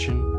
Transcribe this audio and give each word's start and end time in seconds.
Attention, 0.00 0.29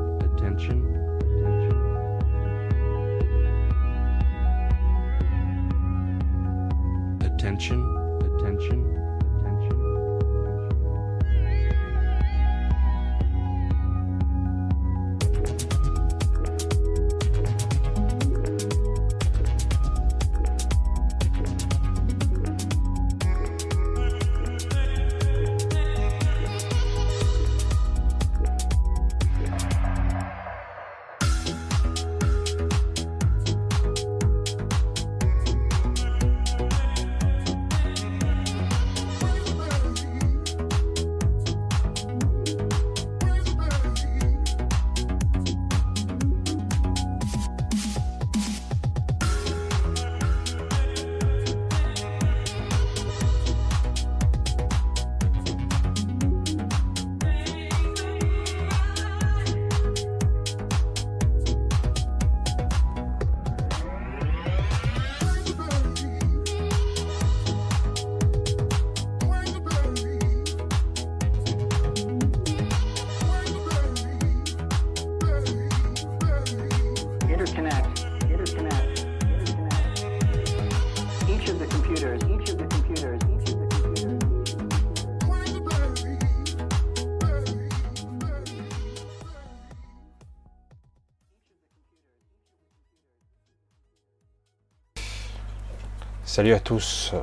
Salut 96.42 96.56
à 96.56 96.60
tous, 96.60 97.14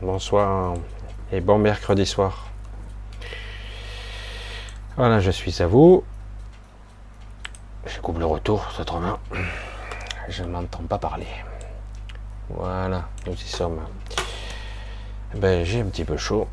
bonsoir 0.00 0.72
et 1.30 1.42
bon 1.42 1.58
mercredi 1.58 2.06
soir. 2.06 2.46
Voilà, 4.96 5.20
je 5.20 5.30
suis 5.30 5.60
à 5.60 5.66
vous. 5.66 6.02
Je 7.84 8.00
coupe 8.00 8.18
le 8.18 8.24
retour, 8.24 8.66
autrement, 8.80 9.18
je 10.30 10.44
ne 10.44 10.48
m'entends 10.48 10.84
pas 10.84 10.96
parler. 10.96 11.26
Voilà, 12.48 13.06
nous 13.26 13.34
y 13.34 13.46
sommes. 13.46 13.80
Ben, 15.34 15.62
j'ai 15.66 15.82
un 15.82 15.88
petit 15.88 16.06
peu 16.06 16.16
chaud. 16.16 16.48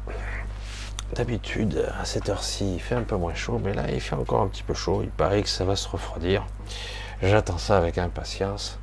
D'habitude, 1.14 1.90
à 1.98 2.04
cette 2.04 2.28
heure-ci, 2.28 2.74
il 2.74 2.82
fait 2.82 2.96
un 2.96 3.04
peu 3.04 3.16
moins 3.16 3.36
chaud, 3.36 3.58
mais 3.64 3.74
là, 3.74 3.90
il 3.90 4.02
fait 4.02 4.16
encore 4.16 4.42
un 4.42 4.50
petit 4.50 4.64
peu 4.64 4.74
chaud. 4.74 5.00
Il 5.02 5.12
paraît 5.12 5.44
que 5.44 5.50
ça 5.50 5.64
va 5.64 5.78
se 5.78 5.88
refroidir. 5.88 6.46
J'attends 7.22 7.58
ça 7.58 7.78
avec 7.78 7.98
impatience. 7.98 8.78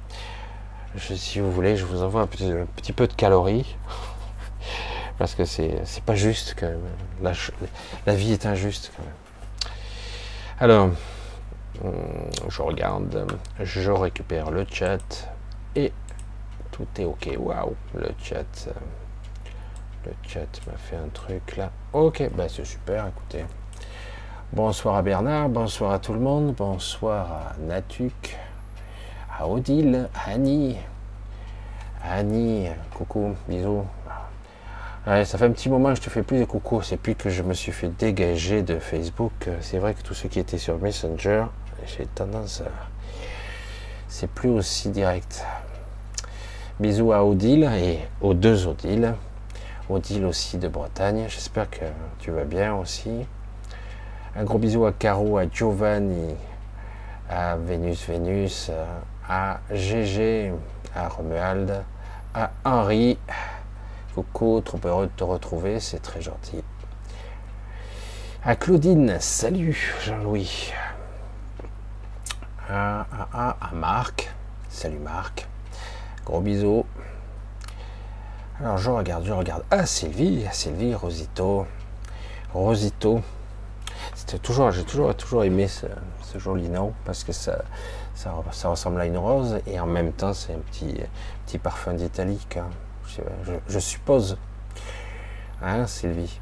Si 0.99 1.41
vous 1.41 1.53
voulez, 1.53 1.77
je 1.77 1.84
vous 1.84 2.03
envoie 2.03 2.23
un 2.23 2.27
petit, 2.27 2.93
peu 2.93 3.07
de 3.07 3.12
calories. 3.12 3.77
Parce 5.19 5.34
que 5.34 5.45
c'est 5.45 5.83
pas 6.05 6.15
juste 6.15 6.55
quand 6.59 6.69
même. 6.69 6.81
La, 7.23 7.33
la 8.07 8.15
vie 8.15 8.33
est 8.33 8.47
injuste 8.47 8.93
quand 8.97 9.03
même. 9.03 9.15
Alors, 10.59 10.91
hum, 11.85 12.31
je 12.49 12.62
regarde, 12.62 13.27
je 13.61 13.91
récupère 13.91 14.51
le 14.51 14.67
chat 14.71 15.29
et 15.75 15.93
tout 16.71 16.87
est 16.99 17.05
ok. 17.05 17.31
Waouh, 17.39 17.75
le 17.95 18.09
chat. 18.23 18.69
Le 20.05 20.12
chat 20.23 20.47
m'a 20.67 20.79
fait 20.79 20.97
un 20.97 21.09
truc 21.09 21.56
là. 21.56 21.71
Ok, 21.93 22.31
bah 22.35 22.49
c'est 22.49 22.65
super, 22.65 23.06
écoutez. 23.06 23.45
Bonsoir 24.53 24.95
à 24.95 25.03
Bernard, 25.03 25.49
bonsoir 25.49 25.91
à 25.91 25.99
tout 25.99 26.12
le 26.12 26.21
monde, 26.21 26.55
bonsoir 26.55 27.33
à 27.33 27.56
Natuk, 27.59 28.39
à 29.39 29.47
Odile, 29.47 30.09
Annie, 30.27 30.77
Annie, 32.03 32.69
coucou, 32.95 33.35
bisous. 33.49 33.85
Ça 35.05 35.39
fait 35.39 35.45
un 35.45 35.51
petit 35.51 35.69
moment 35.69 35.91
que 35.91 35.97
je 35.97 36.03
te 36.03 36.11
fais 36.11 36.23
plus 36.23 36.41
de 36.41 36.45
coucou, 36.45 36.83
c'est 36.83 36.97
plus 36.97 37.15
que 37.15 37.31
je 37.31 37.43
me 37.43 37.55
suis 37.55 37.73
fait 37.73 37.89
dégager 37.89 38.63
de 38.63 38.79
Facebook. 38.79 39.49
C'est 39.61 39.79
vrai 39.79 39.95
que 39.95 40.03
tous 40.03 40.15
ceux 40.15 40.29
qui 40.29 40.39
étaient 40.41 40.59
sur 40.59 40.79
Messenger, 40.79 41.45
j'ai 41.87 42.07
tendance 42.07 42.63
à... 42.63 42.71
C'est 44.09 44.31
plus 44.31 44.49
aussi 44.49 44.89
direct. 44.89 45.45
Bisous 46.81 47.13
à 47.13 47.25
Odile 47.25 47.71
et 47.75 48.01
aux 48.21 48.35
deux 48.35 48.67
Odile. 48.67 49.15
Odile 49.89 50.25
aussi 50.25 50.59
de 50.59 50.67
Bretagne, 50.67 51.27
j'espère 51.29 51.71
que 51.71 51.85
tu 52.19 52.31
vas 52.31 52.45
bien 52.45 52.75
aussi. 52.75 53.27
Un 54.35 54.45
gros 54.45 54.59
bisou 54.59 54.87
à 54.87 54.93
Caro, 54.93 55.39
à 55.39 55.45
Giovanni, 55.49 56.35
à 57.31 57.57
Vénus 57.57 58.09
Vénus, 58.09 58.71
à 59.28 59.60
GG, 59.70 60.53
à 60.94 61.09
Romuald, 61.09 61.84
à 62.34 62.50
Henri. 62.64 63.19
Coucou, 64.14 64.60
trop 64.64 64.81
heureux 64.84 65.06
de 65.06 65.12
te 65.12 65.25
retrouver, 65.25 65.81
c'est 65.81 65.98
très 65.98 66.22
gentil. 66.22 66.62
À 68.44 68.56
Claudine, 68.56 69.19
salut 69.20 69.94
Jean-Louis. 70.04 70.72
À, 72.69 73.00
à, 73.00 73.28
à, 73.32 73.56
à 73.60 73.75
Marc, 73.75 74.32
salut 74.69 74.98
Marc. 74.98 75.47
Gros 76.25 76.41
bisous. 76.41 76.87
Alors 78.58 78.78
je 78.78 78.91
regarde, 78.91 79.25
je 79.25 79.32
regarde. 79.32 79.64
Ah 79.70 79.84
Sylvie, 79.84 80.47
Sylvie, 80.53 80.94
Rosito. 80.94 81.66
Rosito. 82.54 83.20
C'était 84.14 84.38
toujours, 84.38 84.70
j'ai 84.70 84.84
toujours, 84.84 85.14
toujours 85.14 85.44
aimé 85.44 85.69
ce, 85.69 85.87
ce 86.22 86.38
joli 86.38 86.69
nom 86.70 86.94
parce 87.04 87.22
que 87.22 87.32
ça, 87.32 87.58
ça, 88.16 88.69
ressemble 88.69 89.00
à 89.00 89.06
une 89.06 89.19
rose 89.19 89.60
et 89.66 89.78
en 89.78 89.87
même 89.87 90.12
temps 90.12 90.32
c'est 90.32 90.54
un 90.54 90.59
petit, 90.59 91.00
petit 91.44 91.59
parfum 91.59 91.94
d'italique. 91.94 92.56
hein. 92.56 92.69
Je 93.69 93.78
suppose. 93.78 94.37
Hein, 95.62 95.87
Sylvie? 95.87 96.41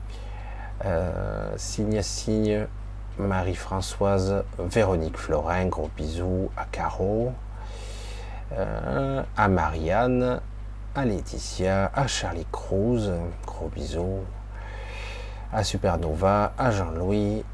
Euh, 0.85 1.53
signe 1.57 1.99
à 1.99 2.03
signe, 2.03 2.67
Marie-Françoise, 3.19 4.45
Véronique 4.59 5.17
Florin, 5.17 5.67
gros 5.67 5.91
bisous 5.97 6.51
à 6.57 6.65
Caro, 6.65 7.33
euh, 8.53 9.23
à 9.37 9.49
Marianne, 9.49 10.41
à 10.95 11.05
Laetitia, 11.05 11.91
à 11.95 12.07
Charlie 12.07 12.47
Cruz, 12.51 13.11
gros 13.47 13.69
bisous, 13.69 14.21
à 15.53 15.63
Supernova, 15.65 16.53
à 16.59 16.71
Jean-Louis, 16.71 17.45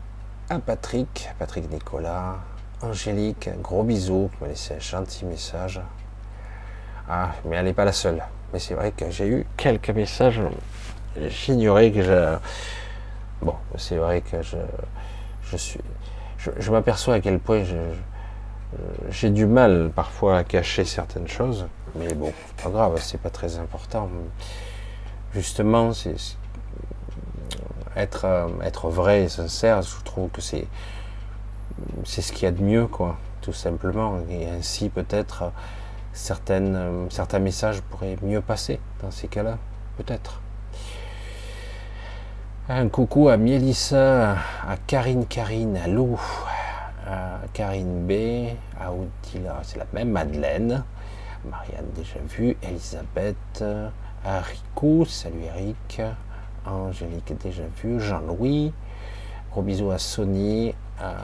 à 0.49 0.59
Patrick, 0.59 1.31
Patrick 1.39 1.71
Nicolas, 1.71 2.37
Angélique, 2.83 3.51
gros 3.61 3.83
bisous, 3.83 4.31
qui 4.33 4.43
m'a 4.43 4.49
laissé 4.49 4.75
un 4.75 4.79
gentil 4.79 5.25
message. 5.27 5.81
Ah, 7.09 7.33
mais 7.45 7.57
elle 7.57 7.67
n'est 7.67 7.75
pas 7.75 7.85
la 7.85 7.93
seule. 7.93 8.23
Mais 8.53 8.59
c'est 8.59 8.75
vrai 8.75 8.93
que 8.93 9.11
j'ai 9.11 9.29
eu 9.29 9.47
quelques 9.57 9.91
messages. 9.91 10.41
J'ignorais 11.29 11.91
que 11.91 12.03
je. 12.03 12.37
Bon, 13.43 13.55
c'est 13.77 13.97
vrai 13.97 14.23
que 14.23 14.43
je, 14.43 14.57
je 15.45 15.57
suis. 15.57 15.81
Je, 16.39 16.71
m'aperçois 16.71 17.15
à 17.15 17.21
quel 17.21 17.39
point 17.39 17.65
j'ai 19.11 19.29
du 19.31 19.45
mal 19.45 19.91
parfois 19.95 20.39
à 20.39 20.45
cacher 20.45 20.87
certaines 20.87 21.29
choses. 21.29 21.67
Mais 21.97 22.15
bon, 22.15 22.33
pas 22.63 22.71
grave, 22.71 22.99
c'est 23.03 23.21
pas 23.21 23.29
très 23.29 23.59
important. 23.59 24.09
Justement, 25.35 25.93
c'est 25.93 26.19
c'est- 26.19 26.37
être, 27.97 28.25
euh, 28.25 28.49
être 28.63 28.89
vrai 28.89 29.25
et 29.25 29.29
sincère, 29.29 29.83
je 29.83 30.03
trouve 30.05 30.31
que 30.31 30.41
c'est 30.41 30.67
c'est 32.05 32.23
ce 32.23 32.33
qu'il 32.33 32.45
y 32.45 32.47
a 32.47 32.53
de 32.53 32.63
mieux, 32.63 32.87
quoi, 32.87 33.19
tout 33.41 33.53
simplement. 33.53 34.19
Et 34.29 34.49
ainsi, 34.49 34.89
peut-être, 34.89 35.53
certaines, 36.13 37.09
certains 37.11 37.39
messages 37.39 37.81
pourraient 37.83 38.17
mieux 38.23 38.41
passer 38.41 38.81
dans 39.03 39.11
ces 39.11 39.29
cas-là, 39.29 39.59
peut-être. 39.97 40.41
Un 42.69 42.89
coucou 42.89 43.29
à 43.29 43.37
Mélissa, 43.37 44.33
à 44.33 44.77
Karine 44.87 45.27
Karine, 45.27 45.77
à 47.07 47.41
Karine 47.53 48.07
B, 48.07 48.55
à 48.81 48.93
Odila, 48.93 49.61
c'est 49.63 49.79
la 49.79 49.87
même, 49.93 50.11
Madeleine, 50.11 50.85
Marianne 51.45 51.91
déjà 51.97 52.21
vue, 52.29 52.57
Elisabeth, 52.63 53.65
à 54.25 54.41
Rico, 54.41 55.05
salut 55.05 55.43
Eric, 55.57 56.03
Angélique 56.65 57.37
déjà 57.43 57.65
vue, 57.83 57.99
Jean-Louis, 57.99 58.73
gros 59.51 59.63
bisous 59.63 59.91
à 59.91 59.99
Sony, 59.99 60.75
euh, 61.01 61.15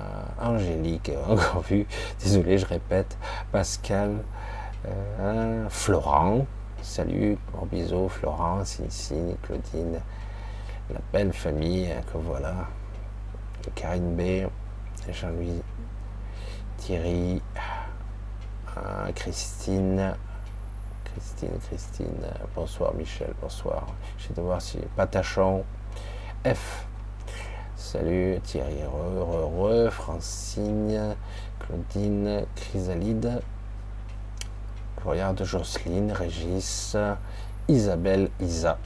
Angélique, 0.40 1.10
encore 1.28 1.62
vu, 1.62 1.86
désolé, 2.22 2.58
je 2.58 2.66
répète, 2.66 3.16
Pascal, 3.52 4.22
euh, 4.86 5.68
Florent, 5.68 6.46
salut, 6.82 7.38
gros 7.52 7.66
bisous, 7.66 8.08
Florent, 8.08 8.64
Cincy, 8.64 9.36
Claudine, 9.42 10.00
la 10.90 11.00
belle 11.12 11.32
famille 11.32 11.92
que 12.12 12.18
voilà, 12.18 12.54
Karine 13.74 14.14
B, 14.14 14.48
Jean-Louis, 15.12 15.62
Thierry, 16.78 17.42
euh, 18.76 19.12
Christine, 19.14 20.14
Christine, 21.04 21.58
Christine, 21.66 22.26
bonsoir 22.54 22.94
Michel, 22.94 23.32
bonsoir. 23.40 23.86
Je 24.18 24.28
vais 24.28 24.34
de 24.34 24.40
voir 24.42 24.60
si 24.60 24.78
Patachon, 24.96 25.64
F, 26.44 26.86
salut 27.86 28.40
Thierry, 28.42 28.82
heureux, 28.82 29.40
heureux, 29.42 29.90
Francine, 29.90 31.14
Claudine, 31.60 32.44
Chrysalide, 32.56 33.40
je 35.00 35.08
regarde 35.08 35.44
Jocelyne, 35.44 36.10
Régis, 36.10 36.96
Isabelle, 37.68 38.28
Isa. 38.40 38.76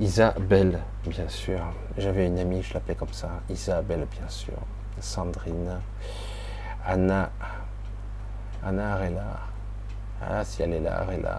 Isabelle, 0.00 0.80
bien 1.06 1.28
sûr. 1.28 1.60
J'avais 1.96 2.26
une 2.26 2.40
amie, 2.40 2.60
je 2.64 2.74
l'appelais 2.74 2.96
comme 2.96 3.12
ça. 3.12 3.30
Isabelle, 3.48 4.08
bien 4.10 4.28
sûr. 4.28 4.58
Sandrine. 4.98 5.78
Anna. 6.84 7.30
Anna 8.64 9.10
là. 9.10 9.38
Ah, 10.20 10.44
si 10.44 10.62
elle 10.62 10.72
est 10.72 10.80
là, 10.80 11.06
là. 11.22 11.38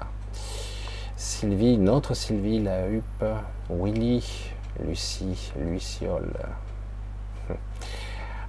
Sylvie, 1.17 1.77
notre 1.77 2.13
Sylvie, 2.13 2.61
la 2.61 2.87
Huppe. 2.87 3.25
Willy. 3.69 4.52
Lucie. 4.79 5.51
Luciole. 5.57 6.33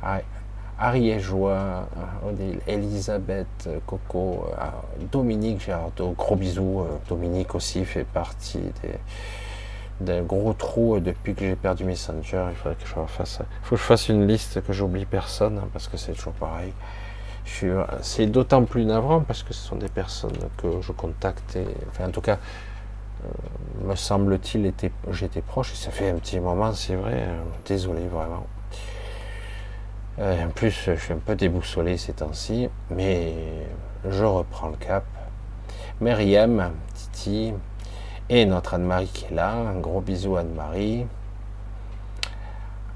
Ah, 0.07 0.21
Ariégeois, 0.79 1.89
Odile, 2.27 2.61
Elisabeth, 2.67 3.69
Coco, 3.87 4.45
euh, 4.59 4.67
Dominique 5.11 5.61
Gérardo, 5.65 6.11
gros 6.11 6.37
bisous. 6.37 6.81
euh, 6.81 6.99
Dominique 7.09 7.55
aussi 7.55 7.85
fait 7.87 8.05
partie 8.05 8.61
des, 10.01 10.21
gros 10.21 10.53
trous 10.53 11.01
depuis 11.01 11.35
que 11.35 11.47
j'ai 11.47 11.57
perdu 11.57 11.85
Messenger. 11.85 12.49
Il 12.51 12.57
faudrait 12.57 12.77
que 12.77 12.87
je 12.87 12.95
refasse. 12.97 13.39
Il 13.41 13.67
faut 13.67 13.77
que 13.77 13.81
je 13.81 13.87
fasse 13.87 14.09
une 14.09 14.27
liste 14.27 14.63
que 14.63 14.73
j'oublie 14.75 15.07
personne 15.07 15.59
hein, 15.59 15.69
parce 15.73 15.89
que 15.89 15.97
c'est 15.97 16.13
toujours 16.13 16.35
pareil. 16.35 16.73
C'est 18.03 18.27
d'autant 18.27 18.65
plus 18.65 18.85
navrant 18.85 19.21
parce 19.21 19.43
que 19.43 19.55
ce 19.55 19.67
sont 19.67 19.77
des 19.77 19.89
personnes 19.89 20.37
que 20.57 20.81
je 20.81 20.93
contacte. 20.93 21.57
Enfin, 21.89 22.09
en 22.09 22.11
tout 22.11 22.21
cas, 22.23 22.33
euh, 22.33 22.74
me 23.83 23.95
semble-t-il, 23.95 24.73
j'étais 25.11 25.41
proche. 25.43 25.73
Et 25.73 25.77
ça 25.77 25.91
fait 25.91 26.11
un 26.11 26.17
petit 26.17 26.41
moment, 26.41 26.73
c'est 26.73 26.97
vrai. 26.97 27.25
euh, 27.29 27.43
Désolé 27.67 28.07
vraiment. 28.07 28.47
Euh, 30.19 30.47
en 30.47 30.51
plus, 30.51 30.71
je 30.87 30.95
suis 30.95 31.13
un 31.13 31.19
peu 31.19 31.35
déboussolé 31.35 31.97
ces 31.97 32.13
temps-ci, 32.13 32.69
mais 32.91 33.35
je 34.09 34.25
reprends 34.25 34.69
le 34.69 34.77
cap. 34.77 35.05
Myriam, 36.01 36.73
Titi, 36.95 37.53
et 38.29 38.47
notre 38.47 38.75
Anne-Marie 38.75 39.09
qui 39.09 39.27
est 39.27 39.35
là. 39.35 39.53
Un 39.53 39.79
gros 39.81 40.01
bisou 40.01 40.37
Anne-Marie. 40.37 41.07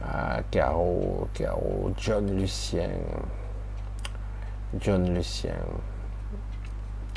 Ah, 0.05 0.41
Caro, 0.51 1.29
Caro, 1.35 1.93
John 1.99 2.37
Lucien. 2.37 2.91
John 4.81 5.13
Lucien. 5.15 5.55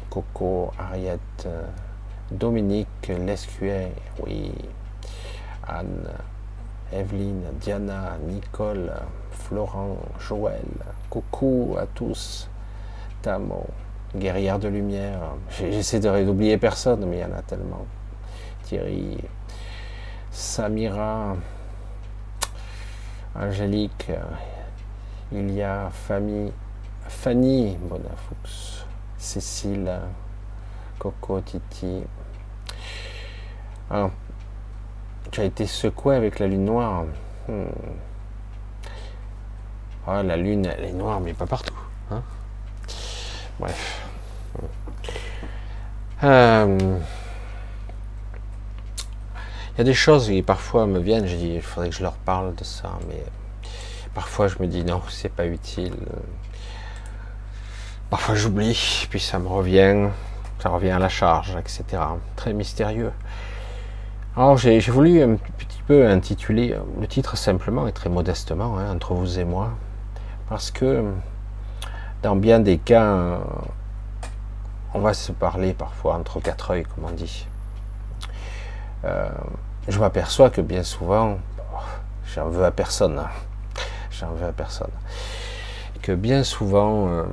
Coco, 0.10 0.72
Ariette, 0.78 1.48
Dominique 2.32 3.08
Lescuet, 3.10 3.92
oui. 4.24 4.52
Anne, 5.68 6.08
Evelyne, 6.92 7.44
Diana, 7.60 8.18
Nicole, 8.26 8.92
Florent, 9.32 9.98
Joël, 10.20 10.66
coucou 11.10 11.76
à 11.80 11.86
tous, 11.86 12.50
Tamo, 13.22 13.68
guerrière 14.16 14.60
de 14.60 14.68
lumière, 14.68 15.20
j'essaie 15.50 16.00
d'oublier 16.00 16.58
personne, 16.58 17.06
mais 17.06 17.18
il 17.18 17.22
y 17.22 17.26
en 17.26 17.38
a 17.38 17.42
tellement. 17.42 17.86
Thierry, 18.64 19.18
Samira, 20.32 21.36
Angélique, 23.36 24.12
il 25.32 25.52
y 25.52 25.64
Fanny 27.08 27.78
Bonafoux, 27.78 28.36
Cécile, 29.18 30.00
Coco, 30.98 31.40
Titi. 31.42 32.04
Ah, 33.92 34.10
tu 35.32 35.42
as 35.42 35.44
été 35.46 35.68
secoué 35.68 36.16
avec 36.16 36.40
la 36.40 36.48
lune 36.48 36.66
noire. 36.66 37.04
Hmm. 37.48 37.66
Ah, 40.08 40.24
la 40.24 40.38
lune, 40.38 40.66
elle 40.66 40.86
est 40.86 40.94
noire, 40.94 41.20
mais 41.20 41.34
pas 41.34 41.46
partout. 41.46 41.74
hein. 42.10 42.24
Bref. 43.60 44.02
Euh, 46.24 47.00
Il 49.74 49.78
y 49.78 49.82
a 49.82 49.84
des 49.84 49.94
choses 49.94 50.28
qui 50.28 50.42
parfois 50.42 50.86
me 50.86 51.00
viennent, 51.00 51.26
je 51.28 51.36
dis, 51.36 51.54
il 51.56 51.62
faudrait 51.62 51.90
que 51.90 51.96
je 51.96 52.04
leur 52.04 52.14
parle 52.14 52.54
de 52.56 52.64
ça, 52.64 52.92
mais 53.08 53.24
parfois 54.14 54.48
je 54.48 54.58
me 54.60 54.68
dis 54.68 54.84
non, 54.84 55.02
c'est 55.10 55.30
pas 55.34 55.46
utile. 55.46 55.96
Parfois 58.10 58.36
j'oublie, 58.36 59.08
puis 59.10 59.20
ça 59.20 59.40
me 59.40 59.48
revient, 59.48 60.10
ça 60.60 60.70
revient 60.70 60.92
à 60.92 61.00
la 61.00 61.10
charge, 61.10 61.56
etc. 61.58 61.84
Très 62.36 62.54
mystérieux. 62.54 63.12
Alors 64.38 64.56
j'ai 64.56 64.80
voulu 64.80 65.22
un 65.22 65.36
petit 65.36 65.82
peu 65.86 66.08
intituler 66.08 66.74
le 67.02 67.06
titre 67.06 67.36
simplement 67.36 67.86
et 67.86 67.92
très 67.92 68.10
modestement, 68.10 68.78
hein, 68.78 68.96
entre 68.96 69.14
vous 69.14 69.40
et 69.40 69.44
moi, 69.44 69.72
parce 70.48 70.72
que 70.72 71.04
dans 72.24 72.38
bien 72.38 72.62
des 72.62 72.78
cas, 72.78 73.42
on 74.94 75.00
va 75.00 75.14
se 75.14 75.34
parler 75.34 75.74
parfois 75.74 76.16
entre 76.16 76.40
quatre 76.40 76.72
œils, 76.72 76.84
comme 76.84 77.04
on 77.04 77.12
dit. 77.12 77.46
Euh, 79.04 79.30
je 79.90 80.00
m'aperçois 80.00 80.50
que 80.50 80.62
bien 80.62 80.84
souvent, 80.84 81.38
j'en 82.34 82.48
veux 82.48 82.64
à 82.64 82.72
personne, 82.72 83.20
hein. 83.20 83.30
j'en 84.12 84.32
veux 84.32 84.48
à 84.48 84.54
personne, 84.54 84.92
que 86.02 86.14
bien 86.14 86.46
souvent, 86.46 87.10
euh, 87.10 87.24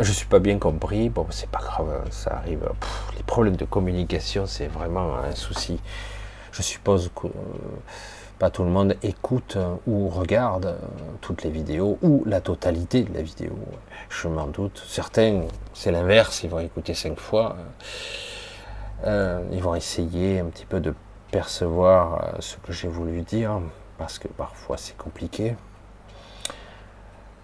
je 0.00 0.12
suis 0.12 0.26
pas 0.26 0.38
bien 0.38 0.58
compris. 0.58 1.08
Bon, 1.08 1.26
c'est 1.30 1.50
pas 1.50 1.58
grave, 1.58 2.06
ça 2.10 2.36
arrive. 2.36 2.70
Les 3.16 3.22
problèmes 3.22 3.56
de 3.56 3.64
communication, 3.64 4.46
c'est 4.46 4.68
vraiment 4.68 5.16
un 5.16 5.34
souci. 5.34 5.80
Je 6.52 6.62
suppose 6.62 7.10
que 7.14 7.26
euh, 7.26 7.30
pas 8.38 8.50
tout 8.50 8.64
le 8.64 8.70
monde 8.70 8.96
écoute 9.02 9.54
euh, 9.56 9.74
ou 9.86 10.08
regarde 10.08 10.66
euh, 10.66 10.78
toutes 11.20 11.42
les 11.42 11.50
vidéos 11.50 11.98
ou 12.02 12.22
la 12.26 12.40
totalité 12.40 13.02
de 13.02 13.14
la 13.14 13.22
vidéo. 13.22 13.58
Je 14.08 14.28
m'en 14.28 14.46
doute. 14.46 14.82
Certains, 14.86 15.42
c'est 15.74 15.92
l'inverse, 15.92 16.42
ils 16.42 16.50
vont 16.50 16.60
écouter 16.60 16.94
cinq 16.94 17.18
fois. 17.18 17.56
Ils 19.06 19.62
vont 19.62 19.76
essayer 19.76 20.40
un 20.40 20.46
petit 20.46 20.66
peu 20.66 20.80
de 20.80 20.92
percevoir 21.30 22.34
ce 22.40 22.56
que 22.56 22.72
j'ai 22.72 22.88
voulu 22.88 23.22
dire, 23.22 23.60
parce 23.96 24.18
que 24.18 24.26
parfois 24.26 24.76
c'est 24.76 24.96
compliqué. 24.96 25.54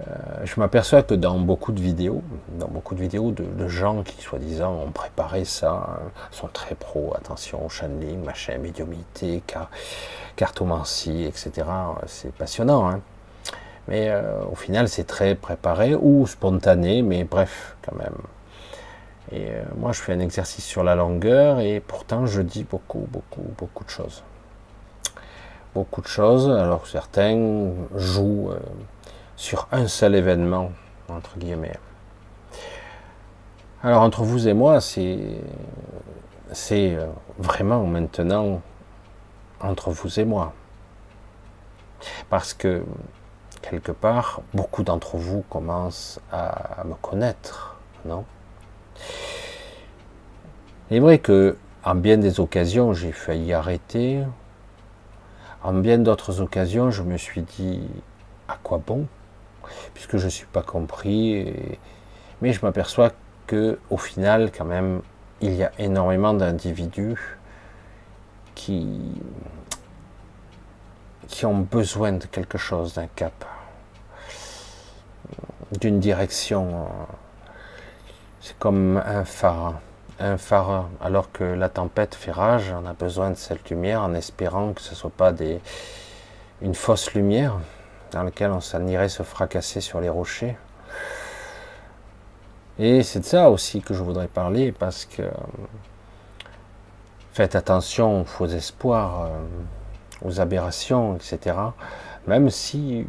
Euh, 0.00 0.44
je 0.44 0.58
m'aperçois 0.58 1.02
que 1.02 1.14
dans 1.14 1.38
beaucoup 1.38 1.70
de 1.70 1.80
vidéos, 1.80 2.22
dans 2.58 2.66
beaucoup 2.66 2.96
de 2.96 3.00
vidéos 3.00 3.30
de, 3.30 3.68
gens 3.68 4.02
qui 4.02 4.20
soi-disant 4.20 4.72
ont 4.72 4.90
préparé 4.90 5.44
ça, 5.44 5.98
euh, 6.00 6.08
sont 6.32 6.48
très 6.48 6.74
pro, 6.74 7.14
attention, 7.16 7.68
channeling, 7.68 8.24
machin, 8.24 8.58
médiumité, 8.58 9.42
car, 9.46 9.70
cartomancie, 10.36 11.24
etc. 11.24 11.66
C'est 12.06 12.32
passionnant, 12.34 12.88
hein. 12.88 13.00
mais 13.86 14.08
euh, 14.10 14.44
au 14.50 14.56
final 14.56 14.88
c'est 14.88 15.04
très 15.04 15.36
préparé 15.36 15.94
ou 15.94 16.26
spontané, 16.26 17.02
mais 17.02 17.22
bref, 17.22 17.76
quand 17.82 17.96
même. 17.96 18.16
Et 19.30 19.50
euh, 19.50 19.62
moi 19.76 19.92
je 19.92 20.00
fais 20.00 20.12
un 20.12 20.20
exercice 20.20 20.64
sur 20.64 20.82
la 20.82 20.96
longueur 20.96 21.60
et 21.60 21.80
pourtant 21.80 22.26
je 22.26 22.42
dis 22.42 22.64
beaucoup, 22.64 23.06
beaucoup, 23.10 23.46
beaucoup 23.56 23.84
de 23.84 23.90
choses. 23.90 24.24
Beaucoup 25.72 26.02
de 26.02 26.08
choses, 26.08 26.50
alors 26.50 26.86
certains 26.86 27.70
jouent 27.96 28.50
sur 29.36 29.68
un 29.72 29.88
seul 29.88 30.14
événement, 30.14 30.72
entre 31.08 31.38
guillemets. 31.38 31.76
Alors 33.82 34.02
entre 34.02 34.22
vous 34.22 34.48
et 34.48 34.54
moi, 34.54 34.80
c'est 34.80 35.42
euh, 36.72 37.06
vraiment 37.38 37.84
maintenant 37.84 38.62
entre 39.60 39.90
vous 39.90 40.20
et 40.20 40.24
moi. 40.24 40.52
Parce 42.30 42.54
que 42.54 42.84
quelque 43.62 43.92
part, 43.92 44.40
beaucoup 44.52 44.82
d'entre 44.82 45.16
vous 45.16 45.42
commencent 45.50 46.20
à 46.30 46.82
me 46.84 46.94
connaître, 46.94 47.76
non? 48.04 48.24
Il 50.90 50.98
est 50.98 51.00
vrai 51.00 51.18
que 51.18 51.56
en 51.82 51.94
bien 51.94 52.16
des 52.18 52.40
occasions, 52.40 52.92
j'ai 52.94 53.12
failli 53.12 53.52
arrêter. 53.52 54.22
En 55.62 55.72
bien 55.74 55.98
d'autres 55.98 56.40
occasions, 56.40 56.90
je 56.90 57.02
me 57.02 57.16
suis 57.16 57.42
dit 57.42 57.82
à 58.48 58.56
quoi 58.62 58.80
bon? 58.86 59.06
Puisque 59.94 60.16
je 60.16 60.24
ne 60.26 60.30
suis 60.30 60.46
pas 60.46 60.62
compris. 60.62 61.52
Mais 62.42 62.52
je 62.52 62.64
m'aperçois 62.64 63.12
que 63.46 63.78
au 63.90 63.96
final, 63.96 64.50
quand 64.50 64.64
même, 64.64 65.02
il 65.40 65.54
y 65.54 65.62
a 65.62 65.72
énormément 65.78 66.34
d'individus 66.34 67.38
qui 68.54 69.12
ont 71.44 71.58
besoin 71.58 72.12
de 72.12 72.24
quelque 72.26 72.58
chose, 72.58 72.94
d'un 72.94 73.08
cap. 73.08 73.44
d'une 75.80 76.00
direction. 76.00 76.86
C'est 78.40 78.56
comme 78.58 79.02
un 79.04 79.24
phare. 79.24 79.80
Un 80.20 80.36
phare, 80.36 80.88
alors 81.00 81.32
que 81.32 81.42
la 81.42 81.68
tempête 81.68 82.14
fait 82.14 82.30
rage, 82.30 82.72
on 82.72 82.86
a 82.86 82.92
besoin 82.92 83.30
de 83.30 83.34
cette 83.34 83.68
lumière 83.70 84.02
en 84.02 84.14
espérant 84.14 84.72
que 84.72 84.80
ce 84.80 84.90
ne 84.90 84.94
soit 84.94 85.10
pas 85.10 85.32
une 86.62 86.74
fausse 86.74 87.14
lumière 87.14 87.58
dans 88.14 88.22
laquelle 88.22 88.52
on 88.52 88.60
s'en 88.60 88.86
irait 88.86 89.08
se 89.08 89.24
fracasser 89.24 89.80
sur 89.80 90.00
les 90.00 90.08
rochers. 90.08 90.56
Et 92.78 93.02
c'est 93.02 93.20
de 93.20 93.24
ça 93.24 93.50
aussi 93.50 93.82
que 93.82 93.92
je 93.92 94.02
voudrais 94.02 94.28
parler 94.28 94.72
parce 94.72 95.04
que 95.04 95.22
euh, 95.22 95.30
faites 97.32 97.56
attention 97.56 98.22
aux 98.22 98.24
faux 98.24 98.46
espoirs, 98.46 99.22
euh, 99.24 100.28
aux 100.28 100.40
aberrations, 100.40 101.16
etc. 101.16 101.56
Même 102.28 102.50
si 102.50 103.04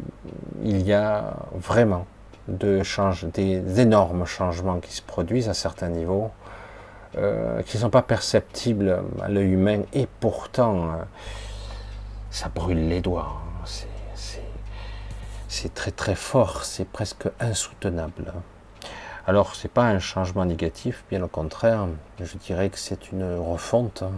il 0.62 0.82
y 0.82 0.92
a 0.92 1.36
vraiment 1.54 2.06
des 2.48 2.82
énormes 3.80 4.24
changements 4.24 4.78
qui 4.78 4.92
se 4.92 5.02
produisent 5.02 5.48
à 5.48 5.54
certains 5.54 5.88
niveaux, 5.88 6.30
euh, 7.16 7.62
qui 7.62 7.76
ne 7.76 7.82
sont 7.82 7.90
pas 7.90 8.02
perceptibles 8.02 9.02
à 9.22 9.28
l'œil 9.28 9.52
humain, 9.52 9.82
et 9.94 10.06
pourtant, 10.20 10.90
ça 12.30 12.48
brûle 12.54 12.88
les 12.88 13.00
doigts. 13.00 13.45
C'est- 15.48 15.74
très 15.74 15.90
très 15.90 16.14
fort, 16.14 16.64
c'est 16.64 16.86
presque 16.88 17.28
insoutenable. 17.40 18.32
Alors, 19.26 19.54
c'est 19.56 19.70
pas 19.70 19.84
un 19.84 19.98
changement 19.98 20.44
négatif, 20.44 21.04
bien 21.10 21.22
au 21.22 21.28
contraire, 21.28 21.86
je 22.20 22.36
dirais 22.38 22.68
que 22.70 22.78
c'est 22.78 23.10
une 23.12 23.36
refonte. 23.38 24.02
hein. 24.02 24.12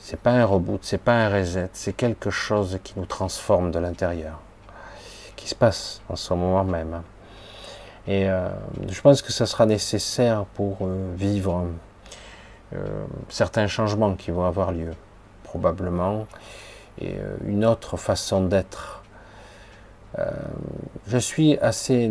C'est 0.00 0.20
pas 0.20 0.32
un 0.32 0.44
reboot, 0.44 0.80
c'est 0.82 0.98
pas 1.02 1.14
un 1.14 1.28
reset, 1.28 1.70
c'est 1.72 1.92
quelque 1.92 2.30
chose 2.30 2.78
qui 2.84 2.94
nous 2.96 3.06
transforme 3.06 3.70
de 3.70 3.78
l'intérieur, 3.78 4.40
qui 5.36 5.48
se 5.48 5.54
passe 5.54 6.02
en 6.08 6.16
ce 6.16 6.32
moment 6.34 6.64
même. 6.64 7.02
Et 8.06 8.28
euh, 8.30 8.48
je 8.88 9.00
pense 9.00 9.22
que 9.22 9.32
ça 9.32 9.44
sera 9.46 9.66
nécessaire 9.66 10.44
pour 10.54 10.78
euh, 10.82 11.12
vivre 11.16 11.66
euh, 12.74 13.04
certains 13.28 13.66
changements 13.66 14.14
qui 14.14 14.30
vont 14.30 14.44
avoir 14.46 14.72
lieu, 14.72 14.92
probablement, 15.44 16.26
et 17.00 17.16
une 17.44 17.64
autre 17.64 17.96
façon 17.96 18.42
d'être. 18.44 18.97
Euh, 20.18 20.30
je 21.06 21.18
suis 21.18 21.58
assez 21.58 22.10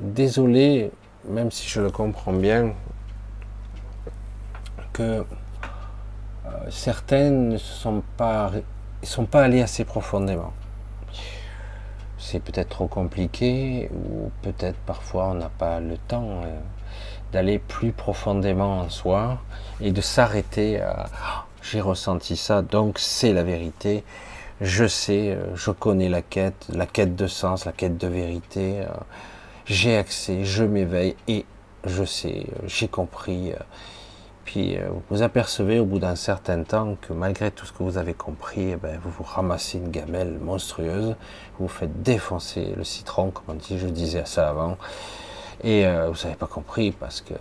désolé, 0.00 0.90
même 1.24 1.50
si 1.50 1.68
je 1.68 1.80
le 1.80 1.90
comprends 1.90 2.32
bien, 2.32 2.72
que 4.92 5.02
euh, 5.02 5.24
certains 6.70 7.30
ne 7.30 7.58
sont 7.58 8.02
pas, 8.16 8.50
sont 9.02 9.26
pas 9.26 9.42
allés 9.42 9.62
assez 9.62 9.84
profondément. 9.84 10.52
C'est 12.18 12.40
peut-être 12.40 12.70
trop 12.70 12.88
compliqué, 12.88 13.90
ou 13.92 14.30
peut-être 14.42 14.78
parfois 14.86 15.28
on 15.28 15.34
n'a 15.34 15.50
pas 15.50 15.80
le 15.80 15.96
temps 15.96 16.42
euh, 16.44 16.58
d'aller 17.32 17.58
plus 17.58 17.92
profondément 17.92 18.80
en 18.80 18.88
soi 18.88 19.38
et 19.80 19.92
de 19.92 20.00
s'arrêter 20.00 20.80
à 20.80 21.06
Ah, 21.22 21.44
j'ai 21.62 21.80
ressenti 21.80 22.36
ça, 22.36 22.62
donc 22.62 22.98
c'est 22.98 23.32
la 23.32 23.42
vérité. 23.42 24.04
Je 24.60 24.86
sais, 24.86 25.30
euh, 25.30 25.54
je 25.54 25.70
connais 25.70 26.08
la 26.08 26.22
quête, 26.22 26.66
la 26.72 26.86
quête 26.86 27.14
de 27.14 27.26
sens, 27.26 27.64
la 27.64 27.72
quête 27.72 27.96
de 27.96 28.08
vérité. 28.08 28.80
euh, 28.80 28.86
J'ai 29.66 29.96
accès, 29.96 30.44
je 30.44 30.64
m'éveille 30.64 31.14
et 31.28 31.44
je 31.84 32.04
sais, 32.04 32.46
euh, 32.48 32.66
j'ai 32.66 32.88
compris. 32.88 33.52
Puis 34.44 34.78
vous 35.10 35.20
apercevez 35.22 35.78
au 35.78 35.84
bout 35.84 35.98
d'un 35.98 36.16
certain 36.16 36.62
temps 36.62 36.96
que 37.02 37.12
malgré 37.12 37.50
tout 37.50 37.66
ce 37.66 37.72
que 37.72 37.82
vous 37.82 37.98
avez 37.98 38.14
compris, 38.14 38.70
eh 38.70 38.76
ben, 38.76 38.98
vous 39.04 39.10
vous 39.10 39.22
ramassez 39.22 39.76
une 39.76 39.90
gamelle 39.90 40.38
monstrueuse, 40.38 41.16
vous 41.58 41.66
vous 41.66 41.68
faites 41.68 42.02
défoncer 42.02 42.72
le 42.74 42.82
citron, 42.82 43.30
comme 43.30 43.44
on 43.48 43.54
dit, 43.54 43.78
je 43.78 43.86
disais 43.88 44.22
ça 44.24 44.48
avant, 44.48 44.78
et 45.62 45.84
vous 45.84 46.22
n'avez 46.24 46.36
pas 46.38 46.46
compris 46.46 46.92
parce 46.92 47.20
que 47.20 47.34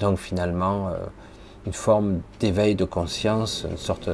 donc 0.00 0.16
finalement 0.18 0.90
une 1.66 1.74
forme 1.74 2.22
d'éveil 2.40 2.74
de 2.74 2.86
conscience, 2.86 3.66
une 3.70 3.76
sorte 3.76 4.08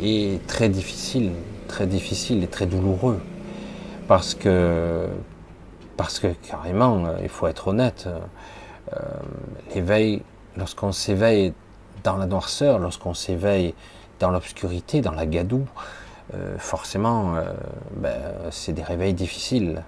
est 0.00 0.46
très 0.46 0.68
difficile, 0.68 1.32
très 1.68 1.86
difficile 1.86 2.42
et 2.42 2.48
très 2.48 2.66
douloureux 2.66 3.20
parce 4.08 4.34
que 4.34 5.08
parce 5.96 6.18
que 6.18 6.28
carrément, 6.48 7.06
euh, 7.06 7.16
il 7.22 7.30
faut 7.30 7.46
être 7.46 7.68
honnête, 7.68 8.06
euh, 8.92 8.98
l'éveil, 9.74 10.22
lorsqu'on 10.58 10.92
s'éveille 10.92 11.54
dans 12.04 12.16
la 12.16 12.26
noirceur, 12.26 12.78
lorsqu'on 12.78 13.14
s'éveille 13.14 13.74
dans 14.20 14.30
l'obscurité, 14.30 15.00
dans 15.00 15.12
la 15.12 15.24
gadoue, 15.24 15.66
euh, 16.34 16.58
forcément, 16.58 17.34
ben, 17.96 18.14
c'est 18.50 18.72
des 18.72 18.82
réveils 18.82 19.14
difficiles. 19.14 19.82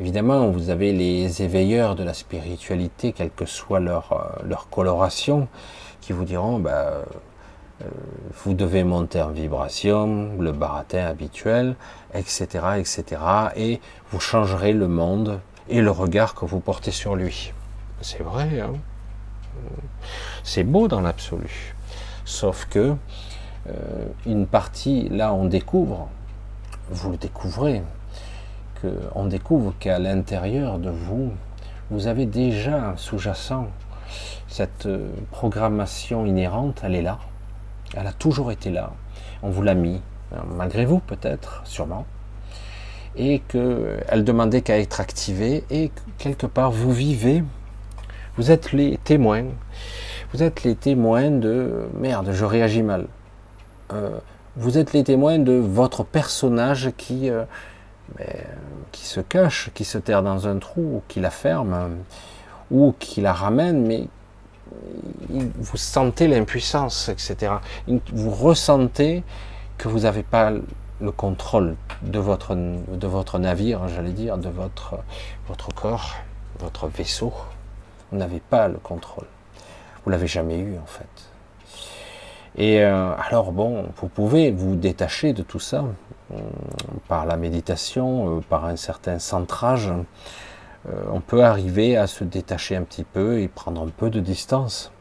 Évidemment, 0.00 0.48
vous 0.48 0.70
avez 0.70 0.94
les 0.94 1.42
éveilleurs 1.42 1.94
de 1.94 2.02
la 2.02 2.14
spiritualité, 2.14 3.12
quelle 3.12 3.30
que 3.30 3.44
soit 3.44 3.80
leur, 3.80 4.68
coloration, 4.70 5.46
qui 6.00 6.14
vous 6.14 6.24
diront, 6.24 6.62
euh, 6.66 7.02
vous 8.44 8.54
devez 8.54 8.84
monter 8.84 9.22
en 9.22 9.30
vibration, 9.30 10.32
le 10.38 10.52
baratin 10.52 11.06
habituel, 11.06 11.76
etc., 12.14 12.46
etc., 12.78 13.04
et 13.56 13.80
vous 14.10 14.20
changerez 14.20 14.72
le 14.72 14.88
monde 14.88 15.40
et 15.68 15.80
le 15.80 15.90
regard 15.90 16.34
que 16.34 16.44
vous 16.44 16.60
portez 16.60 16.90
sur 16.90 17.16
lui. 17.16 17.52
C'est 18.02 18.22
vrai, 18.22 18.60
hein 18.60 18.72
c'est 20.42 20.64
beau 20.64 20.88
dans 20.88 21.00
l'absolu. 21.00 21.74
Sauf 22.24 22.66
que 22.66 22.94
euh, 23.68 24.06
une 24.26 24.46
partie, 24.46 25.08
là, 25.08 25.32
on 25.32 25.44
découvre, 25.44 26.08
vous 26.90 27.10
le 27.10 27.16
découvrez, 27.16 27.82
que 28.82 28.88
on 29.14 29.26
découvre 29.26 29.74
qu'à 29.78 29.98
l'intérieur 29.98 30.78
de 30.78 30.90
vous, 30.90 31.32
vous 31.90 32.06
avez 32.06 32.26
déjà 32.26 32.94
sous-jacent 32.96 33.66
cette 34.48 34.86
euh, 34.86 35.10
programmation 35.30 36.26
inhérente, 36.26 36.80
elle 36.84 36.94
est 36.94 37.02
là, 37.02 37.18
elle 37.96 38.06
a 38.06 38.12
toujours 38.12 38.52
été 38.52 38.70
là. 38.70 38.92
On 39.42 39.50
vous 39.50 39.62
l'a 39.62 39.74
mis, 39.74 40.00
hein, 40.34 40.42
malgré 40.56 40.84
vous 40.84 41.00
peut-être, 41.00 41.62
sûrement, 41.64 42.06
et 43.16 43.40
qu'elle 43.48 44.24
demandait 44.24 44.62
qu'à 44.62 44.78
être 44.78 45.00
activée, 45.00 45.64
et 45.70 45.88
que 45.88 46.00
quelque 46.18 46.46
part 46.46 46.70
vous 46.70 46.92
vivez, 46.92 47.42
vous 48.36 48.50
êtes 48.50 48.72
les 48.72 48.98
témoins, 48.98 49.44
vous 50.32 50.42
êtes 50.42 50.62
les 50.62 50.76
témoins 50.76 51.30
de 51.30 51.88
merde, 51.94 52.30
je 52.32 52.44
réagis 52.44 52.82
mal. 52.82 53.06
Euh, 53.92 54.10
vous 54.56 54.78
êtes 54.78 54.92
les 54.92 55.04
témoins 55.04 55.38
de 55.38 55.52
votre 55.52 56.04
personnage 56.04 56.92
qui, 56.96 57.30
euh, 57.30 57.44
qui 58.92 59.06
se 59.06 59.20
cache, 59.20 59.70
qui 59.74 59.84
se 59.84 59.98
terre 59.98 60.22
dans 60.22 60.46
un 60.46 60.58
trou, 60.58 60.80
ou 60.80 61.02
qui 61.08 61.20
la 61.20 61.30
ferme, 61.30 61.96
ou 62.70 62.94
qui 62.98 63.20
la 63.20 63.32
ramène, 63.32 63.86
mais 63.86 64.06
vous 65.28 65.76
sentez 65.76 66.28
l'impuissance, 66.28 67.08
etc. 67.08 67.54
Vous 68.12 68.30
ressentez 68.30 69.22
que 69.78 69.88
vous 69.88 70.00
n'avez 70.00 70.22
pas 70.22 70.52
le 71.00 71.12
contrôle 71.12 71.76
de 72.02 72.18
votre, 72.18 72.54
de 72.54 73.06
votre 73.06 73.38
navire, 73.38 73.88
j'allais 73.88 74.12
dire, 74.12 74.38
de 74.38 74.48
votre, 74.48 74.96
votre 75.48 75.72
corps, 75.74 76.16
votre 76.58 76.88
vaisseau. 76.88 77.32
Vous 78.10 78.18
n'avez 78.18 78.40
pas 78.40 78.68
le 78.68 78.78
contrôle. 78.78 79.26
Vous 80.04 80.10
l'avez 80.10 80.26
jamais 80.26 80.58
eu 80.58 80.76
en 80.78 80.86
fait. 80.86 81.30
Et 82.56 82.82
euh, 82.82 83.12
alors 83.16 83.52
bon, 83.52 83.86
vous 83.96 84.08
pouvez 84.08 84.50
vous 84.50 84.74
détacher 84.74 85.32
de 85.32 85.42
tout 85.42 85.60
ça 85.60 85.84
euh, 86.32 86.36
par 87.06 87.24
la 87.24 87.36
méditation, 87.36 88.38
euh, 88.38 88.40
par 88.40 88.64
un 88.64 88.76
certain 88.76 89.18
centrage. 89.18 89.90
Euh, 90.88 91.02
on 91.12 91.20
peut 91.20 91.44
arriver 91.44 91.96
à 91.96 92.06
se 92.06 92.24
détacher 92.24 92.76
un 92.76 92.82
petit 92.82 93.04
peu 93.04 93.40
et 93.40 93.48
prendre 93.48 93.82
un 93.82 93.88
peu 93.88 94.10
de 94.10 94.20
distance. 94.20 94.92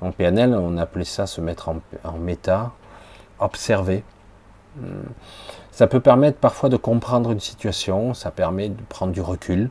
En 0.00 0.12
PNL, 0.12 0.54
on 0.54 0.76
appelait 0.78 1.04
ça 1.04 1.26
se 1.26 1.40
mettre 1.40 1.68
en, 1.68 1.80
en 2.04 2.18
méta, 2.18 2.72
observer. 3.38 4.04
Hum, 4.78 5.04
Ça 5.72 5.86
peut 5.86 6.00
permettre 6.00 6.38
parfois 6.38 6.68
de 6.68 6.76
comprendre 6.76 7.30
une 7.30 7.40
situation, 7.40 8.14
ça 8.14 8.30
permet 8.30 8.68
de 8.68 8.82
prendre 8.88 9.12
du 9.12 9.20
recul, 9.20 9.70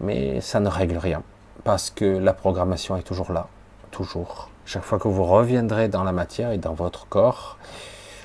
mais 0.00 0.40
ça 0.40 0.60
ne 0.60 0.68
règle 0.68 0.98
rien 0.98 1.22
parce 1.64 1.90
que 1.90 2.04
la 2.04 2.32
programmation 2.32 2.96
est 2.96 3.02
toujours 3.02 3.32
là, 3.32 3.46
toujours. 3.90 4.48
Chaque 4.64 4.82
fois 4.82 4.98
que 4.98 5.08
vous 5.08 5.24
reviendrez 5.24 5.88
dans 5.88 6.04
la 6.04 6.12
matière 6.12 6.52
et 6.52 6.58
dans 6.58 6.74
votre 6.74 7.06
corps, 7.08 7.58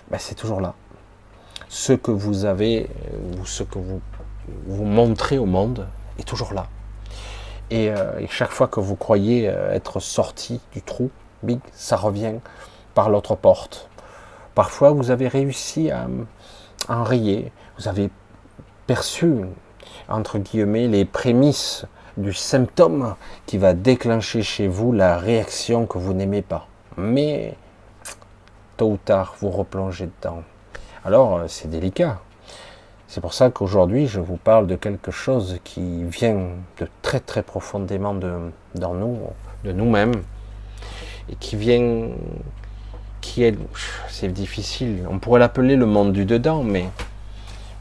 ben, 0.10 0.18
c'est 0.20 0.36
toujours 0.36 0.62
là. 0.62 0.74
Ce 1.70 1.94
que 1.94 2.12
vous 2.12 2.46
avez 2.46 2.90
euh, 3.14 3.42
ou 3.42 3.46
ce 3.46 3.64
que 3.64 3.80
vous, 3.80 4.02
vous 4.68 4.86
montrez 4.86 5.38
au 5.38 5.46
monde 5.46 5.88
est 6.18 6.28
toujours 6.28 6.54
là. 6.54 6.68
Et, 7.70 7.90
euh, 7.90 8.20
et 8.20 8.28
chaque 8.28 8.52
fois 8.52 8.68
que 8.68 8.80
vous 8.80 8.96
croyez 8.96 9.50
euh, 9.50 9.74
être 9.74 10.00
sorti 10.00 10.62
du 10.72 10.82
trou, 10.82 11.10
big, 11.44 11.60
ça 11.74 11.98
revient 11.98 12.36
par 12.94 13.10
l'autre 13.10 13.36
porte. 13.36 13.90
Parfois, 14.56 14.92
vous 14.92 15.12
avez 15.12 15.28
réussi 15.28 15.92
à, 15.92 16.08
à 16.88 17.00
enrayer, 17.00 17.52
vous 17.78 17.88
avez 17.88 18.10
perçu, 18.88 19.36
entre 20.08 20.40
guillemets, 20.40 20.88
les 20.88 21.06
prémices 21.06 21.86
du 22.16 22.34
symptôme 22.34 23.16
qui 23.46 23.58
va 23.58 23.74
déclencher 23.74 24.42
chez 24.42 24.68
vous 24.68 24.92
la 24.92 25.18
réaction 25.18 25.86
que 25.86 25.98
vous 25.98 26.14
n'aimez 26.14 26.42
pas. 26.42 26.68
Mais 26.98 27.56
tôt 28.78 28.92
ou 28.92 28.98
tard, 28.98 29.36
vous 29.40 29.50
replongez 29.50 30.10
dedans. 30.22 30.44
Alors, 31.06 31.38
euh, 31.38 31.48
c'est 31.48 31.70
délicat. 31.70 32.20
C'est 33.08 33.22
pour 33.22 33.34
ça 33.34 33.50
qu'aujourd'hui, 33.50 34.08
je 34.08 34.20
vous 34.20 34.36
parle 34.36 34.68
de 34.68 34.76
quelque 34.76 35.12
chose 35.12 35.60
qui 35.64 36.04
vient 36.04 36.50
de 36.78 36.88
très 37.02 37.22
très 37.22 37.42
profondément 37.42 38.14
de, 38.14 38.52
dans 38.76 38.94
nous, 38.94 39.18
de 39.64 39.72
nous-mêmes, 39.72 40.24
et 41.30 41.36
qui 41.36 41.56
vient, 41.56 42.10
qui 43.22 43.44
est, 43.44 43.58
c'est 44.10 44.28
difficile. 44.28 45.06
On 45.10 45.20
pourrait 45.20 45.40
l'appeler 45.40 45.78
le 45.78 45.86
monde 45.86 46.12
du 46.12 46.26
dedans, 46.26 46.64
mais, 46.64 46.90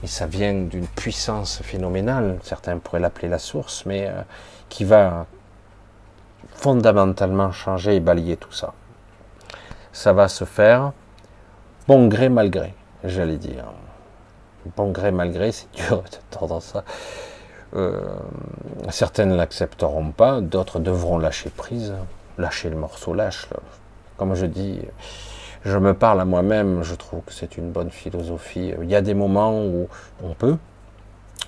mais 0.01 0.09
ça 0.09 0.27
vient 0.27 0.55
d'une 0.55 0.87
puissance 0.87 1.61
phénoménale. 1.63 2.39
Certains 2.43 2.79
pourraient 2.79 3.01
l'appeler 3.01 3.29
la 3.29 3.41
source, 3.41 3.85
mais 3.85 4.07
euh, 4.07 4.23
qui 4.69 4.85
va 4.85 5.27
fondamentalement 6.55 7.51
changer 7.51 7.97
et 7.97 8.01
balayer 8.01 8.37
tout 8.37 8.53
ça. 8.53 8.75
Ça 9.93 10.13
va 10.13 10.29
se 10.29 10.45
faire 10.45 10.93
bon 11.89 12.07
gré 12.07 12.29
mal 12.29 12.49
gré, 12.49 12.75
j'allais 13.03 13.39
dire. 13.39 13.65
Bon 14.77 14.91
gré 14.91 15.13
mal 15.13 15.33
gré, 15.33 15.53
c'est 15.53 15.71
dur 15.73 16.03
de 16.03 16.37
tendance 16.37 16.67
ça. 16.67 16.85
Euh, 17.75 18.01
certaines 18.91 19.31
ne 19.31 19.37
l'accepteront 19.37 20.11
pas, 20.13 20.41
d'autres 20.41 20.79
devront 20.79 21.19
lâcher 21.19 21.51
prise, 21.51 21.95
lâcher 22.39 22.71
le 22.71 22.77
morceau, 22.77 23.13
lâche. 23.13 23.49
Comme 24.17 24.35
je 24.35 24.47
dis, 24.47 24.81
je 25.65 25.77
me 25.77 25.93
parle 25.95 26.21
à 26.21 26.25
moi-même, 26.25 26.83
je 26.83 26.95
trouve 26.95 27.23
que 27.23 27.33
c'est 27.33 27.57
une 27.57 27.71
bonne 27.71 27.91
philosophie. 27.91 28.73
Il 28.81 28.89
y 28.89 28.95
a 28.95 29.03
des 29.03 29.15
moments 29.15 29.63
où 29.65 29.89
on 30.23 30.33
peut, 30.33 30.57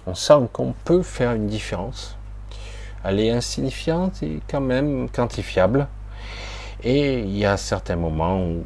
on 0.07 0.15
sent 0.15 0.49
qu'on 0.53 0.75
peut 0.85 1.03
faire 1.03 1.33
une 1.33 1.47
différence. 1.47 2.17
Elle 3.05 3.21
est 3.21 3.31
insignifiante 3.31 4.23
et 4.23 4.41
quand 4.51 4.61
même 4.61 5.09
quantifiable. 5.09 5.87
Et 6.83 7.21
il 7.21 7.37
y 7.37 7.47
a 7.47 7.57
certains 7.57 7.97
moments 7.97 8.41
où 8.41 8.65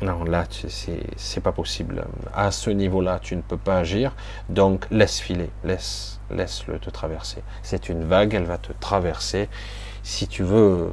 non, 0.00 0.22
là, 0.22 0.44
c'est 0.50 1.40
pas 1.40 1.50
possible. 1.50 2.04
À 2.32 2.52
ce 2.52 2.70
niveau-là, 2.70 3.18
tu 3.20 3.34
ne 3.34 3.42
peux 3.42 3.56
pas 3.56 3.78
agir. 3.78 4.14
Donc, 4.48 4.86
laisse 4.92 5.18
filer, 5.18 5.50
laisse, 5.64 6.20
laisse-le 6.30 6.78
te 6.78 6.88
traverser. 6.88 7.42
C'est 7.62 7.88
une 7.88 8.04
vague, 8.04 8.34
elle 8.34 8.44
va 8.44 8.58
te 8.58 8.72
traverser. 8.72 9.48
Si 10.04 10.28
tu 10.28 10.44
veux 10.44 10.92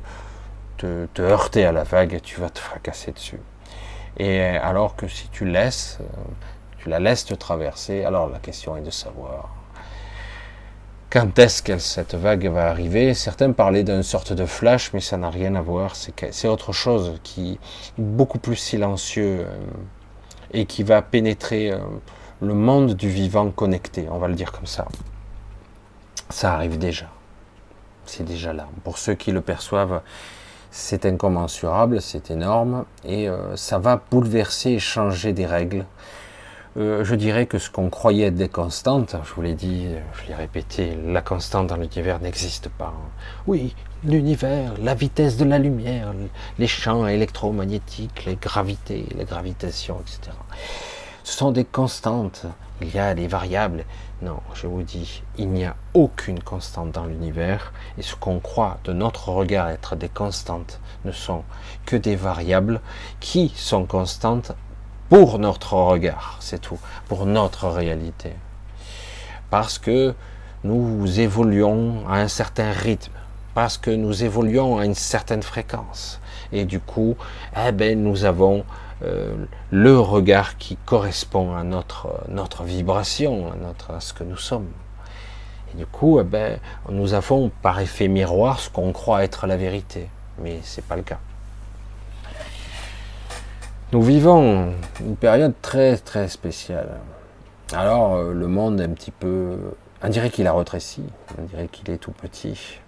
te, 0.78 1.06
te, 1.14 1.22
heurter 1.22 1.66
à 1.66 1.72
la 1.72 1.84
vague, 1.84 2.20
tu 2.24 2.40
vas 2.40 2.50
te 2.50 2.60
fracasser 2.60 3.12
dessus. 3.12 3.40
Et 4.18 4.42
alors 4.42 4.96
que 4.96 5.08
si 5.08 5.28
tu 5.30 5.46
laisses, 5.46 6.00
tu 6.80 6.90
la 6.90 7.00
laisses 7.00 7.26
te 7.26 7.36
traverser, 7.36 8.06
alors 8.06 8.30
la 8.30 8.40
question 8.40 8.76
est 8.76 8.82
de 8.82 8.90
savoir 8.90 9.50
quand 11.16 11.40
est-ce 11.40 11.64
que 11.64 11.78
cette 11.78 12.14
vague 12.14 12.46
va 12.48 12.68
arriver? 12.68 13.14
Certains 13.14 13.54
parlaient 13.54 13.86
d'une 13.86 14.04
sorte 14.04 14.34
de 14.34 14.46
flash, 14.46 14.92
mais 14.92 15.00
ça 15.00 15.16
n'a 15.16 15.30
rien 15.30 15.56
à 15.56 15.62
voir. 15.62 15.96
C'est 15.96 16.48
autre 16.50 16.74
chose 16.74 17.22
qui 17.24 17.54
est 17.54 17.60
beaucoup 17.98 18.38
plus 18.38 18.58
silencieux 18.58 19.46
euh, 19.48 19.58
et 20.52 20.66
qui 20.66 20.84
va 20.84 21.02
pénétrer 21.02 21.72
euh, 21.72 21.78
le 22.42 22.54
monde 22.54 22.96
du 22.96 23.08
vivant 23.08 23.50
connecté, 23.50 24.10
on 24.12 24.18
va 24.18 24.28
le 24.28 24.34
dire 24.34 24.52
comme 24.52 24.66
ça. 24.66 24.90
Ça 26.30 26.54
arrive 26.54 26.78
déjà. 26.78 27.06
C'est 28.06 28.26
déjà 28.26 28.52
là. 28.52 28.68
Pour 28.84 28.98
ceux 28.98 29.14
qui 29.14 29.32
le 29.32 29.40
perçoivent, 29.40 30.02
c'est 30.70 31.06
incommensurable, 31.06 32.02
c'est 32.02 32.30
énorme, 32.30 32.84
et 33.06 33.30
euh, 33.30 33.56
ça 33.56 33.80
va 33.80 34.02
bouleverser 34.12 34.72
et 34.72 34.80
changer 34.80 35.32
des 35.32 35.46
règles 35.46 35.86
euh, 36.78 37.06
je 37.06 37.16
dirais 37.16 37.46
que 37.46 37.58
ce 37.58 37.70
qu'on 37.70 37.90
croyait 37.90 38.28
être 38.28 38.36
des 38.36 38.50
constantes, 38.50 39.16
je 39.24 39.34
vous 39.34 39.42
l'ai 39.42 39.54
dit, 39.54 39.88
je 40.14 40.28
l'ai 40.28 40.36
répété, 40.36 40.98
la 41.06 41.22
constante 41.22 41.68
dans 41.68 41.78
l'univers 41.78 42.20
n'existe 42.20 42.68
pas. 42.70 42.94
Oui, 43.48 43.74
l'univers, 44.04 44.74
la 44.82 44.94
vitesse 44.94 45.38
de 45.38 45.46
la 45.46 45.58
lumière, 45.58 46.14
les 46.60 46.68
champs 46.68 47.08
électromagnétiques, 47.08 48.26
les 48.26 48.36
gravités, 48.36 49.06
la 49.18 49.24
gravitation, 49.24 49.98
etc. 50.02 50.36
Ce 51.24 51.38
sont 51.38 51.52
des 51.52 51.66
constantes. 51.66 52.46
Il 52.82 52.94
y 52.94 53.00
a 53.00 53.16
des 53.16 53.28
variables. 53.28 53.86
Non, 54.22 54.42
je 54.54 54.68
vous 54.68 54.84
dis, 54.84 55.24
il 55.38 55.50
n'y 55.50 55.66
a 55.66 55.76
aucune 55.94 56.40
constante 56.40 56.92
dans 56.92 57.06
l'univers. 57.06 57.74
Et 57.98 58.02
ce 58.04 58.16
qu'on 58.16 58.40
croit 58.40 58.78
de 58.84 58.94
notre 58.94 59.30
regard 59.30 59.70
être 59.70 59.96
des 59.96 60.08
constantes 60.08 60.80
ne 61.04 61.12
sont 61.12 61.44
que 61.86 61.96
des 61.96 62.16
variables 62.16 62.80
qui 63.22 63.52
sont 63.56 63.86
constantes 63.86 64.52
pour 65.10 65.40
notre 65.40 65.74
regard, 65.74 66.38
c'est 66.40 66.60
tout, 66.60 66.80
pour 67.08 67.26
notre 67.26 67.68
réalité. 67.68 68.34
Parce 69.50 69.78
que 69.78 70.16
nous 70.64 71.20
évoluons 71.20 72.08
à 72.10 72.16
un 72.16 72.28
certain 72.28 72.72
rythme, 72.72 73.14
parce 73.54 73.78
que 73.78 73.92
nous 73.92 74.24
évoluons 74.24 74.80
à 74.80 74.86
une 74.86 74.96
certaine 74.96 75.44
fréquence. 75.44 76.20
Et 76.52 76.66
du 76.66 76.80
coup, 76.80 77.16
eh 77.56 77.72
ben, 77.72 78.02
nous 78.02 78.26
avons 78.26 78.66
euh, 79.04 79.36
le 79.72 80.00
regard 80.00 80.58
qui 80.58 80.76
correspond 80.76 81.56
à 81.56 81.64
notre, 81.64 82.64
vibration, 82.64 83.52
à, 83.52 83.94
à 83.94 84.00
ce 84.00 84.14
que 84.14 84.24
nous 84.24 84.38
sommes. 84.38 84.70
Et 85.74 85.78
du 85.78 85.86
coup, 85.86 86.20
eh 86.20 86.24
ben, 86.24 86.60
nous 86.90 87.14
avons 87.14 87.52
par 87.62 87.80
effet 87.80 88.08
miroir 88.08 88.60
ce 88.60 88.70
qu'on 88.70 88.92
croit 88.92 89.24
être 89.24 89.46
la 89.46 89.58
vérité. 89.58 90.10
Mais 90.40 90.60
ce 90.64 90.78
n'est 90.78 90.88
pas 90.88 90.96
le 90.96 91.04
cas. 91.04 91.20
Nous 93.96 94.02
vivons 94.02 94.74
une 95.00 95.16
période 95.16 95.54
très 95.62 95.96
très 95.96 96.28
spéciale. 96.28 97.00
Alors 97.72 98.16
euh, 98.16 98.34
le 98.34 98.46
monde 98.46 98.82
est 98.82 98.84
un 98.84 98.90
petit 98.90 99.10
peu... 99.10 99.58
On 100.04 100.10
dirait 100.10 100.30
qu'il 100.30 100.48
a 100.48 100.54
rétréci, 100.54 101.02
on 101.40 101.44
dirait 101.44 101.70
qu'il 101.70 101.90
est 101.90 101.98
tout 101.98 102.12
petit. 102.12 102.82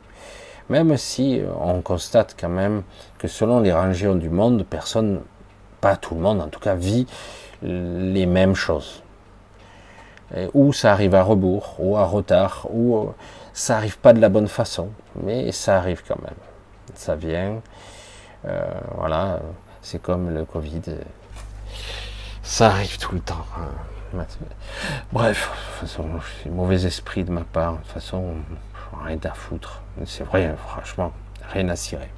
Même 0.67 0.97
si 0.97 1.39
euh, 1.39 1.47
on 1.61 1.81
constate 1.81 2.35
quand 2.37 2.49
même 2.49 2.83
que 3.19 3.29
selon 3.29 3.61
les 3.61 3.71
régions 3.71 4.15
du 4.15 4.29
monde, 4.29 4.65
personne, 4.69 5.21
pas 5.79 5.95
tout 5.95 6.13
le 6.13 6.19
monde 6.19 6.41
en 6.41 6.49
tout 6.49 6.59
cas, 6.59 6.75
vit 6.75 7.07
les 7.61 8.25
mêmes 8.25 8.55
choses. 8.55 9.01
ou 10.53 10.73
ça 10.73 10.91
arrive 10.91 11.15
à 11.15 11.23
rebours, 11.23 11.77
ou 11.79 11.95
à 11.95 12.03
retard, 12.03 12.67
ou 12.69 12.97
euh, 12.97 13.05
ça 13.53 13.77
arrive 13.77 13.97
pas 13.97 14.11
de 14.11 14.19
la 14.19 14.27
bonne 14.27 14.49
façon, 14.49 14.89
mais 15.23 15.53
ça 15.53 15.77
arrive 15.77 16.03
quand 16.05 16.21
même. 16.21 16.41
Ça 16.95 17.15
vient, 17.15 17.61
voilà. 18.97 19.39
C'est 19.89 20.01
comme 20.01 20.33
le 20.33 20.43
Covid. 20.43 20.81
Ça 22.43 22.71
arrive 22.71 22.97
tout 22.97 23.15
le 23.15 23.21
temps. 23.21 23.45
Hein. 23.57 24.25
Bref, 25.13 25.49
de 25.49 25.79
toute 25.79 25.87
façon, 25.87 26.09
c'est 26.43 26.49
mauvais 26.49 26.85
esprit 26.85 27.23
de 27.23 27.31
ma 27.31 27.45
part. 27.45 27.71
De 27.71 27.77
toute 27.77 27.91
façon, 27.93 28.33
rien 29.05 29.17
à 29.23 29.31
foutre. 29.31 29.81
C'est 30.03 30.25
vrai, 30.25 30.53
franchement, 30.57 31.13
rien 31.53 31.69
à 31.69 31.77
cirer. 31.77 32.09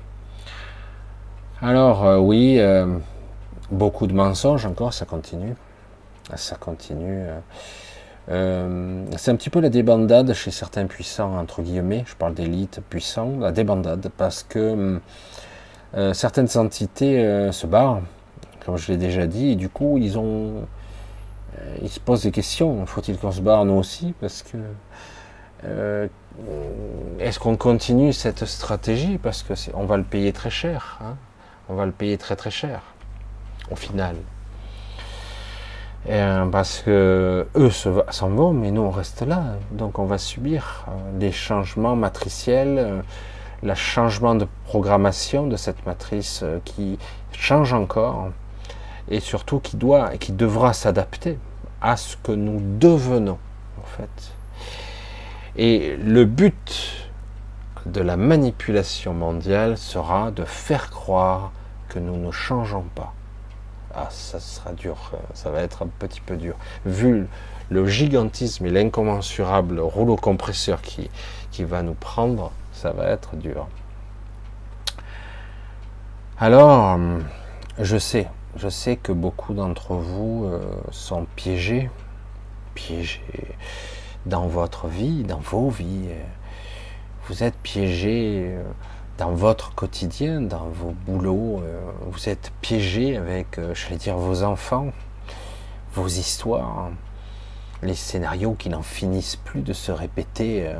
Alors, 1.62 2.08
euh, 2.08 2.18
oui, 2.18 2.56
euh, 2.58 2.98
beaucoup 3.70 4.08
de 4.08 4.14
mensonges 4.14 4.66
encore, 4.66 4.92
ça 4.92 5.06
continue. 5.06 5.54
Ça 6.34 6.56
continue. 6.56 7.28
Euh, 8.30 9.06
c'est 9.16 9.30
un 9.30 9.36
petit 9.36 9.52
peu 9.52 9.60
la 9.60 9.70
débandade 9.70 10.34
chez 10.34 10.50
certains 10.50 10.88
puissants, 10.88 11.38
entre 11.38 11.62
guillemets. 11.62 12.04
Je 12.08 12.16
parle 12.16 12.34
d'élite 12.34 12.82
puissants, 12.90 13.38
la 13.40 13.52
débandade, 13.52 14.10
parce 14.18 14.42
que 14.42 14.72
hum, 14.74 15.02
euh, 15.96 16.14
certaines 16.14 16.56
entités 16.58 17.20
euh, 17.20 17.52
se 17.52 17.66
barrent, 17.66 18.02
comme 18.66 18.78
je 18.78 18.92
l'ai 18.92 18.98
déjà 18.98 19.26
dit, 19.26 19.52
et 19.52 19.56
du 19.56 19.70
coup, 19.70 19.98
ils 19.98 20.20
ont, 20.20 20.68
euh, 21.58 21.78
ils 21.82 21.90
se 21.90 22.00
posent 22.00 22.24
des 22.24 22.32
questions. 22.32 22.86
Faut-il 22.86 23.18
qu'on 23.18 23.32
se 23.32 23.42
barre 23.42 23.66
nous 23.66 23.74
aussi 23.76 24.14
Parce 24.20 24.44
que 24.44 24.58
est-ce 27.20 27.38
qu'on 27.38 27.58
continue 27.58 28.14
cette 28.14 28.46
stratégie? 28.46 29.18
Parce 29.18 29.44
que 29.44 29.54
on 29.74 29.84
va 29.84 29.98
le 29.98 30.06
payer 30.06 30.32
très 30.32 30.50
cher. 30.50 31.00
Hein 31.04 31.18
on 31.68 31.76
va 31.76 31.86
le 31.86 31.92
payer 31.92 32.18
très 32.18 32.38
très 32.38 32.50
cher 32.50 32.82
au 33.70 33.76
final. 33.76 34.16
parce 36.06 36.80
que 36.80 37.46
eux 37.56 37.70
s'en 37.70 38.30
vont, 38.30 38.54
mais 38.54 38.72
nous 38.72 38.84
on 38.84 38.90
reste 38.90 39.22
là. 39.22 39.44
Donc 39.72 40.00
on 40.00 40.06
va 40.06 40.18
subir 40.18 40.86
des 41.16 41.34
changements 41.34 41.98
matriciels 41.98 43.04
le 43.64 43.76
changement 43.76 44.36
de 44.36 44.48
programmation 44.66 45.48
de 45.48 45.56
cette 45.56 45.86
matrice 45.86 46.42
euh, 46.44 46.60
qui 46.66 46.98
change 47.32 47.74
encore 47.74 48.30
et 49.10 49.20
surtout 49.20 49.60
qui 49.60 49.78
doit 49.78 50.14
et 50.14 50.18
qui 50.18 50.32
devra 50.32 50.74
s'adapter 50.74 51.38
à 51.82 51.98
ce 51.98 52.18
que 52.18 52.32
nous 52.32 52.60
devenons 52.80 53.38
en 53.82 53.86
fait. 53.86 54.34
Et 55.56 55.98
le 55.98 56.26
but 56.26 57.10
de 57.86 58.02
la 58.02 58.18
manipulation 58.18 59.14
mondiale 59.14 59.78
sera 59.78 60.32
de 60.32 60.44
faire 60.46 60.90
croire 60.90 61.52
que 61.88 62.00
nous 62.00 62.18
ne 62.18 62.32
changeons 62.32 62.86
pas. 62.96 63.14
Ah, 63.96 64.08
ça 64.12 64.40
sera 64.40 64.72
dur, 64.74 65.12
ça 65.34 65.50
va 65.50 65.62
être 65.62 65.82
un 65.82 65.88
petit 65.88 66.22
peu 66.22 66.36
dur. 66.38 66.56
Vu 66.86 67.28
le 67.70 67.88
gigantisme 67.88 68.66
et 68.68 68.70
l'incommensurable 68.70 69.80
rouleau 69.80 70.16
compresseur 70.16 70.82
qui, 70.82 71.10
qui 71.52 71.64
va 71.64 71.82
nous 71.82 71.94
prendre, 71.94 72.52
ça 72.80 72.92
va 72.92 73.08
être 73.08 73.36
dur. 73.36 73.68
Alors, 76.40 76.98
je 77.78 77.98
sais, 77.98 78.30
je 78.56 78.70
sais 78.70 78.96
que 78.96 79.12
beaucoup 79.12 79.54
d'entre 79.54 79.96
vous 79.96 80.46
euh, 80.46 80.62
sont 80.92 81.28
piégés, 81.36 81.90
piégés 82.76 83.56
dans 84.26 84.48
votre 84.48 84.88
vie, 84.88 85.24
dans 85.24 85.40
vos 85.40 85.70
vies. 85.70 86.08
Vous 87.28 87.44
êtes 87.44 87.58
piégés 87.58 88.46
euh, 88.48 88.64
dans 89.18 89.32
votre 89.32 89.76
quotidien, 89.76 90.40
dans 90.40 90.70
vos 90.70 90.96
boulots. 91.06 91.62
Euh, 91.62 91.82
vous 92.10 92.30
êtes 92.30 92.54
piégés 92.62 93.18
avec, 93.18 93.60
je 93.74 93.90
vais 93.90 93.98
dire, 93.98 94.16
vos 94.16 94.44
enfants, 94.44 94.94
vos 95.96 96.08
histoires. 96.08 96.92
les 97.84 97.96
scénarios 97.96 98.54
qui 98.54 98.70
n'en 98.70 98.84
finissent 98.84 99.36
plus 99.36 99.64
de 99.64 99.74
se 99.74 99.92
répéter. 99.92 100.74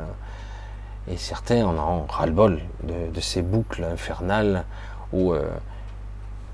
Et 1.08 1.16
certains 1.16 1.64
en 1.64 1.76
ont 1.78 2.06
ras-le-bol 2.06 2.60
de, 2.82 3.20
ces 3.20 3.42
boucles 3.42 3.84
infernales 3.84 4.64
où 5.12 5.32
euh, 5.32 5.48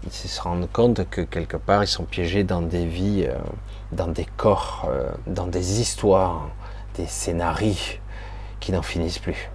ils 0.04 0.12
se 0.12 0.40
rendent 0.40 0.70
compte 0.72 1.08
que 1.10 1.20
quelque 1.20 1.56
part 1.56 1.84
ils 1.84 1.88
sont 1.88 2.04
piégés 2.04 2.44
dans 2.44 2.62
des 2.62 2.86
vies, 2.86 3.26
euh, 3.28 3.36
dans 3.92 4.06
des 4.06 4.24
corps, 4.24 4.88
euh, 4.88 5.10
dans 5.26 5.46
des 5.46 5.80
histoires, 5.80 6.48
des 6.94 7.06
scénarios 7.06 7.98
qui 8.60 8.72
n'en 8.72 8.82
finissent 8.82 9.18
plus. 9.18 9.50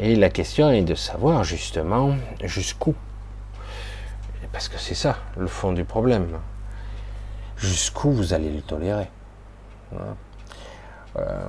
Et 0.00 0.14
la 0.16 0.30
question 0.30 0.70
est 0.70 0.82
de 0.82 0.94
savoir 0.94 1.44
justement 1.44 2.16
jusqu'où. 2.42 2.94
Parce 4.52 4.68
que 4.68 4.78
c'est 4.78 4.94
ça 4.94 5.18
le 5.36 5.46
fond 5.46 5.72
du 5.72 5.84
problème. 5.84 6.38
Jusqu'où 7.56 8.12
vous 8.12 8.32
allez 8.32 8.50
le 8.50 8.62
tolérer. 8.62 9.10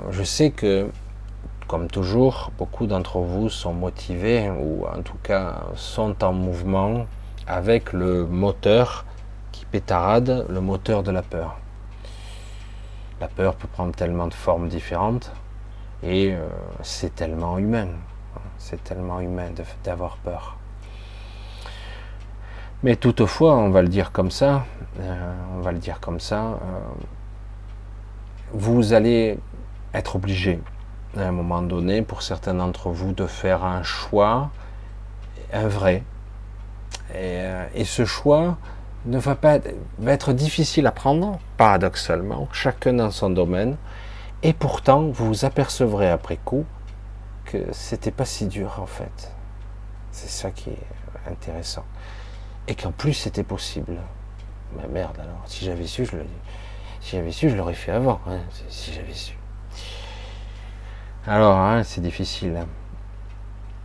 Je 0.10 0.23
sais 0.23 0.49
que, 0.49 0.89
comme 1.69 1.88
toujours, 1.88 2.51
beaucoup 2.58 2.88
d'entre 2.88 3.19
vous 3.19 3.47
sont 3.47 3.73
motivés, 3.73 4.49
ou 4.49 4.88
en 4.88 5.03
tout 5.03 5.19
cas 5.21 5.62
sont 5.75 6.23
en 6.23 6.34
mouvement 6.34 7.05
avec 7.45 7.93
le 7.93 8.25
moteur 8.25 9.05
qui 9.51 9.65
pétarade, 9.65 10.47
le 10.49 10.62
moteur 10.62 11.03
de 11.03 11.12
la 11.12 11.21
peur. 11.21 11.60
La 13.21 13.27
peur 13.27 13.53
peut 13.53 13.67
prendre 13.67 13.93
tellement 13.93 14.25
de 14.25 14.34
formes 14.34 14.67
différentes, 14.67 15.32
et 16.01 16.34
euh, 16.34 16.47
c'est 16.82 17.13
tellement 17.13 17.60
humain. 17.60 17.89
C'est 18.58 18.84
tellement 18.84 19.19
humain 19.19 19.51
d'avoir 19.84 20.17
peur. 20.17 20.58
Mais 22.82 22.95
toutefois, 22.95 23.55
on 23.55 23.69
va 23.69 23.84
le 23.84 23.89
dire 23.89 24.12
comme 24.12 24.32
ça, 24.32 24.65
euh, 24.99 25.34
on 25.55 25.62
va 25.62 25.71
le 25.71 25.77
dire 25.77 25.99
comme 25.99 26.19
ça, 26.19 26.41
euh, 26.45 26.58
vous 28.53 28.93
allez 28.93 29.38
être 29.93 30.15
obligé 30.15 30.60
à 31.17 31.22
un 31.22 31.32
moment 31.32 31.62
donné, 31.62 32.02
pour 32.02 32.22
certains 32.22 32.54
d'entre 32.54 32.89
vous, 32.89 33.13
de 33.13 33.26
faire 33.26 33.63
un 33.63 33.84
choix, 33.84 34.52
un 35.54 35.67
vrai. 35.67 36.04
Et, 37.12 37.15
euh, 37.41 37.84
ce 37.86 38.06
choix 38.06 38.58
ne 39.06 39.17
va 39.17 39.36
pas 39.36 39.60
être 40.06 40.34
difficile 40.34 40.86
à 40.88 40.91
prendre, 40.91 41.39
paradoxalement, 41.58 42.48
chacun 42.52 42.93
dans 42.93 43.12
son 43.12 43.30
domaine, 43.30 43.78
et 44.43 44.54
pourtant 44.54 45.02
vous 45.08 45.28
vous 45.28 45.45
apercevrez 45.45 46.10
après 46.10 46.38
coup 46.38 46.65
que 47.45 47.58
c'était 47.72 48.12
pas 48.12 48.26
si 48.26 48.45
dur 48.45 48.80
en 48.80 48.86
fait. 48.86 49.32
C'est 50.12 50.30
ça 50.30 50.52
qui 50.52 50.69
est 50.69 51.32
intéressant. 51.32 51.86
Et 52.67 52.76
qu'en 52.76 52.91
plus 52.91 53.13
c'était 53.13 53.43
possible. 53.43 53.98
Mais 54.78 54.88
merde 54.88 55.17
alors, 55.19 55.41
si 55.45 55.65
j'avais 55.65 55.88
su, 55.88 56.06
je 56.06 56.17
le, 56.17 56.26
si 57.02 57.15
j'avais 57.15 57.32
su, 57.32 57.50
je 57.50 57.56
l'aurais 57.56 57.74
fait 57.74 57.91
avant. 57.91 58.19
hein, 58.28 58.39
si 58.69 58.93
j'avais 58.93 59.13
su. 59.13 59.38
Alors, 61.31 61.57
hein, 61.57 61.83
c'est 61.83 62.01
difficile. 62.01 62.65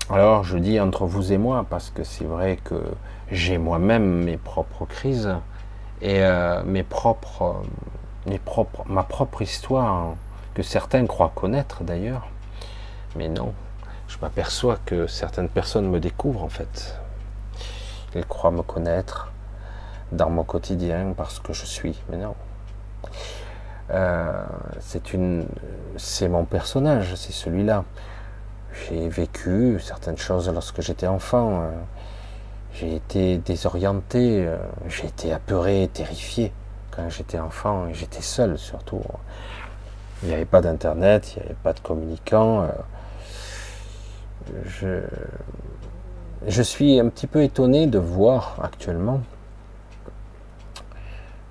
Alors, 0.09 0.45
je 0.45 0.57
dis 0.57 0.81
entre 0.81 1.05
vous 1.05 1.31
et 1.31 1.37
moi, 1.37 1.67
parce 1.69 1.91
que 1.91 2.03
c'est 2.03 2.25
vrai 2.25 2.57
que 2.57 2.83
j'ai 3.31 3.59
moi-même 3.59 4.25
mes 4.25 4.39
propres 4.39 4.87
crises 4.87 5.29
et 6.01 6.23
euh, 6.23 6.63
mes 6.65 6.83
propres, 6.83 7.43
euh, 7.43 8.31
mes 8.31 8.39
propres, 8.39 8.85
ma 8.87 9.03
propre 9.03 9.43
histoire 9.43 10.15
que 10.55 10.63
certains 10.63 11.07
croient 11.07 11.33
connaître 11.35 11.85
d'ailleurs, 11.85 12.29
mais 13.15 13.29
non. 13.29 13.53
Je 14.09 14.17
m'aperçois 14.23 14.79
que 14.87 15.07
certaines 15.07 15.51
personnes 15.51 15.91
me 15.91 16.01
découvrent 16.01 16.45
en 16.45 16.49
fait. 16.49 16.99
Ils 18.15 18.25
croient 18.25 18.53
me 18.53 18.63
connaître 18.63 19.31
dans 20.13 20.31
mon 20.31 20.45
quotidien 20.45 21.13
parce 21.15 21.41
que 21.41 21.53
je 21.53 21.67
suis, 21.67 22.01
mais 22.09 22.17
non. 22.17 22.37
Euh, 23.91 24.45
c'est 25.97 26.29
mon 26.29 26.45
personnage, 26.45 27.15
c'est 27.17 27.33
celui-là. 27.33 27.85
J'ai 28.89 29.09
vécu 29.09 29.79
certaines 29.81 30.17
choses 30.19 30.49
lorsque 30.49 30.81
j'étais 30.81 31.07
enfant. 31.07 31.61
euh, 31.63 31.71
J'ai 32.75 32.97
été 32.97 33.39
désorienté, 33.39 34.47
euh, 34.47 34.57
j'ai 34.89 35.07
été 35.07 35.33
apeuré, 35.33 35.89
terrifié 35.93 36.53
quand 36.91 37.09
j'étais 37.09 37.39
enfant 37.39 37.87
et 37.89 37.95
j'étais 37.95 38.23
seul 38.23 38.59
surtout. 38.59 39.03
Il 40.23 40.29
n'y 40.29 40.35
avait 40.35 40.45
pas 40.45 40.61
d'internet, 40.61 41.35
il 41.37 41.41
n'y 41.41 41.47
avait 41.47 41.55
pas 41.63 41.73
de 41.73 41.81
communicants. 41.81 42.63
euh, 42.63 42.69
Je, 44.67 45.03
je 46.47 46.63
suis 46.63 46.99
un 47.01 47.09
petit 47.09 47.27
peu 47.27 47.43
étonné 47.43 47.87
de 47.87 47.99
voir 47.99 48.59
actuellement 48.63 49.21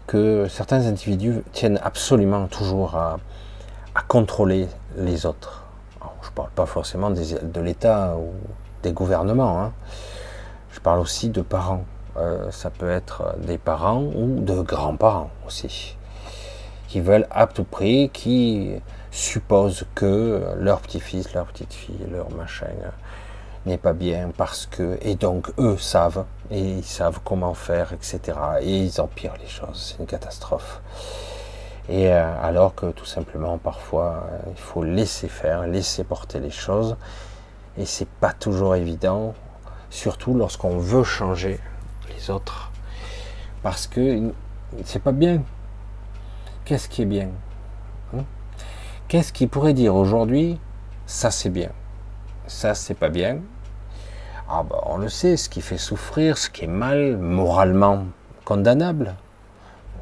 que 0.07 0.47
certains 0.47 0.85
individus 0.85 1.43
tiennent 1.51 1.79
absolument 1.83 2.47
toujours 2.47 2.95
à, 2.95 3.19
contrôler 4.07 4.67
les 4.97 5.25
autres. 5.25 5.63
Je 6.21 6.29
ne 6.29 6.33
parle 6.33 6.49
pas 6.51 6.65
forcément 6.65 7.11
de 7.11 7.61
l'État 7.61 8.15
ou 8.17 8.33
des 8.81 8.91
gouvernements, 8.91 9.61
hein. 9.61 9.73
je 10.71 10.79
parle 10.79 10.99
aussi 10.99 11.29
de 11.29 11.41
parents. 11.41 11.85
Euh, 12.17 12.51
ça 12.51 12.69
peut 12.69 12.89
être 12.89 13.35
des 13.39 13.57
parents 13.57 14.03
ou 14.03 14.39
de 14.39 14.61
grands-parents 14.61 15.31
aussi, 15.47 15.95
qui 16.87 17.01
veulent 17.01 17.27
à 17.31 17.47
tout 17.47 17.63
prix, 17.63 18.09
qui 18.11 18.73
supposent 19.11 19.85
que 19.95 20.41
leur 20.57 20.81
petit-fils, 20.81 21.33
leur 21.33 21.45
petite-fille, 21.45 22.05
leur 22.11 22.31
machin 22.31 22.67
n'est 23.65 23.77
pas 23.77 23.93
bien 23.93 24.31
parce 24.35 24.65
que 24.65 24.97
et 25.01 25.15
donc 25.15 25.51
eux 25.57 25.77
savent 25.77 26.25
et 26.51 26.59
ils 26.59 26.83
savent 26.83 27.19
comment 27.23 27.53
faire 27.53 27.93
etc 27.93 28.37
et 28.61 28.77
ils 28.77 28.99
empirent 28.99 29.37
les 29.39 29.47
choses 29.47 29.93
c'est 29.93 29.99
une 30.01 30.07
catastrophe. 30.07 30.81
Et 31.89 32.13
euh, 32.13 32.41
alors 32.41 32.75
que 32.75 32.91
tout 32.91 33.05
simplement 33.05 33.57
parfois 33.57 34.25
euh, 34.31 34.37
il 34.51 34.57
faut 34.57 34.83
laisser 34.83 35.27
faire 35.27 35.67
laisser 35.67 36.03
porter 36.03 36.39
les 36.39 36.49
choses 36.49 36.97
et 37.77 37.85
c'est 37.85 38.07
pas 38.07 38.33
toujours 38.33 38.75
évident 38.75 39.33
surtout 39.89 40.33
lorsqu'on 40.33 40.77
veut 40.77 41.03
changer 41.03 41.59
les 42.13 42.29
autres. 42.29 42.71
Parce 43.61 43.87
que 43.87 44.31
c'est 44.83 45.01
pas 45.01 45.11
bien. 45.11 45.43
Qu'est-ce 46.65 46.89
qui 46.89 47.01
est 47.01 47.05
bien 47.05 47.29
Hein? 48.15 48.23
Qu'est-ce 49.07 49.31
qui 49.31 49.47
pourrait 49.47 49.73
dire 49.73 49.95
aujourd'hui 49.95 50.59
ça 51.05 51.31
c'est 51.31 51.49
bien 51.49 51.69
ça 52.47 52.75
c'est 52.75 52.93
pas 52.93 53.09
bien. 53.09 53.39
Ah 54.49 54.63
bah, 54.63 54.83
on 54.87 54.97
le 54.97 55.09
sait, 55.09 55.37
ce 55.37 55.49
qui 55.49 55.61
fait 55.61 55.77
souffrir, 55.77 56.37
ce 56.37 56.49
qui 56.49 56.65
est 56.65 56.67
mal, 56.67 57.17
moralement 57.17 58.05
condamnable. 58.45 59.15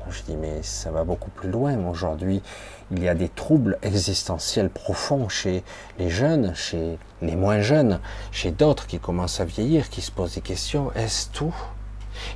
Je 0.09 0.23
dis 0.23 0.35
mais 0.35 0.61
ça 0.61 0.91
va 0.91 1.03
beaucoup 1.03 1.29
plus 1.29 1.49
loin. 1.49 1.77
Aujourd'hui, 1.87 2.41
il 2.89 3.01
y 3.01 3.07
a 3.07 3.13
des 3.13 3.29
troubles 3.29 3.77
existentiels 3.81 4.69
profonds 4.69 5.29
chez 5.29 5.63
les 5.99 6.09
jeunes, 6.09 6.53
chez 6.55 6.97
les 7.21 7.35
moins 7.37 7.61
jeunes, 7.61 7.99
chez 8.31 8.51
d'autres 8.51 8.87
qui 8.87 8.99
commencent 8.99 9.39
à 9.39 9.45
vieillir, 9.45 9.89
qui 9.89 10.01
se 10.01 10.11
posent 10.11 10.35
des 10.35 10.41
questions. 10.41 10.91
Est-ce 10.95 11.29
tout? 11.29 11.55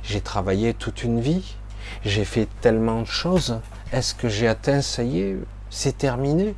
J'ai 0.02 0.22
travaillé 0.22 0.72
toute 0.72 1.02
une 1.02 1.20
vie, 1.20 1.56
j'ai 2.02 2.24
fait 2.24 2.48
tellement 2.62 3.02
de 3.02 3.06
choses. 3.06 3.60
Est-ce 3.92 4.14
que 4.14 4.28
j'ai 4.28 4.48
atteint? 4.48 4.80
Ça 4.80 5.02
y 5.02 5.20
est, 5.20 5.36
c'est 5.68 5.98
terminé 5.98 6.54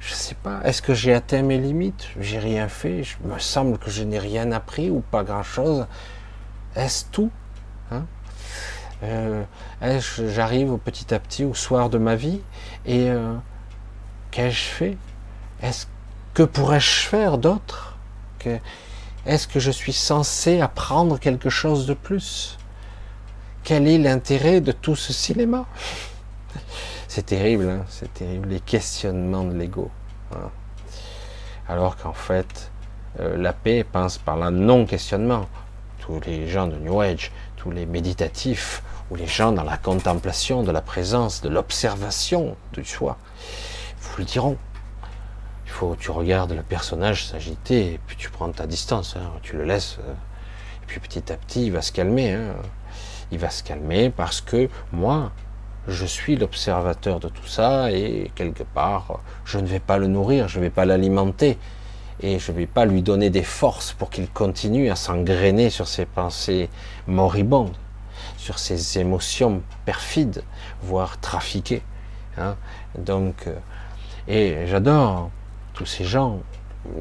je 0.00 0.14
sais 0.14 0.34
pas, 0.34 0.60
est-ce 0.64 0.80
que 0.82 0.94
j'ai 0.94 1.12
atteint 1.12 1.42
mes 1.42 1.58
limites? 1.58 2.08
J'ai 2.20 2.38
rien 2.38 2.68
fait, 2.68 3.02
je 3.02 3.16
me 3.24 3.38
semble 3.38 3.78
que 3.78 3.90
je 3.90 4.04
n'ai 4.04 4.18
rien 4.18 4.52
appris 4.52 4.90
ou 4.90 5.00
pas 5.00 5.24
grand-chose. 5.24 5.86
Est-ce 6.76 7.04
tout? 7.10 7.30
Hein? 7.90 8.04
Euh, 9.02 9.42
J'arrive 9.80 10.76
petit 10.78 11.12
à 11.14 11.18
petit 11.18 11.44
au 11.44 11.54
soir 11.54 11.90
de 11.90 11.98
ma 11.98 12.14
vie? 12.14 12.40
Et 12.86 13.10
euh, 13.10 13.34
qu'ai-je 14.30 14.64
fait? 14.64 14.96
Est-ce 15.62 15.86
que 16.34 16.42
pourrais-je 16.42 17.06
faire 17.06 17.38
d'autre? 17.38 17.96
Est-ce 19.26 19.48
que 19.48 19.60
je 19.60 19.70
suis 19.70 19.92
censé 19.92 20.60
apprendre 20.60 21.18
quelque 21.18 21.50
chose 21.50 21.86
de 21.86 21.94
plus? 21.94 22.56
Quel 23.64 23.86
est 23.86 23.98
l'intérêt 23.98 24.60
de 24.60 24.72
tout 24.72 24.96
ce 24.96 25.12
cinéma? 25.12 25.66
C'est 27.08 27.26
terrible, 27.26 27.68
hein 27.68 27.84
c'est 27.88 28.12
terrible, 28.14 28.48
les 28.48 28.60
questionnements 28.60 29.44
de 29.44 29.54
l'ego. 29.54 29.90
Voilà. 30.30 30.50
Alors 31.66 31.96
qu'en 31.96 32.12
fait, 32.12 32.70
euh, 33.20 33.36
la 33.36 33.52
paix 33.52 33.84
passe 33.84 34.18
par 34.18 34.36
le 34.36 34.50
non-questionnement. 34.50 35.48
Tous 35.98 36.20
les 36.20 36.48
gens 36.48 36.66
de 36.68 36.76
New 36.76 37.00
Age, 37.00 37.32
tous 37.56 37.70
les 37.70 37.84
méditatifs, 37.84 38.82
ou 39.10 39.16
les 39.16 39.26
gens 39.26 39.52
dans 39.52 39.64
la 39.64 39.76
contemplation 39.76 40.62
de 40.62 40.70
la 40.70 40.80
présence, 40.80 41.40
de 41.40 41.48
l'observation 41.48 42.56
du 42.72 42.84
soi, 42.84 43.18
vous 44.00 44.18
le 44.18 44.24
diront. 44.24 44.56
Il 45.64 45.70
faut 45.70 45.96
tu 45.96 46.10
regardes 46.10 46.52
le 46.52 46.62
personnage 46.62 47.26
s'agiter, 47.26 47.94
et 47.94 48.00
puis 48.06 48.16
tu 48.16 48.30
prends 48.30 48.50
ta 48.50 48.66
distance, 48.66 49.16
hein, 49.16 49.32
tu 49.42 49.56
le 49.56 49.64
laisses, 49.64 49.98
euh, 50.00 50.12
et 50.82 50.86
puis 50.86 51.00
petit 51.00 51.32
à 51.32 51.36
petit, 51.36 51.66
il 51.66 51.72
va 51.72 51.82
se 51.82 51.92
calmer. 51.92 52.32
Hein. 52.32 52.54
Il 53.30 53.38
va 53.38 53.50
se 53.50 53.62
calmer 53.62 54.08
parce 54.08 54.40
que 54.40 54.70
moi, 54.92 55.32
je 55.88 56.04
suis 56.04 56.36
l'observateur 56.36 57.18
de 57.18 57.28
tout 57.28 57.46
ça 57.46 57.90
et 57.90 58.30
quelque 58.34 58.62
part, 58.62 59.20
je 59.46 59.58
ne 59.58 59.66
vais 59.66 59.80
pas 59.80 59.96
le 59.96 60.06
nourrir, 60.06 60.46
je 60.46 60.58
ne 60.58 60.64
vais 60.64 60.70
pas 60.70 60.84
l'alimenter 60.84 61.58
et 62.20 62.38
je 62.38 62.52
ne 62.52 62.58
vais 62.58 62.66
pas 62.66 62.84
lui 62.84 63.00
donner 63.00 63.30
des 63.30 63.42
forces 63.42 63.94
pour 63.94 64.10
qu'il 64.10 64.28
continue 64.28 64.90
à 64.90 64.96
s'engrainer 64.96 65.70
sur 65.70 65.88
ses 65.88 66.04
pensées 66.04 66.68
moribondes, 67.06 67.76
sur 68.36 68.58
ses 68.58 68.98
émotions 68.98 69.62
perfides, 69.86 70.44
voire 70.82 71.18
trafiquées. 71.20 71.82
Hein. 72.36 72.56
Donc, 72.98 73.46
euh, 73.46 73.54
et 74.26 74.66
j'adore 74.66 75.30
tous 75.72 75.86
ces 75.86 76.04
gens 76.04 76.40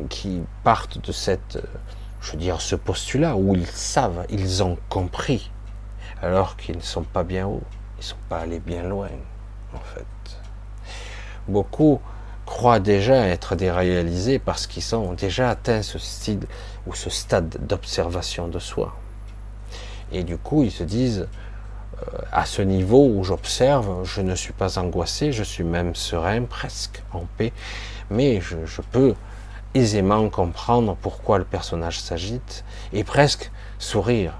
qui 0.10 0.42
partent 0.64 1.06
de 1.06 1.12
cette, 1.12 1.60
je 2.22 2.32
veux 2.32 2.38
dire, 2.38 2.62
ce 2.62 2.76
postulat 2.76 3.36
où 3.36 3.54
ils 3.54 3.68
savent, 3.68 4.26
ils 4.30 4.64
ont 4.64 4.78
compris, 4.88 5.52
alors 6.22 6.56
qu'ils 6.56 6.78
ne 6.78 6.82
sont 6.82 7.04
pas 7.04 7.24
bien 7.24 7.48
haut, 7.48 7.64
ils 7.98 8.02
ne 8.02 8.04
sont 8.04 8.16
pas 8.30 8.40
allés 8.40 8.60
bien 8.60 8.84
loin, 8.84 9.10
en 9.74 9.80
fait. 9.80 10.06
Beaucoup 11.48 12.00
croient 12.46 12.80
déjà 12.80 13.28
être 13.28 13.56
déréalisés 13.56 14.40
parce 14.40 14.68
qu'ils 14.68 14.96
ont 14.96 15.14
déjà 15.14 15.50
atteint 15.50 15.82
ce 15.82 16.00
style 16.00 16.46
ou 16.86 16.94
ce 16.94 17.10
stade 17.10 17.58
d'observation 17.68 18.48
de 18.48 18.60
soi. 18.60 18.96
Et 20.12 20.24
du 20.24 20.38
coup, 20.38 20.64
ils 20.64 20.72
se 20.72 20.84
disent, 20.84 21.28
euh, 22.02 22.18
à 22.32 22.46
ce 22.46 22.62
niveau 22.62 23.06
où 23.06 23.24
j'observe, 23.24 24.06
je 24.06 24.22
ne 24.22 24.36
suis 24.36 24.54
pas 24.54 24.80
angoissé, 24.80 25.32
je 25.32 25.44
suis 25.44 25.64
même 25.64 25.96
serein, 25.96 26.44
presque 26.44 27.04
en 27.12 27.26
paix, 27.38 27.52
mais 28.10 28.40
je, 28.40 28.66
je 28.66 28.82
peux 28.82 29.14
aisément 29.74 30.30
comprendre 30.30 30.96
pourquoi 31.02 31.38
le 31.38 31.44
personnage 31.44 32.00
s'agite 32.00 32.64
et 32.94 33.04
presque 33.04 33.52
sourire 33.80 34.34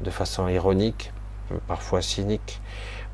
de 0.00 0.10
façon 0.10 0.48
ironique, 0.48 1.12
parfois 1.68 2.02
cynique, 2.02 2.60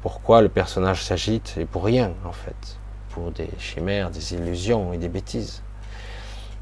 pourquoi 0.03 0.43
le 0.43 0.49
personnage 0.49 1.05
s'agite 1.05 1.57
et 1.59 1.65
pour 1.65 1.85
rien 1.85 2.13
en 2.25 2.33
fait, 2.33 2.79
pour 3.11 3.31
des 3.31 3.51
chimères, 3.59 4.11
des 4.11 4.35
illusions 4.35 4.93
et 4.93 4.99
des 4.99 5.09
bêtises. 5.09 5.63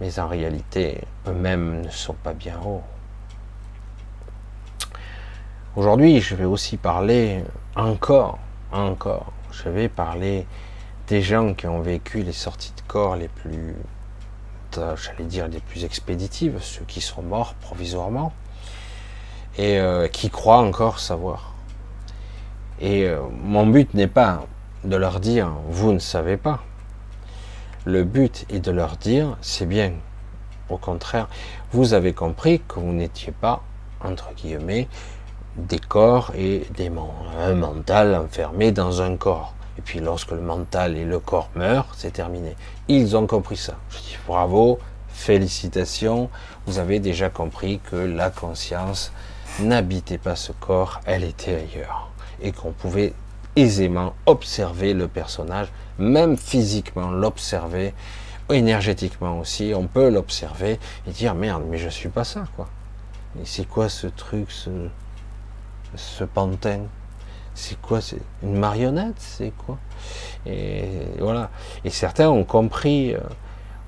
Mais 0.01 0.18
en 0.18 0.29
réalité, 0.29 1.03
eux-mêmes 1.27 1.83
ne 1.83 1.90
sont 1.90 2.14
pas 2.14 2.35
bien 2.35 2.59
hauts. 2.64 2.83
Aujourd'hui, 5.75 6.20
je 6.20 6.35
vais 6.35 6.44
aussi 6.44 6.77
parler 6.77 7.44
encore, 7.75 8.38
encore, 8.72 9.33
je 9.51 9.68
vais 9.68 9.88
parler 9.88 10.46
des 11.09 11.22
gens 11.22 11.55
qui 11.55 11.66
ont 11.66 11.81
vécu 11.81 12.22
les 12.22 12.33
sorties 12.33 12.72
de 12.77 12.83
corps 12.83 13.16
les 13.16 13.29
plus 13.29 13.75
j'allais 14.96 15.25
dire, 15.25 15.49
les 15.49 15.61
plus 15.61 15.85
expéditives, 15.85 16.59
ceux 16.61 16.85
qui 16.85 17.01
sont 17.01 17.22
morts 17.22 17.55
provisoirement, 17.55 18.33
et 19.59 19.79
euh, 19.79 20.09
qui 20.09 20.31
croient 20.31 20.59
encore 20.59 20.99
savoir. 20.99 21.55
Et 22.81 23.05
euh, 23.05 23.21
mon 23.43 23.67
but 23.67 23.95
n'est 23.95 24.07
pas 24.07 24.45
de 24.85 24.97
leur 24.97 25.21
dire, 25.21 25.51
vous 25.69 25.93
ne 25.93 25.99
savez 25.99 26.37
pas. 26.37 26.61
Le 27.85 28.05
but 28.05 28.45
est 28.51 28.61
de 28.61 28.71
leur 28.71 28.97
dire, 28.97 29.37
c'est 29.41 29.67
bien. 29.67 29.93
Au 30.69 30.77
contraire, 30.77 31.29
vous 31.73 31.95
avez 31.95 32.12
compris 32.12 32.61
que 32.67 32.81
vous 32.81 32.93
n'étiez 32.93 33.33
pas, 33.33 33.62
entre 34.03 34.35
guillemets, 34.35 34.89
des 35.57 35.79
corps 35.79 36.33
et 36.37 36.67
des, 36.75 36.91
un 37.39 37.55
mental 37.55 38.15
enfermé 38.15 38.73
dans 38.73 39.01
un 39.01 39.17
corps. 39.17 39.55
Et 39.79 39.83
puis 39.83 40.01
lorsque 40.01 40.33
le 40.33 40.41
mental 40.41 40.97
et 40.97 41.05
le 41.05 41.19
corps 41.19 41.51
meurent, 41.55 41.89
c'est 41.97 42.12
terminé. 42.12 42.57
Ils 42.89 43.17
ont 43.17 43.27
compris 43.27 43.57
ça. 43.57 43.75
Je 43.91 43.99
dis 43.99 44.19
bravo, 44.27 44.79
félicitations, 45.09 46.29
vous 46.67 46.79
avez 46.79 46.99
déjà 46.99 47.31
compris 47.31 47.79
que 47.79 47.97
la 47.97 48.31
conscience 48.31 49.12
n'habitait 49.61 50.19
pas 50.19 50.37
ce 50.37 50.53
corps, 50.53 51.01
elle 51.07 51.25
était 51.25 51.55
ailleurs. 51.55 52.11
Et 52.42 52.53
qu'on 52.53 52.72
pouvait 52.72 53.12
aisément 53.57 54.14
observer 54.27 54.92
le 54.92 55.09
personnage, 55.09 55.68
même 55.99 56.37
physiquement 56.37 57.11
l'observer, 57.11 57.94
énergétiquement 58.51 59.40
aussi, 59.40 59.72
on 59.75 59.87
peut 59.87 60.11
l'observer 60.11 60.79
et 61.07 61.11
dire 61.11 61.35
merde, 61.35 61.64
mais 61.68 61.79
je 61.79 61.88
suis 61.88 62.09
pas 62.09 62.25
ça 62.25 62.44
quoi. 62.55 62.68
Et 63.40 63.44
c'est 63.44 63.64
quoi 63.64 63.88
ce 63.88 64.07
truc, 64.07 64.51
ce, 64.51 64.70
ce 65.94 66.25
pantin? 66.25 66.81
C'est 67.55 67.81
quoi 67.81 68.01
C'est 68.01 68.20
une 68.42 68.59
marionnette? 68.59 69.16
C'est 69.18 69.53
quoi? 69.57 69.79
Et 70.44 70.85
voilà. 71.18 71.51
Et 71.85 71.90
certains 71.90 72.29
ont 72.29 72.44
compris, 72.44 73.14
euh, 73.14 73.20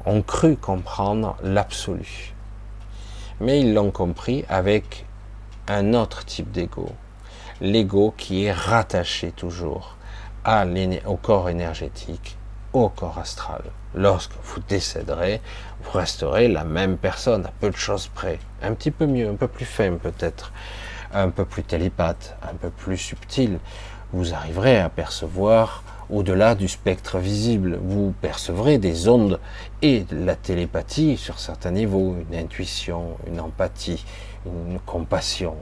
ont 0.06 0.22
cru 0.22 0.56
comprendre 0.56 1.36
l'absolu. 1.42 2.34
Mais 3.40 3.60
ils 3.60 3.74
l'ont 3.74 3.90
compris 3.90 4.44
avec 4.48 5.04
un 5.68 5.92
autre 5.92 6.24
type 6.24 6.50
d'ego. 6.50 6.88
L'ego 7.60 8.14
qui 8.16 8.44
est 8.44 8.52
rattaché 8.52 9.32
toujours 9.32 9.96
à 10.44 10.64
au 11.06 11.16
corps 11.16 11.48
énergétique, 11.48 12.36
au 12.72 12.88
corps 12.88 13.18
astral. 13.18 13.62
Lorsque 13.94 14.32
vous 14.44 14.60
décéderez, 14.68 15.40
vous 15.82 15.98
resterez 15.98 16.48
la 16.48 16.64
même 16.64 16.96
personne, 16.96 17.44
à 17.46 17.52
peu 17.60 17.70
de 17.70 17.76
choses 17.76 18.08
près. 18.14 18.38
Un 18.62 18.74
petit 18.74 18.90
peu 18.90 19.06
mieux, 19.06 19.28
un 19.28 19.34
peu 19.34 19.48
plus 19.48 19.64
fin 19.64 19.92
peut-être 19.94 20.52
un 21.12 21.30
peu 21.30 21.44
plus 21.44 21.64
télépathe, 21.64 22.36
un 22.42 22.54
peu 22.54 22.70
plus 22.70 22.96
subtil, 22.96 23.58
vous 24.12 24.34
arriverez 24.34 24.78
à 24.78 24.88
percevoir 24.88 25.82
au-delà 26.10 26.54
du 26.54 26.68
spectre 26.68 27.18
visible. 27.18 27.78
Vous 27.82 28.14
percevrez 28.20 28.78
des 28.78 29.08
ondes 29.08 29.40
et 29.82 30.06
la 30.10 30.36
télépathie 30.36 31.16
sur 31.16 31.38
certains 31.38 31.72
niveaux, 31.72 32.16
une 32.30 32.38
intuition, 32.38 33.16
une 33.26 33.40
empathie, 33.40 34.04
une 34.46 34.78
compassion, 34.80 35.56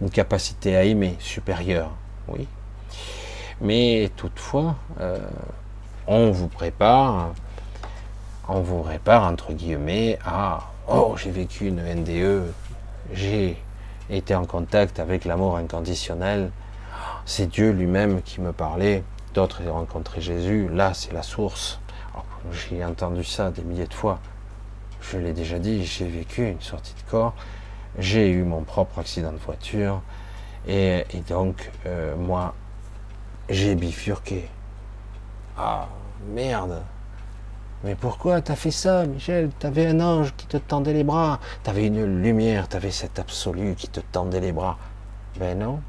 une 0.00 0.10
capacité 0.10 0.76
à 0.76 0.84
aimer 0.84 1.16
supérieure. 1.18 1.90
Oui. 2.28 2.46
Mais 3.60 4.10
toutefois, 4.16 4.76
euh, 5.00 5.18
on 6.06 6.30
vous 6.30 6.48
prépare, 6.48 7.32
on 8.48 8.60
vous 8.60 8.82
prépare 8.82 9.24
entre 9.24 9.52
guillemets 9.52 10.18
à 10.24 10.70
oh 10.88 11.14
j'ai 11.16 11.30
vécu 11.30 11.68
une 11.68 11.82
NDE, 11.82 12.52
j'ai 13.12 13.56
était 14.10 14.34
en 14.34 14.44
contact 14.44 15.00
avec 15.00 15.24
l'amour 15.24 15.56
inconditionnel. 15.56 16.50
C'est 17.24 17.46
Dieu 17.46 17.70
lui-même 17.70 18.22
qui 18.22 18.40
me 18.40 18.52
parlait. 18.52 19.02
D'autres 19.32 19.62
ont 19.66 19.74
rencontré 19.74 20.20
Jésus. 20.20 20.68
Là, 20.70 20.92
c'est 20.94 21.12
la 21.12 21.22
source. 21.22 21.80
J'ai 22.52 22.84
entendu 22.84 23.24
ça 23.24 23.50
des 23.50 23.62
milliers 23.62 23.86
de 23.86 23.94
fois. 23.94 24.18
Je 25.00 25.18
l'ai 25.18 25.32
déjà 25.32 25.58
dit, 25.58 25.84
j'ai 25.84 26.06
vécu 26.06 26.46
une 26.46 26.60
sortie 26.60 26.94
de 26.94 27.10
corps. 27.10 27.34
J'ai 27.98 28.30
eu 28.30 28.42
mon 28.42 28.62
propre 28.62 28.98
accident 28.98 29.32
de 29.32 29.38
voiture. 29.38 30.02
Et, 30.66 31.04
donc, 31.28 31.70
euh, 31.86 32.16
moi, 32.16 32.54
j'ai 33.48 33.74
bifurqué. 33.74 34.48
Ah, 35.56 35.88
merde. 36.28 36.82
Mais 37.84 37.94
pourquoi 37.94 38.40
t'as 38.40 38.56
fait 38.56 38.70
ça, 38.70 39.04
Michel? 39.04 39.50
T'avais 39.58 39.86
un 39.86 40.00
ange 40.00 40.34
qui 40.36 40.46
te 40.46 40.56
tendait 40.56 40.94
les 40.94 41.04
bras, 41.04 41.38
t'avais 41.62 41.86
une 41.86 42.22
lumière, 42.22 42.66
t'avais 42.66 42.90
cet 42.90 43.18
absolu 43.18 43.74
qui 43.74 43.88
te 43.88 44.00
tendait 44.00 44.40
les 44.40 44.52
bras. 44.52 44.78
Ben 45.38 45.58
non, 45.58 45.80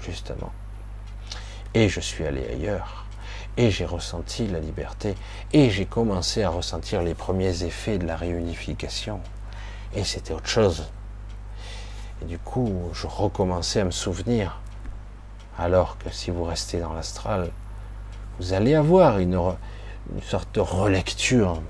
justement. 0.00 0.50
Et 1.74 1.90
je 1.90 2.00
suis 2.00 2.24
allé 2.24 2.46
ailleurs, 2.48 3.04
et 3.58 3.70
j'ai 3.70 3.84
ressenti 3.84 4.46
la 4.46 4.60
liberté, 4.60 5.14
et 5.52 5.68
j'ai 5.68 5.84
commencé 5.84 6.42
à 6.42 6.48
ressentir 6.48 7.02
les 7.02 7.14
premiers 7.14 7.64
effets 7.64 7.98
de 7.98 8.06
la 8.06 8.16
réunification. 8.16 9.20
Et 9.94 10.04
c'était 10.04 10.32
autre 10.32 10.48
chose. 10.48 10.90
Et 12.22 12.24
du 12.24 12.38
coup, 12.38 12.88
je 12.92 13.08
recommençais 13.08 13.80
à 13.80 13.84
me 13.84 13.90
souvenir. 13.90 14.60
Alors 15.58 15.98
que 15.98 16.08
si 16.10 16.30
vous 16.30 16.44
restez 16.44 16.78
dans 16.78 16.92
l'astral, 16.92 17.50
vous 18.38 18.52
allez 18.52 18.76
avoir 18.76 19.18
une, 19.18 19.40
sorte 20.22 20.54
de 20.54 20.60
relecture 20.60 21.60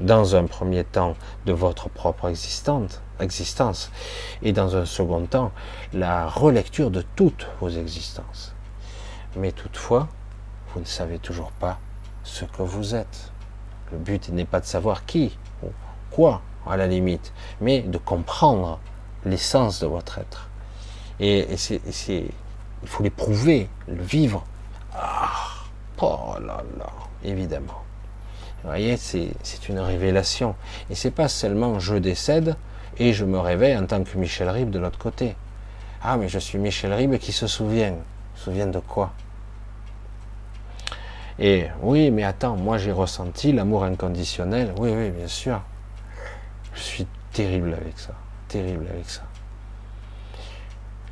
dans 0.00 0.34
un 0.34 0.46
premier 0.46 0.82
temps 0.82 1.14
de 1.46 1.52
votre 1.52 1.88
propre 1.88 2.28
existence 3.20 3.92
et 4.42 4.52
dans 4.52 4.74
un 4.76 4.84
second 4.84 5.26
temps 5.26 5.52
la 5.92 6.26
relecture 6.26 6.90
de 6.90 7.02
toutes 7.14 7.46
vos 7.60 7.68
existences. 7.68 8.54
Mais 9.36 9.52
toutefois, 9.52 10.08
vous 10.74 10.80
ne 10.80 10.86
savez 10.86 11.20
toujours 11.20 11.52
pas 11.52 11.78
ce 12.24 12.44
que 12.44 12.62
vous 12.62 12.96
êtes. 12.96 13.30
Le 13.92 13.98
but 13.98 14.28
n'est 14.30 14.44
pas 14.44 14.58
de 14.58 14.66
savoir 14.66 15.06
qui 15.06 15.38
ou 15.62 15.68
quoi 16.10 16.42
à 16.66 16.76
la 16.76 16.88
limite, 16.88 17.32
mais 17.60 17.82
de 17.82 17.98
comprendre 17.98 18.80
l'essence 19.24 19.80
de 19.80 19.86
votre 19.86 20.18
être. 20.18 20.48
Et, 21.20 21.56
c'est, 21.56 21.80
il 22.82 22.88
faut 22.88 23.02
l'éprouver, 23.02 23.68
le 23.86 24.02
vivre. 24.02 24.44
Ah, 24.94 25.30
oh 26.00 26.34
là 26.40 26.62
là 26.78 26.92
évidemment. 27.24 27.82
Vous 28.62 28.70
voyez, 28.70 28.96
c'est 28.96 29.68
une 29.68 29.78
révélation. 29.78 30.54
Et 30.90 30.94
c'est 30.94 31.10
pas 31.10 31.28
seulement 31.28 31.78
je 31.78 31.94
décède 31.94 32.56
et 32.98 33.12
je 33.12 33.24
me 33.24 33.38
réveille 33.38 33.76
en 33.76 33.86
tant 33.86 34.02
que 34.02 34.16
Michel 34.18 34.48
Ribes 34.48 34.70
de 34.70 34.78
l'autre 34.78 34.98
côté. 34.98 35.36
Ah, 36.02 36.16
mais 36.16 36.28
je 36.28 36.38
suis 36.38 36.58
Michel 36.58 36.92
Ribes 36.92 37.18
qui 37.18 37.32
se 37.32 37.46
souvient. 37.46 37.94
Se 38.34 38.44
souvient 38.44 38.66
de 38.66 38.78
quoi? 38.78 39.12
Et 41.38 41.66
oui, 41.82 42.10
mais 42.10 42.24
attends, 42.24 42.56
moi 42.56 42.78
j'ai 42.78 42.92
ressenti 42.92 43.52
l'amour 43.52 43.84
inconditionnel. 43.84 44.72
Oui, 44.78 44.90
oui, 44.92 45.10
bien 45.10 45.28
sûr. 45.28 45.60
Je 46.74 46.80
suis 46.80 47.06
terrible 47.32 47.74
avec 47.74 47.98
ça. 47.98 48.14
Terrible 48.48 48.86
avec 48.90 49.08
ça. 49.08 49.22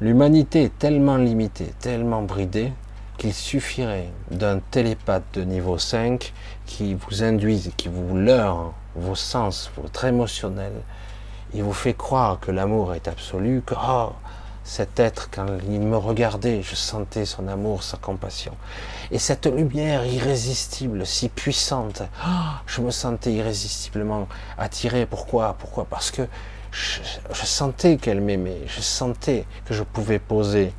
L'humanité 0.01 0.65
est 0.65 0.79
tellement 0.79 1.17
limitée, 1.17 1.73
tellement 1.81 2.23
bridée, 2.23 2.73
qu'il 3.19 3.33
suffirait 3.33 4.11
d'un 4.31 4.59
télépathe 4.59 5.25
de 5.35 5.43
niveau 5.43 5.79
5 5.79 6.33
qui 6.67 6.95
vous 6.95 7.23
induise, 7.23 7.71
qui 7.77 7.89
vous 7.89 8.17
leurre 8.17 8.73
vos 8.95 9.15
sens, 9.15 9.71
votre 9.77 10.05
émotionnel, 10.05 10.73
il 11.55 11.63
vous 11.63 11.73
fait 11.73 11.95
croire 11.95 12.41
que 12.41 12.51
l'amour 12.51 12.95
est 12.95 13.09
absolu, 13.09 13.63
que 13.65 13.75
oh, 13.75 14.13
cet 14.65 14.99
être, 14.99 15.31
quand 15.31 15.47
il 15.69 15.81
me 15.81 15.97
regardait, 15.97 16.61
je 16.63 16.75
sentais 16.75 17.25
son 17.25 17.47
amour, 17.47 17.83
sa 17.83 17.97
compassion. 17.97 18.53
Et 19.11 19.19
cette 19.19 19.47
lumière 19.47 20.05
irrésistible, 20.05 21.07
si 21.07 21.29
puissante, 21.29 22.03
ah, 22.23 22.63
je 22.67 22.81
me 22.81 22.91
sentais 22.91 23.33
irrésistiblement 23.33 24.27
attiré. 24.59 25.07
Pourquoi? 25.07 25.55
Pourquoi? 25.59 25.85
Parce 25.85 26.11
que 26.11 26.23
je, 26.77 27.47
sentais 27.47 27.97
qu'elle 27.97 28.21
m'aimait, 28.21 28.63
je 28.67 28.81
sentais 28.81 29.47
que 29.65 29.73
je 29.73 29.83
pouvais 29.83 30.19
poser 30.19 30.73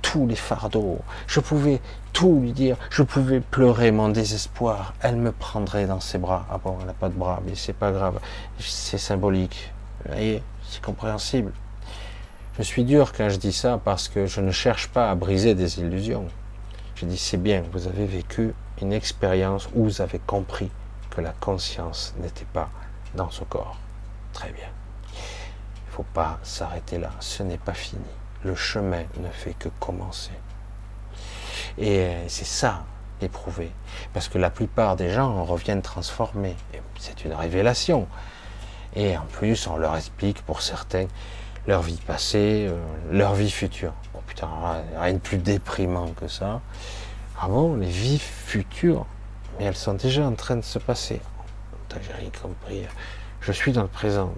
tous 0.00 0.26
les 0.26 0.36
fardeaux, 0.36 0.98
je 1.26 1.40
pouvais 1.40 1.80
tout 2.12 2.40
lui 2.40 2.52
dire, 2.52 2.76
je 2.90 3.02
pouvais 3.02 3.40
pleurer 3.40 3.90
mon 3.90 4.08
désespoir, 4.08 4.94
elle 5.00 5.16
me 5.16 5.32
prendrait 5.32 5.86
dans 5.86 6.00
ses 6.00 6.18
bras. 6.18 6.46
Ah 6.50 6.58
bon, 6.62 6.76
elle 6.80 6.86
n'a 6.86 6.92
pas 6.92 7.08
de 7.08 7.14
bras, 7.14 7.40
mais 7.46 7.54
c'est 7.54 7.72
pas 7.72 7.90
grave, 7.90 8.20
c'est 8.58 8.98
symbolique. 8.98 9.72
Vous 10.04 10.12
voyez, 10.12 10.42
c'est 10.68 10.82
compréhensible. 10.82 11.52
Je 12.58 12.62
suis 12.62 12.84
dur 12.84 13.12
quand 13.12 13.28
je 13.28 13.36
dis 13.36 13.52
ça 13.52 13.80
parce 13.82 14.08
que 14.08 14.26
je 14.26 14.40
ne 14.40 14.50
cherche 14.50 14.88
pas 14.88 15.10
à 15.10 15.14
briser 15.14 15.54
des 15.54 15.80
illusions. 15.80 16.26
Je 16.94 17.06
dis 17.06 17.18
c'est 17.18 17.42
bien, 17.42 17.64
vous 17.72 17.86
avez 17.86 18.06
vécu 18.06 18.52
une 18.80 18.92
expérience 18.92 19.68
où 19.74 19.84
vous 19.84 20.00
avez 20.02 20.18
compris 20.18 20.70
que 21.10 21.20
la 21.20 21.32
conscience 21.32 22.14
n'était 22.20 22.46
pas 22.52 22.70
dans 23.14 23.30
ce 23.30 23.44
corps. 23.44 23.76
Très 24.32 24.50
bien. 24.50 24.81
Faut 25.92 26.06
pas 26.14 26.38
s'arrêter 26.42 26.98
là, 26.98 27.10
ce 27.20 27.42
n'est 27.42 27.58
pas 27.58 27.74
fini. 27.74 28.02
Le 28.44 28.54
chemin 28.54 29.04
ne 29.18 29.28
fait 29.28 29.54
que 29.54 29.68
commencer. 29.78 30.32
Et 31.78 32.10
c'est 32.28 32.46
ça, 32.46 32.84
éprouver. 33.20 33.70
Parce 34.12 34.28
que 34.28 34.38
la 34.38 34.50
plupart 34.50 34.96
des 34.96 35.10
gens 35.10 35.44
reviennent 35.44 35.82
transformés. 35.82 36.56
C'est 36.98 37.24
une 37.24 37.34
révélation. 37.34 38.08
Et 38.96 39.16
en 39.16 39.24
plus, 39.24 39.66
on 39.66 39.76
leur 39.76 39.96
explique 39.96 40.42
pour 40.42 40.62
certains 40.62 41.06
leur 41.66 41.82
vie 41.82 42.00
passée, 42.06 42.66
euh, 42.68 42.76
leur 43.10 43.34
vie 43.34 43.50
future. 43.50 43.92
Bon 44.12 44.20
putain, 44.26 44.48
rien 44.98 45.14
de 45.14 45.18
plus 45.18 45.38
déprimant 45.38 46.08
que 46.08 46.26
ça. 46.26 46.60
Ah 47.40 47.48
bon, 47.48 47.76
les 47.76 47.86
vies 47.86 48.18
futures, 48.18 49.06
mais 49.58 49.66
elles 49.66 49.76
sont 49.76 49.94
déjà 49.94 50.26
en 50.26 50.34
train 50.34 50.56
de 50.56 50.62
se 50.62 50.78
passer. 50.78 51.20
J'ai 52.00 52.12
rien 52.14 52.30
compris. 52.42 52.84
Je 53.40 53.52
suis 53.52 53.72
dans 53.72 53.82
le 53.82 53.88
présent. 53.88 54.32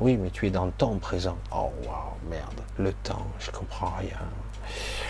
Oui, 0.00 0.16
mais 0.16 0.30
tu 0.30 0.46
es 0.46 0.50
dans 0.50 0.70
ton 0.70 0.98
présent. 0.98 1.38
Oh 1.52 1.70
waouh, 1.86 2.14
merde, 2.28 2.60
le 2.78 2.92
temps, 2.92 3.26
je 3.38 3.50
comprends 3.50 3.92
rien. 3.98 4.18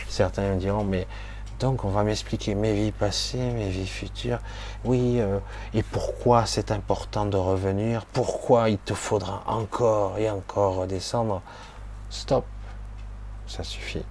Certains 0.09 0.55
me 0.55 0.61
diront, 0.61 0.85
mais 0.85 1.07
donc 1.59 1.85
on 1.85 1.89
va 1.89 2.05
m'expliquer 2.05 2.55
mes 2.55 2.73
vies 2.75 2.93
passées, 2.93 3.39
mes 3.39 3.69
vies 3.69 3.87
futures. 3.87 4.39
Oui, 4.85 5.17
euh, 5.21 5.39
et 5.75 5.83
pourquoi 5.83 6.47
c'est 6.47 6.71
important 6.71 7.27
de 7.27 7.37
revenir? 7.37 8.05
Pourquoi 8.07 8.71
il 8.71 8.79
te 8.79 8.95
faudra 8.95 9.43
encore 9.47 10.19
et 10.19 10.31
encore 10.31 10.77
redescendre? 10.77 11.43
Stop, 12.09 12.45
ça 13.49 13.65
suffit. 13.65 14.05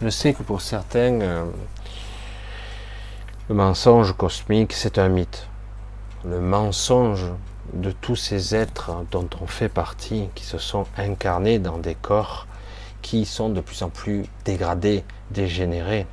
Je 0.00 0.10
sais 0.10 0.32
que 0.32 0.44
pour 0.44 0.60
certains, 0.60 1.20
euh, 1.20 1.44
le 3.48 3.54
mensonge 3.54 4.12
cosmique, 4.16 4.74
c'est 4.74 4.98
un 4.98 5.08
mythe. 5.08 5.48
Le 6.24 6.40
mensonge 6.40 7.24
de 7.72 7.90
tous 7.90 8.16
ces 8.16 8.54
êtres 8.54 8.92
dont 9.10 9.28
on 9.40 9.46
fait 9.46 9.68
partie, 9.68 10.28
qui 10.34 10.44
se 10.44 10.58
sont 10.58 10.86
incarnés 10.96 11.58
dans 11.58 11.78
des 11.78 11.94
corps 11.94 12.46
qui 13.02 13.24
sont 13.24 13.48
de 13.48 13.60
plus 13.60 13.82
en 13.82 13.90
plus 13.90 14.24
dégradés, 14.44 15.04
dégénérés, 15.30 16.06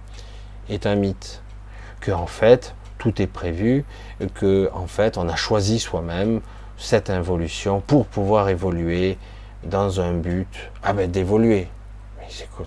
est 0.70 0.86
un 0.86 0.96
mythe. 0.96 1.42
Que 2.00 2.12
en 2.12 2.28
fait, 2.28 2.76
tout 2.98 3.22
est 3.22 3.28
prévu, 3.28 3.86
que 4.36 4.70
en 4.74 4.88
fait, 4.88 5.18
on 5.18 5.28
a 5.28 5.36
choisi 5.36 5.80
soi-même 5.80 6.42
cette 6.78 7.10
involution 7.10 7.82
pour 7.82 8.06
pouvoir 8.06 8.50
évoluer 8.50 9.18
dans 9.64 10.00
un 10.00 10.14
but 10.14 10.72
ah 10.84 10.94
ben, 10.94 11.10
d'évoluer. 11.10 11.68
Mais 12.18 12.26
c'est 12.30 12.50
quoi 12.50 12.66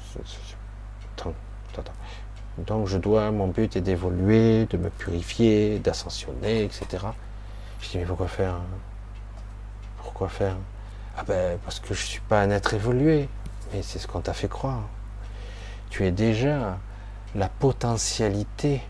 attends, 1.17 1.35
attends. 1.73 1.93
Donc 2.59 2.89
je 2.89 2.99
dois, 2.99 3.31
mon 3.31 3.47
but 3.47 3.77
est 3.77 3.81
d'évoluer, 3.81 4.67
de 4.67 4.77
me 4.77 4.91
purifier, 4.91 5.79
d'ascensionner, 5.79 6.65
etc. 6.65 7.07
Je 7.81 7.91
dis 7.91 7.99
mais 7.99 8.05
pourquoi 8.05 8.29
faire 8.29 8.57
Pourquoi 10.03 10.29
faire? 10.29 10.57
Ah 11.17 11.25
ben 11.27 11.59
parce 11.65 11.81
que 11.81 11.95
je 11.95 12.05
suis 12.05 12.21
pas 12.21 12.41
un 12.43 12.51
être 12.51 12.75
évolué. 12.75 13.29
Mais 13.73 13.83
c'est 13.83 13.99
ce 13.99 14.07
qu'on 14.07 14.21
t'a 14.21 14.33
fait 14.33 14.49
croire. 14.49 14.83
Tu 15.91 16.05
es 16.07 16.11
déjà 16.11 16.79
la 17.35 17.49
potentialité 17.49 18.83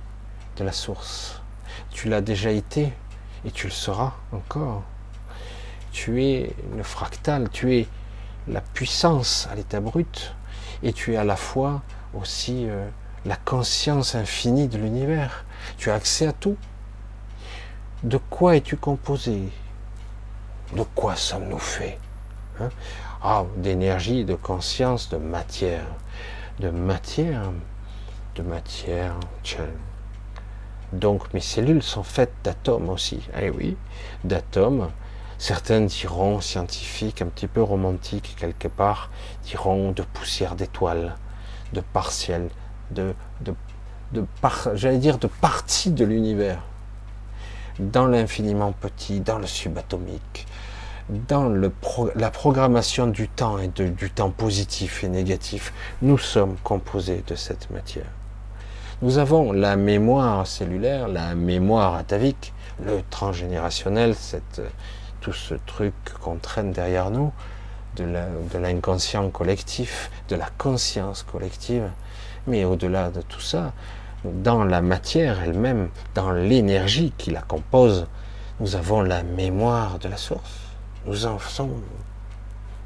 de 0.56 0.64
la 0.64 0.72
source. 0.72 1.42
Tu 1.90 2.08
l'as 2.08 2.20
déjà 2.20 2.50
été 2.50 2.92
et 3.44 3.50
tu 3.50 3.66
le 3.66 3.72
seras 3.72 4.12
encore. 4.32 4.82
Tu 5.92 6.24
es 6.24 6.54
le 6.76 6.82
fractal, 6.82 7.48
tu 7.50 7.76
es 7.76 7.86
la 8.46 8.60
puissance 8.60 9.48
à 9.50 9.54
l'état 9.54 9.80
brut 9.80 10.34
et 10.82 10.92
tu 10.92 11.14
es 11.14 11.16
à 11.16 11.24
la 11.24 11.36
fois 11.36 11.82
aussi 12.14 12.66
euh, 12.68 12.88
la 13.24 13.36
conscience 13.36 14.14
infinie 14.14 14.68
de 14.68 14.78
l'univers. 14.78 15.44
Tu 15.76 15.90
as 15.90 15.94
accès 15.94 16.26
à 16.26 16.32
tout. 16.32 16.56
De 18.04 18.16
quoi 18.16 18.54
es-tu 18.54 18.76
composé? 18.76 19.48
De 20.76 20.84
quoi 20.94 21.16
sommes-nous 21.16 21.58
faits? 21.58 21.98
Hein? 22.60 22.68
Ah, 23.20 23.44
d'énergie, 23.56 24.24
de 24.24 24.36
conscience, 24.36 25.08
de 25.08 25.16
matière. 25.16 25.84
De 26.60 26.70
matière. 26.70 27.50
De 28.36 28.42
matière. 28.42 29.16
Donc 30.92 31.34
mes 31.34 31.40
cellules 31.40 31.82
sont 31.82 32.04
faites 32.04 32.32
d'atomes 32.44 32.88
aussi. 32.88 33.20
Eh 33.36 33.50
oui, 33.50 33.76
d'atomes. 34.22 34.90
Certains 35.38 35.80
diront, 35.80 36.40
scientifiques, 36.40 37.20
un 37.20 37.26
petit 37.26 37.48
peu 37.48 37.62
romantiques 37.62 38.36
quelque 38.38 38.68
part, 38.68 39.10
diront 39.42 39.90
de 39.90 40.02
poussière 40.02 40.54
d'étoiles, 40.54 41.16
de 41.72 41.80
partiels, 41.80 42.48
de, 42.92 43.12
de, 43.40 43.54
de 44.12 44.24
j'allais 44.74 44.98
dire 44.98 45.18
de 45.18 45.26
parties 45.26 45.90
de 45.90 46.04
l'univers, 46.04 46.62
dans 47.78 48.06
l'infiniment 48.06 48.72
petit, 48.72 49.20
dans 49.20 49.38
le 49.38 49.46
subatomique, 49.46 50.46
dans 51.08 51.48
la 52.14 52.30
programmation 52.30 53.06
du 53.06 53.28
temps 53.28 53.58
et 53.58 53.68
du 53.68 54.10
temps 54.10 54.30
positif 54.30 55.04
et 55.04 55.08
négatif, 55.08 55.72
nous 56.02 56.18
sommes 56.18 56.56
composés 56.62 57.22
de 57.26 57.34
cette 57.34 57.70
matière. 57.70 58.10
Nous 59.00 59.18
avons 59.18 59.52
la 59.52 59.76
mémoire 59.76 60.46
cellulaire, 60.46 61.08
la 61.08 61.34
mémoire 61.34 61.94
atavique, 61.94 62.52
le 62.84 63.00
transgénérationnel, 63.10 64.14
cette, 64.14 64.60
tout 65.20 65.32
ce 65.32 65.54
truc 65.54 65.94
qu'on 66.20 66.36
traîne 66.36 66.72
derrière 66.72 67.10
nous, 67.10 67.32
de 67.96 68.58
l'inconscient 68.58 69.28
collectif, 69.30 70.10
de 70.28 70.36
la 70.36 70.48
conscience 70.58 71.22
collective. 71.22 71.90
Mais 72.46 72.64
au-delà 72.64 73.10
de 73.10 73.22
tout 73.22 73.40
ça, 73.40 73.72
dans 74.24 74.64
la 74.64 74.80
matière 74.80 75.42
elle-même, 75.42 75.90
dans 76.14 76.32
l'énergie 76.32 77.12
qui 77.16 77.30
la 77.30 77.42
compose, 77.42 78.06
nous 78.60 78.74
avons 78.74 79.02
la 79.02 79.22
mémoire 79.22 79.98
de 79.98 80.08
la 80.08 80.16
source. 80.16 80.58
Nous, 81.06 81.26
en 81.26 81.38
sommes, 81.38 81.82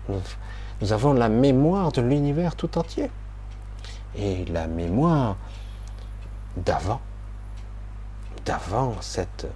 nous, 0.09 0.92
avons 0.92 1.12
la 1.14 1.29
mémoire 1.29 1.92
de 1.92 2.03
l'univers 2.03 2.55
tout 2.55 2.77
entier. 2.79 3.11
Et 4.14 4.45
la 4.47 4.66
mémoire 4.66 5.37
d'avant, 6.57 7.01
d'avant 8.45 8.95
cette, 9.01 9.47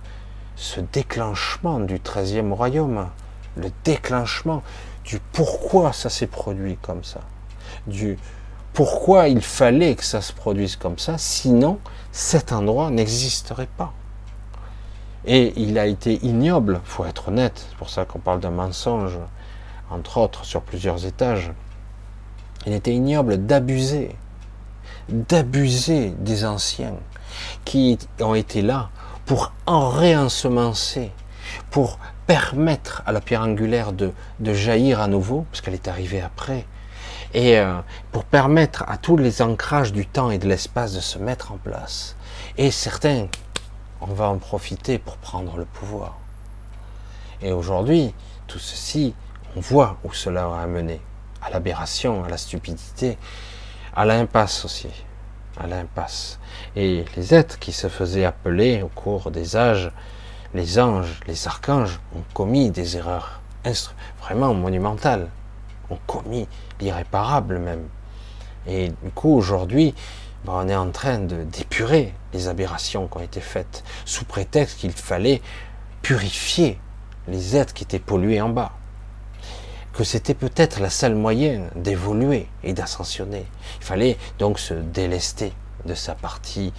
ce 0.55 0.81
déclenchement 0.81 1.81
du 1.81 1.99
13e 1.99 2.53
royaume, 2.53 3.09
le 3.57 3.71
déclenchement 3.85 4.63
du 5.05 5.21
pourquoi 5.33 5.93
ça 5.93 6.09
s'est 6.09 6.27
produit 6.27 6.79
comme 6.81 7.05
ça, 7.05 7.21
du 7.87 8.19
pourquoi 8.77 9.29
il 9.29 9.41
fallait 9.41 9.95
que 9.95 10.05
ça 10.05 10.21
se 10.21 10.35
produise 10.35 10.77
comme 10.77 10.99
ça, 10.99 11.17
sinon 11.17 11.79
cet 12.13 12.53
endroit 12.53 12.91
n'existerait 12.91 13.71
pas. 13.79 13.95
Et 15.25 15.55
il 15.57 15.79
a 15.79 15.87
été 15.87 16.23
ignoble, 16.23 16.83
faut 16.85 17.07
être 17.07 17.29
honnête, 17.29 17.65
c'est 17.71 17.79
pour 17.79 17.89
ça 17.89 18.05
qu'on 18.05 18.19
parle 18.19 18.41
d'un 18.41 18.51
mensonge, 18.51 19.19
entre 19.91 20.19
autres 20.19 20.45
sur 20.45 20.61
plusieurs 20.61 21.07
étages. 21.07 21.53
Il 22.67 22.75
était 22.75 22.93
ignoble 22.93 23.47
d'abuser, 23.47 24.15
d'abuser 25.09 26.11
des 26.19 26.45
anciens 26.45 26.97
qui 27.65 27.99
ont 28.21 28.35
été 28.35 28.61
là 28.61 28.91
pour 29.25 29.55
en 29.65 29.89
réensemencer, 29.89 31.13
pour 31.71 31.99
permettre 32.27 33.03
à 33.07 33.13
la 33.13 33.23
pierre 33.23 33.41
angulaire 33.41 33.95
de, 33.95 34.13
jaillir 34.53 35.01
à 35.01 35.09
nouveau, 35.09 35.47
parce 35.51 35.63
qu'elle 35.63 35.73
est 35.73 35.89
arrivée 35.89 36.21
après, 36.21 36.67
et 37.37 37.59
euh, 37.59 37.81
pour 38.13 38.25
permettre 38.25 38.83
à 38.89 38.97
tous 38.97 39.19
les 39.19 39.43
ancrages 39.43 39.93
du 39.93 40.07
temps 40.07 40.31
et 40.31 40.39
de 40.39 40.49
l'espace 40.49 40.95
de 40.95 41.01
se 41.01 41.19
mettre 41.19 41.53
en 41.53 41.59
place. 41.59 42.17
Et 42.57 42.71
certains 42.71 43.27
on 44.01 44.07
va 44.07 44.29
en 44.29 44.39
profiter 44.39 44.99
pour 44.99 45.19
prendre 45.19 45.57
le 45.59 45.67
pouvoir. 45.67 46.17
Et 47.43 47.53
aujourd'hui, 47.53 48.15
tout 48.47 48.59
ceci, 48.59 49.15
on 49.55 49.61
voit 49.61 49.99
où 50.05 50.13
cela 50.13 50.47
a 50.47 50.63
amené. 50.63 51.01
À 51.43 51.51
l'aberration, 51.51 52.25
à 52.25 52.29
la 52.29 52.39
stupidité, 52.39 53.19
à 53.95 54.07
l'impasse 54.07 54.65
aussi. 54.65 54.89
À 55.59 55.67
l'impasse. 55.67 56.39
Et 56.75 57.05
les 57.17 57.35
êtres 57.35 57.59
qui 57.59 57.73
se 57.73 57.89
faisaient 57.89 58.25
appeler 58.25 58.83
au 58.83 58.89
cours 58.89 59.31
des 59.31 59.57
âges, 59.57 59.91
les 60.55 60.79
anges, 60.79 61.21
les 61.27 61.47
archanges, 61.47 62.01
ont 62.15 62.25
commis 62.33 62.71
des 62.71 62.97
erreurs 62.97 63.41
vraiment 64.21 64.55
monumentales. 64.55 65.29
Ont 65.91 65.99
commis 66.07 66.49
l'irréparable 66.81 67.59
même. 67.59 67.89
Et 68.67 68.89
du 68.89 69.11
coup, 69.15 69.35
aujourd'hui, 69.35 69.95
ben, 70.45 70.53
on 70.55 70.69
est 70.69 70.77
en 70.77 70.91
train 70.91 71.19
d'épurer 71.19 72.15
les 72.33 72.49
aberrations 72.49 73.09
qui 73.09 73.17
ont 73.19 73.23
été 73.23 73.41
faites, 73.41 73.85
sous 74.05 74.25
prétexte 74.25 74.79
qu'il 74.79 74.93
fallait 74.93 75.43
purifier 76.03 76.79
les 77.29 77.57
êtres 77.57 77.75
qui 77.75 77.85
étaient 77.85 77.99
pollués 77.99 78.41
en 78.41 78.49
bas. 78.49 78.73
Que 79.93 80.05
c'était 80.05 80.35
peut-être 80.35 80.81
la 80.81 80.91
seule 80.91 81.15
moyen 81.15 81.63
d'évoluer 81.75 82.49
et 82.63 82.75
d'ascensionner. 82.75 83.47
Il 83.81 83.85
fallait 83.85 84.19
donc 84.39 84.59
se 84.59 84.75
délester 84.75 85.53
de 85.87 85.95
sa 85.95 86.15
partie 86.15 86.73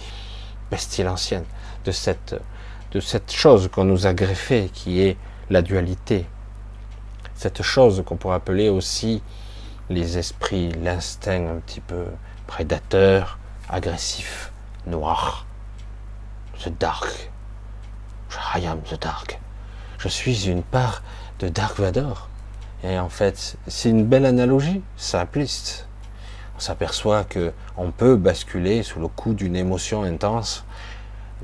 pestilentielle, 0.70 1.44
de 1.84 1.90
cette, 1.90 2.36
de 2.92 3.00
cette 3.00 3.32
chose 3.32 3.68
qu'on 3.68 3.84
nous 3.84 4.06
a 4.06 4.14
greffée, 4.14 4.70
qui 4.72 5.00
est 5.00 5.16
la 5.50 5.62
dualité. 5.62 6.26
Cette 7.38 7.62
chose 7.62 8.02
qu'on 8.04 8.16
pourrait 8.16 8.34
appeler 8.34 8.68
aussi 8.68 9.22
les 9.90 10.18
esprits, 10.18 10.72
l'instinct 10.72 11.48
un 11.48 11.60
petit 11.60 11.78
peu 11.78 12.06
prédateur, 12.48 13.38
agressif, 13.68 14.50
noir, 14.88 15.46
the 16.64 16.68
dark. 16.80 17.30
I 18.56 18.66
am 18.66 18.80
the 18.80 19.00
dark. 19.00 19.38
Je 19.98 20.08
suis 20.08 20.48
une 20.48 20.64
part 20.64 21.04
de 21.38 21.48
Dark 21.48 21.78
Vador. 21.78 22.28
Et 22.82 22.98
en 22.98 23.08
fait, 23.08 23.56
c'est 23.68 23.90
une 23.90 24.04
belle 24.04 24.26
analogie, 24.26 24.82
simpliste. 24.96 25.86
On 26.56 26.58
s'aperçoit 26.58 27.22
que 27.22 27.52
on 27.76 27.92
peut 27.92 28.16
basculer 28.16 28.82
sous 28.82 28.98
le 28.98 29.06
coup 29.06 29.32
d'une 29.32 29.54
émotion 29.54 30.02
intense 30.02 30.64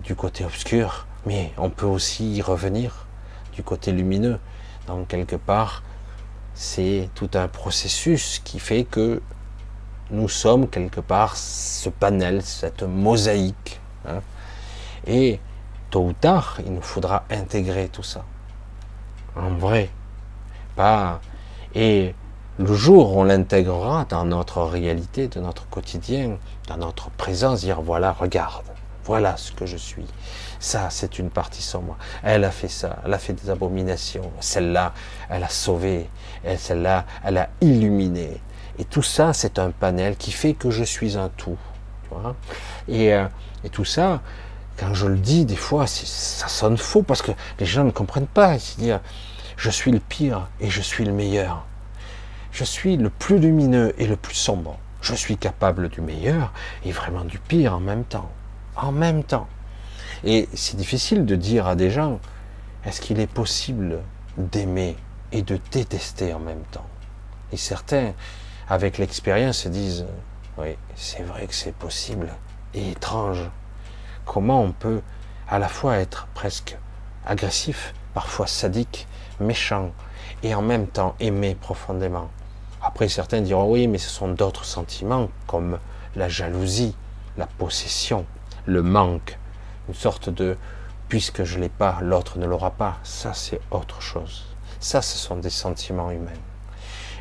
du 0.02 0.16
côté 0.16 0.44
obscur, 0.44 1.06
mais 1.24 1.52
on 1.56 1.70
peut 1.70 1.86
aussi 1.86 2.34
y 2.34 2.42
revenir 2.42 3.06
du 3.52 3.62
côté 3.62 3.92
lumineux. 3.92 4.40
Donc 4.86 5.08
quelque 5.08 5.36
part, 5.36 5.82
c'est 6.54 7.08
tout 7.14 7.30
un 7.34 7.48
processus 7.48 8.40
qui 8.44 8.58
fait 8.58 8.84
que 8.84 9.22
nous 10.10 10.28
sommes 10.28 10.68
quelque 10.68 11.00
part 11.00 11.36
ce 11.36 11.88
panel, 11.88 12.42
cette 12.42 12.82
mosaïque. 12.82 13.80
Hein. 14.06 14.20
Et 15.06 15.40
tôt 15.90 16.06
ou 16.06 16.12
tard, 16.12 16.58
il 16.64 16.72
nous 16.72 16.82
faudra 16.82 17.24
intégrer 17.30 17.88
tout 17.88 18.02
ça. 18.02 18.24
En 19.36 19.50
vrai. 19.50 19.90
Et 21.74 22.14
le 22.58 22.74
jour 22.74 23.16
où 23.16 23.20
on 23.20 23.24
l'intégrera 23.24 24.04
dans 24.08 24.24
notre 24.24 24.62
réalité, 24.62 25.28
de 25.28 25.40
notre 25.40 25.68
quotidien, 25.68 26.36
dans 26.68 26.76
notre 26.76 27.10
présence, 27.10 27.60
dire 27.60 27.80
voilà, 27.80 28.12
regarde, 28.12 28.64
voilà 29.04 29.36
ce 29.36 29.52
que 29.52 29.66
je 29.66 29.76
suis. 29.76 30.06
Ça, 30.64 30.88
c'est 30.88 31.18
une 31.18 31.28
partie 31.28 31.60
sans 31.60 31.82
moi. 31.82 31.98
Elle 32.22 32.42
a 32.42 32.50
fait 32.50 32.68
ça, 32.68 32.96
elle 33.04 33.12
a 33.12 33.18
fait 33.18 33.34
des 33.34 33.50
abominations. 33.50 34.32
Celle-là, 34.40 34.94
elle 35.28 35.44
a 35.44 35.50
sauvé. 35.50 36.08
Celle-là, 36.56 37.04
elle 37.22 37.36
a 37.36 37.50
illuminé. 37.60 38.40
Et 38.78 38.86
tout 38.86 39.02
ça, 39.02 39.34
c'est 39.34 39.58
un 39.58 39.72
panel 39.72 40.16
qui 40.16 40.32
fait 40.32 40.54
que 40.54 40.70
je 40.70 40.82
suis 40.82 41.18
un 41.18 41.28
tout. 41.28 41.58
et, 42.88 43.12
euh, 43.12 43.26
et, 43.62 43.68
tout 43.68 43.84
ça, 43.84 44.22
quand 44.78 44.94
je 44.94 45.06
le 45.06 45.18
dis, 45.18 45.44
des 45.44 45.54
fois, 45.54 45.86
ça 45.86 46.48
sonne 46.48 46.78
faux 46.78 47.02
parce 47.02 47.20
que 47.20 47.32
les 47.60 47.66
gens 47.66 47.84
ne 47.84 47.90
comprennent 47.90 48.26
pas. 48.26 48.58
C'est-à-dire, 48.58 49.00
je 49.58 49.68
suis 49.68 49.92
le 49.92 50.00
pire 50.00 50.48
et 50.60 50.70
je 50.70 50.80
suis 50.80 51.04
le 51.04 51.12
meilleur. 51.12 51.66
Je 52.52 52.64
suis 52.64 52.96
le 52.96 53.10
plus 53.10 53.38
lumineux 53.38 53.94
et 53.98 54.06
le 54.06 54.16
plus 54.16 54.34
sombre. 54.34 54.78
Je 55.02 55.14
suis 55.14 55.36
capable 55.36 55.90
du 55.90 56.00
meilleur 56.00 56.54
et 56.86 56.90
vraiment 56.90 57.24
du 57.24 57.38
pire 57.38 57.74
en 57.74 57.80
même 57.80 58.04
temps. 58.04 58.30
En 58.76 58.92
même 58.92 59.24
temps. 59.24 59.46
Et 60.26 60.48
c'est 60.54 60.76
difficile 60.76 61.26
de 61.26 61.36
dire 61.36 61.66
à 61.66 61.74
des 61.74 61.90
gens, 61.90 62.18
est-ce 62.86 63.02
qu'il 63.02 63.20
est 63.20 63.26
possible 63.26 63.98
d'aimer 64.38 64.96
et 65.32 65.42
de 65.42 65.60
détester 65.70 66.32
en 66.32 66.38
même 66.38 66.62
temps? 66.70 66.86
Et 67.52 67.58
certains, 67.58 68.14
avec 68.66 68.96
l'expérience, 68.96 69.58
se 69.58 69.68
disent, 69.68 70.06
oui, 70.56 70.76
c'est 70.94 71.22
vrai 71.24 71.46
que 71.46 71.54
c'est 71.54 71.74
possible 71.74 72.28
et 72.72 72.92
étrange. 72.92 73.50
Comment 74.24 74.62
on 74.62 74.72
peut 74.72 75.02
à 75.46 75.58
la 75.58 75.68
fois 75.68 75.96
être 75.96 76.26
presque 76.32 76.78
agressif, 77.26 77.92
parfois 78.14 78.46
sadique, 78.46 79.06
méchant, 79.40 79.92
et 80.42 80.54
en 80.54 80.62
même 80.62 80.86
temps 80.86 81.16
aimer 81.20 81.54
profondément? 81.54 82.30
Après, 82.82 83.08
certains 83.08 83.42
diront 83.42 83.70
oui, 83.70 83.88
mais 83.88 83.98
ce 83.98 84.08
sont 84.08 84.28
d'autres 84.28 84.64
sentiments 84.64 85.28
comme 85.46 85.78
la 86.16 86.30
jalousie, 86.30 86.96
la 87.36 87.46
possession, 87.46 88.24
le 88.64 88.82
manque, 88.82 89.38
une 89.88 89.94
sorte 89.94 90.30
de 90.30 90.56
puisque 91.08 91.44
je 91.44 91.58
l'ai 91.58 91.68
pas, 91.68 91.98
l'autre 92.00 92.38
ne 92.38 92.46
l'aura 92.46 92.70
pas. 92.70 92.98
Ça, 93.02 93.34
c'est 93.34 93.60
autre 93.70 94.00
chose. 94.00 94.44
Ça, 94.80 95.02
ce 95.02 95.18
sont 95.18 95.36
des 95.36 95.50
sentiments 95.50 96.10
humains. 96.10 96.30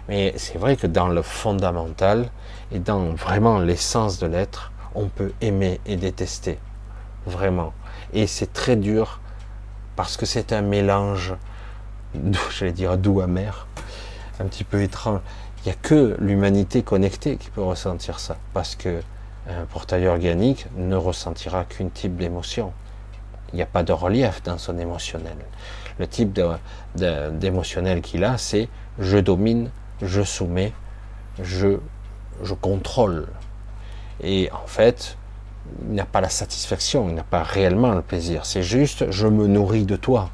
Mais 0.10 0.34
c'est 0.38 0.58
vrai 0.58 0.76
que 0.76 0.88
dans 0.88 1.08
le 1.08 1.22
fondamental 1.22 2.30
et 2.72 2.80
dans 2.80 3.14
vraiment 3.14 3.60
l'essence 3.60 4.20
de 4.20 4.28
l'être, 4.28 4.72
on 4.96 5.08
peut 5.08 5.34
aimer 5.42 5.80
et 5.86 5.96
détester. 5.96 6.60
Vraiment. 7.26 7.74
Et 8.14 8.28
c'est 8.28 8.52
très 8.52 8.76
dur 8.76 9.20
parce 9.96 10.18
que 10.18 10.26
c'est 10.26 10.52
un 10.52 10.62
mélange 10.62 11.36
j'allais 12.58 12.72
dire 12.72 12.98
doux 12.98 13.22
amer, 13.22 13.68
un 14.40 14.46
petit 14.46 14.64
peu 14.64 14.82
étrange. 14.82 15.20
Il 15.60 15.70
n'y 15.70 15.72
a 15.72 15.76
que 15.76 16.16
l'humanité 16.20 16.84
connectée 16.84 17.38
qui 17.38 17.50
peut 17.50 17.62
ressentir 17.62 18.20
ça, 18.20 18.38
parce 18.54 18.76
que 18.76 19.02
un 19.50 19.66
portail 19.66 20.08
organique 20.08 20.68
ne 20.78 20.96
ressentira 20.96 21.66
qu'une 21.66 21.92
type 21.92 22.16
d'émotion. 22.16 22.74
Il 23.52 23.58
n'y 23.58 23.62
a 23.62 23.68
pas 23.68 23.84
de 23.84 23.92
relief 23.92 24.42
dans 24.44 24.58
son 24.58 24.78
émotionnel. 24.78 25.38
Le 26.00 26.08
type 26.08 26.40
d'émotionnel 26.96 28.02
qu'il 28.02 28.24
a, 28.24 28.38
c'est 28.38 28.70
je 29.00 29.18
domine, 29.18 29.70
je 30.02 30.24
soumets, 30.24 30.74
je, 31.42 31.78
je 32.42 32.54
contrôle. 32.54 33.28
Et 34.22 34.50
en 34.52 34.68
fait, 34.68 35.18
il 35.88 35.96
n'a 35.96 36.06
pas 36.06 36.22
la 36.22 36.30
satisfaction, 36.30 37.10
il 37.10 37.16
n'a 37.16 37.24
pas 37.24 37.44
réellement 37.44 37.92
le 37.92 38.02
plaisir. 38.02 38.46
C'est 38.46 38.64
juste 38.64 39.12
je 39.12 39.28
me 39.28 39.48
nourris 39.48 39.86
de 39.86 39.96
toi 39.96 40.30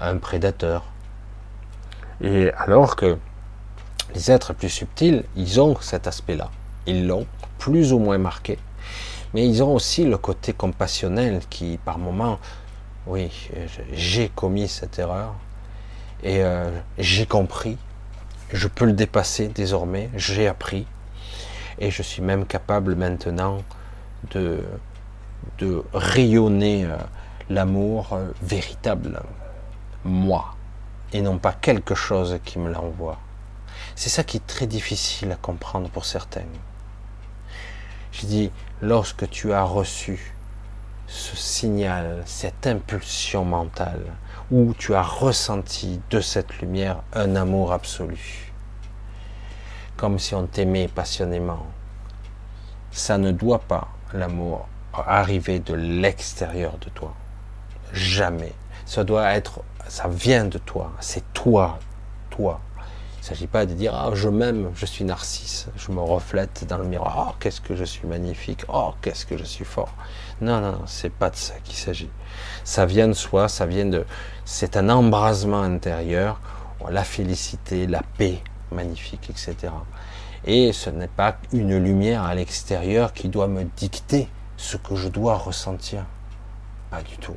un 0.00 0.16
prédateur. 0.16 0.84
Et 2.20 2.50
alors 2.56 2.96
que 2.96 3.18
les 4.14 4.30
êtres 4.30 4.52
plus 4.52 4.68
subtils, 4.68 5.24
ils 5.36 5.60
ont 5.60 5.76
cet 5.80 6.06
aspect-là. 6.06 6.50
Ils 6.86 7.06
l'ont 7.06 7.26
plus 7.58 7.92
ou 7.92 7.98
moins 7.98 8.18
marqué. 8.18 8.58
Mais 9.34 9.46
ils 9.46 9.62
ont 9.62 9.74
aussi 9.74 10.04
le 10.04 10.18
côté 10.18 10.52
compassionnel 10.52 11.40
qui, 11.50 11.78
par 11.84 11.98
moment, 11.98 12.38
oui, 13.06 13.30
j'ai 13.92 14.28
commis 14.28 14.68
cette 14.68 14.98
erreur 14.98 15.34
et 16.22 16.42
euh, 16.42 16.70
j'ai 16.98 17.26
compris, 17.26 17.76
je 18.52 18.66
peux 18.68 18.84
le 18.84 18.92
dépasser 18.92 19.48
désormais, 19.48 20.10
j'ai 20.16 20.48
appris 20.48 20.86
et 21.78 21.90
je 21.90 22.02
suis 22.02 22.22
même 22.22 22.46
capable 22.46 22.96
maintenant 22.96 23.58
de, 24.30 24.64
de 25.58 25.84
rayonner 25.92 26.84
euh, 26.84 26.96
l'amour 27.50 28.12
euh, 28.12 28.28
véritable 28.42 29.22
moi 30.04 30.54
et 31.12 31.20
non 31.20 31.38
pas 31.38 31.52
quelque 31.52 31.94
chose 31.94 32.38
qui 32.44 32.58
me 32.58 32.72
l'envoie. 32.72 33.18
C'est 33.94 34.10
ça 34.10 34.24
qui 34.24 34.38
est 34.38 34.46
très 34.46 34.66
difficile 34.66 35.32
à 35.32 35.36
comprendre 35.36 35.88
pour 35.90 36.04
certains. 36.04 36.42
Je 38.18 38.26
dis, 38.26 38.50
lorsque 38.80 39.28
tu 39.28 39.52
as 39.52 39.62
reçu 39.62 40.34
ce 41.06 41.36
signal, 41.36 42.22
cette 42.24 42.66
impulsion 42.66 43.44
mentale, 43.44 44.00
où 44.50 44.72
tu 44.74 44.94
as 44.94 45.02
ressenti 45.02 46.00
de 46.10 46.20
cette 46.20 46.58
lumière 46.60 47.02
un 47.12 47.36
amour 47.36 47.72
absolu, 47.72 48.52
comme 49.98 50.18
si 50.18 50.34
on 50.34 50.46
t'aimait 50.46 50.88
passionnément, 50.88 51.66
ça 52.90 53.18
ne 53.18 53.32
doit 53.32 53.58
pas, 53.58 53.88
l'amour, 54.14 54.66
arriver 54.94 55.58
de 55.58 55.74
l'extérieur 55.74 56.78
de 56.78 56.88
toi. 56.88 57.14
Jamais. 57.92 58.54
Ça 58.86 59.04
doit 59.04 59.30
être 59.32 59.60
ça 59.88 60.08
vient 60.08 60.44
de 60.44 60.58
toi, 60.58 60.92
c'est 61.00 61.32
toi, 61.32 61.78
toi. 62.30 62.60
Il 63.26 63.30
ne 63.30 63.34
s'agit 63.34 63.48
pas 63.48 63.66
de 63.66 63.74
dire 63.74 63.92
ah 63.92 64.10
je 64.14 64.28
m'aime, 64.28 64.70
je 64.76 64.86
suis 64.86 65.04
narcisse, 65.04 65.66
je 65.74 65.90
me 65.90 65.98
reflète 66.00 66.64
dans 66.68 66.78
le 66.78 66.84
miroir, 66.84 67.30
oh 67.30 67.34
qu'est-ce 67.40 67.60
que 67.60 67.74
je 67.74 67.82
suis 67.82 68.06
magnifique, 68.06 68.64
oh 68.68 68.94
qu'est-ce 69.02 69.26
que 69.26 69.36
je 69.36 69.42
suis 69.42 69.64
fort. 69.64 69.92
Non 70.40 70.60
non, 70.60 70.82
c'est 70.86 71.10
pas 71.10 71.30
de 71.30 71.34
ça 71.34 71.54
qu'il 71.64 71.74
s'agit. 71.74 72.08
Ça 72.62 72.86
vient 72.86 73.08
de 73.08 73.14
soi, 73.14 73.48
ça 73.48 73.66
vient 73.66 73.86
de, 73.86 74.04
c'est 74.44 74.76
un 74.76 74.88
embrasement 74.90 75.62
intérieur, 75.62 76.40
la 76.88 77.02
félicité, 77.02 77.88
la 77.88 78.04
paix, 78.16 78.44
magnifique, 78.70 79.28
etc. 79.28 79.72
Et 80.44 80.72
ce 80.72 80.90
n'est 80.90 81.08
pas 81.08 81.36
une 81.52 81.76
lumière 81.78 82.22
à 82.22 82.32
l'extérieur 82.36 83.12
qui 83.12 83.28
doit 83.28 83.48
me 83.48 83.64
dicter 83.76 84.28
ce 84.56 84.76
que 84.76 84.94
je 84.94 85.08
dois 85.08 85.34
ressentir. 85.34 86.04
Pas 86.92 87.02
du 87.02 87.16
tout. 87.16 87.34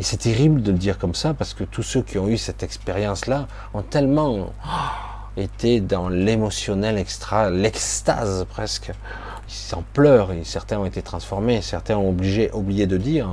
Et 0.00 0.04
c'est 0.04 0.18
terrible 0.18 0.62
de 0.62 0.70
le 0.70 0.78
dire 0.78 0.98
comme 0.98 1.14
ça 1.14 1.34
parce 1.34 1.54
que 1.54 1.64
tous 1.64 1.82
ceux 1.82 2.02
qui 2.02 2.18
ont 2.18 2.28
eu 2.28 2.38
cette 2.38 2.62
expérience-là 2.62 3.48
ont 3.74 3.82
tellement 3.82 4.52
été 5.36 5.80
dans 5.80 6.08
l'émotionnel 6.08 6.98
extra, 6.98 7.50
l'extase 7.50 8.46
presque. 8.48 8.92
Ils 9.48 9.74
en 9.74 9.82
pleurent 9.92 10.32
et 10.32 10.44
certains 10.44 10.78
ont 10.78 10.84
été 10.84 11.02
transformés. 11.02 11.62
Certains 11.62 11.96
ont 11.96 12.10
obligé, 12.10 12.50
oublié 12.52 12.86
de 12.86 12.96
dire 12.96 13.28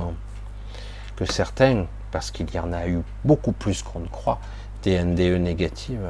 que 1.14 1.24
certains, 1.24 1.86
parce 2.10 2.30
qu'il 2.30 2.52
y 2.52 2.58
en 2.58 2.72
a 2.72 2.88
eu 2.88 3.00
beaucoup 3.24 3.52
plus 3.52 3.82
qu'on 3.82 4.00
ne 4.00 4.08
croit, 4.08 4.40
des 4.82 5.02
NDE 5.02 5.40
négatives, 5.40 6.08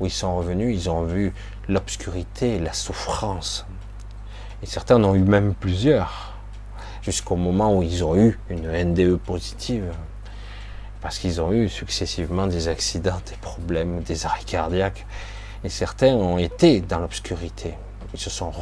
où 0.00 0.06
ils 0.06 0.10
sont 0.10 0.36
revenus, 0.36 0.74
ils 0.74 0.90
ont 0.90 1.04
vu 1.04 1.32
l'obscurité, 1.68 2.58
la 2.58 2.72
souffrance. 2.72 3.66
Et 4.62 4.66
certains 4.66 4.96
en 4.96 5.10
ont 5.10 5.14
eu 5.14 5.22
même 5.22 5.54
plusieurs, 5.54 6.31
jusqu'au 7.02 7.36
moment 7.36 7.76
où 7.76 7.82
ils 7.82 8.04
ont 8.04 8.16
eu 8.16 8.38
une 8.48 8.70
NDE 8.70 9.16
positive, 9.16 9.92
parce 11.00 11.18
qu'ils 11.18 11.40
ont 11.40 11.52
eu 11.52 11.68
successivement 11.68 12.46
des 12.46 12.68
accidents, 12.68 13.20
des 13.28 13.36
problèmes, 13.36 14.02
des 14.02 14.24
arrêts 14.24 14.44
cardiaques. 14.44 15.04
Et 15.64 15.68
certains 15.68 16.14
ont 16.14 16.38
été 16.38 16.80
dans 16.80 17.00
l'obscurité. 17.00 17.74
Ils 18.14 18.20
se 18.20 18.30
sont 18.30 18.52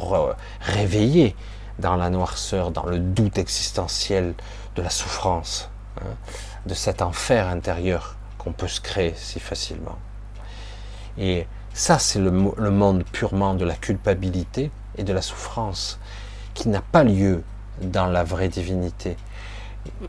réveillés 0.59 1.35
dans 1.79 1.95
la 1.95 2.09
noirceur, 2.09 2.71
dans 2.71 2.85
le 2.85 2.99
doute 2.99 3.37
existentiel 3.37 4.33
de 4.75 4.81
la 4.81 4.89
souffrance, 4.89 5.69
hein, 5.99 6.15
de 6.65 6.73
cet 6.73 7.01
enfer 7.01 7.47
intérieur 7.47 8.15
qu'on 8.37 8.53
peut 8.53 8.67
se 8.67 8.81
créer 8.81 9.13
si 9.15 9.39
facilement. 9.39 9.97
Et 11.17 11.47
ça, 11.73 11.99
c'est 11.99 12.19
le, 12.19 12.31
le, 12.57 12.71
monde 12.71 13.03
purement 13.03 13.53
de 13.53 13.65
la 13.65 13.75
culpabilité 13.75 14.71
et 14.97 15.03
de 15.03 15.13
la 15.13 15.21
souffrance, 15.21 15.99
qui 16.53 16.69
n'a 16.69 16.81
pas 16.81 17.03
lieu 17.03 17.43
dans 17.81 18.07
la 18.07 18.23
vraie 18.23 18.49
divinité, 18.49 19.17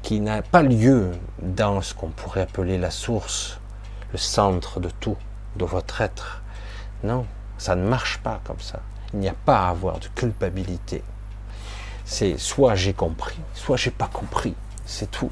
qui 0.03 0.21
n'a 0.21 0.43
pas 0.43 0.63
lieu 0.63 1.13
dans 1.41 1.81
ce 1.81 1.95
qu'on 1.95 2.09
pourrait 2.09 2.43
appeler 2.43 2.79
la 2.79 2.91
source, 2.91 3.59
le 4.13 4.19
centre 4.19 4.81
de 4.81 4.91
tout, 5.01 5.17
de 5.57 5.65
votre 5.65 6.01
être. 6.01 6.43
Non, 7.03 7.27
ça 7.59 7.75
ne 7.75 7.87
marche 7.87 8.19
pas 8.19 8.41
comme 8.45 8.61
ça. 8.61 8.81
Il 9.13 9.21
n'y 9.21 9.29
a 9.29 9.35
pas 9.35 9.67
à 9.67 9.71
avoir 9.71 9.99
de 9.99 10.07
culpabilité. 10.15 11.03
C'est 12.05 12.39
soit 12.39 12.75
j'ai 12.75 12.93
compris, 12.93 13.39
soit 13.55 13.77
j'ai 13.77 13.91
pas 13.91 14.09
compris. 14.13 14.55
C'est 14.85 15.11
tout. 15.11 15.31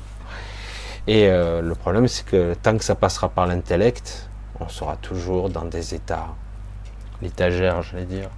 Et 1.07 1.29
euh, 1.29 1.61
le 1.61 1.75
problème, 1.75 2.09
c'est 2.09 2.25
que 2.25 2.55
tant 2.55 2.77
que 2.77 2.85
ça 2.85 2.95
passera 2.95 3.29
par 3.29 3.47
l'intellect, 3.47 4.29
on 4.61 4.69
sera 4.69 4.97
toujours 4.97 5.49
dans 5.49 5.65
des 5.65 5.95
états, 5.95 6.29
l'étagère, 7.23 7.83
j'allais 7.83 8.05
dire. 8.05 8.29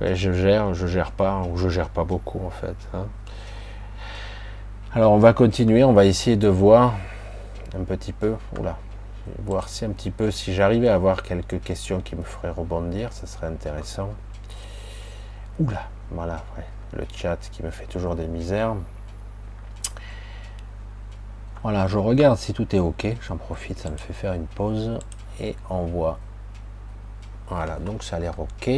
Je 0.00 0.32
gère, 0.32 0.72
je 0.72 0.86
gère 0.86 1.12
pas, 1.12 1.42
ou 1.42 1.56
je 1.58 1.68
gère 1.68 1.90
pas 1.90 2.04
beaucoup 2.04 2.40
en 2.44 2.50
fait. 2.50 2.76
Hein. 2.94 3.06
Alors 4.92 5.12
on 5.12 5.18
va 5.18 5.32
continuer, 5.32 5.84
on 5.84 5.92
va 5.92 6.06
essayer 6.06 6.36
de 6.36 6.48
voir 6.48 6.94
un 7.78 7.84
petit 7.84 8.12
peu, 8.12 8.34
oula, 8.58 8.76
voir 9.44 9.68
si 9.68 9.84
un 9.84 9.90
petit 9.90 10.10
peu, 10.10 10.30
si 10.30 10.54
j'arrivais 10.54 10.88
à 10.88 10.94
avoir 10.94 11.22
quelques 11.22 11.60
questions 11.60 12.00
qui 12.00 12.16
me 12.16 12.22
feraient 12.22 12.50
rebondir, 12.50 13.12
ça 13.12 13.26
serait 13.26 13.46
intéressant. 13.46 14.08
Oula, 15.60 15.82
voilà, 16.10 16.42
le 16.96 17.04
chat 17.14 17.36
qui 17.52 17.62
me 17.62 17.70
fait 17.70 17.86
toujours 17.86 18.16
des 18.16 18.26
misères. 18.26 18.74
Voilà, 21.62 21.86
je 21.88 21.98
regarde 21.98 22.38
si 22.38 22.54
tout 22.54 22.74
est 22.74 22.78
ok, 22.78 23.06
j'en 23.20 23.36
profite, 23.36 23.78
ça 23.78 23.90
me 23.90 23.98
fait 23.98 24.14
faire 24.14 24.32
une 24.32 24.46
pause 24.46 24.98
et 25.40 25.54
on 25.68 25.82
voit. 25.82 26.18
Voilà, 27.50 27.78
donc 27.78 28.02
ça 28.02 28.16
a 28.16 28.18
l'air 28.18 28.40
ok. 28.40 28.70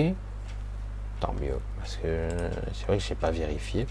Tant 1.22 1.34
mieux, 1.40 1.60
parce 1.78 1.98
que 1.98 2.28
c'est 2.74 2.86
vrai 2.88 2.98
que 2.98 3.04
je 3.04 3.10
n'ai 3.10 3.14
pas 3.14 3.30
vérifié. 3.30 3.86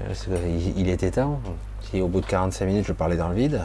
Euh, 0.00 0.72
il 0.74 0.88
était 0.88 1.10
temps. 1.10 1.38
Si 1.82 2.00
au 2.00 2.08
bout 2.08 2.22
de 2.22 2.26
45 2.26 2.64
minutes 2.64 2.86
je 2.86 2.94
parlais 2.94 3.18
dans 3.18 3.28
le 3.28 3.34
vide, 3.34 3.60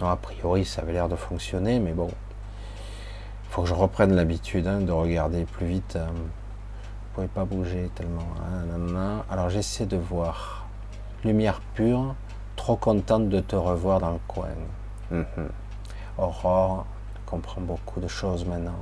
non, 0.00 0.08
a 0.08 0.16
priori 0.16 0.64
ça 0.64 0.80
avait 0.80 0.94
l'air 0.94 1.06
de 1.10 1.16
fonctionner, 1.16 1.80
mais 1.80 1.92
bon, 1.92 2.08
faut 3.50 3.60
que 3.60 3.68
je 3.68 3.74
reprenne 3.74 4.14
l'habitude 4.14 4.66
hein, 4.66 4.80
de 4.80 4.90
regarder 4.90 5.44
plus 5.44 5.66
vite. 5.66 5.98
Vous 5.98 6.14
ne 6.14 7.26
pouvez 7.26 7.28
pas 7.28 7.44
bouger 7.44 7.90
tellement. 7.94 8.26
Hein, 8.96 9.22
Alors 9.30 9.50
j'essaie 9.50 9.84
de 9.84 9.98
voir. 9.98 10.66
Lumière 11.24 11.60
pure, 11.74 12.14
trop 12.56 12.76
contente 12.76 13.28
de 13.28 13.40
te 13.40 13.56
revoir 13.56 14.00
dans 14.00 14.12
le 14.12 14.20
coin. 14.28 14.48
Mhm. 15.10 15.50
Aurore 16.16 16.86
comprend 17.26 17.60
beaucoup 17.60 18.00
de 18.00 18.08
choses 18.08 18.46
maintenant. 18.46 18.78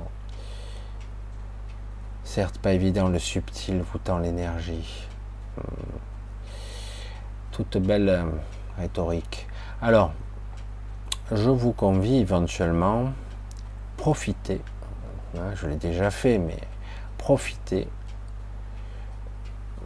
Certes, 2.27 2.57
pas 2.57 2.73
évident, 2.73 3.07
le 3.07 3.19
subtil 3.19 3.81
vous 3.81 3.99
tend 3.99 4.19
l'énergie. 4.19 5.07
Hmm. 5.55 5.61
Toute 7.51 7.77
belle 7.77 8.09
euh, 8.09 8.23
rhétorique. 8.77 9.47
Alors, 9.81 10.11
je 11.31 11.49
vous 11.49 11.71
convie 11.71 12.17
éventuellement, 12.17 13.13
profitez, 13.95 14.59
hein, 15.37 15.55
je 15.55 15.67
l'ai 15.67 15.77
déjà 15.77 16.11
fait, 16.11 16.37
mais 16.37 16.59
profitez 17.17 17.87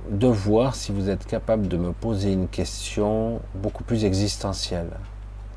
de 0.09 0.27
voir 0.27 0.73
si 0.73 0.91
vous 0.91 1.11
êtes 1.11 1.27
capable 1.27 1.67
de 1.67 1.77
me 1.77 1.91
poser 1.91 2.33
une 2.33 2.47
question 2.47 3.39
beaucoup 3.53 3.83
plus 3.83 4.03
existentielle. 4.03 4.89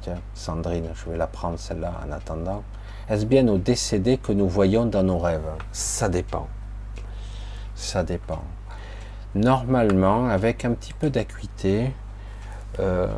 Tiens, 0.02 0.20
Sandrine, 0.34 0.90
je 0.94 1.10
vais 1.10 1.16
la 1.16 1.28
prendre 1.28 1.58
celle-là 1.58 1.94
en 2.06 2.12
attendant. 2.12 2.62
Est-ce 3.08 3.24
bien 3.24 3.42
nos 3.42 3.56
décédés 3.56 4.18
que 4.18 4.32
nous 4.32 4.50
voyons 4.50 4.84
dans 4.84 5.02
nos 5.02 5.18
rêves? 5.18 5.48
Ça 5.72 6.10
dépend. 6.10 6.46
Ça 7.74 8.02
dépend. 8.02 8.42
Normalement, 9.34 10.28
avec 10.28 10.64
un 10.64 10.72
petit 10.72 10.92
peu 10.92 11.10
d'acuité, 11.10 11.92
euh, 12.78 13.08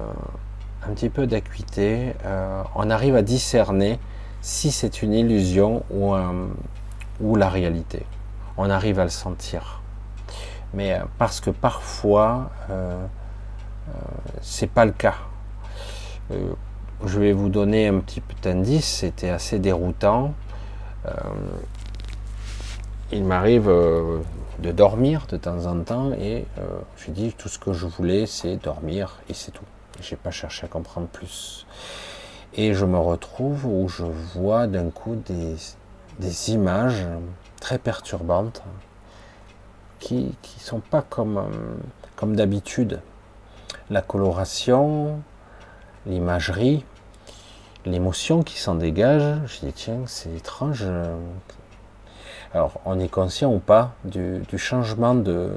un 0.87 0.93
petit 0.93 1.11
peu 1.11 1.27
d'acuité, 1.27 2.15
euh, 2.25 2.63
on 2.75 2.89
arrive 2.91 3.17
à 3.17 3.23
discerner 3.23 3.99
si 4.41 4.71
c'est 4.71 5.03
une 5.03 5.13
illusion 5.13 5.85
ou, 5.91 7.37
la 7.37 7.49
réalité. 7.49 8.07
On 8.57 8.71
arrive 8.71 8.99
à 8.99 9.05
le 9.05 9.11
sentir 9.11 9.83
mais 10.75 10.95
euh, 10.95 11.05
parce 11.19 11.41
que 11.41 11.51
parfois 11.51 12.51
c'est 14.43 14.71
pas 14.71 14.85
le 14.85 14.93
cas. 14.93 15.15
je 16.31 17.21
vais 17.21 17.33
vous 17.33 17.49
donner 17.49 17.87
un 17.89 18.01
petit 18.01 18.21
peu 18.21 18.35
d'indice, 18.43 18.87
c'était 18.87 19.31
assez 19.31 19.59
déroutant. 19.59 20.35
il 23.13 23.25
m'arrive 23.25 23.71
de 24.59 24.73
dormir 24.73 25.27
de 25.29 25.37
temps 25.37 25.67
en 25.67 25.83
temps 25.83 26.13
et 26.13 26.45
je 26.97 27.11
dis 27.11 27.33
tout 27.33 27.49
ce 27.49 27.59
que 27.59 27.73
je 27.73 27.87
voulais 27.87 28.27
c'est 28.27 28.57
dormir 28.57 29.19
et 29.29 29.35
c'est 29.35 29.51
tout. 29.51 29.65
J'ai 30.01 30.17
pas 30.17 30.31
cherché 30.31 30.65
à 30.65 30.69
comprendre 30.69 31.09
plus. 31.09 31.67
Et 32.55 32.75
je 32.75 32.85
me 32.85 32.99
retrouve 32.99 33.67
où 33.67 33.89
je 33.89 34.05
vois 34.05 34.67
d'un 34.67 34.91
coup 34.91 35.17
des 35.27 36.51
images 36.51 37.07
très 37.61 37.79
perturbantes 37.79 38.63
qui 39.99 40.27
ne 40.27 40.61
sont 40.61 40.81
pas 40.81 41.03
comme, 41.03 41.39
euh, 41.39 41.77
comme 42.15 42.37
d'habitude. 42.37 43.01
La 43.91 44.03
coloration, 44.03 45.21
l'imagerie, 46.07 46.85
l'émotion 47.85 48.43
qui 48.43 48.59
s'en 48.59 48.75
dégage, 48.75 49.41
je 49.47 49.67
dis 49.67 49.73
tiens, 49.73 50.01
c'est 50.07 50.33
étrange. 50.35 50.85
Alors, 52.57 52.81
on 52.87 52.99
est 52.99 53.11
conscient 53.11 53.53
ou 53.53 53.59
pas 53.59 53.93
du, 54.07 54.43
changement 54.57 55.15
de, 55.15 55.51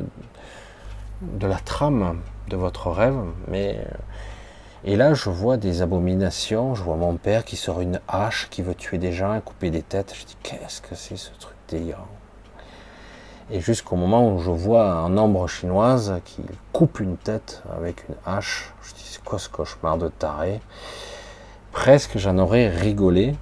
la 1.39 1.55
trame 1.55 2.19
de 2.49 2.57
votre 2.57 2.91
rêve, 2.91 3.15
mais 3.47 3.79
et 4.83 4.97
là, 4.97 5.13
je 5.13 5.29
vois 5.29 5.55
des 5.55 5.81
abominations. 5.81 6.75
Je 6.75 6.83
vois 6.83 6.97
mon 6.97 7.15
père 7.15 7.45
qui 7.45 7.55
sort 7.55 7.79
une 7.79 8.01
hache, 8.09 8.49
qui 8.49 8.63
veut 8.63 8.75
tuer 8.75 8.97
des 8.97 9.13
gens 9.13 9.33
et 9.33 9.39
couper 9.39 9.71
des 9.71 9.81
têtes. 9.81 10.13
Je 10.13 10.25
dis, 10.25 10.35
qu'est-ce 10.43 10.81
que 10.81 10.93
c'est 10.93 11.15
ce 11.15 11.29
truc 11.39 11.55
délirant? 11.69 12.09
Et 13.49 13.61
jusqu'au 13.61 13.95
moment 13.95 14.33
où 14.33 14.39
je 14.39 14.51
vois 14.51 14.91
un 14.91 15.17
ombre 15.17 15.47
chinoise 15.47 16.19
qui 16.25 16.43
coupe 16.73 16.99
une 16.99 17.15
tête 17.15 17.63
avec 17.77 18.09
une 18.09 18.15
hache. 18.25 18.73
Je 18.81 18.93
dis, 18.93 19.05
c'est 19.05 19.23
quoi 19.23 19.39
ce 19.39 19.47
cauchemar 19.47 19.97
de 19.97 20.09
taré? 20.09 20.59
Presque 21.71 22.17
j'en 22.17 22.37
aurais 22.39 22.67
rigolé. 22.67 23.37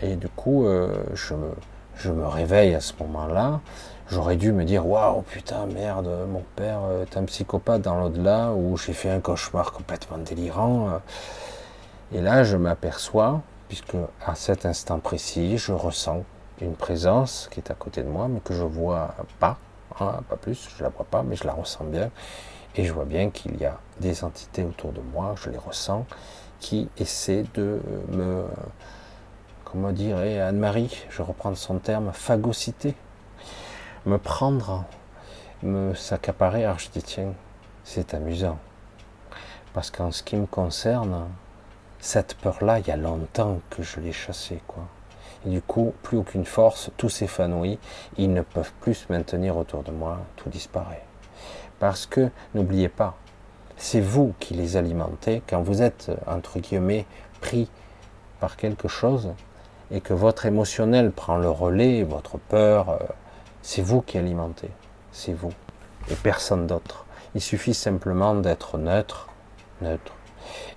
Et 0.00 0.16
du 0.16 0.28
coup, 0.28 0.64
euh, 0.64 1.04
je, 1.12 1.34
me, 1.34 1.50
je 1.96 2.10
me 2.10 2.26
réveille 2.26 2.74
à 2.74 2.80
ce 2.80 2.92
moment-là. 3.00 3.60
J'aurais 4.08 4.36
dû 4.36 4.52
me 4.52 4.64
dire, 4.64 4.86
waouh, 4.86 5.22
putain, 5.22 5.66
merde, 5.66 6.08
mon 6.28 6.44
père 6.54 6.80
est 7.02 7.16
un 7.16 7.24
psychopathe 7.24 7.82
dans 7.82 7.96
l'au-delà, 7.96 8.52
où 8.52 8.76
j'ai 8.76 8.92
fait 8.92 9.10
un 9.10 9.20
cauchemar 9.20 9.72
complètement 9.72 10.18
délirant. 10.18 11.00
Et 12.12 12.20
là, 12.20 12.44
je 12.44 12.56
m'aperçois, 12.56 13.40
puisque 13.68 13.96
à 14.24 14.36
cet 14.36 14.64
instant 14.64 15.00
précis, 15.00 15.58
je 15.58 15.72
ressens 15.72 16.22
une 16.60 16.74
présence 16.74 17.48
qui 17.50 17.60
est 17.60 17.70
à 17.70 17.74
côté 17.74 18.02
de 18.02 18.08
moi, 18.08 18.28
mais 18.28 18.40
que 18.40 18.54
je 18.54 18.62
vois 18.62 19.14
pas, 19.40 19.58
hein, 19.98 20.20
pas 20.28 20.36
plus, 20.36 20.68
je 20.76 20.84
la 20.84 20.90
vois 20.90 21.04
pas, 21.04 21.22
mais 21.24 21.34
je 21.34 21.44
la 21.44 21.52
ressens 21.52 21.84
bien. 21.84 22.10
Et 22.76 22.84
je 22.84 22.92
vois 22.92 23.06
bien 23.06 23.30
qu'il 23.30 23.56
y 23.56 23.64
a 23.64 23.78
des 24.00 24.22
entités 24.22 24.62
autour 24.62 24.92
de 24.92 25.00
moi, 25.00 25.34
je 25.42 25.50
les 25.50 25.58
ressens, 25.58 26.06
qui 26.60 26.88
essaient 26.98 27.44
de 27.54 27.80
me, 28.12 28.44
comment 29.70 29.90
dirait 29.90 30.40
Anne-Marie, 30.40 31.04
je 31.10 31.22
reprends 31.22 31.54
son 31.54 31.78
terme, 31.78 32.12
phagocyter, 32.12 32.94
me 34.06 34.16
prendre, 34.16 34.84
me 35.62 35.92
s'accaparer. 35.94 36.64
Alors 36.64 36.78
je 36.78 36.88
dis, 36.88 37.02
tiens, 37.02 37.34
c'est 37.82 38.14
amusant. 38.14 38.58
Parce 39.74 39.90
qu'en 39.90 40.12
ce 40.12 40.22
qui 40.22 40.36
me 40.36 40.46
concerne, 40.46 41.26
cette 41.98 42.36
peur-là, 42.36 42.78
il 42.78 42.86
y 42.86 42.90
a 42.92 42.96
longtemps 42.96 43.60
que 43.68 43.82
je 43.82 44.00
l'ai 44.00 44.12
chassée. 44.12 44.62
Et 45.44 45.50
du 45.50 45.60
coup, 45.60 45.92
plus 46.02 46.16
aucune 46.16 46.46
force, 46.46 46.90
tout 46.96 47.08
s'évanouit, 47.08 47.78
ils 48.16 48.32
ne 48.32 48.42
peuvent 48.42 48.72
plus 48.80 48.94
se 48.94 49.12
maintenir 49.12 49.56
autour 49.56 49.82
de 49.82 49.90
moi, 49.90 50.18
tout 50.36 50.48
disparaît. 50.48 51.04
Parce 51.80 52.06
que, 52.06 52.30
n'oubliez 52.54 52.88
pas, 52.88 53.16
c'est 53.76 54.00
vous 54.00 54.32
qui 54.38 54.54
les 54.54 54.76
alimentez 54.76 55.42
quand 55.46 55.60
vous 55.60 55.82
êtes, 55.82 56.10
entre 56.26 56.60
guillemets, 56.60 57.04
pris 57.40 57.68
par 58.40 58.56
quelque 58.56 58.88
chose, 58.88 59.32
et 59.90 60.00
que 60.00 60.14
votre 60.14 60.46
émotionnel 60.46 61.12
prend 61.12 61.36
le 61.36 61.50
relais, 61.50 62.02
votre 62.02 62.38
peur, 62.38 62.90
euh, 62.90 62.98
c'est 63.62 63.82
vous 63.82 64.02
qui 64.02 64.18
alimentez, 64.18 64.70
c'est 65.12 65.32
vous 65.32 65.52
et 66.10 66.14
personne 66.14 66.66
d'autre. 66.66 67.04
Il 67.34 67.40
suffit 67.40 67.74
simplement 67.74 68.34
d'être 68.34 68.78
neutre, 68.78 69.28
neutre, 69.80 70.12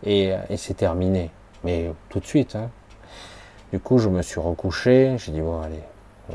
et, 0.04 0.34
et 0.50 0.58
c'est 0.58 0.74
terminé. 0.74 1.32
Mais 1.64 1.92
tout 2.10 2.20
de 2.20 2.26
suite. 2.26 2.56
Hein. 2.56 2.70
Du 3.72 3.80
coup, 3.80 4.00
je 4.00 4.10
me 4.10 4.22
suis 4.22 4.40
recouché, 4.40 5.16
j'ai 5.18 5.32
dit 5.32 5.42
bon 5.42 5.62
allez, 5.62 5.84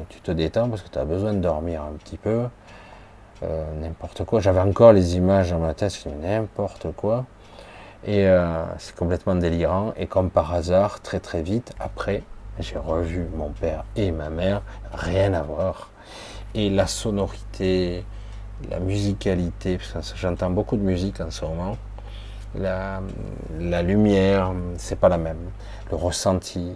tu 0.09 0.21
te 0.21 0.31
détends 0.31 0.69
parce 0.69 0.83
que 0.83 0.89
tu 0.89 0.99
as 0.99 1.05
besoin 1.05 1.33
de 1.33 1.41
dormir 1.41 1.83
un 1.83 1.93
petit 1.93 2.17
peu. 2.17 2.47
Euh, 3.43 3.65
n'importe 3.81 4.25
quoi. 4.25 4.41
J'avais 4.41 4.61
encore 4.61 4.93
les 4.93 5.17
images 5.17 5.51
dans 5.51 5.59
ma 5.59 5.75
tête, 5.75 5.97
je 6.03 6.09
n'importe 6.09 6.93
quoi. 6.93 7.27
Et 8.05 8.27
euh, 8.27 8.63
c'est 8.79 8.95
complètement 8.95 9.35
délirant. 9.35 9.93
Et 9.97 10.07
comme 10.07 10.31
par 10.31 10.55
hasard, 10.55 11.01
très 11.01 11.21
très 11.21 11.43
vite, 11.43 11.75
après, 11.81 12.23
j'ai 12.59 12.79
revu 12.79 13.27
mon 13.37 13.51
père 13.51 13.85
et 13.97 14.11
ma 14.11 14.31
mère, 14.31 14.63
rien 14.93 15.35
à 15.35 15.43
voir. 15.43 15.91
Et 16.55 16.71
la 16.71 16.87
sonorité, 16.87 18.05
la 18.71 18.79
musicalité, 18.79 19.79
j'entends 20.15 20.51
beaucoup 20.51 20.77
de 20.77 20.83
musique 20.83 21.21
en 21.21 21.31
ce 21.31 21.45
moment, 21.45 21.77
la, 22.55 23.01
la 23.59 23.83
lumière, 23.83 24.53
c'est 24.77 24.99
pas 24.99 25.09
la 25.09 25.19
même. 25.19 25.51
Le 25.91 25.97
ressenti, 25.97 26.75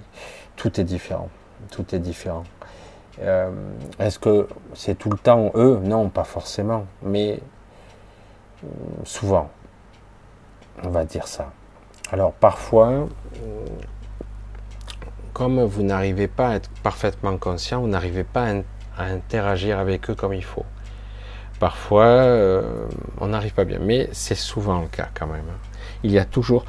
tout 0.56 0.80
est 0.80 0.84
différent. 0.84 1.28
Tout 1.70 1.94
est 1.94 1.98
différent. 1.98 2.44
Euh, 3.20 3.50
est-ce 3.98 4.18
que 4.18 4.48
c'est 4.74 4.96
tout 4.96 5.10
le 5.10 5.18
temps 5.18 5.50
eux? 5.54 5.80
Non, 5.82 6.08
pas 6.08 6.24
forcément, 6.24 6.86
mais 7.02 7.40
euh, 8.64 8.68
souvent, 9.04 9.50
on 10.84 10.90
va 10.90 11.04
dire 11.04 11.26
ça. 11.26 11.50
Alors 12.12 12.32
parfois, 12.32 12.88
euh, 12.88 13.06
comme 15.32 15.62
vous 15.62 15.82
n'arrivez 15.82 16.28
pas 16.28 16.50
à 16.50 16.54
être 16.56 16.70
parfaitement 16.82 17.36
conscient, 17.36 17.80
vous 17.80 17.88
n'arrivez 17.88 18.24
pas 18.24 18.46
à, 18.96 19.04
interagir 19.04 19.78
avec 19.78 20.10
eux 20.10 20.14
comme 20.14 20.34
il 20.34 20.44
faut. 20.44 20.66
Parfois, 21.60 22.24
on 23.20 23.28
n'arrive 23.28 23.52
pas 23.52 23.64
bien, 23.64 23.78
mais 23.80 24.08
c'est 24.12 24.34
souvent 24.34 24.80
le 24.80 24.88
cas 24.88 25.08
quand 25.14 25.26
même. 25.26 25.44
Il 26.02 26.10
y 26.10 26.18
a 26.18 26.24
toujours 26.24 26.64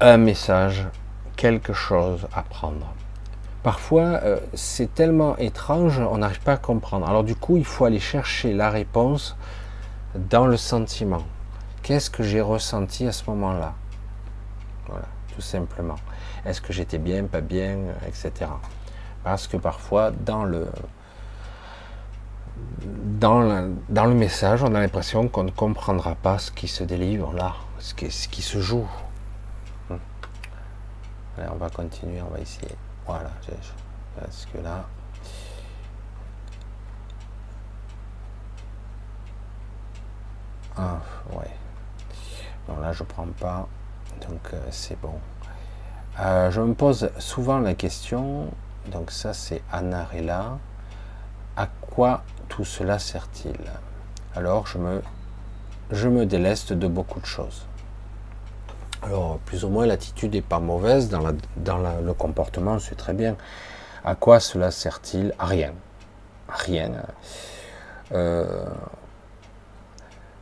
un 0.00 0.16
message, 0.16 0.86
quelque 1.36 1.72
chose 1.72 2.26
à 2.32 2.42
prendre 2.42 2.94
parfois 3.64 4.20
euh, 4.22 4.38
c'est 4.52 4.94
tellement 4.94 5.36
étrange, 5.38 5.98
on 5.98 6.18
n'arrive 6.18 6.40
pas 6.40 6.52
à 6.52 6.56
comprendre. 6.56 7.08
Alors 7.08 7.24
du 7.24 7.34
coup, 7.34 7.56
il 7.56 7.64
faut 7.64 7.86
aller 7.86 7.98
chercher 7.98 8.52
la 8.52 8.70
réponse 8.70 9.36
dans 10.14 10.46
le 10.46 10.56
sentiment. 10.56 11.24
Qu'est-ce 11.82 12.10
que 12.10 12.22
j'ai 12.22 12.40
ressenti 12.40 13.06
à 13.06 13.12
ce 13.12 13.28
moment-là? 13.30 13.74
Voilà, 14.86 15.06
tout 15.34 15.40
simplement. 15.40 15.96
Est-ce 16.44 16.60
que 16.60 16.72
j'étais 16.72 16.98
bien, 16.98 17.24
pas 17.24 17.40
bien, 17.40 17.78
etc. 18.06 18.50
Parce 19.22 19.46
que 19.46 19.56
parfois, 19.56 20.10
dans 20.10 20.44
le, 20.44 20.68
dans, 22.82 23.74
dans 23.88 24.04
le 24.04 24.14
message, 24.14 24.62
on 24.62 24.74
a 24.74 24.80
l'impression 24.80 25.28
qu'on 25.28 25.44
ne 25.44 25.50
comprendra 25.50 26.14
pas 26.14 26.38
ce 26.38 26.50
qui 26.50 26.68
se 26.68 26.84
délivre 26.84 27.32
là, 27.32 27.54
ce 27.78 27.94
qui, 27.94 28.10
ce 28.10 28.28
qui 28.28 28.42
se 28.42 28.60
joue. 28.60 28.86
Hum. 29.90 29.98
Allez, 31.38 31.48
on 31.50 31.56
va 31.56 31.70
continuer, 31.70 32.20
on 32.20 32.32
va 32.32 32.40
essayer. 32.40 32.74
Voilà, 33.06 33.30
parce 34.18 34.46
que 34.46 34.58
là. 34.58 34.84
Ah, 40.76 41.00
ouais. 41.32 41.50
Bon, 42.66 42.76
là, 42.80 42.92
je 42.92 43.04
prends 43.04 43.28
pas. 43.38 43.68
Donc, 44.28 44.40
euh, 44.52 44.60
c'est 44.70 45.00
bon. 45.00 45.20
Euh, 46.20 46.50
je 46.50 46.60
me 46.60 46.74
pose 46.74 47.10
souvent 47.18 47.58
la 47.58 47.74
question. 47.74 48.48
Donc, 48.92 49.10
ça, 49.10 49.34
c'est 49.34 49.62
Anarella. 49.72 50.58
À 51.56 51.66
quoi 51.66 52.22
tout 52.48 52.64
cela 52.64 52.98
sert-il? 52.98 53.56
Alors, 54.34 54.66
je 54.66 54.78
me, 54.78 55.02
je 55.90 56.08
me 56.08 56.26
déleste 56.26 56.72
de 56.72 56.86
beaucoup 56.86 57.20
de 57.20 57.26
choses. 57.26 57.66
Alors, 59.02 59.38
plus 59.40 59.64
ou 59.64 59.68
moins, 59.68 59.86
l'attitude 59.86 60.34
n'est 60.34 60.40
pas 60.40 60.60
mauvaise 60.60 61.08
dans, 61.10 61.20
le 61.20 62.12
comportement, 62.14 62.78
c'est 62.78 62.94
très 62.94 63.12
bien. 63.12 63.36
À 64.04 64.14
quoi 64.14 64.40
cela 64.40 64.70
sert-il? 64.70 65.34
À 65.38 65.46
rien. 65.46 65.74
rien. 66.48 66.92
Euh, 68.12 68.64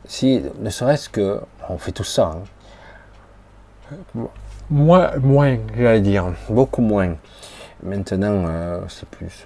si, 0.05 0.43
ne 0.59 0.69
serait-ce 0.69 1.09
que, 1.09 1.41
on 1.69 1.77
fait 1.77 1.91
tout 1.91 2.03
ça. 2.03 2.37
Hein. 4.15 4.27
Moins, 4.69 5.11
j'allais 5.77 6.01
dire, 6.01 6.33
beaucoup 6.49 6.81
moins. 6.81 7.15
Maintenant, 7.83 8.45
euh, 8.47 8.79
c'est 8.87 9.07
plus 9.09 9.45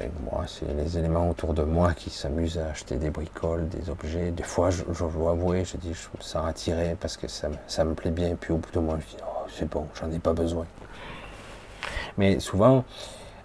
euh, 0.00 0.06
moi, 0.24 0.44
c'est 0.46 0.66
les 0.74 0.96
éléments 0.96 1.28
autour 1.28 1.52
de 1.52 1.62
moi 1.62 1.92
qui 1.92 2.08
s'amusent 2.08 2.58
à 2.58 2.70
acheter 2.70 2.96
des 2.96 3.10
bricoles, 3.10 3.68
des 3.68 3.90
objets. 3.90 4.30
Des 4.30 4.42
fois, 4.42 4.70
je, 4.70 4.82
dois 4.82 5.32
avouer, 5.32 5.64
je 5.64 5.76
dis, 5.76 5.92
je 5.92 6.08
me 6.16 6.22
sens 6.22 6.48
attiré 6.48 6.96
parce 6.98 7.18
que 7.18 7.28
ça, 7.28 7.48
ça, 7.66 7.84
me 7.84 7.94
plaît 7.94 8.10
bien. 8.10 8.28
Et 8.30 8.34
puis 8.34 8.52
au 8.52 8.56
bout 8.56 8.72
de 8.72 8.78
moi, 8.78 8.96
je 9.00 9.16
dis, 9.16 9.22
oh, 9.22 9.46
c'est 9.54 9.68
bon, 9.68 9.86
j'en 10.00 10.10
ai 10.10 10.18
pas 10.18 10.32
besoin. 10.32 10.64
Mais 12.16 12.40
souvent, 12.40 12.84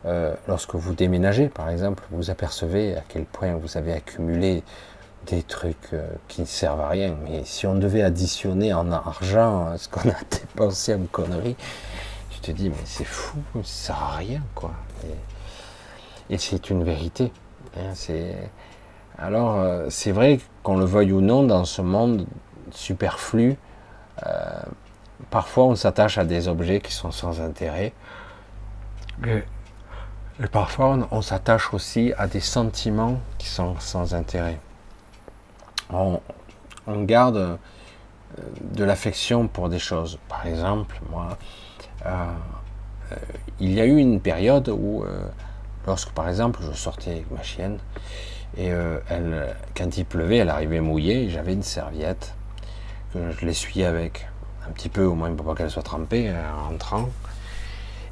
euh, 0.06 0.34
lorsque 0.48 0.76
vous 0.76 0.94
déménagez, 0.94 1.50
par 1.50 1.70
exemple, 1.70 2.04
vous 2.12 2.30
apercevez 2.30 2.96
à 2.96 3.04
quel 3.08 3.26
point 3.26 3.56
vous 3.56 3.78
avez 3.78 3.94
accumulé 3.94 4.64
des 5.28 5.44
trucs 5.44 5.92
qui 6.28 6.42
ne 6.42 6.46
servent 6.46 6.82
à 6.82 6.90
rien. 6.90 7.16
Mais 7.24 7.44
si 7.46 7.68
on 7.68 7.76
devait 7.76 8.02
additionner 8.02 8.74
en 8.74 8.92
argent 8.92 9.78
ce 9.78 9.88
qu'on 9.88 10.10
a 10.10 10.14
dépensé 10.32 10.96
en 10.96 11.06
conneries, 11.12 11.56
tu 12.32 12.40
te 12.40 12.52
dis, 12.52 12.70
mais 12.70 12.76
c'est 12.86 13.06
fou, 13.06 13.38
ça 13.56 13.64
sert 13.64 14.04
à 14.04 14.16
rien, 14.16 14.42
quoi. 14.56 14.72
Et, 16.30 16.38
c'est 16.38 16.70
une 16.70 16.84
vérité. 16.84 17.32
Hein. 17.78 17.94
Alors, 19.18 19.56
euh, 19.58 19.88
c'est 19.90 20.12
vrai 20.12 20.40
qu'on 20.64 20.78
le 20.78 20.86
veuille 20.86 21.12
ou 21.12 21.20
non, 21.20 21.44
dans 21.44 21.66
ce 21.66 21.82
monde 21.82 22.26
superflu, 22.72 23.58
euh, 24.26 24.62
parfois 25.30 25.66
on 25.66 25.76
s'attache 25.76 26.18
à 26.18 26.24
des 26.24 26.48
objets 26.48 26.80
qui 26.80 26.94
sont 26.94 27.12
sans 27.12 27.42
intérêt. 27.42 27.94
Et, 29.26 29.44
parfois 30.52 30.98
on, 31.12 31.22
s'attache 31.22 31.74
aussi 31.74 32.14
à 32.18 32.28
des 32.28 32.40
sentiments 32.40 33.20
qui 33.38 33.48
sont 33.48 33.76
sans 33.80 34.14
intérêt. 34.14 34.60
On, 35.92 36.20
garde 37.04 37.38
euh, 37.38 37.56
de 38.62 38.84
l'affection 38.84 39.48
pour 39.48 39.70
des 39.70 39.80
choses. 39.80 40.20
Par 40.28 40.46
exemple, 40.46 41.00
moi, 41.10 41.38
euh, 42.06 42.10
euh, 43.12 43.16
il 43.60 43.74
y 43.74 43.82
a 43.82 43.86
eu 43.86 43.98
une 43.98 44.20
période 44.22 44.70
où, 44.70 45.04
lorsque 45.88 46.12
par 46.12 46.30
exemple 46.30 46.60
je 46.62 46.72
sortais 46.76 47.12
avec 47.12 47.32
ma 47.32 47.42
chienne, 47.42 47.80
et 48.58 48.72
quand 49.76 49.98
il 49.98 50.06
pleuvait, 50.06 50.38
elle 50.38 50.50
arrivait 50.50 50.82
mouillée, 50.82 51.30
j'avais 51.30 51.54
une 51.54 51.64
serviette 51.64 52.34
que 53.14 53.32
je 53.32 53.46
l'essuyais 53.46 53.86
avec, 53.86 54.28
un 54.68 54.72
petit 54.72 54.90
peu 54.90 55.04
au 55.04 55.16
moins 55.16 55.34
pour 55.34 55.46
pas 55.46 55.56
qu'elle 55.56 55.70
soit 55.70 55.84
trempée 55.84 56.32
en 56.32 56.70
rentrant. 56.70 57.10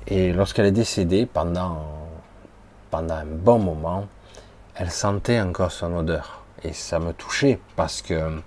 Et 0.08 0.32
lorsqu'elle 0.32 0.66
est 0.66 0.72
décédée, 0.72 1.26
pendant 1.26 1.82
un 2.92 3.26
bon 3.26 3.60
moment, 3.60 4.08
elle 4.76 4.92
sentait 4.92 5.42
encore 5.42 5.72
son 5.72 5.96
odeur. 5.96 6.37
Et 6.64 6.74
ça 6.74 7.00
me 7.00 7.14
touchait 7.14 7.60
parce 7.76 8.02
que 8.02 8.42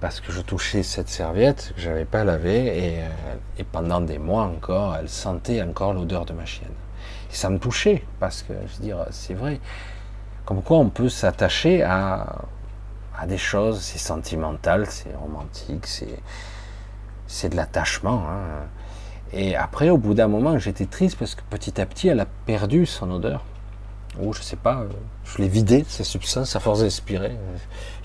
parce 0.00 0.20
que 0.20 0.30
je 0.30 0.40
touchais 0.40 0.84
cette 0.84 1.08
serviette 1.08 1.72
que 1.74 1.80
j'avais 1.80 2.04
pas 2.04 2.22
lavée 2.22 3.00
euh, 3.00 3.34
et, 3.58 3.64
pendant 3.64 4.00
des 4.00 4.18
mois 4.18 4.44
encore, 4.44 4.94
elle 4.94 5.08
sentait 5.08 5.60
encore 5.60 5.92
l'odeur 5.92 6.24
de 6.24 6.32
ma 6.32 6.44
chienne. 6.44 6.74
Et 7.32 7.34
ça 7.34 7.50
me 7.50 7.58
touchait 7.58 8.04
parce 8.20 8.42
que 8.44 8.52
je 8.52 8.76
veux 8.76 8.82
dire, 8.84 9.04
c'est 9.10 9.34
vrai. 9.34 9.60
Comme 10.44 10.62
quoi 10.62 10.78
on 10.78 10.88
peut 10.88 11.08
s'attacher 11.08 11.82
à, 11.82 12.44
à 13.18 13.26
des 13.26 13.38
choses, 13.38 13.80
c'est 13.80 13.98
sentimental, 13.98 14.86
c'est 14.86 15.14
romantique, 15.16 15.86
c'est 15.86 16.20
c'est 17.28 17.50
de 17.50 17.56
l'attachement. 17.56 18.24
Hein. 18.28 18.66
Et 19.32 19.54
après, 19.54 19.90
au 19.90 19.98
bout 19.98 20.14
d'un 20.14 20.28
moment, 20.28 20.58
j'étais 20.58 20.86
triste 20.86 21.16
parce 21.18 21.34
que 21.34 21.42
petit 21.50 21.80
à 21.80 21.86
petit, 21.86 22.08
elle 22.08 22.20
a 22.20 22.26
perdu 22.46 22.86
son 22.86 23.10
odeur. 23.10 23.44
Ou 24.20 24.32
je 24.32 24.42
sais 24.42 24.56
pas, 24.56 24.80
euh, 24.80 24.88
je 25.24 25.42
l'ai 25.42 25.48
vidé, 25.48 25.84
sa 25.88 26.04
substance, 26.04 26.56
à 26.56 26.60
force 26.60 26.80
d'expirer, 26.80 27.36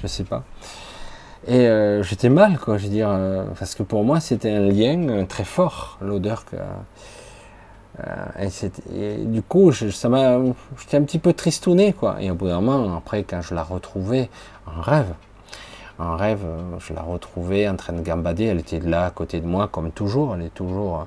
je 0.01 0.07
sais 0.07 0.23
pas. 0.23 0.43
Et 1.45 1.67
euh, 1.67 2.03
j'étais 2.03 2.29
mal, 2.29 2.57
quoi, 2.57 2.77
je 2.77 2.83
veux 2.83 2.89
dire, 2.89 3.09
euh, 3.09 3.43
parce 3.59 3.75
que 3.75 3.83
pour 3.83 4.03
moi, 4.05 4.21
c'était 4.21 4.51
un 4.51 4.61
lien 4.61 5.09
euh, 5.09 5.25
très 5.25 5.43
fort, 5.43 5.97
l'odeur 6.01 6.45
que. 6.45 6.55
Et, 8.39 9.17
du 9.17 9.43
coup, 9.43 9.71
ça 9.71 10.09
m'a, 10.09 10.39
j'étais 10.79 10.97
un 10.97 11.03
petit 11.03 11.19
peu 11.19 11.33
tristouné, 11.33 11.93
quoi. 11.93 12.15
Et 12.21 12.31
au 12.31 12.35
bout 12.35 12.47
d'un 12.47 12.61
moment, 12.61 12.97
après, 12.97 13.23
quand 13.23 13.41
je 13.41 13.53
la 13.53 13.61
retrouvais 13.61 14.31
en 14.65 14.81
rêve, 14.81 15.13
en 15.99 16.15
rêve, 16.15 16.43
je 16.79 16.91
la 16.93 17.03
retrouvais 17.03 17.69
en 17.69 17.75
train 17.75 17.93
de 17.93 18.01
gambader. 18.01 18.45
Elle 18.45 18.59
était 18.59 18.79
là 18.79 19.05
à 19.05 19.11
côté 19.11 19.41
de 19.41 19.45
moi, 19.45 19.67
comme 19.67 19.91
toujours. 19.91 20.33
Elle 20.33 20.43
est 20.43 20.53
toujours, 20.55 21.05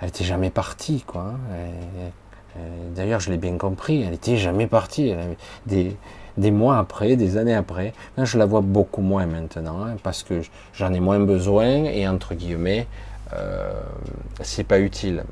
elle 0.00 0.08
était 0.08 0.24
jamais 0.24 0.50
partie, 0.50 1.02
quoi. 1.02 1.34
D'ailleurs, 2.94 3.20
je 3.20 3.30
l'ai 3.30 3.36
bien 3.36 3.56
compris. 3.58 4.02
Elle 4.02 4.14
était 4.14 4.36
jamais 4.36 4.66
partie. 4.66 5.14
Des, 5.66 6.50
mois 6.50 6.78
après, 6.78 7.16
des 7.16 7.36
années 7.36 7.54
après. 7.54 7.92
Je 8.18 8.38
la 8.38 8.46
vois 8.46 8.60
beaucoup 8.60 9.02
moins 9.02 9.26
maintenant, 9.26 9.84
hein, 9.84 9.96
parce 10.02 10.22
que 10.22 10.42
j'en 10.72 10.92
ai 10.92 11.00
moins 11.00 11.20
besoin 11.20 11.84
et 11.84 12.08
entre 12.08 12.34
guillemets, 12.34 12.86
euh, 13.32 13.72
c'est 14.42 14.64
pas 14.64 14.80
utile. 14.80 15.24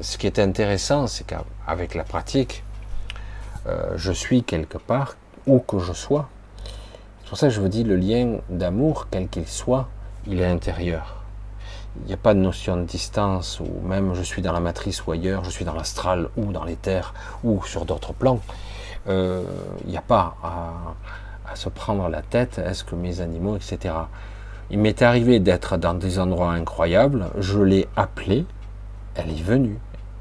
ce 0.00 0.18
qui 0.18 0.26
est 0.26 0.38
intéressant, 0.38 1.06
c'est 1.06 1.24
qu'avec 1.24 1.94
la 1.94 2.04
pratique, 2.04 2.62
euh, 3.66 3.94
je 3.96 4.12
suis 4.12 4.42
quelque 4.42 4.78
part 4.78 5.16
où 5.46 5.58
que 5.58 5.78
je 5.78 5.92
sois. 5.92 6.28
C'est 7.22 7.28
pour 7.30 7.38
ça 7.38 7.48
que 7.48 7.54
je 7.54 7.60
vous 7.60 7.68
dis 7.68 7.82
le 7.82 7.96
lien 7.96 8.38
d'amour, 8.50 9.08
quel 9.10 9.28
qu'il 9.28 9.48
soit, 9.48 9.88
il 10.26 10.40
est 10.40 10.46
intérieur. 10.46 11.15
Il 12.02 12.08
n'y 12.08 12.14
a 12.14 12.18
pas 12.18 12.34
de 12.34 12.38
notion 12.38 12.76
de 12.76 12.84
distance, 12.84 13.60
ou 13.60 13.86
même 13.86 14.14
je 14.14 14.22
suis 14.22 14.42
dans 14.42 14.52
la 14.52 14.60
matrice 14.60 15.04
ou 15.06 15.12
ailleurs, 15.12 15.44
je 15.44 15.50
suis 15.50 15.64
dans 15.64 15.74
l'astral 15.74 16.28
ou 16.36 16.52
dans 16.52 16.64
les 16.64 16.76
terres 16.76 17.14
ou 17.42 17.62
sur 17.64 17.84
d'autres 17.84 18.12
plans. 18.12 18.40
Euh, 19.08 19.44
il 19.84 19.90
n'y 19.90 19.96
a 19.96 20.02
pas 20.02 20.36
à, 20.42 21.50
à, 21.50 21.56
se 21.56 21.68
prendre 21.68 22.08
la 22.08 22.22
tête, 22.22 22.58
est-ce 22.58 22.84
que 22.84 22.94
mes 22.94 23.20
animaux, 23.20 23.56
etc. 23.56 23.94
Il 24.70 24.78
m'est 24.78 25.00
arrivé 25.02 25.38
d'être 25.38 25.76
dans 25.76 25.94
des 25.94 26.18
endroits 26.18 26.52
incroyables, 26.52 27.26
je 27.38 27.60
l'ai 27.60 27.88
appelée, 27.96 28.44
elle 29.14 29.30
est 29.30 29.42
venue, 29.42 29.78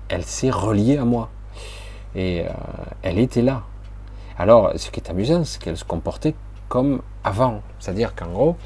elle 0.07 0.23
s'est 0.23 0.51
reliée 0.51 0.97
à 0.97 1.05
moi. 1.05 1.29
Et 2.15 2.45
euh, 2.45 2.51
elle 3.01 3.19
était 3.19 3.41
là. 3.41 3.63
Alors, 4.37 4.71
ce 4.75 4.89
qui 4.89 4.99
est 4.99 5.09
amusant, 5.09 5.43
c'est 5.43 5.61
qu'elle 5.61 5.77
se 5.77 5.83
comportait 5.83 6.35
comme 6.69 7.01
avant. 7.23 7.61
C'est-à-dire 7.79 8.15
qu'en 8.15 8.27
gros, 8.27 8.57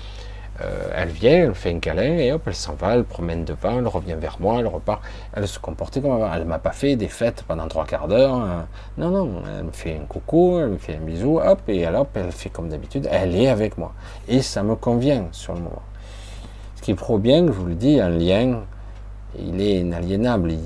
euh, 0.61 0.89
elle 0.93 1.09
vient, 1.09 1.45
elle 1.45 1.55
fait 1.55 1.73
un 1.73 1.79
câlin 1.79 2.17
et 2.17 2.31
hop, 2.31 2.43
elle 2.45 2.55
s'en 2.55 2.73
va, 2.73 2.95
elle 2.95 3.03
promène 3.03 3.45
devant, 3.45 3.77
elle 3.79 3.87
revient 3.87 4.15
vers 4.19 4.37
moi, 4.39 4.59
elle 4.59 4.67
repart. 4.67 5.01
Elle 5.33 5.47
se 5.47 5.59
comportait 5.59 6.01
comme 6.01 6.11
avant. 6.11 6.33
Elle 6.33 6.45
m'a 6.45 6.59
pas 6.59 6.71
fait 6.71 6.95
des 6.95 7.07
fêtes 7.07 7.43
pendant 7.47 7.67
trois 7.67 7.85
quarts 7.85 8.07
d'heure. 8.07 8.33
Hein. 8.33 8.67
Non, 8.97 9.09
non, 9.09 9.43
elle 9.57 9.65
me 9.65 9.71
fait 9.71 9.95
un 9.95 10.05
coucou, 10.05 10.59
elle 10.59 10.69
me 10.69 10.77
fait 10.77 10.95
un 10.95 10.99
bisou, 10.99 11.39
hop, 11.39 11.61
et 11.67 11.85
alors 11.85 12.07
elle 12.13 12.31
fait 12.31 12.49
comme 12.49 12.69
d'habitude, 12.69 13.07
elle 13.11 13.35
est 13.35 13.47
avec 13.47 13.77
moi. 13.77 13.93
Et 14.27 14.41
ça 14.41 14.63
me 14.63 14.75
convient 14.75 15.27
sur 15.31 15.53
le 15.53 15.61
moment. 15.61 15.81
Ce 16.75 16.81
qui 16.81 16.93
prouve 16.93 17.21
bien, 17.21 17.45
je 17.45 17.51
vous 17.51 17.65
le 17.65 17.75
dis, 17.75 17.99
un 17.99 18.09
lien, 18.09 18.61
il 19.37 19.61
est 19.61 19.79
inaliénable. 19.79 20.51
Il, 20.51 20.59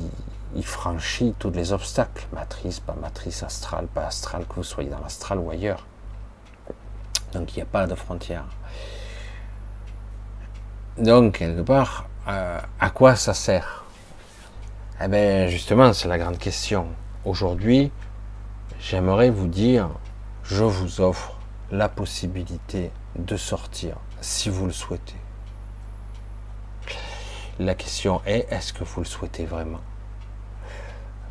il 0.55 0.65
franchit 0.65 1.33
tous 1.39 1.49
les 1.49 1.73
obstacles, 1.73 2.27
matrice, 2.31 2.79
pas 2.79 2.95
matrice, 3.01 3.41
astrale, 3.41 3.87
pas 3.87 4.05
astrale, 4.05 4.45
que 4.47 4.55
vous 4.55 4.63
soyez 4.63 4.89
dans 4.89 4.99
l'astral 4.99 5.39
ou 5.39 5.49
ailleurs. 5.49 5.85
Donc 7.33 7.55
il 7.55 7.57
n'y 7.57 7.63
a 7.63 7.65
pas 7.65 7.87
de 7.87 7.95
frontières. 7.95 8.45
Donc, 10.97 11.39
quelque 11.39 11.61
part, 11.61 12.07
euh, 12.27 12.59
à 12.79 12.89
quoi 12.91 13.15
ça 13.15 13.33
sert? 13.33 13.83
Eh 15.01 15.07
bien, 15.07 15.47
justement, 15.47 15.91
c'est 15.91 16.07
la 16.07 16.19
grande 16.19 16.37
question. 16.37 16.85
Aujourd'hui, 17.25 17.91
j'aimerais 18.79 19.31
vous 19.31 19.47
dire, 19.47 19.89
je 20.43 20.63
vous 20.63 21.01
offre 21.01 21.35
la 21.71 21.89
possibilité 21.89 22.91
de 23.17 23.37
sortir 23.37 23.95
si 24.21 24.51
vous 24.51 24.67
le 24.67 24.71
souhaitez. 24.71 25.15
La 27.57 27.73
question 27.73 28.21
est, 28.27 28.45
est-ce 28.51 28.71
que 28.71 28.83
vous 28.83 28.99
le 29.01 29.07
souhaitez 29.07 29.45
vraiment? 29.45 29.81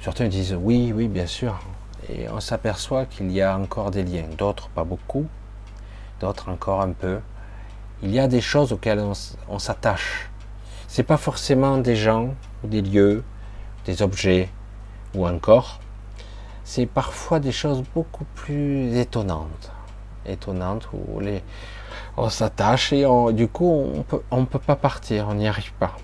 Certains 0.01 0.27
disent 0.27 0.59
oui, 0.61 0.93
oui, 0.93 1.07
bien 1.07 1.27
sûr. 1.27 1.61
Et 2.09 2.29
on 2.31 2.41
s'aperçoit 2.41 3.07
qu'il 3.07 3.31
y 3.31 3.41
a 3.41 3.57
encore 3.57 3.93
des 3.93 4.03
liens. 4.03 4.27
D'autres, 4.37 4.69
pas 4.71 4.83
beaucoup. 4.83 5.29
D'autres, 6.19 6.49
encore 6.49 6.81
un 6.81 6.91
peu. 6.91 7.21
Il 8.03 8.11
y 8.11 8.19
a 8.19 8.27
des 8.27 8.41
choses 8.41 8.73
auxquelles 8.73 9.01
on, 9.01 9.13
on 9.49 9.59
s'attache. 9.59 10.29
C'est 10.89 11.05
pas 11.05 11.17
forcément 11.17 11.79
des 11.79 11.97
gens, 11.97 12.35
des 12.65 12.83
lieux, 12.83 13.25
des 13.87 14.03
objets, 14.03 14.49
ou 15.15 15.27
encore. 15.27 15.81
C'est 16.65 16.87
parfois 16.87 17.41
des 17.41 17.53
choses 17.53 17.83
beaucoup 17.95 18.25
plus 18.35 18.97
étonnantes. 18.97 19.73
Étonnantes 20.27 20.89
où 20.93 21.21
on 22.17 22.29
s'attache 22.29 22.93
et 22.93 23.05
du 23.33 23.49
coup 23.49 23.67
on 23.67 24.03
peut, 24.03 24.23
on 24.31 24.45
peut 24.45 24.59
pas 24.59 24.77
partir, 24.77 25.29
on 25.29 25.35
n'y 25.35 25.49
arrive 25.49 25.73
pas. 25.75 25.97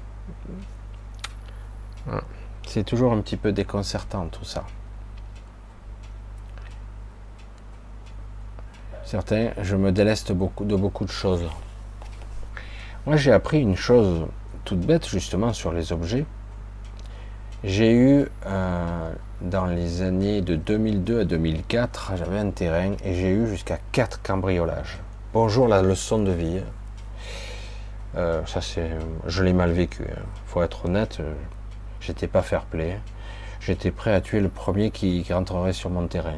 C'est 2.66 2.84
toujours 2.84 3.12
un 3.12 3.20
petit 3.20 3.36
peu 3.36 3.52
déconcertant 3.52 4.26
tout 4.26 4.44
ça. 4.44 4.64
Certains, 9.04 9.50
je 9.62 9.76
me 9.76 9.92
déleste 9.92 10.32
de 10.32 10.76
beaucoup 10.76 11.04
de 11.04 11.10
choses. 11.10 11.48
Moi, 13.08 13.16
j'ai 13.16 13.32
appris 13.32 13.62
une 13.62 13.74
chose 13.74 14.26
toute 14.66 14.80
bête 14.80 15.08
justement 15.08 15.54
sur 15.54 15.72
les 15.72 15.94
objets. 15.94 16.26
J'ai 17.64 17.90
eu 17.90 18.26
euh, 18.44 19.12
dans 19.40 19.64
les 19.64 20.02
années 20.02 20.42
de 20.42 20.56
2002 20.56 21.20
à 21.20 21.24
2004, 21.24 22.12
j'avais 22.16 22.38
un 22.38 22.50
terrain 22.50 22.92
et 23.02 23.14
j'ai 23.14 23.30
eu 23.30 23.46
jusqu'à 23.46 23.78
4 23.92 24.20
cambriolages. 24.20 24.98
Bonjour 25.32 25.68
la 25.68 25.80
leçon 25.80 26.18
de 26.18 26.32
vie. 26.32 26.60
Euh, 28.18 28.44
ça 28.44 28.60
c'est, 28.60 28.90
je 29.26 29.42
l'ai 29.42 29.54
mal 29.54 29.72
vécu. 29.72 30.02
Hein. 30.02 30.20
Faut 30.44 30.62
être 30.62 30.84
honnête. 30.84 31.22
J'étais 32.02 32.26
pas 32.26 32.42
fair 32.42 32.66
play. 32.66 33.00
J'étais 33.58 33.90
prêt 33.90 34.12
à 34.12 34.20
tuer 34.20 34.40
le 34.40 34.50
premier 34.50 34.90
qui, 34.90 35.24
rentrerait 35.32 35.72
sur 35.72 35.88
mon 35.88 36.06
terrain. 36.08 36.34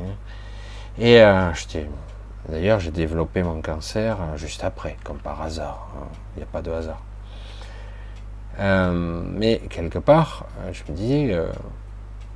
Et 1.00 1.20
euh, 1.20 1.52
D'ailleurs, 2.50 2.80
j'ai 2.80 2.90
développé 2.90 3.42
mon 3.42 3.62
cancer 3.62 4.18
euh, 4.20 4.36
juste 4.36 4.64
après, 4.64 4.96
comme 5.04 5.18
par 5.18 5.40
hasard. 5.40 5.88
Hein. 5.96 6.06
Il 6.34 6.38
n'y 6.38 6.42
a 6.42 6.46
pas 6.46 6.62
de 6.62 6.70
hasard. 6.70 7.00
Euh, 8.58 9.22
mais 9.24 9.58
quelque 9.70 9.98
part, 9.98 10.46
euh, 10.60 10.72
je 10.72 10.90
me 10.90 10.96
disais, 10.96 11.38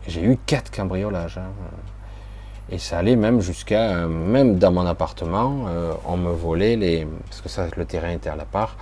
j'ai 0.06 0.22
eu 0.22 0.38
quatre 0.46 0.70
cambriolages. 0.70 1.38
Hein. 1.38 1.50
et 2.70 2.78
ça 2.78 2.98
allait 2.98 3.16
même 3.16 3.40
jusqu'à, 3.40 4.06
même 4.06 4.58
dans 4.58 4.72
mon 4.72 4.86
appartement, 4.86 5.66
on 6.06 6.16
me 6.16 6.30
volait 6.30 6.76
les, 6.76 7.06
parce 7.26 7.40
que 7.40 7.48
ça, 7.48 7.66
le 7.76 7.84
terrain 7.84 8.10
était 8.10 8.30
à 8.30 8.36
la 8.36 8.44
part, 8.44 8.76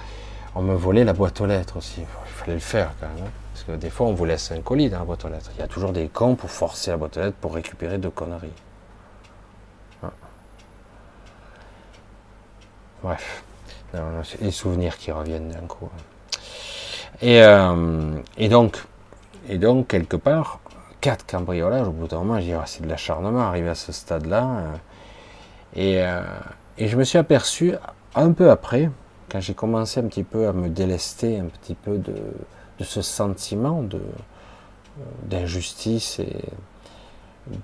on 0.55 0.63
me 0.63 0.75
volait 0.75 1.05
la 1.05 1.15
boîte 1.15 1.41
aux 1.41 1.47
lettres 1.47 1.79
aussi. 1.79 2.01
Il 2.01 2.33
fallait 2.33 2.55
le 2.55 2.61
faire 2.61 2.91
quand 3.01 3.09
même. 3.09 3.25
Hein. 3.27 3.31
Parce 3.53 3.65
que 3.65 3.73
des 3.73 3.91
fois, 3.91 4.07
on 4.07 4.13
vous 4.13 4.25
laisse 4.25 4.53
un 4.53 4.61
colis 4.61 4.91
dans 4.91 4.99
la 4.99 5.05
boîte 5.05 5.25
aux 5.25 5.29
lettres. 5.29 5.51
Il 5.57 5.61
y 5.61 5.63
a 5.63 5.69
toujours 5.69 5.93
des 5.93 6.09
cons 6.09 6.35
pour 6.35 6.51
forcer 6.51 6.91
la 6.91 6.97
boîte 6.97 7.17
aux 7.17 7.21
lettres 7.21 7.37
pour 7.41 7.55
récupérer 7.55 7.99
de 7.99 8.09
conneries. 8.09 8.53
Bref, 13.03 13.43
les 14.41 14.51
souvenirs 14.51 14.97
qui 14.97 15.11
reviennent 15.13 15.51
d'un 15.51 15.67
coup. 15.67 15.89
Et, 17.21 17.43
euh, 17.43 18.21
et, 18.37 18.49
donc, 18.49 18.83
et 19.49 19.59
donc, 19.59 19.89
quelque 19.89 20.17
part, 20.17 20.61
quatre 21.01 21.27
cambriolages, 21.27 21.87
au 21.89 21.93
bout 21.93 22.07
d'un 22.07 22.19
moment, 22.19 22.39
dis, 22.39 22.53
ah, 22.53 22.65
c'est 22.67 22.83
de 22.83 22.89
l'acharnement, 22.89 23.41
arrivé 23.41 23.69
à 23.69 23.75
ce 23.75 23.93
stade-là. 23.93 24.45
Euh. 24.45 24.75
et, 25.77 26.03
euh, 26.03 26.23
et 26.79 26.89
je 26.89 26.97
me 26.97 27.05
suis 27.05 27.19
aperçu, 27.19 27.75
un 28.15 28.33
peu 28.33 28.51
après, 28.51 28.91
quand 29.31 29.41
j'ai 29.41 29.55
commencé 29.55 30.01
un 30.01 30.05
petit 30.05 30.25
peu 30.25 30.49
à 30.49 30.53
me 30.53 30.69
délester 30.69 31.39
un 31.39 31.47
petit 31.47 31.75
peu 31.75 31.99
de, 31.99 32.15
ce 32.81 33.01
sentiment 33.01 33.85
d'injustice 35.25 36.19
et 36.19 36.45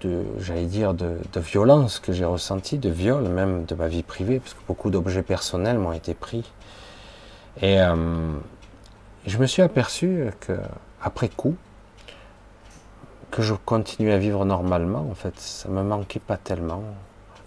de, 0.01 0.25
j'allais 0.39 0.67
dire, 0.67 0.95
de, 0.95 1.19
violence 1.37 1.99
que 2.01 2.13
j'ai 2.13 2.25
ressenti, 2.25 2.79
de 2.79 2.91
viol 2.91 3.29
même 3.29 3.65
de 3.65 3.75
ma 3.75 3.89
vie 3.89 4.03
privée, 4.03 4.41
parce 4.41 4.55
que 4.55 4.61
beaucoup 4.67 4.91
d'objets 4.91 5.23
personnels 5.23 5.79
m'ont 5.79 5.93
été 5.93 6.15
pris. 6.15 6.51
Et 7.61 7.81
euh, 7.81 8.35
je 9.27 9.39
me 9.39 9.47
suis 9.47 9.63
aperçu 9.63 10.31
que, 10.41 10.53
après 11.03 11.29
coup, 11.29 11.57
que 13.31 13.43
je 13.43 13.55
continuais 13.55 14.13
à 14.13 14.19
vivre 14.19 14.45
normalement, 14.45 15.07
en 15.11 15.15
fait, 15.15 15.39
ça 15.39 15.69
me 15.69 15.83
manquait 15.83 16.21
pas 16.21 16.37
tellement, 16.37 16.83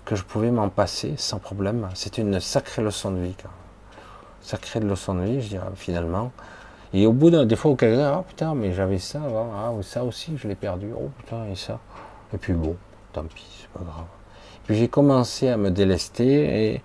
que 0.06 0.16
je 0.16 0.24
pouvais 0.24 0.52
m'en 0.52 0.70
passer 0.70 1.16
sans 1.18 1.40
problème. 1.40 1.90
C'était 1.96 2.22
une 2.22 2.40
sacrée 2.40 2.82
leçon 2.82 3.12
de 3.12 3.20
vie, 3.20 3.36
sacrée 4.42 4.80
leçon 4.80 5.16
de 5.16 5.24
vie, 5.24 5.42
je 5.42 5.50
dirais, 5.50 5.66
finalement. 5.76 6.32
Et 6.94 7.08
au 7.08 7.14
bout 7.14 7.30
d'un, 7.30 7.46
des 7.46 7.56
fois, 7.56 7.76
quelqu'un, 7.76 8.12
ah 8.18 8.24
putain, 8.28 8.54
mais 8.54 8.74
j'avais 8.74 9.00
ça 9.00 9.22
avant, 9.24 9.52
ah, 9.56 9.72
ça 9.82 10.04
aussi, 10.04 10.38
je 10.38 10.48
l'ai 10.48 10.56
perdu, 10.56 10.90
oh 10.96 11.10
putain, 11.18 11.46
et 11.46 11.56
ça. 11.56 11.80
Et 12.34 12.38
puis 12.38 12.54
bon, 12.54 12.78
tant 13.14 13.24
pis, 13.24 13.46
c'est 13.62 13.70
pas 13.70 13.84
grave. 13.84 14.06
Puis 14.66 14.76
j'ai 14.76 14.88
commencé 14.88 15.50
à 15.50 15.58
me 15.58 15.70
délester 15.70 16.74
et 16.74 16.84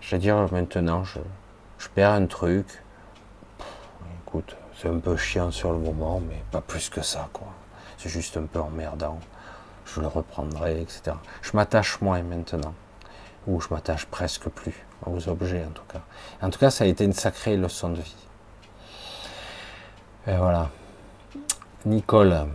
je 0.00 0.10
vais 0.10 0.18
dire 0.18 0.36
maintenant, 0.52 1.04
je, 1.04 1.18
je 1.78 1.88
perds 1.88 2.12
un 2.12 2.26
truc. 2.26 2.66
écoute, 4.26 4.56
c'est 4.80 4.88
un 4.88 4.98
peu 4.98 5.16
chiant 5.16 5.50
sur 5.50 5.72
le 5.72 5.78
moment, 5.78 6.20
mais 6.20 6.42
pas 6.50 6.60
plus 6.60 6.88
que 6.88 7.02
ça, 7.02 7.28
quoi. 7.32 7.48
C'est 7.96 8.08
juste 8.08 8.36
un 8.36 8.44
peu 8.44 8.60
emmerdant. 8.60 9.18
Je 9.84 10.00
le 10.00 10.06
reprendrai, 10.06 10.80
etc. 10.80 11.16
Je 11.42 11.50
m'attache 11.54 12.00
moins 12.00 12.22
maintenant. 12.22 12.74
Ou 13.46 13.60
je 13.60 13.68
m'attache 13.70 14.06
presque 14.06 14.48
plus 14.48 14.74
aux 15.04 15.28
objets, 15.28 15.64
en 15.64 15.70
tout 15.70 15.82
cas. 15.92 16.02
En 16.42 16.50
tout 16.50 16.58
cas, 16.58 16.70
ça 16.70 16.84
a 16.84 16.86
été 16.86 17.04
une 17.04 17.12
sacrée 17.12 17.56
leçon 17.56 17.90
de 17.90 18.00
vie. 18.00 18.14
Et 20.28 20.36
voilà. 20.36 20.70
Nicole, 21.86 22.46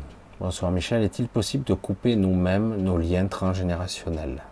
bonsoir 0.43 0.71
Michel, 0.71 1.03
est-il 1.03 1.29
possible 1.29 1.63
de 1.63 1.73
couper 1.73 2.17
nous-mêmes 2.17 2.75
nos 2.75 2.97
liens 2.97 3.27
transgénérationnels? 3.27 4.43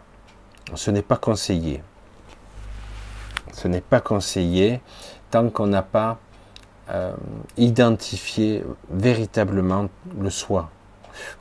Ce 0.74 0.90
n'est 0.90 1.02
pas 1.02 1.18
conseillé. 1.18 1.84
Ce 3.52 3.68
n'est 3.68 3.82
pas 3.82 4.00
conseillé 4.00 4.80
tant 5.32 5.50
qu'on 5.50 5.68
n'a 5.68 5.82
pas 5.82 6.18
euh, 6.92 7.12
identifié 7.58 8.64
véritablement 8.90 9.90
le 10.18 10.30
soi 10.30 10.70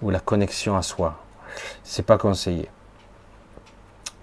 ou 0.02 0.10
la 0.10 0.18
connexion 0.18 0.76
à 0.76 0.82
soi. 0.82 1.22
C'est 1.84 2.04
pas 2.04 2.18
conseillé. 2.18 2.68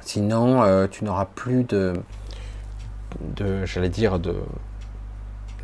Sinon, 0.02 0.62
euh, 0.62 0.88
tu 0.88 1.06
n'auras 1.06 1.24
plus 1.24 1.64
de, 1.64 1.94
j'allais 3.64 3.88
dire, 3.88 4.20
de, 4.20 4.36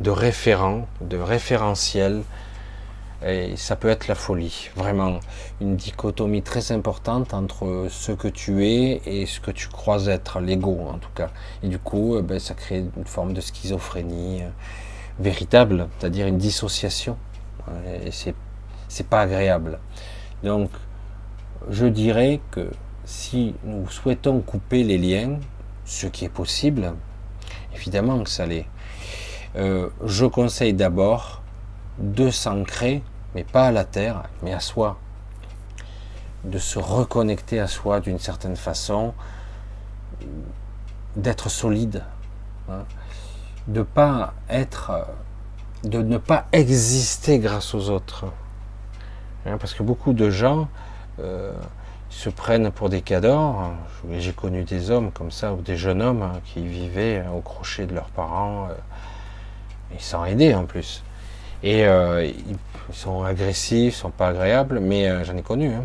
de 0.00 0.10
référents, 0.10 0.88
de 1.02 1.18
référentiels 1.18 2.22
Et 3.26 3.56
ça 3.56 3.74
peut 3.74 3.88
être 3.88 4.06
la 4.06 4.14
folie, 4.14 4.68
vraiment 4.76 5.20
une 5.60 5.76
dichotomie 5.76 6.42
très 6.42 6.72
importante 6.72 7.32
entre 7.32 7.86
ce 7.88 8.12
que 8.12 8.28
tu 8.28 8.66
es 8.66 9.00
et 9.06 9.24
ce 9.24 9.40
que 9.40 9.50
tu 9.50 9.68
crois 9.68 10.06
être, 10.06 10.40
l'ego 10.40 10.78
en 10.88 10.98
tout 10.98 11.12
cas. 11.14 11.30
Et 11.62 11.68
du 11.68 11.78
coup, 11.78 12.16
euh, 12.16 12.22
ben, 12.22 12.38
ça 12.38 12.52
crée 12.54 12.84
une 12.96 13.06
forme 13.06 13.32
de 13.32 13.40
schizophrénie 13.40 14.42
euh, 14.42 14.48
véritable, 15.18 15.88
c'est-à-dire 15.98 16.26
une 16.26 16.36
dissociation. 16.38 17.16
Et 18.02 18.10
c'est, 18.10 18.34
c'est 18.88 19.06
pas 19.06 19.22
agréable. 19.22 19.78
Donc, 20.42 20.68
je 21.70 21.86
dirais 21.86 22.40
que 22.50 22.68
si 23.06 23.54
nous 23.64 23.88
souhaitons 23.88 24.40
couper 24.40 24.84
les 24.84 24.98
liens, 24.98 25.38
ce 25.86 26.06
qui 26.06 26.26
est 26.26 26.30
possible, 26.30 26.92
évidemment 27.74 28.22
que 28.22 28.28
ça 28.28 28.44
l'est, 28.44 28.66
euh, 29.56 29.88
je 30.04 30.26
conseille 30.26 30.74
d'abord 30.74 31.42
de 31.98 32.30
s'ancrer 32.30 33.02
mais 33.34 33.44
pas 33.44 33.66
à 33.66 33.72
la 33.72 33.84
terre, 33.84 34.24
mais 34.42 34.52
à 34.52 34.60
soi. 34.60 34.98
De 36.44 36.58
se 36.58 36.78
reconnecter 36.78 37.60
à 37.60 37.66
soi 37.66 38.00
d'une 38.00 38.18
certaine 38.18 38.56
façon, 38.56 39.14
d'être 41.16 41.48
solide, 41.48 42.04
hein. 42.68 42.84
de 43.66 43.82
pas 43.82 44.34
être, 44.48 45.06
de 45.84 46.02
ne 46.02 46.18
pas 46.18 46.46
exister 46.52 47.38
grâce 47.38 47.74
aux 47.74 47.88
autres. 47.90 48.26
Hein, 49.46 49.58
parce 49.58 49.74
que 49.74 49.82
beaucoup 49.82 50.12
de 50.12 50.30
gens 50.30 50.68
euh, 51.20 51.52
se 52.08 52.30
prennent 52.30 52.70
pour 52.70 52.88
des 52.88 53.02
cadors. 53.02 53.72
J'ai 54.10 54.32
connu 54.32 54.64
des 54.64 54.90
hommes 54.90 55.10
comme 55.12 55.30
ça, 55.30 55.52
ou 55.52 55.60
des 55.60 55.76
jeunes 55.76 56.02
hommes 56.02 56.22
hein, 56.22 56.40
qui 56.44 56.66
vivaient 56.66 57.24
au 57.34 57.40
crochet 57.40 57.86
de 57.86 57.94
leurs 57.94 58.10
parents, 58.10 58.68
euh, 58.70 58.74
et 59.96 60.00
sans 60.00 60.24
aider 60.24 60.54
en 60.54 60.64
plus. 60.64 61.02
Et 61.62 61.86
euh, 61.86 62.24
ils, 62.24 62.56
sont 62.92 63.24
agressifs, 63.24 63.94
ils 63.94 63.96
sont 63.96 64.10
pas 64.10 64.28
agréables, 64.28 64.80
mais 64.80 65.08
euh, 65.08 65.24
j'en 65.24 65.36
ai 65.36 65.42
connu. 65.42 65.72
Hein. 65.72 65.84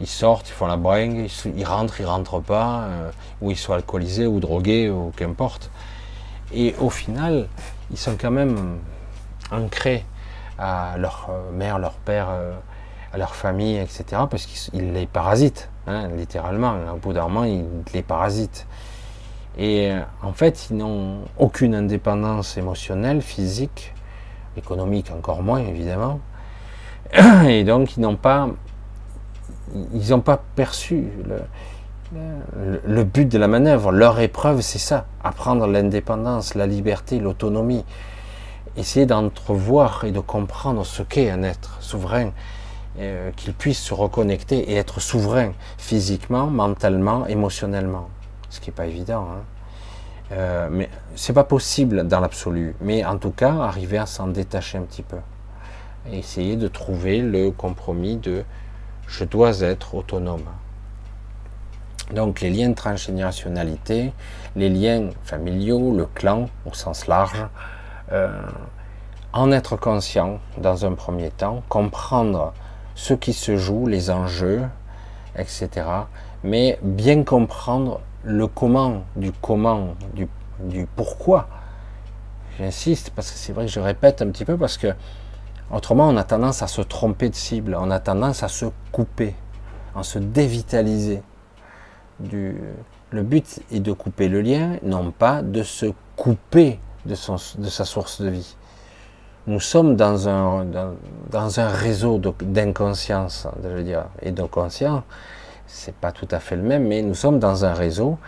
Ils 0.00 0.06
sortent, 0.06 0.48
ils 0.48 0.52
font 0.52 0.66
la 0.66 0.76
bringue, 0.76 1.28
ils, 1.56 1.64
rentrent, 1.64 2.00
ils 2.00 2.06
rentrent 2.06 2.40
pas, 2.40 2.82
euh, 2.82 3.10
ou 3.40 3.50
ils 3.50 3.56
sont 3.56 3.72
alcoolisés 3.72 4.26
ou 4.26 4.40
drogués 4.40 4.90
ou 4.90 5.12
qu'importe. 5.16 5.70
Et 6.52 6.74
au 6.78 6.90
final, 6.90 7.48
ils 7.90 7.98
sont 7.98 8.16
quand 8.18 8.30
même 8.30 8.78
ancrés 9.50 10.04
à 10.58 10.96
leur 10.98 11.30
mère, 11.52 11.78
leur 11.78 11.94
père, 11.94 12.28
à 13.12 13.18
leur 13.18 13.34
famille, 13.34 13.76
etc. 13.76 14.22
Parce 14.30 14.46
qu'ils 14.46 14.92
les 14.92 15.06
parasitent, 15.06 15.68
hein, 15.86 16.08
littéralement. 16.16 16.74
Au 16.94 16.96
bout 16.96 17.12
d'un 17.12 17.24
moment, 17.24 17.44
ils 17.44 17.64
les 17.92 18.02
parasitent. 18.02 18.66
Et 19.58 19.92
en 20.22 20.32
fait, 20.32 20.68
ils 20.70 20.76
n'ont 20.76 21.22
aucune 21.36 21.74
indépendance 21.74 22.56
émotionnelle, 22.56 23.20
physique, 23.20 23.92
économique 24.58 25.10
encore 25.10 25.42
moins 25.42 25.60
évidemment. 25.60 26.20
Et 27.48 27.64
donc 27.64 27.96
ils 27.96 28.00
n'ont 28.00 28.16
pas, 28.16 28.48
ils 29.94 30.10
n'ont 30.10 30.22
perçu 30.54 31.08
le, 31.26 31.40
le, 32.86 33.04
but 33.04 33.26
de 33.26 33.38
la 33.38 33.48
manœuvre. 33.48 33.92
Leur 33.92 34.18
épreuve, 34.20 34.60
c'est 34.60 34.78
ça 34.78 35.06
apprendre 35.22 35.66
l'indépendance, 35.66 36.54
la 36.54 36.66
liberté, 36.66 37.18
l'autonomie. 37.18 37.84
Essayer 38.76 39.06
d'entrevoir 39.06 40.04
et 40.04 40.12
de 40.12 40.20
comprendre 40.20 40.84
ce 40.84 41.02
qu'est 41.02 41.30
un 41.30 41.42
être 41.42 41.78
souverain, 41.80 42.30
euh, 42.98 43.30
qu'il 43.36 43.52
puisse 43.52 43.80
se 43.80 43.92
reconnecter 43.92 44.70
et 44.70 44.76
être 44.76 45.00
souverain 45.00 45.52
physiquement, 45.76 46.46
mentalement, 46.46 47.26
émotionnellement. 47.26 48.08
Ce 48.50 48.60
qui 48.60 48.70
n'est 48.70 48.74
pas 48.74 48.86
évident. 48.86 49.26
Hein. 49.32 49.57
Euh, 50.32 50.68
mais 50.70 50.90
c'est 51.14 51.32
pas 51.32 51.44
possible 51.44 52.06
dans 52.06 52.20
l'absolu. 52.20 52.74
Mais 52.80 53.04
en 53.04 53.18
tout 53.18 53.30
cas, 53.30 53.54
arriver 53.54 53.98
à 53.98 54.06
s'en 54.06 54.28
détacher 54.28 54.78
un 54.78 54.82
petit 54.82 55.02
peu. 55.02 55.16
Essayer 56.12 56.56
de 56.56 56.68
trouver 56.68 57.20
le 57.20 57.50
compromis 57.50 58.16
de 58.16 58.44
je 59.06 59.24
dois 59.24 59.60
être 59.60 59.94
autonome. 59.94 60.44
Donc 62.12 62.40
les 62.40 62.50
liens 62.50 62.70
de 62.70 62.74
transgénérationnalité, 62.74 64.12
les 64.56 64.70
liens 64.70 65.10
familiaux, 65.24 65.94
le 65.94 66.06
clan 66.06 66.48
au 66.64 66.72
sens 66.72 67.06
large, 67.06 67.46
euh, 68.12 68.30
en 69.32 69.52
être 69.52 69.76
conscient 69.76 70.38
dans 70.56 70.86
un 70.86 70.92
premier 70.92 71.30
temps, 71.30 71.62
comprendre 71.68 72.54
ce 72.94 73.12
qui 73.12 73.32
se 73.32 73.56
joue, 73.56 73.86
les 73.86 74.10
enjeux, 74.10 74.62
etc. 75.36 75.68
Mais 76.42 76.78
bien 76.82 77.24
comprendre 77.24 78.00
le 78.24 78.46
comment, 78.46 79.04
du 79.16 79.32
comment, 79.32 79.94
du, 80.14 80.28
du 80.60 80.86
pourquoi. 80.86 81.48
J'insiste 82.58 83.10
parce 83.10 83.30
que 83.30 83.38
c'est 83.38 83.52
vrai 83.52 83.66
que 83.66 83.72
je 83.72 83.80
répète 83.80 84.20
un 84.22 84.30
petit 84.30 84.44
peu 84.44 84.56
parce 84.56 84.76
que 84.76 84.88
autrement 85.70 86.08
on 86.08 86.16
a 86.16 86.24
tendance 86.24 86.62
à 86.62 86.66
se 86.66 86.82
tromper 86.82 87.28
de 87.28 87.34
cible, 87.34 87.76
on 87.78 87.90
a 87.90 88.00
tendance 88.00 88.42
à 88.42 88.48
se 88.48 88.66
couper, 88.90 89.34
à 89.94 90.02
se 90.02 90.18
dévitaliser. 90.18 91.22
Du... 92.18 92.60
Le 93.10 93.22
but 93.22 93.60
est 93.72 93.80
de 93.80 93.92
couper 93.92 94.28
le 94.28 94.40
lien, 94.40 94.76
non 94.82 95.12
pas 95.12 95.40
de 95.40 95.62
se 95.62 95.86
couper 96.16 96.80
de, 97.06 97.14
son, 97.14 97.36
de 97.58 97.68
sa 97.68 97.84
source 97.84 98.20
de 98.20 98.28
vie. 98.28 98.56
Nous 99.46 99.60
sommes 99.60 99.96
dans 99.96 100.28
un, 100.28 100.64
dans, 100.66 100.94
dans 101.30 101.60
un 101.60 101.68
réseau 101.68 102.18
d'inconscience, 102.18 103.46
je 103.62 103.68
veux 103.68 103.84
dire, 103.84 104.04
et 104.20 104.30
de 104.32 104.42
conscience 104.42 105.04
c'est 105.68 105.94
pas 105.94 106.10
tout 106.12 106.26
à 106.30 106.40
fait 106.40 106.56
le 106.56 106.62
même, 106.62 106.88
mais 106.88 107.02
nous 107.02 107.14
sommes 107.14 107.38
dans 107.38 107.64
un 107.64 107.74
réseau 107.74 108.18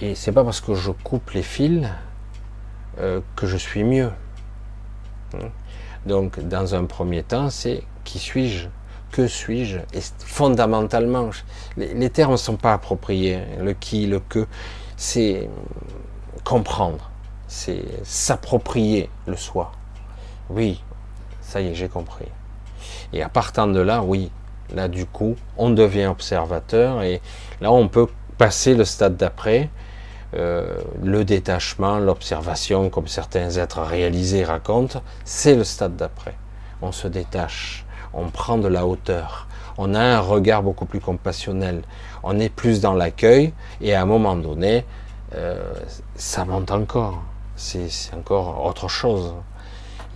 et 0.00 0.14
c'est 0.14 0.32
pas 0.32 0.44
parce 0.44 0.60
que 0.60 0.74
je 0.74 0.90
coupe 0.90 1.30
les 1.30 1.42
fils 1.42 1.88
euh, 2.98 3.20
que 3.36 3.46
je 3.46 3.56
suis 3.56 3.84
mieux. 3.84 4.10
Hein? 5.34 5.48
Donc, 6.04 6.40
dans 6.40 6.74
un 6.74 6.84
premier 6.84 7.22
temps, 7.22 7.48
c'est 7.48 7.84
qui 8.04 8.18
suis-je 8.18 8.66
Que 9.12 9.28
suis-je 9.28 9.78
Et 9.94 10.00
fondamentalement, 10.18 11.30
les, 11.76 11.94
les 11.94 12.10
termes 12.10 12.32
ne 12.32 12.36
sont 12.36 12.56
pas 12.56 12.72
appropriés. 12.72 13.40
Le 13.60 13.72
qui, 13.72 14.06
le 14.06 14.18
que, 14.18 14.48
c'est 14.96 15.48
comprendre, 16.44 17.10
c'est 17.46 17.84
s'approprier 18.02 19.08
le 19.26 19.36
soi. 19.36 19.70
Oui, 20.50 20.82
ça 21.40 21.60
y 21.60 21.68
est, 21.68 21.74
j'ai 21.74 21.88
compris. 21.88 22.26
Et 23.12 23.22
à 23.22 23.28
partant 23.28 23.68
de 23.68 23.78
là, 23.78 24.02
oui, 24.02 24.32
Là, 24.74 24.88
du 24.88 25.06
coup, 25.06 25.36
on 25.58 25.70
devient 25.70 26.06
observateur 26.06 27.02
et 27.02 27.20
là, 27.60 27.70
on 27.72 27.88
peut 27.88 28.06
passer 28.38 28.74
le 28.74 28.84
stade 28.84 29.16
d'après, 29.16 29.68
euh, 30.34 30.78
le 31.02 31.24
détachement, 31.24 31.98
l'observation, 31.98 32.88
comme 32.88 33.06
certains 33.06 33.50
êtres 33.50 33.82
réalisés 33.82 34.44
racontent, 34.44 35.02
c'est 35.24 35.54
le 35.54 35.64
stade 35.64 35.96
d'après. 35.96 36.34
On 36.80 36.90
se 36.90 37.06
détache, 37.06 37.84
on 38.14 38.30
prend 38.30 38.56
de 38.56 38.68
la 38.68 38.86
hauteur, 38.86 39.46
on 39.76 39.94
a 39.94 40.00
un 40.00 40.20
regard 40.20 40.62
beaucoup 40.62 40.86
plus 40.86 41.00
compassionnel, 41.00 41.82
on 42.22 42.38
est 42.38 42.48
plus 42.48 42.80
dans 42.80 42.94
l'accueil 42.94 43.52
et 43.80 43.94
à 43.94 44.02
un 44.02 44.06
moment 44.06 44.36
donné, 44.36 44.84
euh, 45.34 45.72
ça 46.16 46.44
monte 46.44 46.70
encore. 46.70 47.22
C'est 47.56 47.88
encore 48.16 48.64
autre 48.64 48.88
chose. 48.88 49.34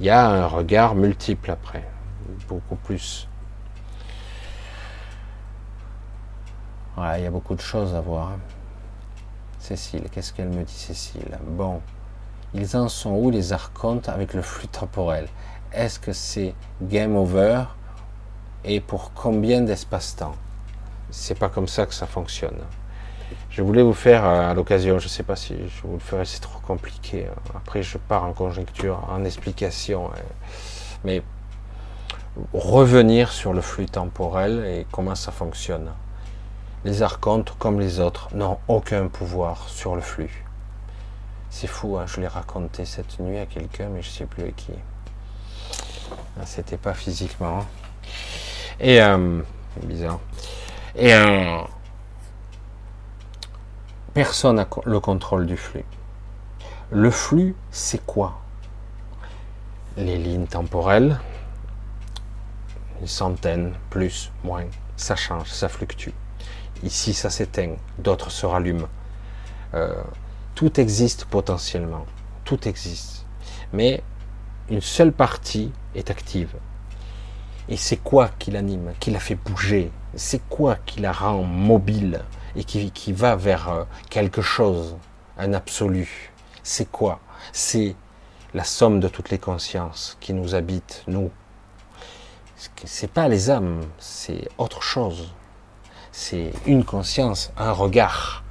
Il 0.00 0.06
y 0.06 0.10
a 0.10 0.26
un 0.26 0.46
regard 0.46 0.94
multiple 0.94 1.50
après, 1.50 1.84
beaucoup 2.48 2.76
plus. 2.76 3.28
Il 6.98 7.22
y 7.22 7.26
a 7.26 7.30
beaucoup 7.30 7.54
de 7.54 7.60
choses 7.60 7.94
à 7.94 8.00
voir. 8.00 8.28
Hein. 8.28 8.38
Cécile, 9.58 10.04
qu'est-ce 10.10 10.32
qu'elle 10.32 10.48
me 10.48 10.62
dit, 10.62 10.72
Cécile? 10.72 11.38
Bon, 11.46 11.80
ils 12.54 12.76
en 12.76 12.88
sont 12.88 13.10
où 13.10 13.30
les 13.30 13.52
archontes 13.52 14.08
avec 14.08 14.32
le 14.32 14.42
flux 14.42 14.68
temporel? 14.68 15.28
Est-ce 15.72 15.98
que 15.98 16.12
c'est 16.12 16.54
game 16.80 17.16
over? 17.16 17.64
Et 18.64 18.80
pour 18.80 19.12
combien 19.12 19.60
d'espace-temps? 19.60 20.34
C'est 21.10 21.38
pas 21.38 21.48
comme 21.48 21.68
ça 21.68 21.86
que 21.86 21.94
ça 21.94 22.06
fonctionne. 22.06 22.58
Je 23.50 23.62
voulais 23.62 23.82
vous 23.82 23.92
faire 23.92 24.24
euh, 24.24 24.50
à 24.50 24.54
l'occasion, 24.54 24.98
je 24.98 25.08
sais 25.08 25.22
pas 25.22 25.36
si 25.36 25.54
je 25.68 25.82
vous 25.82 25.94
le 25.94 25.98
ferai, 25.98 26.24
c'est 26.24 26.40
trop 26.40 26.60
compliqué. 26.60 27.26
Après, 27.54 27.82
je 27.82 27.98
pars 27.98 28.24
en 28.24 28.32
conjecture, 28.32 29.04
en 29.10 29.24
explication. 29.24 30.10
Hein. 30.12 30.20
Mais 31.04 31.22
revenir 32.52 33.32
sur 33.32 33.52
le 33.52 33.60
flux 33.60 33.86
temporel 33.86 34.64
et 34.64 34.86
comment 34.90 35.14
ça 35.14 35.32
fonctionne. 35.32 35.90
Les 36.86 37.02
archontes, 37.02 37.52
comme 37.58 37.80
les 37.80 37.98
autres, 37.98 38.28
n'ont 38.32 38.60
aucun 38.68 39.08
pouvoir 39.08 39.68
sur 39.68 39.96
le 39.96 40.00
flux. 40.00 40.44
C'est 41.50 41.66
fou, 41.66 41.98
hein, 41.98 42.04
je 42.06 42.20
l'ai 42.20 42.28
raconté 42.28 42.84
cette 42.84 43.18
nuit 43.18 43.38
à 43.38 43.46
quelqu'un, 43.46 43.88
mais 43.88 44.02
je 44.02 44.08
ne 44.08 44.12
sais 44.12 44.24
plus 44.24 44.44
à 44.44 44.52
qui. 44.52 44.70
Ah, 46.38 46.46
c'était 46.46 46.76
pas 46.76 46.94
physiquement. 46.94 47.66
Et 48.78 49.02
euh, 49.02 49.42
bizarre. 49.82 50.20
Et 50.94 51.12
euh, 51.12 51.60
personne 54.14 54.54
n'a 54.54 54.68
le 54.84 55.00
contrôle 55.00 55.46
du 55.46 55.56
flux. 55.56 55.84
Le 56.92 57.10
flux, 57.10 57.56
c'est 57.72 58.06
quoi? 58.06 58.38
Les 59.96 60.18
lignes 60.18 60.46
temporelles, 60.46 61.18
une 63.00 63.08
centaine, 63.08 63.74
plus, 63.90 64.30
moins, 64.44 64.66
ça 64.96 65.16
change, 65.16 65.48
ça 65.48 65.68
fluctue. 65.68 66.12
Ici, 66.82 67.14
ça 67.14 67.30
s'éteint, 67.30 67.76
d'autres 67.98 68.30
se 68.30 68.46
rallument. 68.46 68.88
Euh, 69.74 69.94
tout 70.54 70.80
existe 70.80 71.26
Et 77.68 77.76
c'est 77.76 77.96
quoi 77.96 78.30
qui 78.38 78.50
l'anime, 78.50 78.92
qui 79.00 79.10
l'a 79.10 79.20
fait 79.20 79.34
bouger? 79.34 79.90
C'est 80.14 80.40
quoi 80.48 80.76
qui 80.86 81.00
la 81.00 81.12
rend 81.12 81.42
mobile 81.42 82.22
et 82.54 82.64
qui, 82.64 83.12
va 83.12 83.36
vers 83.36 83.68
euh, 83.68 83.84
quelque 84.08 84.40
chose, 84.40 84.96
un 85.36 85.52
absolu? 85.52 86.32
C'est 86.62 86.90
quoi? 86.90 87.20
C'est 87.52 87.96
la 88.54 88.64
somme 88.64 89.00
de 89.00 89.08
toutes 89.08 89.30
les 89.30 89.38
consciences 89.38 90.16
qui 90.20 90.32
nous 90.32 90.54
habitent, 90.54 91.04
nous. 91.06 91.30
C'est 92.84 93.10
pas 93.10 93.28
les 93.28 93.50
âmes, 93.50 93.82
c'est 93.98 94.48
autre 94.58 94.82
chose. 94.82 95.32
C'est 96.18 96.50
une 96.64 96.82
conscience, 96.82 97.52
un 97.58 97.72
regard. 97.72 98.42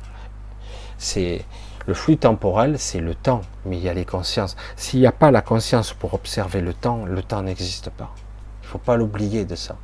C'est 1.00 1.44
le 1.88 1.96
flux 1.96 2.16
temporel, 2.16 2.78
c'est 2.78 3.00
le 3.00 3.16
temps, 3.16 3.42
mais 3.66 3.78
il 3.78 3.84
y 3.84 3.90
a 3.90 3.94
les 3.94 4.06
consciences. 4.06 4.56
S'il 4.76 5.00
n'y 5.00 5.08
a 5.08 5.12
pas 5.12 5.32
la 5.32 5.42
conscience 5.42 5.92
pour 5.92 6.14
observer 6.14 6.62
le 6.62 6.76
temps, 6.76 7.06
le 7.06 7.24
temps 7.24 7.42
n'existe 7.42 7.90
pas. 7.90 8.14
Il 8.62 8.66
ne 8.66 8.70
faut 8.70 8.78
pas 8.78 8.98
l'oublier 8.98 9.46
de 9.46 9.56
ça. 9.56 9.78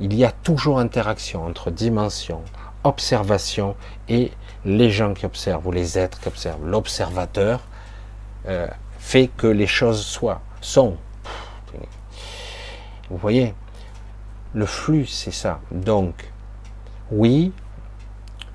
Il 0.00 0.12
y 0.14 0.24
a 0.24 0.32
toujours 0.32 0.80
interaction 0.80 1.46
entre 1.46 1.70
dimension, 1.70 2.42
observation 2.82 3.76
et 4.08 4.32
les 4.64 4.90
gens 4.90 5.14
qui 5.14 5.24
observent 5.24 5.68
ou 5.68 5.70
les 5.70 6.00
êtres 6.00 6.18
qui 6.18 6.26
observent. 6.26 6.66
L'observateur 6.66 7.60
euh, 8.48 8.66
fait 8.98 9.28
que 9.28 9.46
les 9.46 9.68
choses 9.68 10.04
soient, 10.04 10.40
sont. 10.60 10.96
Vous 13.10 13.16
voyez, 13.16 13.54
le 14.54 14.66
flux, 14.66 15.06
c'est 15.06 15.30
ça. 15.30 15.60
Donc, 15.70 16.31
oui, 17.12 17.52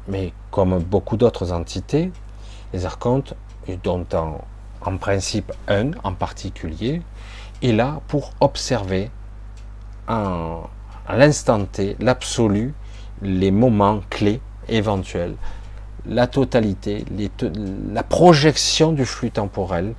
mais 0.08 0.34
comme 0.49 0.80
beaucoup 0.80 1.16
d'autres 1.16 1.51
entités, 1.51 2.12
les 2.74 2.86
archontes, 2.86 3.36
dont 3.84 4.05
en, 4.14 4.97
principe 4.97 5.51
un 5.68 5.91
en 6.03 6.14
particulier, 6.14 7.01
est 7.62 7.72
là 7.72 8.01
pour 8.08 8.32
observer 8.39 9.12
à 10.08 10.70
l'instant 11.10 11.66
T 11.66 11.97
l'absolu, 11.99 12.74
les 13.22 13.51
moments 13.51 14.01
clés 14.10 14.41
éventuels, 14.70 15.36
la 16.08 16.26
totalité, 16.26 17.05
la 17.91 18.03
projection 18.03 18.91
du 18.91 19.05
flux 19.05 19.32
temporel, 19.32 19.93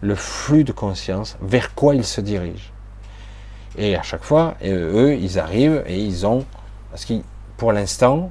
le 0.00 0.14
flux 0.14 0.64
de 0.64 0.72
conscience, 0.72 1.38
vers 1.40 1.74
quoi 1.74 1.94
ils 1.94 2.04
se 2.04 2.20
dirigent. 2.20 2.72
Et 3.76 3.96
à 3.96 4.02
chaque 4.02 4.24
fois, 4.24 4.56
eux, 4.64 5.14
ils 5.14 5.38
arrivent 5.38 5.84
et 5.86 5.98
ils 5.98 6.26
ont, 6.26 6.44
parce 6.90 7.04
que 7.04 7.14
pour 7.58 7.72
l'instant, 7.72 8.30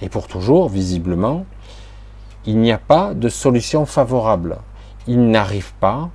et 0.00 0.08
pour 0.08 0.28
toujours, 0.28 0.68
visiblement, 0.68 1.46
il 2.44 2.58
n'y 2.58 2.70
a 2.70 2.78
pas 2.78 3.14
de 3.14 3.28
solution 3.28 3.86
favorable. 3.86 4.58
Ils 5.08 5.30
n'arrivent 5.30 5.74
pas, 5.80 6.10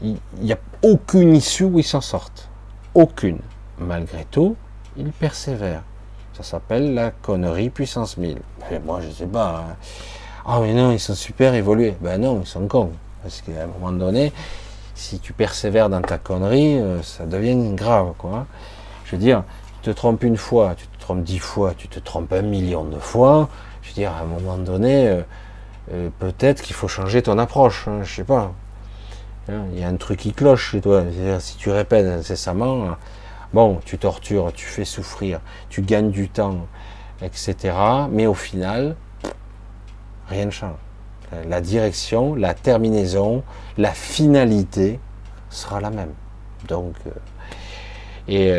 il 0.00 0.16
n'y 0.40 0.52
a 0.52 0.58
aucune 0.82 1.34
issue 1.34 1.64
où 1.64 1.78
ils 1.78 1.84
s'en 1.84 2.00
sortent. 2.00 2.48
Aucune. 2.94 3.40
Malgré 3.78 4.24
tout, 4.24 4.56
ils 4.96 5.10
persévèrent. 5.12 5.82
Ça 6.32 6.44
s'appelle 6.44 6.94
la 6.94 7.10
connerie 7.10 7.70
puissance 7.70 8.16
1000. 8.16 8.38
Mais 8.70 8.78
moi, 8.78 9.00
je 9.00 9.10
sais 9.10 9.26
pas. 9.26 9.64
Hein. 9.68 9.76
Ah, 10.46 10.60
mais 10.60 10.72
non, 10.72 10.92
ils 10.92 11.00
sont 11.00 11.14
super 11.14 11.54
évolués. 11.54 11.96
Ben 12.00 12.20
non, 12.20 12.40
ils 12.40 12.46
sont 12.46 12.66
cons. 12.66 12.92
Parce 13.22 13.42
qu'à 13.42 13.64
un 13.64 13.66
moment 13.66 13.92
donné, 13.92 14.32
si 14.94 15.18
tu 15.18 15.32
persévères 15.32 15.90
dans 15.90 16.00
ta 16.00 16.18
connerie, 16.18 16.78
euh, 16.78 17.02
ça 17.02 17.26
devient 17.26 17.74
grave, 17.74 18.12
quoi. 18.16 18.46
Je 19.04 19.16
veux 19.16 19.22
dire, 19.22 19.42
tu 19.82 19.90
te 19.90 19.96
trompes 19.96 20.22
une 20.22 20.36
fois, 20.36 20.74
tu 20.76 20.86
dix 21.16 21.38
fois, 21.38 21.74
tu 21.76 21.88
te 21.88 21.98
trompes 21.98 22.32
un 22.32 22.42
million 22.42 22.84
de 22.84 22.98
fois. 22.98 23.48
Je 23.82 23.88
veux 23.88 23.94
dire, 23.94 24.12
à 24.12 24.20
un 24.20 24.24
moment 24.24 24.58
donné, 24.58 25.08
euh, 25.08 25.22
euh, 25.92 26.10
peut-être 26.18 26.62
qu'il 26.62 26.74
faut 26.74 26.88
changer 26.88 27.22
ton 27.22 27.38
approche. 27.38 27.88
Hein, 27.88 28.00
je 28.02 28.14
sais 28.14 28.24
pas. 28.24 28.52
Hein, 29.48 29.64
il 29.72 29.80
y 29.80 29.84
a 29.84 29.88
un 29.88 29.96
truc 29.96 30.20
qui 30.20 30.32
cloche 30.32 30.70
chez 30.72 30.80
toi. 30.80 31.04
Si 31.40 31.56
tu 31.56 31.70
répètes 31.70 32.06
incessamment, 32.06 32.96
bon, 33.52 33.80
tu 33.84 33.98
tortures, 33.98 34.52
tu 34.52 34.66
fais 34.66 34.84
souffrir, 34.84 35.40
tu 35.68 35.82
gagnes 35.82 36.10
du 36.10 36.28
temps, 36.28 36.66
etc. 37.22 37.74
Mais 38.10 38.26
au 38.26 38.34
final, 38.34 38.96
rien 40.28 40.46
ne 40.46 40.50
change. 40.50 40.76
La 41.48 41.60
direction, 41.60 42.34
la 42.34 42.54
terminaison, 42.54 43.44
la 43.78 43.92
finalité 43.92 44.98
sera 45.48 45.80
la 45.80 45.90
même. 45.90 46.12
Donc, 46.66 46.94
euh, 47.06 47.10
et 48.28 48.52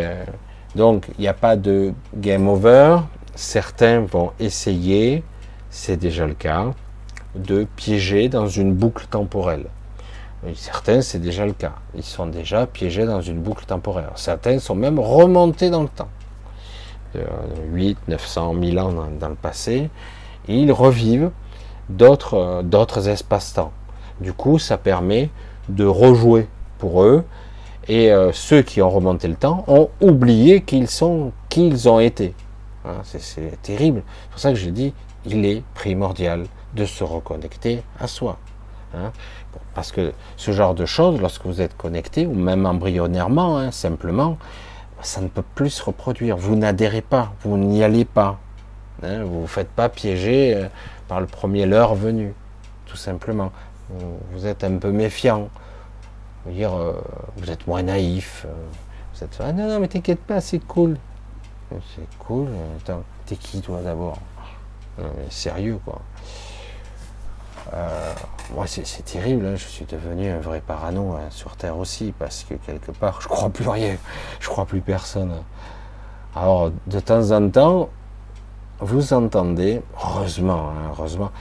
donc, 0.76 1.08
il 1.18 1.22
n'y 1.22 1.28
a 1.28 1.34
pas 1.34 1.56
de 1.56 1.94
game 2.16 2.48
over. 2.48 3.00
Certains 3.36 4.02
vont 4.02 4.32
essayer, 4.40 5.24
c'est 5.70 5.98
déjà 5.98 6.26
le 6.26 6.34
cas, 6.34 6.72
de 7.36 7.66
piéger 7.76 8.30
dans 8.30 8.48
une 8.48 8.74
boucle 8.74 9.06
temporelle. 9.08 9.66
certains, 10.56 11.02
c'est 11.02 11.20
déjà 11.20 11.46
le 11.46 11.54
cas. 11.54 11.74
Ils 11.96 12.04
sont 12.04 12.28
déjà 12.28 12.68
piégés 12.68 13.06
dans 13.06 13.22
une 13.22 13.40
boucle 13.40 13.66
temporelle. 13.66 14.10
Certains 14.16 14.60
sont 14.60 14.76
même 14.76 15.00
remontés 15.00 15.70
dans 15.70 15.84
le 15.84 15.90
temps. 15.90 16.10
8, 17.74 17.98
900, 18.08 18.54
1000 18.54 18.80
ans 18.80 18.94
dans, 19.20 19.30
le 19.30 19.36
passé. 19.36 19.90
Ils 20.48 20.72
revivent 20.72 21.32
euh, 22.02 22.62
d'autres 22.62 23.10
espaces-temps. 23.10 23.72
Du 24.20 24.34
coup, 24.34 24.60
ça 24.60 24.78
permet 24.78 25.30
de 25.68 25.86
rejouer 25.86 26.48
pour 26.78 27.04
eux. 27.04 27.24
Et 27.92 28.10
euh, 28.10 28.32
ceux 28.32 28.62
qui 28.62 28.82
ont 28.82 28.90
remonté 28.90 29.28
le 29.28 29.36
temps 29.36 29.66
ont 29.68 29.90
oublié 30.00 30.62
qu'ils 30.62 30.88
sont, 30.88 31.34
qu'ils 31.50 31.90
ont 31.90 32.00
été. 32.00 32.34
Hein, 32.86 33.02
c'est, 33.04 33.62
terrible. 33.62 34.02
C'est 34.06 34.30
pour 34.30 34.40
ça 34.40 34.50
que 34.52 34.58
je 34.58 34.70
dis, 34.70 34.94
il 35.26 35.46
est 35.46 35.62
primordial 35.74 36.46
de 36.74 36.86
se 36.86 37.04
reconnecter 37.04 37.84
à 38.00 38.08
soi. 38.08 38.38
Hein. 38.96 39.12
Parce 39.76 39.92
que 39.92 40.14
ce 40.38 40.52
genre 40.54 40.74
de 40.74 40.86
choses, 40.86 41.20
lorsque 41.20 41.46
vous 41.46 41.60
êtes 41.60 41.76
connecté, 41.76 42.26
ou 42.26 42.34
même 42.34 42.66
embryonnairement, 42.66 43.58
hein, 43.58 43.72
simplement, 43.72 44.38
ça 45.02 45.20
ne 45.20 45.28
peut 45.28 45.44
plus 45.54 45.72
se 45.72 45.84
reproduire. 45.84 46.38
Vous 46.38 46.56
n'adhérez 46.56 47.02
pas, 47.02 47.34
vous 47.42 47.58
n'y 47.58 47.84
allez 47.84 48.06
pas. 48.06 48.40
Vous 49.02 49.10
ne 49.10 49.24
vous 49.26 49.48
faites 49.48 49.70
pas 49.70 49.90
piéger 49.90 50.56
euh, 50.56 50.68
par 51.10 51.20
le 51.20 51.28
premier 51.28 51.66
leurre 51.66 51.96
venu, 51.96 52.34
tout 52.86 52.96
simplement. 52.96 53.52
Vous 54.32 54.48
êtes 54.48 54.64
un 54.64 54.78
peu 54.78 54.94
méfiant. 54.94 55.50
Vous, 56.46 56.52
dire, 56.52 56.74
euh, 56.74 57.02
vous 57.38 57.50
êtes 57.52 57.68
moins 57.68 57.84
naïf. 57.84 58.46
Euh, 58.46 58.54
vous 59.14 59.24
êtes 59.24 59.38
ah 59.40 59.52
non, 59.54 59.68
non, 59.68 59.80
mais 59.80 59.88
t'inquiète 59.88 60.22
pas, 60.22 60.42
c'est 60.42 60.60
cool. 60.60 60.98
C'est 61.70 62.18
cool. 62.20 62.48
Attends, 62.78 63.04
t'es 63.26 63.36
qui 63.36 63.62
toi 63.62 63.82
d'abord? 63.82 64.20
Sérieux 65.30 65.80
quoi. 65.86 66.02
Euh, 67.74 68.14
moi, 68.54 68.66
c'est 68.68 69.06
terrible. 69.06 69.46
Hein. 69.46 69.56
Je 69.56 69.66
suis 69.66 69.86
devenu 69.86 70.30
un 70.30 70.40
vrai 70.40 70.62
parano 70.66 71.14
hein, 71.14 71.30
sur 71.30 71.56
Terre 71.56 71.78
aussi, 71.78 72.14
parce 72.18 72.44
que 72.44 72.56
quelque 72.56 72.92
part, 72.92 73.22
je 73.22 73.28
crois 73.28 73.50
plus 73.50 73.68
rien. 73.68 73.96
Je 74.40 74.48
crois 74.48 74.66
plus 74.66 74.82
personne. 74.82 75.34
Alors, 76.36 76.72
de 76.88 77.00
temps 77.00 77.32
en 77.32 77.50
temps, 77.50 77.90
vous 78.80 79.14
entendez, 79.14 79.82
heureusement, 80.04 80.70
hein, 80.70 80.92
heureusement, 80.92 81.32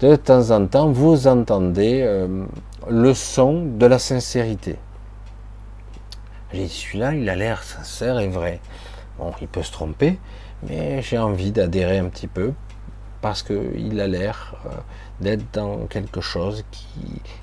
de 0.00 0.16
temps 0.16 0.50
en 0.50 0.66
temps, 0.66 0.90
vous 0.90 1.26
entendez 1.26 2.02
euh, 2.04 2.44
le 2.88 3.14
son 3.14 3.64
de 3.64 3.86
la 3.86 3.98
sincérité. 3.98 4.76
J'ai 6.52 6.64
dit, 6.64 6.68
celui-là, 6.68 7.14
il 7.14 7.28
a 7.28 7.36
l'air 7.36 7.62
sincère 7.62 8.18
et 8.18 8.28
vrai. 8.28 8.60
Bon, 9.18 9.32
il 9.40 9.48
peut 9.48 9.62
se 9.62 9.72
tromper, 9.72 10.18
mais 10.68 11.02
j'ai 11.02 11.18
envie 11.18 11.52
d'adhérer 11.52 11.98
un 11.98 12.08
petit 12.08 12.26
peu 12.26 12.52
parce 13.20 13.42
qu'il 13.42 14.00
a 14.00 14.06
l'air 14.06 14.56
euh, 14.66 14.70
d'être 15.20 15.44
dans 15.52 15.86
quelque 15.86 16.20
chose 16.20 16.64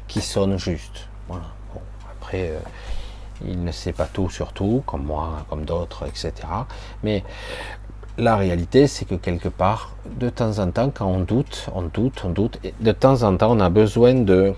qui, 0.08 0.22
sonne 0.22 0.58
juste. 0.60 1.08
Bon, 1.28 1.38
après, 2.12 2.50
euh, 2.50 2.60
il 3.46 3.64
ne 3.64 3.72
sait 3.72 3.94
pas 3.94 4.06
tout 4.06 4.30
sur 4.30 4.52
tout, 4.52 4.84
comme 4.86 5.06
moi, 5.06 5.46
comme 5.50 5.66
d'autres, 5.66 6.06
etc. 6.06 6.34
Mais 7.04 7.24
la 8.18 8.36
réalité, 8.36 8.88
c'est 8.88 9.06
que 9.06 9.16
quelque 9.16 9.48
part, 9.48 9.96
de 10.06 10.30
temps 10.30 10.60
en 10.60 10.70
temps, 10.72 10.92
quand 10.94 11.08
on 11.08 11.22
doute, 11.22 11.68
on 11.74 11.84
doute, 11.84 12.22
on 12.26 12.30
doute, 12.30 12.60
et 12.64 12.74
de 12.80 12.92
temps 12.92 13.24
en 13.24 13.38
temps, 13.38 13.52
on 13.56 13.60
a 13.62 13.70
besoin 13.70 14.14
de, 14.14 14.54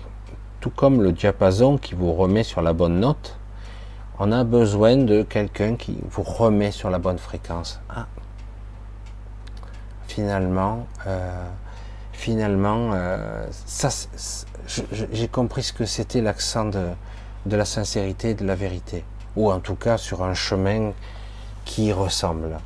tout 0.62 0.70
comme 0.70 1.02
le 1.02 1.10
diapason 1.10 1.76
qui 1.76 1.94
vous 1.96 2.12
remet 2.12 2.44
sur 2.44 2.62
la 2.62 2.72
bonne 2.72 3.00
note, 3.00 3.36
on 4.20 4.30
a 4.30 4.44
besoin 4.44 4.96
de 4.96 5.22
quelqu'un 5.22 5.74
qui 5.74 5.98
vous 6.08 6.22
remet 6.22 6.70
sur 6.70 6.88
la 6.88 7.00
bonne 7.00 7.18
fréquence. 7.18 7.80
Ah, 7.90 8.06
finalement, 10.06 10.86
euh, 11.08 11.48
finalement, 12.12 12.92
euh, 12.94 13.44
j'ai 15.10 15.26
compris 15.26 15.64
ce 15.64 15.72
que 15.72 15.84
c'était 15.84 16.20
l'accent 16.20 16.66
de, 16.66 16.90
la 17.46 17.64
sincérité 17.64 18.30
et 18.30 18.34
de 18.34 18.46
la 18.46 18.54
vérité, 18.54 19.04
ou 19.34 19.50
en 19.50 19.58
tout 19.58 19.74
cas 19.74 19.98
sur 19.98 20.22
un 20.22 20.34
chemin 20.34 20.92
qui 21.64 21.92
ressemble. 21.92 22.60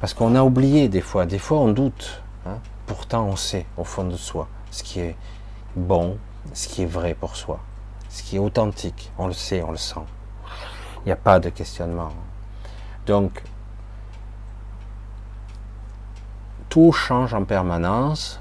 Parce 0.00 0.14
qu'on 0.14 0.34
a 0.34 0.42
oublié 0.42 0.88
des 0.88 1.00
fois, 1.00 1.26
des 1.26 1.38
fois 1.38 1.58
on 1.58 1.68
doute, 1.68 2.22
hein. 2.44 2.58
pourtant 2.86 3.26
on 3.26 3.36
sait 3.36 3.66
au 3.76 3.84
fond 3.84 4.04
de 4.04 4.16
soi 4.16 4.48
ce 4.72 4.82
qui 4.82 4.98
est 4.98 5.16
bon, 5.76 6.18
ce 6.52 6.68
qui 6.68 6.82
est 6.82 6.86
vrai 6.86 7.14
pour 7.14 7.36
soi, 7.36 7.60
ce 8.08 8.22
qui 8.22 8.36
est 8.36 8.38
authentique, 8.38 9.12
on 9.18 9.26
le 9.26 9.32
sait, 9.32 9.62
on 9.62 9.70
le 9.70 9.76
sent. 9.76 10.04
Il 10.98 11.06
n'y 11.06 11.12
a 11.12 11.16
pas 11.16 11.40
de 11.40 11.48
questionnement. 11.48 12.12
Donc, 13.06 13.42
tout 16.68 16.92
change 16.92 17.34
en 17.34 17.44
permanence. 17.44 18.40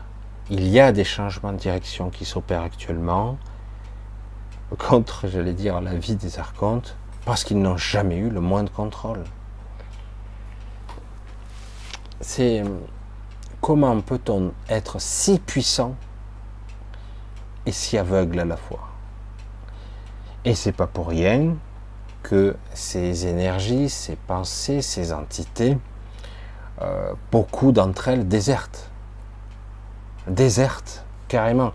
Il 0.50 0.68
y 0.68 0.80
a 0.80 0.92
des 0.92 1.04
changements 1.04 1.54
de 1.54 1.58
direction 1.58 2.10
qui 2.10 2.26
s'opèrent 2.26 2.64
actuellement 2.64 3.38
contre, 4.78 5.28
j'allais 5.28 5.54
dire, 5.54 5.82
la 5.82 5.96
vie 5.96 6.16
des 6.16 6.40
archontes, 6.40 6.96
parce 7.26 7.44
qu'ils 7.44 7.60
n'ont 7.60 7.78
jamais 7.78 8.18
eu 8.18 8.30
le 8.30 8.42
moins 8.42 8.64
de 8.64 8.70
contrôle. 8.70 9.24
c'est 12.22 12.64
comment 13.62 14.00
peut-on 14.02 14.54
être 14.70 15.00
si 15.00 15.40
puissant 15.40 15.96
et 17.70 17.72
si 17.72 18.00
aveugle 18.00 18.40
à 18.40 18.46
la 18.46 18.58
fois 18.58 18.90
Et 20.44 20.56
c'est 20.56 20.72
pas 20.72 20.88
pour 20.88 21.08
rien 21.08 21.56
que 22.24 22.56
ces 22.74 23.28
énergies, 23.28 23.90
ces 23.90 24.16
pensées, 24.16 24.82
ces 24.82 25.14
entités, 25.14 25.78
euh, 26.82 27.14
beaucoup 27.32 27.72
d'entre 27.72 28.08
elles 28.08 28.28
désertent. 28.28 28.90
Désertent, 30.26 31.06
carrément. 31.28 31.74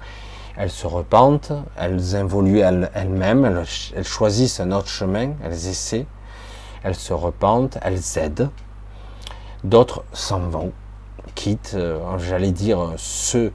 Elles 0.57 0.73
se 0.73 0.89
repentent, 0.89 1.53
elles 1.77 2.17
évoluent 2.17 2.59
elles-mêmes, 2.59 3.65
elles, 3.95 4.05
choisissent 4.05 4.59
un 4.59 4.73
autre 4.73 4.89
chemin, 4.89 5.35
elles 5.45 5.69
essaient, 5.69 6.07
elles 6.83 6.97
se 6.97 7.13
repentent, 7.13 7.79
elles 7.83 8.19
aident. 8.19 8.51
D'autres 9.63 10.03
s'en 10.13 10.41
vont, 10.41 10.73
quittent, 11.37 11.75
euh, 11.77 12.19
j'allais 12.19 12.53
dire, 12.53 12.95
ce, 12.97 13.53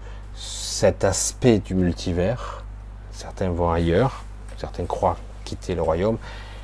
cet 0.79 1.03
aspect 1.03 1.59
du 1.59 1.75
multivers. 1.75 2.63
Certains 3.11 3.49
vont 3.49 3.69
ailleurs, 3.69 4.23
certains 4.55 4.85
croient 4.85 5.17
quitter 5.43 5.75
le 5.75 5.81
royaume. 5.81 6.17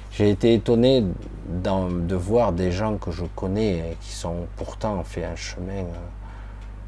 J'ai 0.09 0.29
été 0.29 0.53
étonné 0.53 1.03
de 1.49 2.15
voir 2.15 2.53
des 2.53 2.71
gens 2.71 2.95
que 2.95 3.11
je 3.11 3.25
connais 3.35 3.79
et 3.79 3.97
qui 3.99 4.13
sont 4.13 4.47
pourtant 4.55 5.03
fait 5.03 5.25
un 5.25 5.35
chemin, 5.35 5.79
euh, 5.79 6.05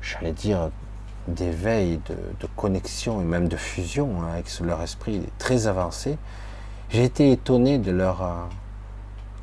j'allais 0.01 0.31
dire, 0.31 0.69
d'éveil, 1.27 1.99
de, 2.07 2.47
connexion 2.55 3.19
et 3.19 3.25
même 3.25 3.49
de 3.49 3.57
fusion 3.57 4.21
hein, 4.21 4.29
avec 4.31 4.47
leur 4.61 4.81
esprit 4.81 5.21
très 5.37 5.67
avancé. 5.67 6.17
J'ai 6.87 7.03
été 7.03 7.33
étonné 7.33 7.77
de 7.77 7.91
leur 7.91 8.21
euh, 8.21 8.27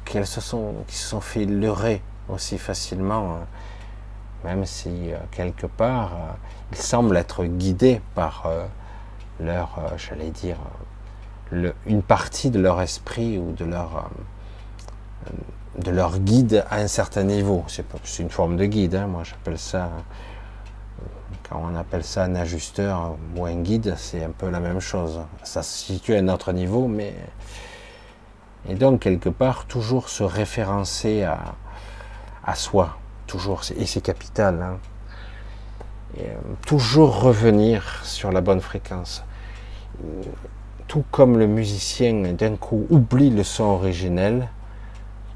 qu'elles 0.06 0.26
se 0.26 0.40
sont, 0.40 0.72
qu'ils 0.86 0.96
se 0.96 1.08
sont 1.08 1.20
fait 1.20 1.44
leurrer 1.44 2.00
aussi 2.30 2.56
facilement, 2.56 3.34
hein. 3.34 3.46
même 4.42 4.64
si 4.64 5.12
euh, 5.12 5.18
quelque 5.30 5.66
part 5.66 6.12
ils 6.72 6.78
semblent 6.78 7.16
être 7.16 7.44
guidés 7.44 8.00
par 8.14 8.50
leur, 9.40 9.78
j'allais 9.96 10.30
dire, 10.30 10.58
une 11.86 12.02
partie 12.02 12.50
de 12.50 12.60
leur 12.60 12.80
esprit 12.80 13.38
ou 13.38 13.52
de 13.52 13.64
leur, 13.64 14.10
euh, 15.26 15.30
de 15.78 15.90
leur 15.90 16.18
guide 16.18 16.64
à 16.70 16.76
un 16.76 16.88
certain 16.88 17.24
niveau. 17.24 17.64
C'est 17.68 18.22
une 18.22 18.30
forme 18.30 18.56
de 18.56 18.64
guide, 18.64 18.94
hein. 18.94 19.06
moi 19.06 19.22
j'appelle 19.24 19.58
ça, 19.58 19.90
quand 21.48 21.62
on 21.62 21.76
appelle 21.76 22.04
ça 22.04 22.24
un 22.24 22.34
ajusteur 22.34 23.16
ou 23.36 23.44
un 23.44 23.56
guide, 23.56 23.94
c'est 23.96 24.24
un 24.24 24.30
peu 24.30 24.48
la 24.50 24.60
même 24.60 24.80
chose. 24.80 25.20
Ça 25.42 25.62
se 25.62 25.84
situe 25.84 26.14
à 26.14 26.18
un 26.18 26.28
autre 26.28 26.52
niveau, 26.52 26.88
mais. 26.88 27.14
Et 28.66 28.76
donc, 28.76 29.00
quelque 29.00 29.28
part, 29.28 29.66
toujours 29.66 30.08
se 30.08 30.22
référencer 30.22 31.22
à, 31.22 31.38
à 32.42 32.54
soi, 32.54 32.96
toujours, 33.26 33.60
et 33.76 33.84
c'est 33.84 34.00
capital. 34.00 34.62
Hein. 34.62 34.78
Euh, 36.20 36.34
toujours 36.66 37.20
revenir 37.20 38.00
sur 38.04 38.30
la 38.30 38.40
bonne 38.40 38.60
fréquence 38.60 39.24
tout 40.88 41.04
comme 41.10 41.38
le 41.38 41.46
musicien 41.46 42.32
d'un 42.32 42.56
coup 42.56 42.86
oublie 42.90 43.30
le 43.30 43.42
son 43.42 43.64
originel, 43.64 44.48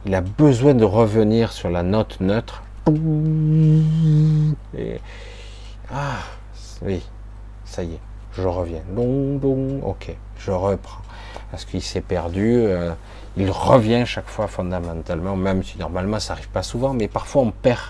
il 0.06 0.14
a 0.14 0.20
besoin 0.20 0.74
de 0.74 0.84
revenir 0.84 1.52
sur 1.52 1.70
la 1.70 1.82
note 1.82 2.20
neutre. 2.20 2.62
Ah, 5.90 6.18
oui, 6.82 7.02
ça 7.64 7.82
y 7.82 7.94
est, 7.94 8.00
je 8.32 8.46
reviens. 8.46 8.82
ok, 9.82 10.16
je 10.38 10.50
reprends. 10.50 11.02
Parce 11.50 11.64
qu'il 11.64 11.82
s'est 11.82 12.02
perdu, 12.02 12.54
euh, 12.56 12.92
il 13.36 13.50
revient 13.50 14.04
chaque 14.06 14.28
fois 14.28 14.46
fondamentalement, 14.46 15.34
même 15.34 15.62
si 15.62 15.78
normalement 15.78 16.20
ça 16.20 16.34
n'arrive 16.34 16.50
pas 16.50 16.62
souvent, 16.62 16.92
mais 16.92 17.08
parfois 17.08 17.42
on 17.42 17.50
perd, 17.50 17.80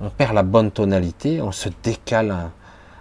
on 0.00 0.10
perd 0.10 0.34
la 0.34 0.42
bonne 0.42 0.70
tonalité, 0.70 1.40
on 1.42 1.52
se 1.52 1.68
décale. 1.82 2.50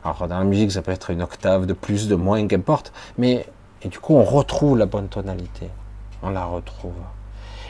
Alors 0.03 0.27
dans 0.27 0.39
la 0.39 0.43
musique, 0.43 0.71
ça 0.71 0.81
peut 0.81 0.91
être 0.91 1.09
une 1.09 1.21
octave 1.21 1.65
de 1.65 1.73
plus, 1.73 2.07
de 2.07 2.15
moins, 2.15 2.45
qu'importe, 2.47 2.93
mais 3.17 3.45
et 3.81 3.87
du 3.87 3.99
coup, 3.99 4.15
on 4.15 4.23
retrouve 4.23 4.77
la 4.77 4.85
bonne 4.85 5.07
tonalité. 5.07 5.69
On 6.21 6.29
la 6.31 6.45
retrouve. 6.45 6.93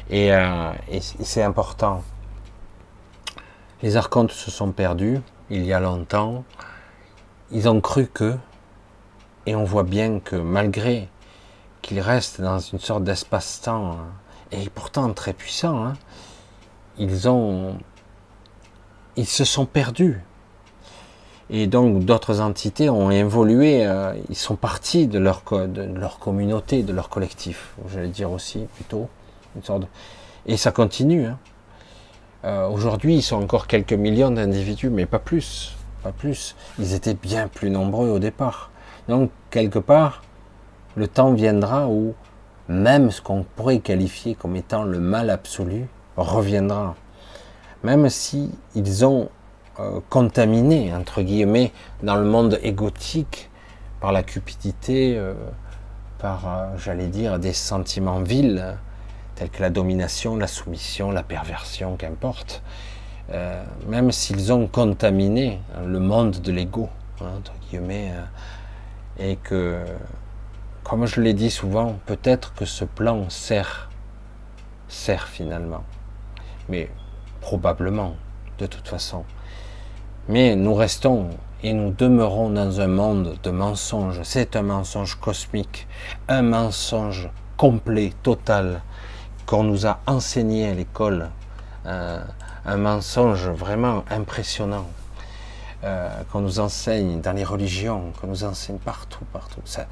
Et, 0.09 0.33
euh, 0.33 0.71
c'est 0.99 1.43
important. 1.43 2.03
Les 3.83 3.95
archontes 3.95 4.31
se 4.31 4.49
sont 4.49 4.71
perdus 4.71 5.21
il 5.49 5.63
y 5.65 5.73
a 5.73 5.79
longtemps. 5.79 6.43
Ils 7.51 7.69
ont 7.69 7.79
cru 7.79 8.07
que, 8.07 8.35
et 9.45 9.55
on 9.55 9.63
voit 9.63 9.83
bien 9.83 10.19
que 10.19 10.35
malgré 10.35 11.09
qu'ils 11.81 11.99
restent 11.99 12.41
dans 12.41 12.59
une 12.59 12.79
sorte 12.79 13.03
d'espace-temps, 13.03 13.91
hein, 13.91 14.07
et 14.51 14.69
pourtant 14.69 15.13
très 15.13 15.33
puissants, 15.33 15.85
hein, 15.85 15.93
ils 16.97 17.29
ont, 17.29 17.77
ils 19.15 19.27
se 19.27 19.43
sont 19.43 19.65
perdus. 19.65 20.21
Et 21.51 21.65
donc 21.65 22.05
d'autres 22.05 22.41
entités 22.41 22.89
ont 22.89 23.09
évolué, 23.09 23.85
euh, 23.85 24.13
ils 24.29 24.35
sont 24.35 24.55
partis 24.55 25.07
de 25.07 25.17
leur, 25.17 25.43
de 25.51 25.81
leur 25.81 26.19
communauté, 26.19 26.83
de 26.83 26.93
leur 26.93 27.09
collectif, 27.09 27.73
j'allais 27.91 28.09
dire 28.09 28.31
aussi 28.31 28.67
plutôt. 28.75 29.09
Une 29.55 29.85
Et 30.45 30.57
ça 30.57 30.71
continue. 30.71 31.25
Hein. 31.25 31.39
Euh, 32.45 32.67
Aujourd'hui, 32.69 33.15
ils 33.15 33.21
sont 33.23 33.37
encore 33.37 33.65
quelques 33.65 33.93
millions 33.93 34.29
d'individus, 34.29 34.89
mais 34.89 35.07
pas 35.07 35.17
plus, 35.17 35.75
pas 36.03 36.11
plus. 36.11 36.55
Ils 36.77 36.93
étaient 36.93 37.15
bien 37.15 37.47
plus 37.47 37.71
nombreux 37.71 38.09
au 38.09 38.19
départ. 38.19 38.69
Donc 39.07 39.31
quelque 39.49 39.79
part, 39.79 40.21
le 40.95 41.07
temps 41.07 41.33
viendra 41.33 41.87
où 41.87 42.13
même 42.67 43.09
ce 43.09 43.21
qu'on 43.21 43.43
pourrait 43.43 43.79
qualifier 43.79 44.35
comme 44.35 44.55
étant 44.55 44.83
le 44.83 44.99
mal 44.99 45.31
absolu 45.31 45.87
reviendra. 46.15 46.95
Même 47.83 48.09
si 48.09 48.51
ils 48.75 49.05
ont 49.05 49.29
euh, 49.79 50.01
contaminé, 50.09 50.93
entre 50.93 51.21
guillemets, 51.21 51.71
dans 52.03 52.17
le 52.17 52.25
monde 52.25 52.59
égotique 52.61 53.49
par 54.01 54.11
la 54.11 54.23
cupidité, 54.23 55.15
euh, 55.17 55.33
par, 56.17 56.47
euh, 56.47 56.77
j'allais 56.77 57.07
dire, 57.07 57.39
des 57.39 57.53
sentiments 57.53 58.19
vils, 58.19 58.75
tels 59.35 59.49
que 59.49 59.61
la 59.61 59.69
domination, 59.69 60.35
la 60.35 60.47
soumission, 60.47 61.11
la 61.11 61.23
perversion, 61.23 61.95
qu'importe, 61.95 62.61
même 63.87 64.11
s'ils 64.11 64.51
ont 64.51 64.65
contaminé 64.65 65.61
le 65.85 65.99
monde 65.99 66.41
de 66.41 66.51
l'ego, 66.51 66.89
hein, 67.21 67.27
entre 67.37 67.53
guillemets, 67.69 68.11
et 69.19 69.35
que, 69.35 69.77
comme 70.83 71.05
je 71.05 71.21
l'ai 71.21 71.33
dit 71.33 71.51
souvent, 71.51 71.99
peut-être 72.07 72.55
que 72.55 72.65
ce 72.65 72.85
plan 72.85 73.29
sert, 73.29 73.91
sert 74.87 75.27
finalement, 75.27 75.83
mais 76.69 76.89
probablement, 77.41 78.15
de 78.57 78.65
toute 78.65 78.87
façon. 78.87 79.23
Mais 80.27 80.55
nous 80.55 80.73
restons 80.73 81.29
et 81.63 81.73
nous 81.73 81.91
demeurons 81.91 82.49
dans 82.49 82.81
un 82.81 82.87
monde 82.87 83.37
de 83.43 83.51
mensonges. 83.51 84.21
C'est 84.23 84.55
un 84.55 84.61
mensonge 84.61 85.15
cosmique, 85.15 85.87
un 86.27 86.41
mensonge 86.41 87.29
complet, 87.57 88.13
total, 88.23 88.81
qu'on 89.45 89.63
nous 89.63 89.85
a 89.85 89.99
enseigné 90.05 90.69
à 90.69 90.73
l'école. 90.73 91.29
Euh, 91.85 92.21
un 92.65 92.77
mensonge 92.77 93.47
vraiment 93.49 94.03
impressionnant. 94.09 94.85
Euh, 95.85 96.09
qu'on 96.29 96.41
nous 96.41 96.59
enseigne 96.59 97.21
dans 97.21 97.31
les 97.31 97.45
religions, 97.45 98.11
qu'on 98.19 98.27
nous 98.27 98.43
enseigne 98.43 98.79
partout, 98.79 99.23
partout. 99.31 99.61
Ça, 99.63 99.87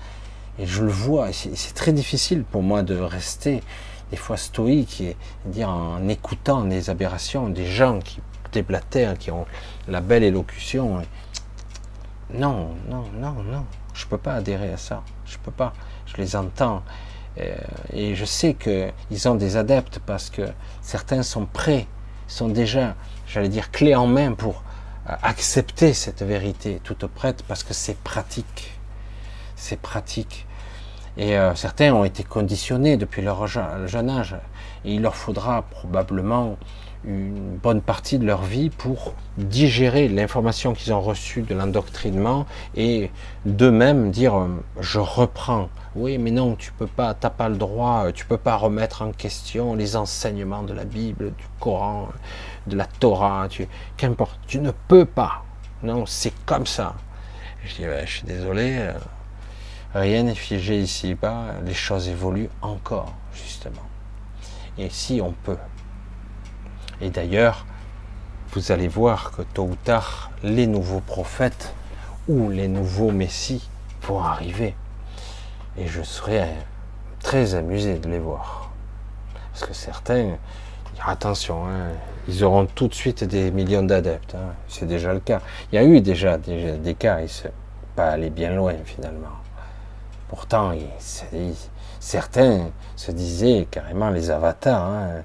et 0.60 0.66
je 0.66 0.84
le 0.84 0.92
vois, 0.92 1.32
c'est 1.32 1.74
très 1.74 1.94
difficile 1.94 2.44
pour 2.44 2.62
moi 2.62 2.84
de 2.84 3.00
rester 3.00 3.64
des 4.12 4.18
fois 4.18 4.38
stoïque 4.38 5.02
et 5.02 5.18
dire 5.46 5.70
en 5.70 6.08
écoutant 6.08 6.64
les 6.64 6.90
aberrations 6.90 7.50
des 7.50 7.66
gens 7.66 8.00
qui 8.00 8.22
déblatèrent, 8.52 9.18
qui 9.18 9.32
ont 9.32 9.46
la 9.88 10.02
belle 10.02 10.24
élocution. 10.24 11.02
Non, 12.34 12.76
non, 12.90 13.04
non, 13.14 13.44
non. 13.44 13.66
Je 13.94 14.06
peux 14.06 14.18
pas 14.18 14.36
adhérer 14.36 14.72
à 14.72 14.78
ça. 14.78 15.04
Je 15.26 15.38
peux 15.38 15.52
pas. 15.52 15.74
Je 16.06 16.18
les 16.18 16.36
entends. 16.36 16.84
Euh, 17.40 17.56
et 17.94 18.16
je 18.16 18.26
sais 18.26 18.56
qu'ils 18.56 19.28
ont 19.28 19.36
des 19.36 19.58
adeptes 19.58 20.00
parce 20.06 20.30
que 20.30 20.44
certains 20.82 21.24
sont 21.24 21.46
prêts, 21.46 21.88
sont 22.28 22.48
déjà, 22.48 22.96
j'allais 23.28 23.50
dire, 23.50 23.72
clés 23.72 23.96
en 23.96 24.08
main 24.08 24.34
pour 24.34 24.64
euh, 25.10 25.14
accepter 25.22 25.94
cette 25.94 26.24
vérité 26.24 26.82
toute 26.84 27.06
prête 27.08 27.44
parce 27.48 27.64
que 27.64 27.74
c'est 27.74 27.98
pratique. 27.98 28.72
C'est 29.56 29.80
pratique. 29.80 30.47
Et 31.18 31.38
euh, 31.38 31.56
certains 31.56 31.94
ont 31.94 32.06
été 32.06 32.24
conditionnés 32.24 32.96
depuis 32.98 33.22
leur 33.22 33.48
jeune 33.48 34.10
âge. 34.10 34.36
Et 34.86 34.94
il 34.94 35.02
leur 35.02 35.16
faudra 35.16 35.64
probablement 35.64 36.58
une 37.06 37.58
bonne 37.58 37.82
partie 37.82 38.20
de 38.20 38.26
leur 38.26 38.44
vie 38.44 38.70
pour 38.70 39.14
digérer 39.38 40.08
l'information 40.08 40.74
qu'ils 40.74 40.94
ont 40.94 41.02
reçue 41.02 41.42
de 41.42 41.54
l'endoctrinement 41.54 42.46
et 42.76 43.12
d'eux-mêmes 43.46 44.12
dire 44.12 44.36
euh, 44.36 44.48
je 44.80 45.00
reprends. 45.00 45.70
Oui, 45.96 46.18
mais 46.18 46.32
non, 46.32 46.56
tu 46.56 46.72
peux 46.74 46.88
pas, 46.88 47.14
t'as 47.14 47.30
pas 47.30 47.50
le 47.50 47.56
droit, 47.56 48.12
tu 48.12 48.26
peux 48.26 48.38
pas 48.38 48.56
remettre 48.56 49.02
en 49.02 49.12
question 49.12 49.74
les 49.74 49.96
enseignements 49.96 50.64
de 50.64 50.74
la 50.74 50.86
Bible, 50.86 51.34
du 51.36 51.46
Coran, 51.60 52.10
de 52.68 52.76
la 52.76 52.86
Torah, 52.86 53.48
tu, 53.50 53.68
qu'importe, 53.96 54.40
tu 54.46 54.60
ne 54.60 54.72
peux 54.88 55.06
pas. 55.06 55.44
Non, 55.82 56.06
c'est 56.06 56.34
comme 56.46 56.68
ça. 56.68 56.94
Je 57.64 57.76
dis, 57.76 57.84
je 58.06 58.12
suis 58.12 58.28
désolé, 58.28 58.78
euh, 58.78 58.94
rien 59.94 60.24
n'est 60.24 60.36
figé 60.36 60.80
ici-bas, 60.80 61.56
les 61.66 61.74
choses 61.74 62.08
évoluent 62.08 62.50
encore, 62.62 63.14
justement. 63.34 63.88
Et 64.78 64.90
si 64.90 65.22
on 65.22 65.32
peut, 65.32 65.58
et 67.00 67.10
d'ailleurs, 67.10 67.66
vous 68.54 68.72
allez 68.72 68.88
voir 68.88 69.32
que 69.32 69.44
tôt 69.44 69.66
ou 69.66 69.76
tard, 69.76 70.32
les 70.44 70.66
nouveaux 70.68 71.00
prophètes 71.00 71.74
ou 72.28 72.50
les 72.50 72.68
nouveaux 72.68 73.12
messies 73.12 73.68
vont 74.02 74.20
arriver. 74.20 74.76
Et 75.78 75.88
je 75.88 76.02
serai 76.02 76.48
très 77.20 77.56
amusé 77.56 78.00
de 78.00 78.10
les 78.10 78.20
voir. 78.20 78.72
Parce 79.52 79.66
que 79.66 79.74
certains, 79.74 80.38
attention, 81.06 81.68
hein, 81.68 81.90
ils 82.28 82.44
auront 82.44 82.66
tout 82.66 82.88
de 82.88 82.96
suite 82.96 83.24
des 83.24 83.52
millions 83.52 83.84
d'adeptes. 83.84 84.36
Hein. 84.36 84.54
C'est 84.68 84.88
déjà 84.88 85.14
le 85.14 85.20
cas. 85.20 85.42
Il 85.72 85.76
y 85.76 85.78
a 85.78 85.84
eu 85.84 86.02
déjà 86.02 86.38
des, 86.38 86.96
cas, 86.98 87.20
et 87.20 87.28
pas 87.96 88.10
aller 88.10 88.30
bien 88.30 88.54
loin 88.56 88.74
finalement. 88.86 89.28
Pourtant, 90.30 90.74
certains 92.00 92.72
se 92.96 93.12
disaient 93.12 93.68
carrément 93.72 94.10
les 94.10 94.30
avatars, 94.30 94.84
hein, 94.84 95.24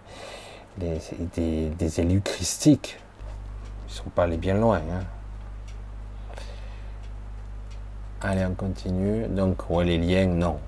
des, 0.78 2.00
élus 2.00 2.20
christiques. 2.20 2.98
Ils 3.88 3.92
sont 3.92 4.10
pas 4.10 4.24
allés 4.24 4.36
bien 4.36 4.54
loin. 4.54 4.80
Allez, 8.20 8.46
on 8.46 8.54
continue. 8.54 9.26
Donc, 9.26 9.68
ouais, 9.68 9.84
les 9.84 9.98
liens, 9.98 10.26
non. 10.26 10.60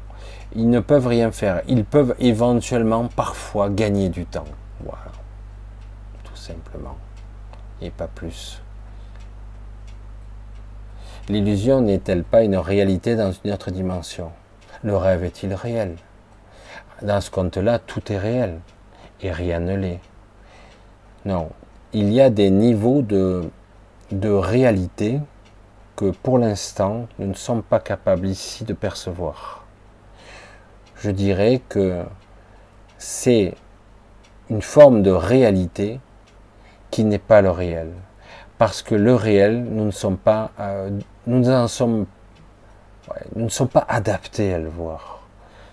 Ils 0.57 0.69
ne 0.69 0.81
peuvent 0.81 1.07
rien 1.07 1.31
faire. 1.31 1.63
Ils 1.69 1.85
peuvent 1.85 2.17
éventuellement, 2.19 3.07
parfois, 3.07 3.71
gagner 3.71 4.09
du 4.09 4.27
temps. 4.27 4.45
Voilà. 4.81 5.13
Tout 6.25 6.37
simplement. 6.37 6.97
Et 7.81 7.91
pas 7.91 8.09
plus. 8.09 8.61
L'illusion 11.31 11.81
n'est-elle 11.81 12.23
pas 12.23 12.43
une 12.43 12.57
réalité 12.57 13.17
dans 13.17 13.33
une 13.33 13.53
autre 13.53 13.71
dimension? 13.71 14.31
Le 14.83 14.95
rêve 14.95 15.25
est-il 15.25 15.55
réel? 15.55 15.97
Dans 17.01 17.23
ce 17.23 17.31
compte-là, 17.31 17.79
tout 17.79 18.13
est 18.13 18.19
réel. 18.19 18.61
Et 19.23 19.33
rien 19.33 19.61
ne 19.61 19.75
l'est. 19.75 20.01
Non. 21.25 21.49
Il 21.95 22.13
y 22.13 22.21
a 22.21 22.29
des 22.29 22.51
niveaux 22.51 23.01
de, 23.01 23.49
réalité 24.13 25.19
que 25.97 26.11
pour 26.11 26.39
l'instant, 26.39 27.07
nous 27.19 27.29
ne 27.29 27.35
sommes 27.35 27.63
pas 27.63 27.81
capables 27.81 28.27
ici 28.27 28.65
de 28.65 28.75
percevoir. 28.75 29.65
Je 30.97 31.11
dirais 31.11 31.63
que 31.71 32.03
c'est 32.99 33.55
une 34.51 34.61
forme 34.61 35.03
de 35.03 35.11
réalité 35.11 36.01
qui 36.91 37.05
n'est 37.05 37.19
pas 37.19 37.41
le 37.41 37.51
réel. 37.51 37.93
Parce 38.59 38.83
que 38.83 38.95
le 38.95 39.15
réel, 39.15 39.65
nous 39.65 39.87
ne 39.87 39.91
sommes 39.91 40.19
pas, 40.19 40.53
euh, 40.61 40.91
nous 41.27 41.41
ne 41.41 41.67
sommes 41.67 42.07
pas 43.73 43.87
adaptés 43.89 44.55
à 44.55 44.59
le 44.59 44.69
voir. 44.69 45.23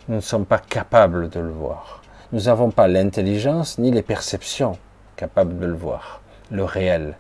Nous 0.08 0.16
ne 0.16 0.22
sommes 0.22 0.46
pas 0.46 0.60
capables 0.60 1.30
de 1.30 1.40
le 1.40 1.52
voir. 1.52 2.02
Nous 2.32 2.42
n'avons 2.42 2.72
pas 2.72 2.88
l'intelligence 2.88 3.78
ni 3.78 3.92
les 3.92 4.02
perceptions 4.02 4.78
capables 5.16 5.60
de 5.60 5.66
le 5.66 5.76
voir, 5.76 6.22
le 6.50 6.64
réel. 6.64 7.18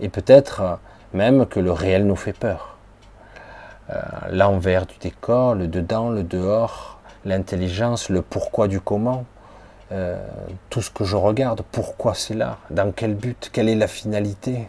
Et 0.00 0.08
peut-être 0.08 0.78
même 1.12 1.46
que 1.46 1.60
le 1.60 1.72
réel 1.72 2.06
nous 2.06 2.16
fait 2.16 2.32
peur. 2.32 2.76
Euh, 3.90 4.00
l'envers 4.30 4.86
du 4.86 4.96
décor, 4.98 5.54
le 5.54 5.66
dedans, 5.66 6.10
le 6.10 6.22
dehors, 6.22 7.00
l'intelligence, 7.24 8.10
le 8.10 8.22
pourquoi 8.22 8.68
du 8.68 8.80
comment, 8.80 9.24
euh, 9.90 10.24
tout 10.70 10.82
ce 10.82 10.90
que 10.90 11.04
je 11.04 11.16
regarde, 11.16 11.62
pourquoi 11.72 12.14
c'est 12.14 12.34
là, 12.34 12.58
dans 12.70 12.92
quel 12.92 13.14
but, 13.14 13.50
quelle 13.52 13.68
est 13.68 13.74
la 13.74 13.88
finalité, 13.88 14.68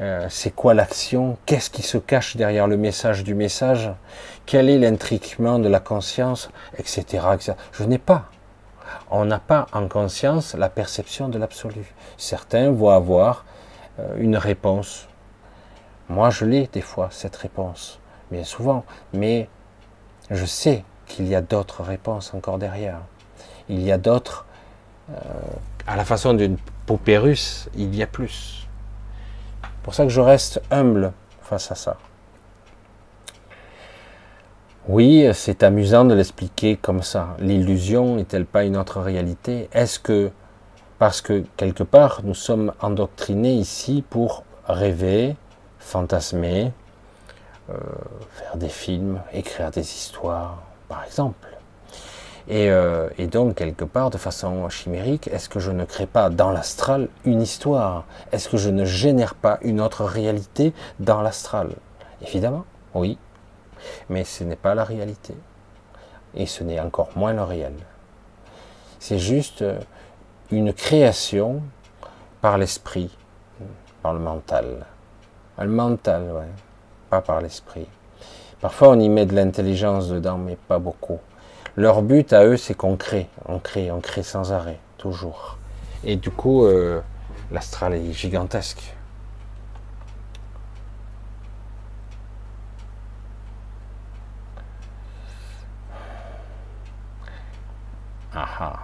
euh, 0.00 0.26
c'est 0.28 0.50
quoi 0.50 0.74
l'action, 0.74 1.36
qu'est-ce 1.46 1.70
qui 1.70 1.82
se 1.82 1.98
cache 1.98 2.36
derrière 2.36 2.66
le 2.66 2.76
message 2.76 3.24
du 3.24 3.34
message, 3.34 3.90
quel 4.46 4.68
est 4.68 4.78
l'intriquement 4.78 5.58
de 5.58 5.68
la 5.68 5.80
conscience, 5.80 6.50
etc. 6.78 7.26
Je 7.72 7.84
n'ai 7.84 7.98
pas. 7.98 8.26
On 9.10 9.24
n'a 9.24 9.38
pas 9.38 9.66
en 9.72 9.88
conscience 9.88 10.54
la 10.54 10.68
perception 10.68 11.28
de 11.28 11.38
l'absolu. 11.38 11.94
Certains 12.16 12.70
vont 12.70 12.90
avoir 12.90 13.44
une 14.16 14.36
réponse 14.36 15.06
moi, 16.12 16.28
je 16.28 16.44
l'ai 16.44 16.68
des 16.70 16.82
fois, 16.82 17.08
cette 17.10 17.36
réponse, 17.36 17.98
bien 18.30 18.44
souvent, 18.44 18.84
mais 19.14 19.48
je 20.30 20.44
sais 20.44 20.84
qu'il 21.06 21.26
y 21.26 21.34
a 21.34 21.40
d'autres 21.40 21.82
réponses 21.82 22.34
encore 22.34 22.58
derrière. 22.58 22.98
Il 23.70 23.80
y 23.80 23.90
a 23.90 23.96
d'autres, 23.96 24.44
euh, 25.10 25.14
à 25.86 25.96
la 25.96 26.04
façon 26.04 26.34
d'une 26.34 26.58
poupée 26.84 27.16
russe, 27.16 27.70
il 27.74 27.94
y 27.94 28.02
a 28.02 28.06
plus. 28.06 28.61
Pour 29.82 29.94
ça 29.94 30.04
que 30.04 30.10
je 30.10 30.20
reste 30.20 30.62
humble 30.70 31.12
face 31.42 31.72
à 31.72 31.74
ça. 31.74 31.96
Oui, 34.88 35.28
c'est 35.32 35.62
amusant 35.62 36.04
de 36.04 36.14
l'expliquer 36.14 36.76
comme 36.76 37.02
ça. 37.02 37.36
L'illusion 37.38 38.16
n'est-elle 38.16 38.46
pas 38.46 38.64
une 38.64 38.76
autre 38.76 39.00
réalité? 39.00 39.68
Est-ce 39.72 39.98
que, 39.98 40.30
parce 40.98 41.20
que 41.20 41.44
quelque 41.56 41.84
part, 41.84 42.22
nous 42.24 42.34
sommes 42.34 42.72
endoctrinés 42.80 43.54
ici 43.54 44.04
pour 44.08 44.44
rêver, 44.66 45.36
fantasmer, 45.78 46.72
euh, 47.70 47.74
faire 48.32 48.56
des 48.56 48.68
films, 48.68 49.20
écrire 49.32 49.70
des 49.70 49.82
histoires, 49.82 50.62
par 50.88 51.04
exemple? 51.04 51.51
Euh, 52.50 53.08
et, 53.18 53.26
donc, 53.26 53.56
quelque 53.56 53.84
part, 53.84 54.10
de 54.10 54.18
façon 54.18 54.68
chimérique, 54.68 55.28
est-ce 55.28 55.48
que 55.48 55.60
je 55.60 55.70
ne 55.70 55.84
crée 55.84 56.06
pas 56.06 56.30
dans 56.30 56.50
l'astral 56.50 57.08
une 57.24 57.40
histoire? 57.40 58.04
Est-ce 58.32 58.48
que 58.48 58.56
je 58.56 58.70
ne 58.70 58.84
génère 58.84 59.34
pas 59.34 59.58
une 59.62 59.80
autre 59.80 60.04
réalité 60.04 60.72
dans 61.00 61.22
l'astral? 61.22 61.70
Évidemment, 62.22 62.64
oui. 62.94 63.18
Mais 64.08 64.24
ce 64.24 64.44
n'est 64.44 64.56
pas 64.56 64.74
la 64.74 64.84
réalité. 64.84 65.34
Et 66.34 66.46
ce 66.46 66.64
n'est 66.64 66.80
encore 66.80 67.10
moins 67.16 67.32
le 67.32 67.42
réel. 67.42 67.74
C'est 68.98 69.18
juste 69.18 69.62
euh, 69.62 69.78
une 70.50 70.72
création 70.72 71.62
par 72.40 72.58
l'esprit, 72.58 73.16
par 74.02 74.14
le 74.14 74.20
mental. 74.20 74.86
Le 75.58 75.68
mental, 75.68 76.22
ouais. 76.32 76.48
Pas 77.10 77.20
par 77.20 77.40
l'esprit. 77.40 77.86
Parfois, 78.60 78.90
on 78.90 79.00
y 79.00 79.08
met 79.08 79.26
de 79.26 79.34
l'intelligence 79.34 80.08
dedans, 80.08 80.38
mais 80.38 80.56
pas 80.56 80.78
beaucoup. 80.78 81.18
Leur 81.76 82.02
but 82.02 82.34
à 82.34 82.44
eux, 82.44 82.58
c'est 82.58 82.74
qu'on 82.74 82.96
crée, 82.96 83.28
on 83.46 83.58
crée, 83.58 83.90
on 83.90 84.00
crée 84.00 84.22
sans 84.22 84.52
arrêt, 84.52 84.78
toujours. 84.98 85.56
Et 86.04 86.16
du 86.16 86.30
coup, 86.30 86.66
euh, 86.66 87.00
l'astral 87.50 87.94
est 87.94 88.12
gigantesque. 88.12 88.94
Ah 98.34 98.48
ah. 98.60 98.80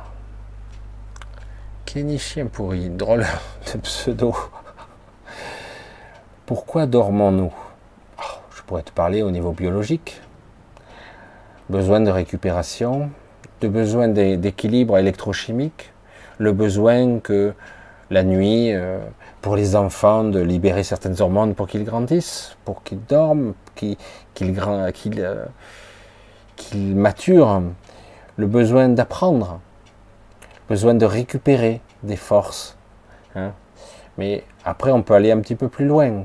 Kenny 1.85 2.19
chien 2.19 2.47
pourri, 2.47 2.89
drôle 2.89 3.27
de 3.73 3.79
pseudo. 3.81 4.35
Pourquoi 6.47 6.87
dormons-nous? 6.87 7.53
Oh, 8.19 8.23
Je 8.57 8.63
pourrais 8.63 8.83
te 8.83 8.93
parler 8.93 9.21
au 9.23 9.31
niveau 9.31 9.53
biologique. 9.53 10.23
Besoin 11.71 12.01
de 12.01 12.11
récupération, 12.11 13.11
de 13.61 13.69
besoin 13.69 14.09
d'équilibre 14.09 14.97
électrochimique, 14.97 15.93
le 16.39 16.53
besoin 16.53 17.19
que 17.19 17.53
la 18.11 18.23
nuit, 18.23 18.73
euh, 18.73 19.01
pour 19.43 19.55
les 19.55 19.77
enfants, 19.77 20.25
de 20.25 20.41
libérer 20.41 20.83
certaines 20.83 21.21
hormones 21.21 21.55
pour 21.55 21.67
qu'ils 21.67 21.85
grandissent, 21.85 22.57
pour 22.65 22.83
qu'ils 22.83 23.05
dorment, 23.05 23.53
qu'ils 23.75 23.97
euh, 25.19 25.45
maturent, 26.75 27.63
le 28.37 28.47
besoin 28.47 28.89
d'apprendre, 28.89 29.61
besoin 30.69 30.95
de 30.95 31.05
récupérer 31.05 31.83
des 32.03 32.17
forces. 32.17 32.79
Hein. 33.35 33.53
Mais 34.17 34.45
après, 34.65 34.91
on 34.91 35.03
peut 35.03 35.15
aller 35.15 35.33
un 35.33 35.41
petit 35.41 35.55
peu 35.55 35.69
plus 35.69 35.87
loin. 35.87 36.25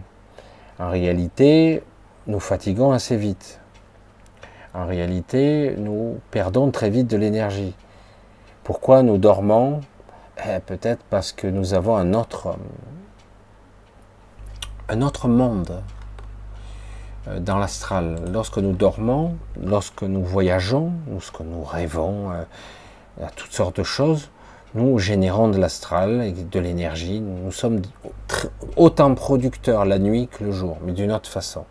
En 0.80 0.90
réalité, 0.90 1.84
nous 2.28 2.40
fatiguons 2.40 2.92
assez 2.92 3.18
vite. 3.18 3.60
En 4.74 4.88
réalité, 4.88 5.76
nous 5.78 6.20
perdons 6.32 6.72
très 6.72 6.90
vite 6.90 7.08
de 7.08 7.18
l'énergie. 7.18 7.76
Pourquoi 8.64 9.04
nous 9.04 9.20
dormons? 9.20 9.82
Eh, 10.40 10.60
Peut-être 10.66 11.04
parce 11.12 11.32
que 11.32 11.46
nous 11.46 11.76
avons 11.76 11.96
un 11.96 12.14
autre, 12.14 12.58
monde 15.28 15.84
euh, 17.28 17.40
dans 17.40 17.60
l'astral. 17.60 18.16
Lorsque 18.32 18.58
nous 18.58 18.74
dormons, 18.74 19.36
lorsque 19.64 20.02
nous 20.02 20.24
voyageons, 20.24 20.92
lorsque 21.12 21.42
nous 21.42 21.64
rêvons 21.64 22.32
euh, 22.32 22.44
à 23.24 23.30
toutes 23.30 23.52
sortes 23.52 23.78
de 23.78 23.84
choses, 23.84 24.32
nous 24.74 24.98
générons 24.98 25.50
de 25.50 25.60
l'astral 25.60 26.24
et 26.24 26.32
de 26.32 26.60
l'énergie. 26.60 27.22
Nous 27.22 27.52
sommes 27.52 27.84
autant 28.76 29.14
producteurs 29.14 29.86
la 29.86 30.00
nuit 30.00 30.30
que 30.30 30.44
le 30.44 30.52
jour, 30.52 30.80
mais 30.84 30.94
d'une 30.94 31.12
autre 31.12 31.30
façon. 31.30 31.66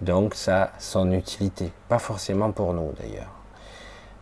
Donc 0.00 0.34
ça 0.34 0.62
a 0.62 0.70
son 0.78 1.12
utilité. 1.12 1.72
Pas 1.88 1.98
forcément 1.98 2.52
pour 2.52 2.72
nous 2.72 2.92
d'ailleurs. 2.98 3.32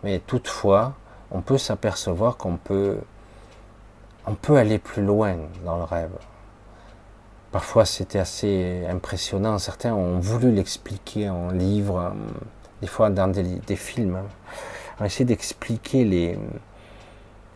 Mais 0.03 0.21
toutefois, 0.21 0.95
on 1.31 1.41
peut 1.41 1.59
s'apercevoir 1.59 2.37
qu'on 2.37 2.57
peut, 2.57 2.99
on 4.27 4.35
peut 4.35 4.57
aller 4.57 4.79
plus 4.79 5.05
loin 5.05 5.37
dans 5.65 5.77
le 5.77 5.85
rêve. 5.85 6.13
Parfois 7.53 7.85
c'était 7.85 8.19
assez 8.19 8.85
impressionnant. 8.89 9.59
Certains 9.59 9.95
ont 9.95 10.19
voulu 10.19 10.51
l'expliquer 10.53 11.29
en 11.31 11.51
livre, 11.51 12.15
des 12.81 12.87
fois 12.87 13.11
dans 13.11 13.29
des, 13.29 13.77
films. 13.77 14.19
On 15.01 15.05
essaie 15.05 15.25
d'expliquer 15.25 16.39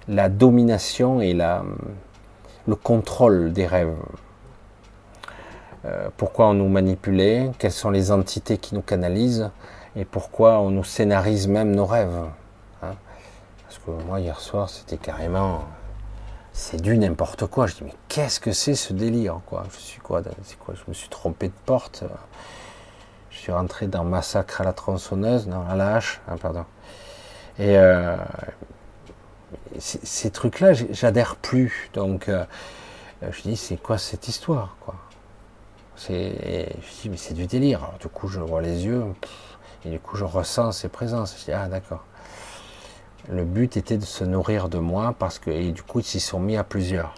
la 0.09 0.29
domination 0.29 1.21
et 1.21 1.35
le 1.35 2.77
contrôle 2.77 3.53
des 3.53 3.67
rêves. 3.67 3.97
Euh, 5.87 6.09
pourquoi 6.17 6.49
on 6.49 6.55
nous 6.55 6.69
manipulait, 6.69 7.51
quelles 7.59 7.73
sont 7.73 7.91
les 7.91 8.13
entités 8.13 8.59
qui 8.59 8.75
nous 8.75 8.83
canalisent, 8.83 9.51
et 9.97 10.05
pourquoi 10.05 10.59
on 10.61 10.71
nous 10.71 10.85
scénarise 10.85 11.49
même 11.49 11.75
nos 11.75 11.87
rêves. 11.87 12.17
Hein. 12.83 12.95
Parce 13.65 13.79
que 13.79 13.91
moi, 14.05 14.21
hier 14.21 14.41
soir, 14.41 14.69
c'était 14.69 14.99
carrément. 14.99 15.65
C'est 16.53 16.83
du 16.83 16.99
n'importe 16.99 17.47
quoi. 17.47 17.67
Je 17.67 17.77
dis, 17.77 17.85
mais 17.85 17.95
qu'est-ce 18.09 18.41
que 18.41 18.53
c'est 18.53 18.75
ce 18.75 18.93
délire 18.93 19.41
quoi? 19.47 19.65
Je 19.73 19.79
suis 19.79 20.01
quoi, 20.01 20.23
quoi? 20.59 20.75
Je 20.75 20.83
me 20.89 20.93
suis 20.93 21.09
trompé 21.09 21.49
de 21.49 21.55
porte. 21.65 22.05
Je 23.31 23.39
suis 23.39 23.53
rentré 23.53 23.87
dans 23.87 24.05
Massacre 24.05 24.61
à 24.61 24.65
la 24.65 24.73
tronçonneuse, 24.73 25.47
non, 25.47 25.65
la 25.75 25.95
hache, 25.95 26.21
hein, 26.29 26.37
pardon. 26.37 26.65
Et 27.59 27.79
euh, 27.79 28.17
ces 29.79 30.31
trucs-là, 30.31 30.73
j'adhère 30.73 31.37
plus. 31.37 31.91
Donc, 31.95 32.29
euh, 32.29 32.45
je 33.23 33.43
dis, 33.43 33.57
c'est 33.57 33.77
quoi 33.77 33.97
cette 33.99 34.29
histoire 34.29 34.77
c'est, 36.01 36.73
je 36.81 37.03
dis, 37.03 37.09
mais 37.11 37.17
c'est 37.19 37.35
du 37.35 37.47
délire. 37.47 37.93
Du 38.01 38.09
coup, 38.09 38.29
je 38.29 38.41
vois 38.41 38.63
les 38.63 38.87
yeux, 38.87 39.05
et 39.85 39.91
du 39.91 40.01
coup, 40.01 40.17
je 40.17 40.25
ressens 40.25 40.73
ses 40.73 40.89
présences. 40.89 41.37
Je 41.39 41.45
dis, 41.45 41.53
ah, 41.53 41.69
d'accord. 41.69 42.05
Le 43.29 43.45
but 43.45 43.77
était 43.77 43.99
de 43.99 44.05
se 44.05 44.25
nourrir 44.25 44.71
de 44.71 44.79
moi, 44.79 45.15
parce 45.19 45.39
que, 45.39 45.71
du 45.71 45.83
coup, 45.83 46.01
ils 46.01 46.05
s'y 46.05 46.21
sont 46.21 46.41
mis 46.41 46.57
à 46.57 46.65
plusieurs. 46.65 47.15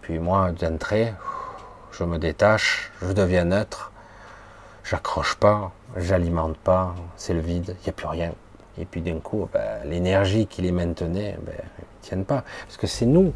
Puis 0.00 0.18
moi, 0.18 0.52
d'entrée, 0.52 1.12
je 1.92 2.04
me 2.04 2.18
détache, 2.18 2.90
je 3.02 3.12
deviens 3.12 3.44
neutre, 3.44 3.92
j'accroche 4.82 5.34
pas, 5.34 5.70
j'alimente 5.96 6.56
pas, 6.56 6.94
c'est 7.16 7.34
le 7.34 7.40
vide, 7.40 7.76
il 7.80 7.82
n'y 7.82 7.90
a 7.90 7.92
plus 7.92 8.06
rien. 8.06 8.32
Et 8.78 8.86
puis 8.86 9.02
d'un 9.02 9.18
coup, 9.18 9.46
ben, 9.52 9.84
l'énergie 9.84 10.46
qui 10.46 10.62
les 10.62 10.72
maintenait, 10.72 11.36
ben, 11.42 11.54
ils 11.58 11.82
ne 11.82 12.02
tiennent 12.02 12.24
pas. 12.24 12.44
Parce 12.66 12.78
que 12.78 12.86
c'est 12.86 13.04
nous 13.04 13.34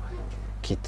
qui, 0.63 0.79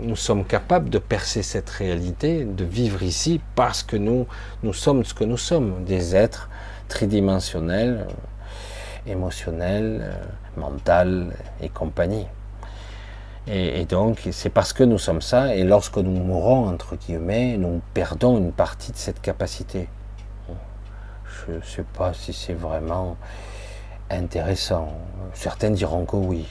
nous 0.00 0.16
sommes 0.16 0.44
capables 0.44 0.90
de 0.90 0.98
percer 0.98 1.42
cette 1.42 1.70
réalité, 1.70 2.44
de 2.44 2.64
vivre 2.64 3.02
ici 3.02 3.40
parce 3.54 3.82
que 3.82 3.96
nous, 3.96 4.26
nous 4.62 4.72
sommes 4.72 5.04
ce 5.04 5.14
que 5.14 5.24
nous 5.24 5.36
sommes, 5.36 5.84
des 5.84 6.14
êtres 6.16 6.48
tridimensionnels, 6.88 8.06
émotionnels, 9.06 10.12
mentaux 10.56 11.30
et 11.60 11.68
compagnie. 11.68 12.26
Et, 13.46 13.84
donc, 13.84 14.28
c'est 14.30 14.50
parce 14.50 14.72
que 14.72 14.84
nous 14.84 14.98
sommes 14.98 15.22
ça, 15.22 15.56
et 15.56 15.64
lorsque 15.64 15.96
nous 15.96 16.10
mourons, 16.10 16.68
entre 16.68 16.94
guillemets, 16.96 17.56
nous 17.56 17.80
perdons 17.94 18.36
une 18.36 18.52
partie 18.52 18.92
de 18.92 18.96
cette 18.96 19.20
capacité. 19.20 19.88
Je 21.46 21.54
ne 21.54 21.62
sais 21.62 21.84
pas 21.96 22.12
si 22.12 22.32
c'est 22.32 22.54
vraiment 22.54 23.16
intéressant. 24.10 24.92
Certains 25.32 25.70
diront 25.70 26.04
que 26.04 26.16
oui. 26.16 26.46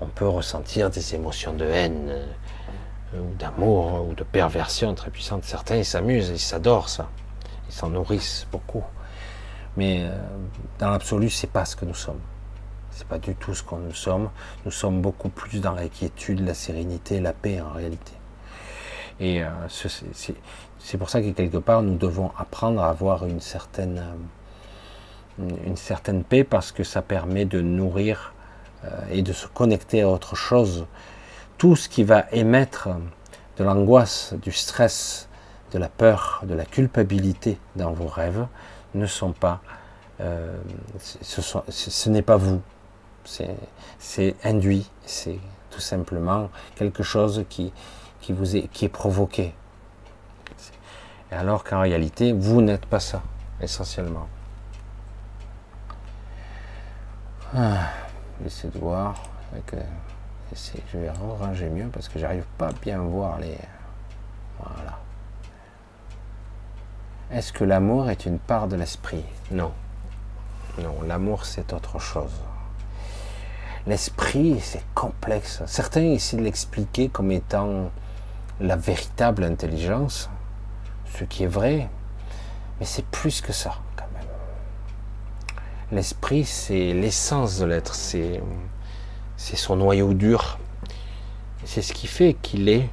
On 0.00 0.06
peut 0.06 0.28
ressentir 0.28 0.88
des 0.88 1.14
émotions 1.14 1.52
de 1.52 1.66
haine, 1.66 2.14
ou 3.14 3.34
d'amour, 3.38 4.06
ou 4.08 4.14
de 4.14 4.24
perversion 4.24 4.94
très 4.94 5.10
puissante. 5.10 5.44
Certains, 5.44 5.76
ils 5.76 5.84
s'amusent, 5.84 6.28
ils 6.28 6.38
s'adorent 6.38 6.88
ça. 6.88 7.08
Ils 7.68 7.74
s'en 7.74 7.90
nourrissent 7.90 8.46
beaucoup. 8.50 8.84
Mais 9.76 10.02
euh, 10.02 10.16
dans 10.78 10.90
l'absolu, 10.90 11.30
c'est 11.30 11.50
pas 11.50 11.64
ce 11.64 11.76
que 11.76 11.84
nous 11.84 11.94
sommes. 11.94 12.20
C'est 12.90 13.06
pas 13.06 13.18
du 13.18 13.34
tout 13.34 13.54
ce 13.54 13.62
que 13.62 13.74
nous 13.74 13.94
sommes. 13.94 14.30
Nous 14.64 14.70
sommes 14.70 15.00
beaucoup 15.00 15.28
plus 15.28 15.60
dans 15.60 15.72
la 15.72 15.88
quiétude, 15.88 16.44
la 16.44 16.54
sérénité, 16.54 17.20
la 17.20 17.32
paix 17.32 17.60
en 17.60 17.72
réalité. 17.72 18.12
Et 19.20 19.42
euh, 19.42 19.48
c'est 19.68 20.98
pour 20.98 21.10
ça 21.10 21.20
que 21.20 21.30
quelque 21.30 21.58
part, 21.58 21.82
nous 21.82 21.96
devons 21.96 22.30
apprendre 22.38 22.82
à 22.82 22.88
avoir 22.88 23.26
une 23.26 23.40
certaine, 23.40 24.02
une 25.38 25.76
certaine 25.76 26.24
paix 26.24 26.42
parce 26.42 26.72
que 26.72 26.84
ça 26.84 27.02
permet 27.02 27.44
de 27.44 27.60
nourrir 27.60 28.34
et 29.10 29.20
de 29.20 29.34
se 29.34 29.46
connecter 29.46 30.00
à 30.00 30.08
autre 30.08 30.36
chose 30.36 30.86
tout 31.60 31.76
ce 31.76 31.90
qui 31.90 32.04
va 32.04 32.24
émettre 32.32 32.88
de 33.58 33.64
l'angoisse, 33.64 34.32
du 34.40 34.50
stress, 34.50 35.28
de 35.72 35.78
la 35.78 35.90
peur, 35.90 36.40
de 36.44 36.54
la 36.54 36.64
culpabilité 36.64 37.58
dans 37.76 37.92
vos 37.92 38.06
rêves 38.06 38.46
ne 38.94 39.04
sont 39.04 39.32
pas, 39.32 39.60
euh, 40.22 40.56
ce, 40.98 42.08
n'est 42.08 42.22
pas 42.22 42.38
vous, 42.38 42.62
c'est 43.24 44.36
induit, 44.42 44.90
c'est 45.04 45.38
tout 45.70 45.80
simplement 45.80 46.48
quelque 46.76 47.02
chose 47.02 47.44
qui, 47.50 47.74
vous 48.30 48.56
est, 48.56 48.68
qui 48.68 48.86
est 48.86 48.88
provoqué. 48.88 49.54
Alors 51.30 51.62
qu'en 51.62 51.82
réalité, 51.82 52.32
vous 52.32 52.62
n'êtes 52.62 52.86
pas 52.86 53.00
ça, 53.00 53.20
essentiellement. 53.60 54.28
Ah, 57.54 57.90
de 58.42 58.78
voir 58.78 59.14
avec 59.52 59.74
je 60.92 60.98
vais 60.98 61.10
ranger 61.10 61.68
mieux 61.68 61.88
parce 61.88 62.08
que 62.08 62.18
j'arrive 62.18 62.46
pas 62.58 62.68
à 62.68 62.72
bien 62.72 62.98
voir 62.98 63.38
les. 63.38 63.56
Voilà. 64.58 64.98
Est-ce 67.30 67.52
que 67.52 67.64
l'amour 67.64 68.10
est 68.10 68.26
une 68.26 68.38
part 68.38 68.66
de 68.66 68.76
l'esprit? 68.76 69.24
Non. 69.50 69.72
Non, 70.78 71.02
l'amour 71.06 71.44
c'est 71.44 71.72
autre 71.72 71.98
chose. 71.98 72.32
L'esprit 73.86 74.60
c'est 74.60 74.84
complexe. 74.94 75.62
Certains 75.66 76.02
essaient 76.02 76.36
de 76.36 76.42
l'expliquer 76.42 77.08
comme 77.08 77.30
étant 77.30 77.90
la 78.60 78.76
véritable 78.76 79.44
intelligence, 79.44 80.28
ce 81.16 81.24
qui 81.24 81.44
est 81.44 81.48
vrai, 81.48 81.88
mais 82.78 82.86
c'est 82.86 83.06
plus 83.06 83.40
que 83.40 83.52
ça 83.52 83.74
quand 83.96 84.08
même. 84.14 84.28
L'esprit 85.92 86.44
c'est 86.44 86.92
l'essence 86.92 87.58
de 87.58 87.66
l'être, 87.66 87.94
c'est 87.94 88.42
c'est 89.40 89.56
son 89.56 89.76
noyau 89.76 90.12
dur. 90.12 90.58
C'est 91.64 91.80
ce 91.80 91.94
qui 91.94 92.06
fait 92.06 92.36
qu'il 92.42 92.68
est 92.68 92.88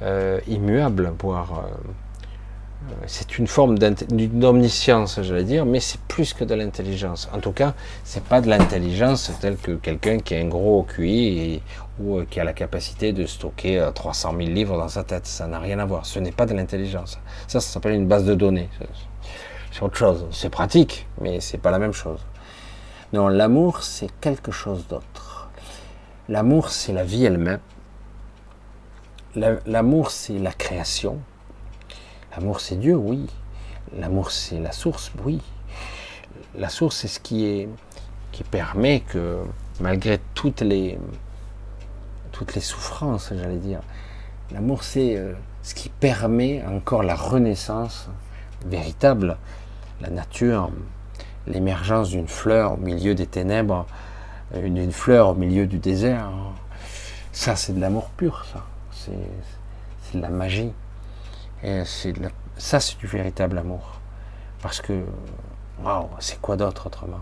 euh, 0.00 0.40
immuable, 0.48 1.12
voire 1.20 1.52
euh, 1.52 2.90
euh, 2.90 2.94
c'est 3.06 3.36
une 3.36 3.46
forme 3.46 3.78
d'omniscience, 3.78 5.20
j'allais 5.22 5.44
dire, 5.44 5.66
mais 5.66 5.78
c'est 5.78 6.00
plus 6.00 6.32
que 6.32 6.42
de 6.42 6.54
l'intelligence. 6.54 7.28
En 7.34 7.38
tout 7.38 7.52
cas, 7.52 7.74
c'est 8.02 8.24
pas 8.24 8.40
de 8.40 8.48
l'intelligence 8.48 9.30
telle 9.42 9.58
que 9.58 9.72
quelqu'un 9.72 10.18
qui 10.20 10.34
a 10.34 10.38
un 10.38 10.48
gros 10.48 10.84
QI 10.84 11.62
ou 12.02 12.22
qui 12.22 12.40
a 12.40 12.44
la 12.44 12.54
capacité 12.54 13.12
de 13.12 13.26
stocker 13.26 13.90
300 13.94 14.32
000 14.38 14.50
livres 14.50 14.78
dans 14.78 14.88
sa 14.88 15.04
tête. 15.04 15.26
Ça 15.26 15.46
n'a 15.46 15.58
rien 15.58 15.78
à 15.80 15.84
voir. 15.84 16.06
Ce 16.06 16.18
n'est 16.18 16.32
pas 16.32 16.46
de 16.46 16.54
l'intelligence. 16.54 17.18
Ça, 17.46 17.60
ça 17.60 17.72
s'appelle 17.72 17.92
une 17.92 18.08
base 18.08 18.24
de 18.24 18.34
données. 18.34 18.70
C'est 19.70 19.82
autre 19.82 19.98
chose. 19.98 20.26
C'est 20.30 20.50
pratique, 20.50 21.06
mais 21.20 21.40
c'est 21.40 21.58
pas 21.58 21.70
la 21.70 21.78
même 21.78 21.92
chose. 21.92 22.20
Non, 23.12 23.28
l'amour, 23.28 23.82
c'est 23.82 24.08
quelque 24.20 24.50
chose 24.50 24.86
d'autre. 24.88 25.09
L'amour, 26.30 26.70
c'est 26.70 26.92
la 26.92 27.02
vie 27.02 27.24
elle-même. 27.24 27.58
L'amour, 29.34 30.12
c'est 30.12 30.38
la 30.38 30.52
création. 30.52 31.18
L'amour, 32.30 32.60
c'est 32.60 32.76
Dieu, 32.76 32.94
oui. 32.94 33.26
L'amour, 33.98 34.30
c'est 34.30 34.60
la 34.60 34.70
source, 34.70 35.10
oui. 35.24 35.42
La 36.54 36.68
source, 36.68 36.98
c'est 36.98 37.08
ce 37.08 37.18
qui, 37.18 37.46
est, 37.46 37.68
qui 38.30 38.44
permet 38.44 39.00
que, 39.00 39.38
malgré 39.80 40.20
toutes 40.34 40.60
les, 40.60 41.00
toutes 42.30 42.54
les 42.54 42.60
souffrances, 42.60 43.32
j'allais 43.36 43.58
dire, 43.58 43.80
l'amour, 44.52 44.84
c'est 44.84 45.16
euh, 45.16 45.32
ce 45.64 45.74
qui 45.74 45.88
permet 45.88 46.64
encore 46.64 47.02
la 47.02 47.16
renaissance 47.16 48.08
véritable, 48.64 49.36
la 50.00 50.10
nature, 50.10 50.70
l'émergence 51.48 52.10
d'une 52.10 52.28
fleur 52.28 52.74
au 52.74 52.76
milieu 52.76 53.16
des 53.16 53.26
ténèbres, 53.26 53.84
une, 54.54 54.92
fleur 54.92 55.28
au 55.28 55.34
milieu 55.34 55.66
du 55.66 55.78
désert. 55.78 56.24
Hein. 56.24 56.52
Ça, 57.32 57.56
c'est 57.56 57.72
de 57.72 57.80
l'amour 57.80 58.10
pur, 58.10 58.44
ça. 58.52 58.64
C'est 58.92 60.16
de 60.16 60.22
la 60.22 60.28
magie. 60.28 60.72
Ça, 61.62 62.80
c'est 62.80 62.98
du 62.98 63.06
véritable 63.06 63.58
amour. 63.58 64.00
Parce 64.62 64.80
que, 64.80 65.04
waouh, 65.82 66.08
c'est 66.18 66.40
quoi 66.40 66.56
d'autre 66.56 66.86
autrement? 66.88 67.20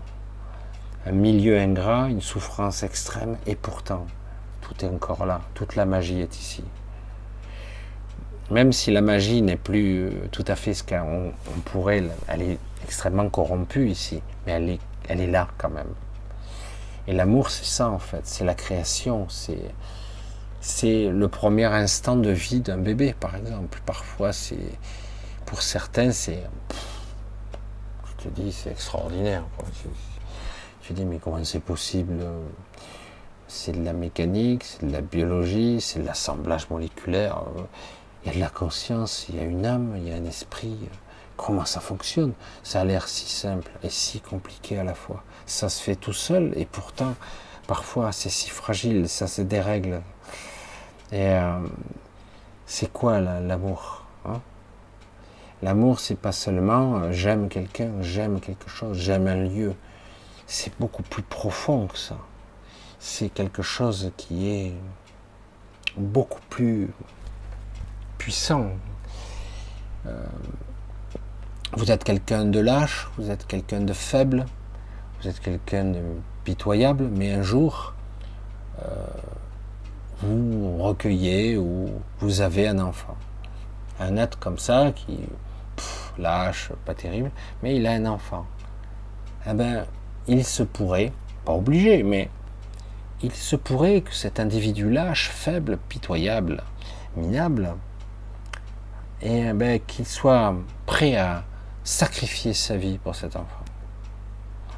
Un 1.05 1.11
milieu 1.11 1.57
ingrat, 1.57 2.09
une 2.09 2.21
souffrance 2.21 2.83
extrême, 2.83 3.37
et 3.45 3.55
pourtant, 3.55 4.05
tout 4.61 4.85
est 4.85 4.89
encore 4.89 5.25
là. 5.25 5.41
Toute 5.53 5.75
la 5.75 5.85
magie 5.85 6.19
est 6.19 6.37
ici. 6.37 6.63
Même 8.51 8.73
si 8.73 8.91
la 8.91 9.01
magie 9.01 9.41
n'est 9.41 9.57
plus 9.57 10.07
euh, 10.07 10.11
tout 10.31 10.43
à 10.47 10.55
fait 10.55 10.73
ce 10.73 10.83
qu'on 10.83 11.31
pourrait, 11.65 12.03
elle 12.27 12.41
est 12.41 12.57
extrêmement 12.83 13.29
corrompue 13.29 13.87
ici, 13.89 14.23
mais 14.45 14.53
elle 14.53 14.69
est, 14.69 14.79
elle 15.07 15.21
est 15.21 15.27
là 15.27 15.47
quand 15.57 15.69
même. 15.69 15.93
Et 17.09 17.13
l'amour, 17.13 17.49
c'est 17.49 17.65
ça 17.65 17.89
en 17.89 17.97
fait, 17.97 18.21
c'est 18.27 18.45
la 18.45 18.53
création, 18.53 19.27
c'est 19.29 19.71
c'est 20.61 21.09
le 21.09 21.27
premier 21.27 21.65
instant 21.65 22.15
de 22.15 22.29
vie 22.29 22.59
d'un 22.59 22.77
bébé, 22.77 23.15
par 23.19 23.35
exemple. 23.35 23.81
Parfois, 23.83 24.31
c'est 24.31 24.77
pour 25.47 25.63
certains, 25.63 26.11
c'est 26.11 26.43
je 28.05 28.23
te 28.25 28.29
dis, 28.29 28.51
c'est 28.51 28.69
extraordinaire. 28.69 29.43
Tu, 30.83 30.93
dis, 30.93 31.03
mais 31.03 31.17
comment 31.17 31.43
c'est 31.43 31.63
possible? 31.63 32.23
C'est 33.47 33.71
de 33.71 33.83
la 33.83 33.93
mécanique, 33.93 34.63
c'est 34.63 34.85
de 34.85 34.91
la 34.91 35.01
biologie, 35.01 35.81
c'est 35.81 36.01
de 36.01 36.05
l'assemblage 36.05 36.69
moléculaire. 36.69 37.41
Il 38.23 38.27
y 38.27 38.31
a 38.31 38.35
de 38.35 38.39
la 38.39 38.49
conscience, 38.49 39.25
il 39.29 39.37
y 39.37 39.39
a 39.39 39.43
une 39.43 39.65
âme, 39.65 39.95
il 39.97 40.09
y 40.09 40.11
a 40.11 40.15
un 40.15 40.25
esprit. 40.25 40.77
Comment 41.37 41.65
ça 41.65 41.79
fonctionne? 41.79 42.33
Ça 42.61 42.81
a 42.81 42.83
l'air 42.83 43.07
si 43.07 43.27
simple 43.27 43.71
et 43.81 43.89
si 43.89 44.19
compliqué 44.19 44.77
à 44.77 44.83
la 44.83 44.93
fois 44.93 45.23
ça 45.49 45.69
se 45.69 45.81
fait 45.81 45.95
tout 45.95 46.13
seul 46.13 46.53
et 46.55 46.65
pourtant 46.65 47.15
parfois 47.67 48.11
c'est 48.11 48.29
si 48.29 48.49
fragile, 48.49 49.09
ça 49.09 49.27
se 49.27 49.41
dérègle. 49.41 50.01
Et 51.11 51.27
euh, 51.29 51.59
c'est 52.65 52.91
quoi 52.91 53.19
la- 53.19 53.39
l'amour 53.41 54.05
hein? 54.25 54.41
L'amour, 55.61 55.99
c'est 55.99 56.15
pas 56.15 56.31
seulement 56.31 56.99
euh, 56.99 57.11
j'aime 57.11 57.49
quelqu'un, 57.49 57.91
j'aime 58.01 58.39
quelque 58.39 58.69
chose, 58.69 58.97
j'aime 58.97 59.27
un 59.27 59.43
lieu. 59.43 59.73
C'est 60.47 60.71
beaucoup 60.79 61.03
plus 61.03 61.21
profond 61.23 61.87
que 61.87 61.97
ça. 61.97 62.17
C'est 62.99 63.29
quelque 63.29 63.61
chose 63.61 64.11
qui 64.17 64.49
est 64.49 64.73
beaucoup 65.97 66.39
plus 66.49 66.89
puissant. 68.17 68.69
Euh, 70.05 70.25
vous 71.73 71.91
êtes 71.91 72.03
quelqu'un 72.03 72.45
de 72.45 72.59
lâche, 72.59 73.09
vous 73.17 73.29
êtes 73.29 73.45
quelqu'un 73.45 73.81
de 73.81 73.93
faible, 73.93 74.45
vous 75.21 75.27
êtes 75.27 75.39
quelqu'un 75.39 75.85
de 75.85 76.01
pitoyable, 76.43 77.09
mais 77.11 77.33
un 77.33 77.41
jour, 77.41 77.93
euh, 78.81 79.05
vous 80.21 80.77
recueillez 80.77 81.57
ou 81.57 81.89
vous 82.19 82.41
avez 82.41 82.67
un 82.67 82.79
enfant. 82.79 83.17
Un 83.99 84.15
être 84.17 84.39
comme 84.39 84.57
ça 84.57 84.91
qui, 84.95 85.19
lâche, 86.17 86.71
pas 86.85 86.93
terrible, 86.93 87.31
mais 87.63 87.75
il 87.75 87.85
a 87.85 87.91
un 87.91 88.05
enfant. 88.05 88.45
Eh 89.45 89.53
ben, 89.53 89.85
il 90.27 90.45
se 90.45 90.63
pourrait, 90.63 91.11
pas 91.45 91.53
obligé, 91.53 92.03
mais 92.03 92.29
il 93.21 93.33
se 93.33 93.55
pourrait 93.55 94.01
que 94.01 94.13
cet 94.13 94.39
individu 94.39 94.89
lâche, 94.89 95.29
faible, 95.29 95.77
pitoyable, 95.89 96.63
minable, 97.15 97.75
et 99.21 99.47
eh 99.49 99.53
ben, 99.53 99.79
qu'il 99.85 100.05
soit 100.05 100.55
prêt 100.85 101.17
à 101.17 101.43
sacrifier 101.83 102.53
sa 102.53 102.77
vie 102.77 102.97
pour 102.97 103.15
cet 103.15 103.35
enfant. 103.35 103.58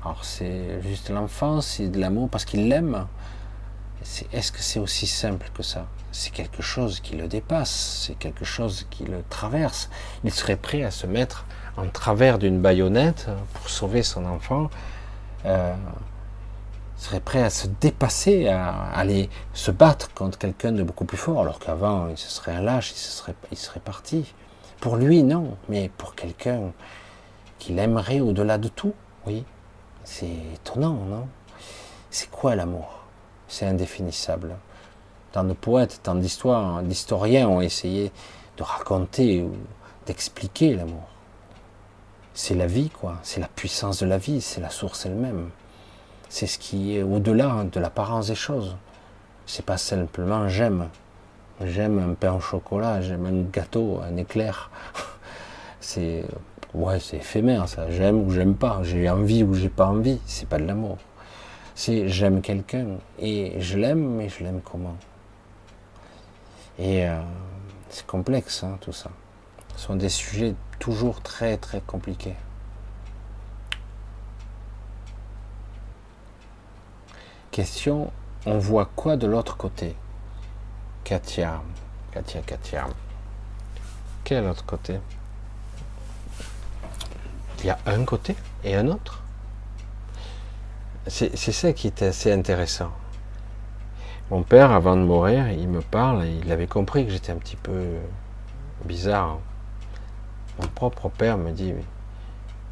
Alors 0.03 0.25
c'est 0.25 0.81
juste 0.81 1.09
l'enfant, 1.09 1.61
c'est 1.61 1.87
de 1.87 1.99
l'amour 1.99 2.29
parce 2.29 2.45
qu'il 2.45 2.67
l'aime. 2.69 3.07
Est-ce 4.33 4.51
que 4.51 4.61
c'est 4.61 4.79
aussi 4.79 5.05
simple 5.05 5.47
que 5.53 5.61
ça? 5.61 5.85
C'est 6.11 6.31
quelque 6.31 6.63
chose 6.63 6.99
qui 7.01 7.15
le 7.15 7.27
dépasse, 7.27 8.05
c'est 8.07 8.15
quelque 8.15 8.43
chose 8.43 8.87
qui 8.89 9.03
le 9.03 9.23
traverse. 9.29 9.91
Il 10.23 10.31
serait 10.31 10.55
prêt 10.55 10.83
à 10.83 10.89
se 10.89 11.05
mettre 11.05 11.45
en 11.77 11.87
travers 11.87 12.39
d'une 12.39 12.59
baïonnette 12.59 13.29
pour 13.53 13.69
sauver 13.69 14.01
son 14.01 14.25
enfant. 14.25 14.71
Euh, 15.45 15.75
il 16.97 17.03
serait 17.03 17.19
prêt 17.19 17.43
à 17.43 17.51
se 17.51 17.67
dépasser, 17.67 18.47
à 18.47 18.73
aller 18.93 19.29
se 19.53 19.69
battre 19.69 20.13
contre 20.13 20.37
quelqu'un 20.37 20.71
de 20.71 20.83
beaucoup 20.83 21.05
plus 21.05 21.17
fort, 21.17 21.41
alors 21.41 21.59
qu'avant, 21.59 22.09
il 22.09 22.17
se 22.17 22.29
serait 22.29 22.53
un 22.53 22.61
lâche, 22.61 22.91
il, 22.91 22.97
se 22.97 23.11
serait, 23.11 23.35
il 23.51 23.57
serait 23.57 23.79
parti. 23.79 24.33
Pour 24.79 24.97
lui, 24.97 25.23
non, 25.23 25.57
mais 25.69 25.89
pour 25.97 26.15
quelqu'un 26.15 26.71
qu'il 27.59 27.77
aimerait 27.79 28.19
au-delà 28.19 28.57
de 28.57 28.67
tout, 28.67 28.93
oui. 29.25 29.45
C'est 30.03 30.33
étonnant, 30.53 30.93
non? 30.93 31.27
C'est 32.09 32.29
quoi 32.29 32.55
l'amour? 32.55 33.05
C'est 33.47 33.65
indéfinissable. 33.65 34.55
Tant 35.31 35.43
de 35.43 35.53
poètes, 35.53 36.01
tant 36.03 36.15
d'histoires, 36.15 36.81
d'historiens 36.83 37.47
ont 37.47 37.61
essayé 37.61 38.11
de 38.57 38.63
raconter 38.63 39.41
ou 39.41 39.53
d'expliquer 40.05 40.75
l'amour. 40.75 41.07
C'est 42.33 42.55
la 42.55 42.67
vie, 42.67 42.89
quoi. 42.89 43.17
C'est 43.23 43.39
la 43.39 43.47
puissance 43.47 43.99
de 43.99 44.05
la 44.05 44.17
vie, 44.17 44.41
c'est 44.41 44.61
la 44.61 44.69
source 44.69 45.05
elle-même. 45.05 45.49
C'est 46.29 46.47
ce 46.47 46.57
qui 46.57 46.97
est 46.97 47.03
au-delà 47.03 47.65
de 47.71 47.79
l'apparence 47.79 48.27
des 48.27 48.35
choses. 48.35 48.77
C'est 49.45 49.65
pas 49.65 49.77
simplement 49.77 50.47
j'aime. 50.47 50.89
J'aime 51.63 51.99
un 51.99 52.13
pain 52.13 52.33
au 52.33 52.39
chocolat, 52.39 53.01
j'aime 53.01 53.25
un 53.25 53.41
gâteau, 53.51 53.99
un 54.01 54.17
éclair. 54.17 54.71
C'est 55.79 56.25
ouais, 56.73 56.99
c'est 56.99 57.17
éphémère 57.17 57.67
ça. 57.67 57.89
J'aime 57.91 58.21
ou 58.25 58.31
j'aime 58.31 58.55
pas, 58.55 58.81
j'ai 58.83 59.09
envie 59.09 59.43
ou 59.43 59.53
j'ai 59.53 59.69
pas 59.69 59.87
envie. 59.87 60.19
C'est 60.25 60.47
pas 60.47 60.57
de 60.57 60.65
l'amour. 60.65 60.97
C'est 61.75 62.07
j'aime 62.07 62.41
quelqu'un 62.41 62.97
et 63.19 63.59
je 63.59 63.77
l'aime, 63.77 64.15
mais 64.15 64.29
je 64.29 64.43
l'aime 64.43 64.61
comment? 64.61 64.97
Et 66.79 67.07
euh, 67.07 67.21
c'est 67.89 68.05
complexe 68.05 68.63
hein, 68.63 68.77
tout 68.81 68.93
ça. 68.93 69.09
Ce 69.75 69.85
sont 69.85 69.95
des 69.95 70.09
sujets 70.09 70.55
toujours 70.79 71.21
très 71.21 71.57
très 71.57 71.81
compliqués. 71.81 72.35
Question 77.51 78.11
on 78.45 78.57
voit 78.57 78.89
quoi 78.95 79.17
de 79.17 79.27
l'autre 79.27 79.55
côté? 79.55 79.95
Katia, 81.03 81.61
Katia, 82.11 82.41
Katia. 82.41 82.87
Quel 84.23 84.45
autre 84.45 84.65
côté? 84.65 84.99
Il 87.63 87.67
y 87.67 87.69
a 87.69 87.77
un 87.85 88.03
côté 88.05 88.35
et 88.63 88.75
un 88.75 88.87
autre 88.87 89.21
C'est 91.07 91.35
ça 91.35 91.73
qui 91.73 91.87
est 91.87 92.01
assez 92.01 92.31
intéressant. 92.31 92.91
Mon 94.31 94.43
père, 94.43 94.71
avant 94.71 94.95
de 94.95 95.01
mourir, 95.01 95.49
il 95.49 95.67
me 95.67 95.81
parle 95.81 96.25
il 96.25 96.51
avait 96.51 96.67
compris 96.67 97.05
que 97.05 97.11
j'étais 97.11 97.31
un 97.31 97.37
petit 97.37 97.57
peu 97.57 97.97
bizarre. 98.85 99.39
Mon 100.59 100.67
propre 100.67 101.09
père 101.09 101.37
me 101.37 101.51
dit 101.51 101.73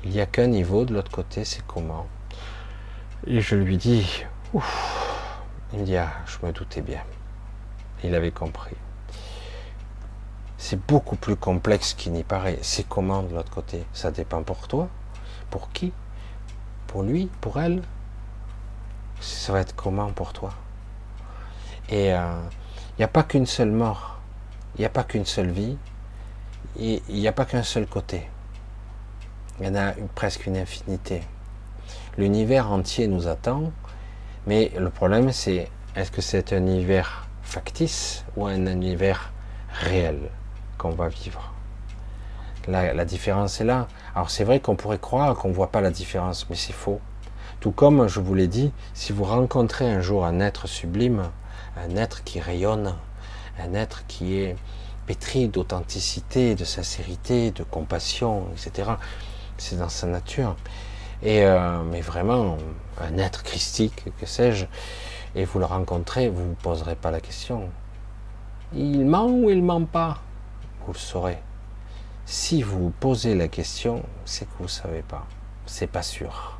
il 0.03 0.11
n'y 0.11 0.21
a 0.21 0.25
qu'un 0.25 0.47
niveau 0.47 0.85
de 0.85 0.93
l'autre 0.93 1.11
côté, 1.11 1.43
c'est 1.43 1.65
comment? 1.67 2.07
Et 3.27 3.41
je 3.41 3.55
lui 3.55 3.77
dis. 3.77 4.23
Il 5.73 5.79
me 5.79 5.85
dit 5.85 5.97
ah, 5.97 6.11
je 6.25 6.45
me 6.45 6.51
doutais 6.51 6.81
bien. 6.81 7.01
Il 8.03 8.15
avait 8.15 8.31
compris. 8.31 8.75
C'est 10.61 10.85
beaucoup 10.87 11.15
plus 11.15 11.37
complexe 11.37 11.93
qu'il 11.93 12.11
n'y 12.11 12.25
paraît. 12.25 12.59
C'est 12.61 12.85
comment 12.87 13.23
de 13.23 13.33
l'autre 13.33 13.49
côté 13.49 13.85
Ça 13.93 14.11
dépend 14.11 14.43
pour 14.43 14.67
toi 14.67 14.89
Pour 15.49 15.71
qui 15.71 15.93
Pour 16.85 17.01
lui 17.01 17.29
Pour 17.39 17.61
elle 17.61 17.81
Ça 19.21 19.53
va 19.53 19.61
être 19.61 19.73
comment 19.73 20.11
pour 20.11 20.33
toi 20.33 20.53
Et 21.87 22.09
il 22.09 22.97
n'y 22.99 23.05
a 23.05 23.07
pas 23.07 23.23
qu'une 23.23 23.45
seule 23.45 23.71
mort. 23.71 24.19
Il 24.75 24.81
n'y 24.81 24.85
a 24.85 24.89
pas 24.89 25.05
qu'une 25.05 25.25
seule 25.25 25.49
vie. 25.49 25.77
Il 26.77 27.01
n'y 27.07 27.27
a 27.29 27.31
pas 27.31 27.45
qu'un 27.45 27.63
seul 27.63 27.87
côté. 27.87 28.29
Il 29.59 29.65
y 29.65 29.69
en 29.69 29.75
a 29.75 29.93
presque 30.13 30.45
une 30.45 30.57
infinité. 30.57 31.21
L'univers 32.17 32.69
entier 32.69 33.07
nous 33.07 33.27
attend, 33.27 33.71
mais 34.45 34.73
le 34.77 34.89
problème 34.89 35.31
c'est 35.31 35.69
est-ce 35.95 36.11
que 36.11 36.21
c'est 36.21 36.51
un 36.51 36.57
univers 36.57 37.27
factice 37.43 38.25
ou 38.35 38.45
un 38.45 38.65
univers 38.65 39.31
réel? 39.71 40.29
Qu'on 40.79 40.89
va 40.89 41.09
vivre 41.09 41.53
la, 42.69 43.05
différence 43.05 43.61
est 43.61 43.65
là. 43.65 43.87
Alors 44.15 44.29
c'est 44.29 44.43
vrai 44.43 44.59
qu'on 44.59 44.75
pourrait 44.75 44.99
croire 44.99 45.35
qu'on 45.35 45.49
ne 45.49 45.53
voit 45.53 45.71
pas 45.71 45.81
la 45.81 45.91
différence, 45.91 46.47
mais 46.49 46.55
c'est 46.55 46.73
faux. 46.73 46.99
Tout 47.59 47.71
comme 47.71 48.07
je 48.07 48.19
vous 48.19 48.35
l'ai 48.35 48.47
dit, 48.47 48.71
si 48.93 49.11
vous 49.11 49.23
rencontrez 49.23 49.89
un 49.89 50.01
jour 50.01 50.25
un 50.25 50.39
être 50.39 50.67
sublime, 50.67 51.23
un 51.77 51.95
être 51.95 52.23
qui 52.23 52.39
rayonne, 52.39 52.95
un 53.59 53.73
être 53.73 54.05
qui 54.07 54.37
est 54.37 54.55
pétri 55.05 55.47
d'authenticité, 55.47 56.55
de 56.55 56.63
sincérité, 56.63 57.51
de 57.51 57.63
compassion, 57.63 58.47
etc. 58.53 58.91
C'est 59.57 59.77
dans 59.77 59.89
sa 59.89 60.07
nature. 60.07 60.55
Et 61.21 61.43
euh, 61.43 61.83
mais 61.83 61.99
vraiment 61.99 62.57
un 63.01 63.17
être 63.17 63.43
christique, 63.43 64.05
que 64.19 64.25
sais-je, 64.25 64.65
et 65.35 65.43
vous 65.43 65.59
le 65.59 65.65
rencontrez, 65.65 66.29
vous 66.29 66.41
ne 66.41 66.47
vous 66.49 66.55
poserez 66.55 66.95
pas 66.95 67.11
la 67.11 67.19
question. 67.19 67.69
Il 68.73 69.05
ment 69.05 69.27
ou 69.27 69.49
il 69.49 69.63
ment 69.63 69.83
pas? 69.83 70.19
Vous 70.89 70.93
le 70.93 70.97
saurez. 70.97 71.37
Si 72.25 72.63
vous 72.63 72.89
posez 72.89 73.35
la 73.35 73.47
question, 73.47 74.01
c'est 74.25 74.45
que 74.45 74.53
vous 74.57 74.63
ne 74.63 74.69
savez 74.69 75.03
pas. 75.03 75.27
C'est 75.67 75.85
pas 75.85 76.01
sûr. 76.01 76.57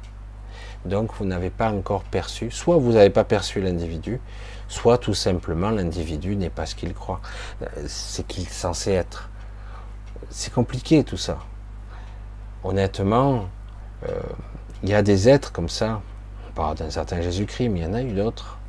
Donc 0.85 1.15
vous 1.15 1.25
n'avez 1.25 1.49
pas 1.49 1.71
encore 1.71 2.03
perçu, 2.03 2.51
soit 2.51 2.77
vous 2.77 2.91
n'avez 2.91 3.09
pas 3.09 3.23
perçu 3.23 3.59
l'individu, 3.59 4.21
soit 4.67 4.99
tout 4.99 5.15
simplement 5.15 5.71
l'individu 5.71 6.35
n'est 6.35 6.51
pas 6.51 6.67
ce 6.67 6.75
qu'il 6.75 6.93
croit, 6.93 7.21
euh, 7.63 7.65
c'est 7.87 8.27
qu'il 8.27 8.43
est 8.43 8.51
censé 8.51 8.91
être. 8.91 9.31
C'est 10.29 10.53
compliqué 10.53 11.03
tout 11.03 11.17
ça. 11.17 11.39
Honnêtement, 12.63 13.49
euh, 14.07 14.21
il 14.83 14.89
y 14.89 14.93
a 14.93 15.01
des 15.01 15.27
êtres 15.27 15.51
comme 15.51 15.69
ça, 15.69 16.03
parle 16.53 16.77
d'un 16.77 16.91
certain 16.91 17.19
Jésus-Christ, 17.19 17.69
mais 17.69 17.79
il 17.79 17.83
y 17.83 17.87
en 17.87 17.95
a 17.95 18.03
eu 18.03 18.13
d'autres, 18.13 18.59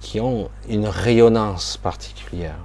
qui 0.00 0.18
ont 0.18 0.50
une 0.68 0.88
rayonnance 0.88 1.76
particulière. 1.76 2.58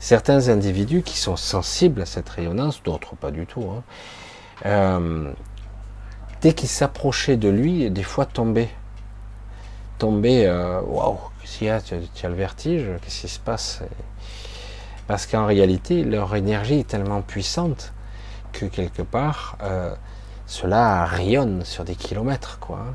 Certains 0.00 0.48
individus 0.48 1.02
qui 1.02 1.18
sont 1.18 1.36
sensibles 1.36 2.02
à 2.02 2.06
cette 2.06 2.28
rayonnance, 2.28 2.82
d'autres 2.82 3.16
pas 3.16 3.30
du 3.30 3.46
tout, 3.46 3.70
hein, 3.70 3.82
euh, 4.66 5.30
dès 6.40 6.54
qu'ils 6.54 6.68
s'approchaient 6.68 7.36
de 7.36 7.48
lui, 7.48 7.90
des 7.90 8.02
fois 8.02 8.26
tombaient. 8.26 8.70
Tombaient, 9.98 10.46
euh, 10.46 10.80
waouh, 10.80 11.18
qu'est-ce 11.40 11.58
qu'il 11.58 11.66
y 11.66 11.70
a 11.70 11.80
tu, 11.80 11.94
as 11.94 12.28
le 12.28 12.34
vertige, 12.34 12.86
qu'est-ce 13.02 13.20
qui 13.20 13.28
se 13.28 13.38
passe? 13.38 13.82
Parce 15.06 15.26
qu'en 15.26 15.44
réalité, 15.44 16.02
leur 16.02 16.34
énergie 16.34 16.80
est 16.80 16.88
tellement 16.88 17.20
puissante 17.20 17.92
que 18.52 18.64
quelque 18.66 19.02
part, 19.02 19.58
euh, 19.62 19.94
cela 20.46 21.04
rayonne 21.04 21.64
sur 21.64 21.84
des 21.84 21.94
kilomètres, 21.94 22.58
quoi. 22.58 22.86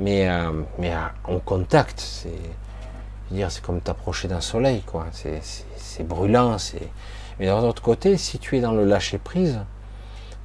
Mais, 0.00 0.28
euh, 0.28 0.50
mais 0.78 0.92
en 1.24 1.38
contact, 1.38 2.00
c'est, 2.00 2.32
dire, 3.30 3.50
c'est 3.50 3.62
comme 3.62 3.80
t'approcher 3.80 4.26
d'un 4.28 4.40
soleil, 4.40 4.82
quoi. 4.82 5.06
C'est, 5.12 5.40
c'est, 5.90 6.02
brûlant. 6.06 6.56
Mais 7.38 7.46
d'un 7.46 7.60
autre 7.60 7.82
côté, 7.82 8.16
si 8.16 8.38
tu 8.38 8.56
es 8.56 8.60
dans 8.60 8.72
le 8.72 8.84
lâcher 8.84 9.18
prise, 9.18 9.60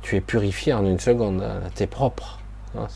tu 0.02 0.16
es 0.16 0.22
purifié 0.22 0.74
en 0.74 0.86
une 0.86 1.00
seconde, 1.00 1.42
hein, 1.44 1.62
t'es 1.74 1.88
propre. 1.88 2.40
hein, 2.78 2.88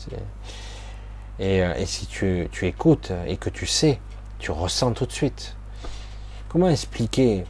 euh, 1.40 1.74
et 1.74 1.86
si 1.86 2.06
tu, 2.06 2.48
tu 2.52 2.66
écoutes 2.66 3.12
et 3.26 3.36
que 3.36 3.48
tu 3.50 3.66
sais, 3.66 3.98
tu 4.38 4.50
ressens 4.50 4.92
tout 4.92 5.06
de 5.06 5.12
suite. 5.12 5.56
comment 6.48 6.68
expliquer? 6.68 7.44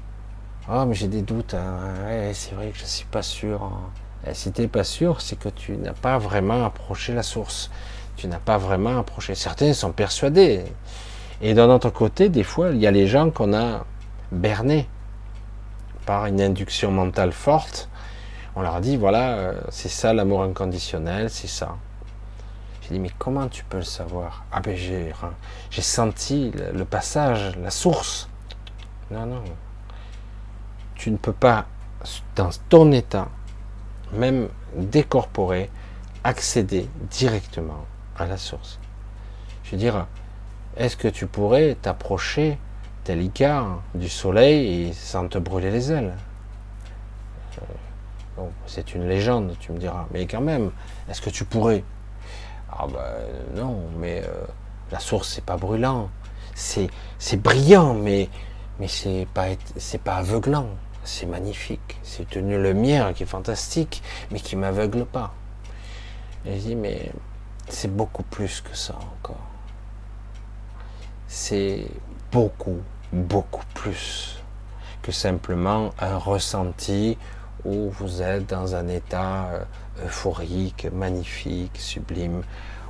Ah, 0.68 0.84
mais 0.86 0.94
j'ai 0.94 1.08
des 1.08 1.22
doutes. 1.22 1.54
hein. 1.54 1.78
C'est 2.32 2.54
vrai 2.54 2.68
que 2.70 2.78
je 2.78 2.84
suis 2.84 3.06
pas 3.06 3.22
sûr. 3.22 3.70
Et 4.26 4.34
si 4.34 4.52
t'es 4.52 4.68
pas 4.68 4.84
sûr, 4.84 5.20
c'est 5.20 5.36
que 5.38 5.48
tu 5.48 5.76
n'as 5.76 5.94
pas 5.94 6.18
vraiment 6.18 6.64
approché 6.64 7.12
la 7.14 7.22
source. 7.22 7.70
Tu 8.16 8.28
n'as 8.28 8.38
pas 8.38 8.58
vraiment 8.58 8.98
approché. 8.98 9.34
Certains 9.34 9.72
sont 9.72 9.92
persuadés. 9.92 10.64
Et 11.42 11.54
d'un 11.54 11.70
autre 11.70 11.90
côté, 11.90 12.28
des 12.28 12.44
fois, 12.44 12.70
il 12.70 12.78
y 12.78 12.86
a 12.86 12.90
les 12.90 13.06
gens 13.06 13.30
qu'on 13.30 13.54
a 13.54 13.86
bernés 14.32 14.88
par 16.06 16.26
une 16.26 16.40
induction 16.40 16.90
mentale 16.90 17.32
forte. 17.32 17.88
On 18.56 18.62
leur 18.62 18.80
dit 18.80 18.96
voilà, 18.96 19.30
euh, 19.30 19.60
c'est 19.70 19.88
ça 19.88 20.12
l'amour 20.12 20.42
inconditionnel, 20.42 21.30
c'est 21.30 21.46
ça. 21.46 21.76
J'ai 22.82 22.90
dit 22.90 22.98
mais 22.98 23.10
comment 23.18 23.48
tu 23.48 23.64
peux 23.64 23.78
le 23.78 23.84
savoir? 23.84 24.44
Ah 24.52 24.60
ben 24.60 24.76
j'ai 24.76 25.12
j'ai 25.70 25.82
senti 25.82 26.52
le 26.72 26.84
passage, 26.84 27.56
la 27.58 27.70
source. 27.70 28.28
Non 29.10 29.26
non. 29.26 29.42
Tu 30.94 31.10
ne 31.10 31.16
peux 31.16 31.32
pas 31.32 31.66
dans 32.34 32.50
ton 32.68 32.92
état, 32.92 33.28
même 34.12 34.48
décorporé, 34.74 35.70
accéder 36.24 36.88
directement 37.10 37.84
à 38.16 38.26
la 38.26 38.36
source. 38.36 38.78
Je 39.64 39.72
veux 39.72 39.76
dire, 39.76 40.06
est-ce 40.76 40.96
que 40.96 41.08
tu 41.08 41.26
pourrais 41.26 41.76
t'approcher 41.80 42.58
tel 43.04 43.22
Icare 43.22 43.82
du 43.94 44.08
soleil 44.08 44.88
et 44.88 44.92
sans 44.92 45.28
te 45.28 45.38
brûler 45.38 45.70
les 45.70 45.92
ailes. 45.92 46.14
Euh, 48.38 48.42
C'est 48.66 48.94
une 48.94 49.06
légende, 49.08 49.54
tu 49.60 49.72
me 49.72 49.78
diras, 49.78 50.06
mais 50.12 50.26
quand 50.26 50.40
même, 50.40 50.70
est-ce 51.08 51.20
que 51.20 51.30
tu 51.30 51.44
pourrais? 51.44 51.84
Ah 52.70 52.86
ben 52.86 53.60
non, 53.60 53.82
mais 53.98 54.22
euh, 54.24 54.44
la 54.90 55.00
source 55.00 55.28
c'est 55.28 55.44
pas 55.44 55.56
brûlant, 55.56 56.08
c'est 56.54 56.88
brillant, 57.36 57.94
mais 57.94 58.28
mais 58.78 58.88
c'est 58.88 59.26
pas 59.34 59.48
pas 60.04 60.16
aveuglant, 60.16 60.68
c'est 61.04 61.26
magnifique, 61.26 61.98
c'est 62.02 62.36
une 62.36 62.56
lumière 62.62 63.12
qui 63.12 63.24
est 63.24 63.26
fantastique, 63.26 64.02
mais 64.30 64.40
qui 64.40 64.56
m'aveugle 64.56 65.04
pas. 65.04 65.34
Je 66.46 66.52
dis 66.52 66.76
mais 66.76 67.12
c'est 67.68 67.94
beaucoup 67.94 68.22
plus 68.22 68.60
que 68.60 68.74
ça 68.76 68.94
encore. 68.94 69.46
C'est 71.28 71.86
beaucoup, 72.32 72.78
beaucoup 73.12 73.64
plus 73.74 74.36
que 75.02 75.12
simplement 75.12 75.90
un 75.98 76.16
ressenti 76.18 77.16
où 77.64 77.90
vous 77.90 78.22
êtes 78.22 78.46
dans 78.48 78.74
un 78.74 78.88
état 78.88 79.46
euh, 79.48 79.64
euphorique, 80.06 80.86
magnifique, 80.92 81.76
sublime, 81.78 82.42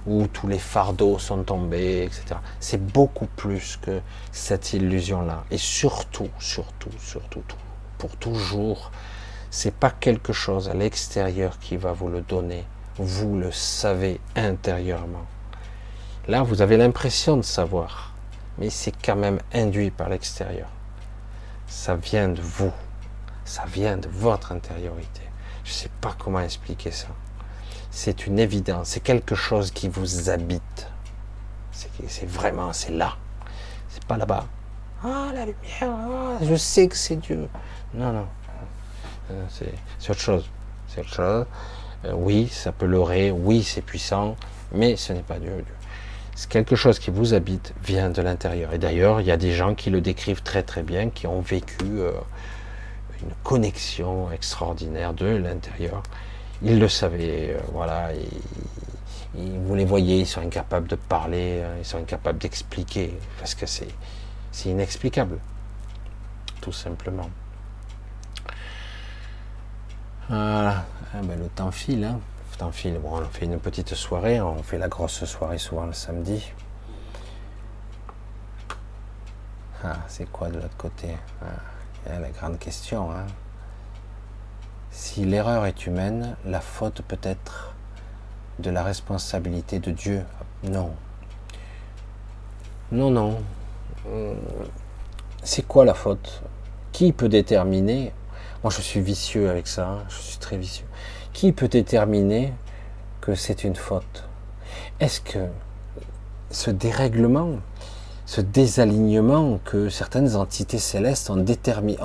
où 0.07 0.27
tous 0.29 0.47
les 0.49 0.59
fardeaux 0.59 1.19
sont 1.19 1.43
tombés, 1.43 2.05
etc. 2.05 2.37
C'est 2.61 2.83
beaucoup 2.93 3.27
plus 3.27 3.77
que 3.83 4.01
cette 4.33 4.73
illusion-là. 4.73 5.45
Et 5.51 5.59
surtout, 5.59 6.29
surtout, 6.39 6.91
surtout, 6.99 7.43
tout- 7.47 7.57
pour 7.99 8.17
toujours, 8.17 8.91
c'est 9.51 9.75
pas 9.75 9.91
quelque 9.91 10.33
chose 10.33 10.69
à 10.69 10.75
l'extérieur 10.75 11.59
qui 11.59 11.77
va 11.77 11.93
vous 11.93 12.09
le 12.09 12.21
donner. 12.23 12.65
Vous 12.97 13.37
le 13.39 13.51
savez 13.53 14.21
intérieurement. 14.37 15.27
Là, 16.29 16.43
vous 16.43 16.63
avez 16.63 16.77
l'impression 16.77 17.37
de 17.37 17.43
savoir, 17.43 18.10
mais 18.59 18.71
c'est 18.71 18.93
quand 18.93 19.17
même 19.17 19.39
induit 19.53 19.91
par 19.91 20.09
l'extérieur. 20.09 20.69
Ça 21.67 21.97
vient 21.97 22.29
de 22.29 22.41
vous, 22.41 22.73
ça 23.45 23.65
vient 23.67 23.97
de 23.97 24.09
votre 24.09 24.53
intériorité. 24.53 25.23
Je 25.65 25.71
ne 25.71 25.75
sais 25.75 25.91
pas 26.01 26.15
comment 26.19 26.41
expliquer 26.41 26.91
ça. 26.91 27.09
C'est 27.91 28.27
une 28.27 28.39
évidence, 28.39 28.89
c'est 28.89 29.01
quelque 29.01 29.35
chose 29.35 29.71
qui 29.71 29.89
vous 29.89 30.31
habite. 30.31 30.89
C'est 31.73 32.27
vraiment, 32.29 32.73
c'est 32.73 32.93
là. 32.93 33.17
C'est 33.89 34.05
pas 34.05 34.17
là-bas. 34.17 34.47
Ah, 35.03 35.31
la 35.33 35.47
lumière, 35.47 35.83
ah, 35.83 36.39
je 36.43 36.55
sais 36.55 36.89
que 36.89 36.97
c'est 36.97 37.17
Dieu. 37.17 37.49
Non, 37.95 38.13
non. 38.13 38.27
Euh, 39.31 39.45
C'est 39.49 39.75
c'est 39.99 40.11
autre 40.11 40.21
chose. 40.21 40.51
C'est 40.87 41.01
autre 41.01 41.15
chose. 41.15 41.47
Euh, 42.05 42.13
oui, 42.15 42.49
ça 42.49 42.73
peut 42.73 42.87
leurrer, 42.87 43.31
oui, 43.31 43.63
c'est 43.63 43.83
puissant, 43.83 44.37
mais 44.73 44.97
ce 44.97 45.13
n'est 45.13 45.23
pas 45.23 45.39
Dieu. 45.39 45.51
Dieu. 45.51 45.75
Quelque 46.49 46.75
chose 46.75 46.99
qui 46.99 47.11
vous 47.11 47.35
habite, 47.35 47.75
vient 47.85 48.11
de 48.11 48.23
l'intérieur. 48.23 48.73
Et 48.73 48.79
d'ailleurs, 48.79 49.21
il 49.21 49.27
y 49.27 49.31
a 49.31 49.37
des 49.37 49.53
gens 49.53 49.75
qui 49.75 49.91
le 49.91 50.01
décrivent 50.01 50.43
très 50.43 50.63
très 50.63 50.83
bien, 50.83 51.11
qui 51.11 51.27
ont 51.27 51.41
vécu 51.41 51.85
euh, 51.85 52.13
une 53.23 53.33
connexion 53.45 54.31
extraordinaire 54.33 55.13
de 55.13 55.27
l'intérieur. 55.27 56.03
Ils 56.63 56.79
le 56.79 56.89
savaient, 56.89 57.55
euh, 57.55 57.61
voilà. 57.73 58.11
vous 59.35 59.75
les 59.75 59.85
voyez, 59.85 60.21
ils 60.21 60.27
sont 60.27 60.41
incapables 60.41 60.89
de 60.89 60.97
parler, 60.97 61.61
euh, 61.63 61.77
ils 61.79 61.85
sont 61.85 61.99
incapables 61.99 62.39
d'expliquer, 62.39 63.15
parce 63.39 63.55
que 63.55 63.67
c'est 63.67 63.89
c'est 64.53 64.71
inexplicable, 64.71 65.39
tout 66.61 66.73
simplement. 66.73 67.31
Voilà, 70.29 70.85
Ah 71.15 71.23
ben, 71.23 71.39
le 71.39 71.49
temps 71.49 71.71
file, 71.71 72.05
hein. 72.05 72.21
Temps 72.61 72.73
file. 72.73 72.99
Bon, 72.99 73.17
on 73.17 73.25
fait 73.25 73.47
une 73.47 73.59
petite 73.59 73.95
soirée, 73.95 74.39
on 74.43 74.63
fait 74.63 74.77
la 74.77 74.89
grosse 74.89 75.25
soirée 75.25 75.57
souvent 75.57 75.87
le 75.87 75.95
samedi. 75.95 76.53
Ah, 79.83 79.97
c'est 80.09 80.31
quoi 80.31 80.51
de 80.51 80.57
l'autre 80.57 80.77
côté? 80.77 81.17
Ah, 81.41 82.19
la 82.19 82.29
grande 82.29 82.59
question. 82.59 83.11
Hein. 83.13 83.25
Si 84.91 85.25
l'erreur 85.25 85.65
est 85.65 85.87
humaine, 85.87 86.37
la 86.45 86.61
faute 86.61 87.01
peut 87.01 87.17
être 87.23 87.73
de 88.59 88.69
la 88.69 88.83
responsabilité 88.83 89.79
de 89.79 89.91
Dieu. 89.91 90.23
Non. 90.63 90.93
Non, 92.93 93.11
non. 93.11 93.43
Hum, 94.07 94.37
C'est 95.43 95.67
quoi 95.67 95.87
la 95.87 95.95
faute? 95.95 96.43
Qui 96.93 97.15
peut 97.15 97.31
déterminer? 97.31 98.13
Moi, 98.63 98.71
je 98.71 98.83
suis 98.83 99.01
vicieux 99.01 99.49
avec 99.49 99.67
ça. 99.67 99.89
hein. 99.89 100.05
Je 100.11 100.17
suis 100.17 100.39
très 100.39 100.59
vicieux. 100.59 100.85
Qui 101.33 101.53
peut 101.53 101.69
déterminer 101.69 102.53
que 103.21 103.35
c'est 103.35 103.65
une 103.65 103.77
faute? 103.77 104.25
Est-ce 104.99 105.21
que 105.21 105.39
ce 106.51 106.71
dérèglement, 106.71 107.53
ce 108.27 108.41
désalignement 108.41 109.59
que 109.65 109.89
certaines 109.89 110.37
entités 110.37 110.79
célestes 110.79 111.31
ont, 111.31 111.37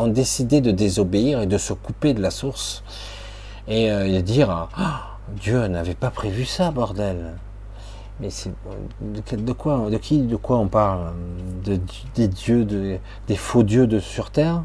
décidé 0.08 0.62
de 0.62 0.72
désobéir 0.72 1.42
et 1.42 1.48
de 1.48 1.58
se 1.58 1.74
couper 1.74 2.14
de 2.14 2.22
la 2.22 2.32
source 2.32 2.84
et 3.68 3.92
euh, 3.92 4.22
dire 4.22 4.70
Ah, 4.76 5.18
Dieu 5.42 5.66
n'avait 5.68 5.96
pas 5.96 6.12
prévu 6.12 6.46
ça, 6.46 6.72
bordel. 6.72 7.34
Mais 8.22 8.30
c'est 8.30 8.52
de, 9.02 9.52
quoi, 9.52 9.90
de 9.90 9.98
qui, 9.98 10.20
de 10.22 10.36
quoi 10.38 10.58
on 10.58 10.68
parle? 10.68 11.12
De, 11.66 11.80
Des 12.16 12.28
dieux, 12.30 12.64
de- 12.64 12.98
des 13.28 13.36
faux 13.36 13.64
dieux 13.64 13.88
de 13.88 14.00
sur 14.00 14.30
terre, 14.30 14.64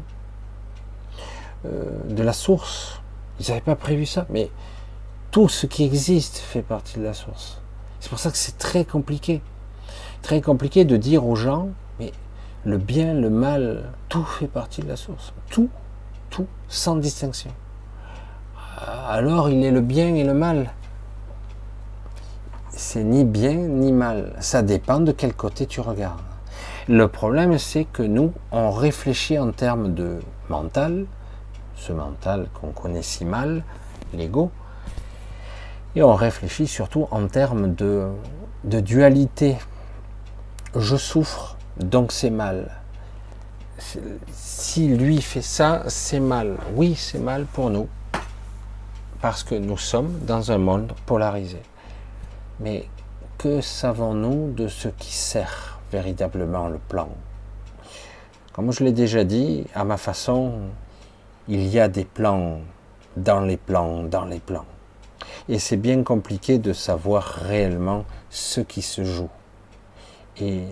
Euh, 1.63 1.83
de 2.09 2.23
la 2.23 2.33
source? 2.33 3.00
Ils 3.41 3.49
n'avaient 3.49 3.61
pas 3.61 3.75
prévu 3.75 4.05
ça, 4.05 4.27
mais 4.29 4.51
tout 5.31 5.49
ce 5.49 5.65
qui 5.65 5.83
existe 5.83 6.37
fait 6.37 6.61
partie 6.61 6.99
de 6.99 7.03
la 7.03 7.13
source. 7.13 7.59
C'est 7.99 8.09
pour 8.09 8.19
ça 8.19 8.29
que 8.29 8.37
c'est 8.37 8.57
très 8.59 8.85
compliqué, 8.85 9.41
très 10.21 10.41
compliqué 10.41 10.85
de 10.85 10.95
dire 10.95 11.25
aux 11.25 11.35
gens, 11.35 11.69
mais 11.99 12.11
le 12.65 12.77
bien, 12.77 13.15
le 13.15 13.31
mal, 13.31 13.91
tout 14.09 14.23
fait 14.23 14.47
partie 14.47 14.81
de 14.81 14.87
la 14.87 14.95
source, 14.95 15.33
tout, 15.49 15.69
tout, 16.29 16.47
sans 16.67 16.95
distinction. 16.95 17.51
Alors 19.07 19.49
il 19.49 19.63
est 19.63 19.71
le 19.71 19.81
bien 19.81 20.13
et 20.15 20.23
le 20.23 20.33
mal 20.33 20.71
c'est 22.81 23.03
ni 23.03 23.23
bien 23.23 23.53
ni 23.53 23.91
mal. 23.91 24.33
Ça 24.39 24.61
dépend 24.61 24.99
de 24.99 25.11
quel 25.11 25.33
côté 25.33 25.65
tu 25.65 25.81
regardes. 25.81 26.19
Le 26.87 27.07
problème, 27.07 27.57
c'est 27.57 27.85
que 27.85 28.03
nous, 28.03 28.33
on 28.51 28.71
réfléchit 28.71 29.37
en 29.37 29.51
termes 29.51 29.93
de 29.93 30.19
mental, 30.49 31.05
ce 31.75 31.93
mental 31.93 32.47
qu'on 32.53 32.71
connaît 32.71 33.01
si 33.01 33.25
mal, 33.25 33.63
l'ego, 34.13 34.51
et 35.95 36.03
on 36.03 36.15
réfléchit 36.15 36.67
surtout 36.67 37.07
en 37.11 37.27
termes 37.27 37.73
de, 37.75 38.07
de 38.63 38.79
dualité. 38.79 39.57
Je 40.75 40.95
souffre, 40.95 41.57
donc 41.77 42.11
c'est 42.11 42.29
mal. 42.29 42.71
Si 44.31 44.87
lui 44.87 45.21
fait 45.21 45.41
ça, 45.41 45.83
c'est 45.87 46.19
mal. 46.19 46.57
Oui, 46.75 46.95
c'est 46.95 47.19
mal 47.19 47.45
pour 47.45 47.69
nous, 47.69 47.89
parce 49.21 49.43
que 49.43 49.55
nous 49.55 49.77
sommes 49.77 50.19
dans 50.19 50.51
un 50.51 50.59
monde 50.59 50.93
polarisé. 51.05 51.61
Mais 52.59 52.87
que 53.37 53.59
savons-nous 53.59 54.53
de 54.53 54.67
ce 54.67 54.87
qui 54.87 55.11
sert 55.11 55.79
véritablement 55.91 56.67
le 56.69 56.77
plan? 56.77 57.09
Comme 58.53 58.71
je 58.71 58.83
l'ai 58.83 58.91
déjà 58.91 59.23
dit, 59.23 59.65
à 59.73 59.83
ma 59.83 59.97
façon, 59.97 60.53
il 61.47 61.67
y 61.67 61.79
a 61.79 61.87
des 61.87 62.05
plans 62.05 62.59
dans 63.17 63.41
les 63.41 63.57
plans, 63.57 64.03
dans 64.03 64.25
les 64.25 64.39
plans. 64.39 64.65
Et 65.49 65.59
c'est 65.59 65.77
bien 65.77 66.03
compliqué 66.03 66.59
de 66.59 66.73
savoir 66.73 67.23
réellement 67.23 68.05
ce 68.29 68.61
qui 68.61 68.81
se 68.81 69.03
joue. 69.03 69.29
Et 70.39 70.63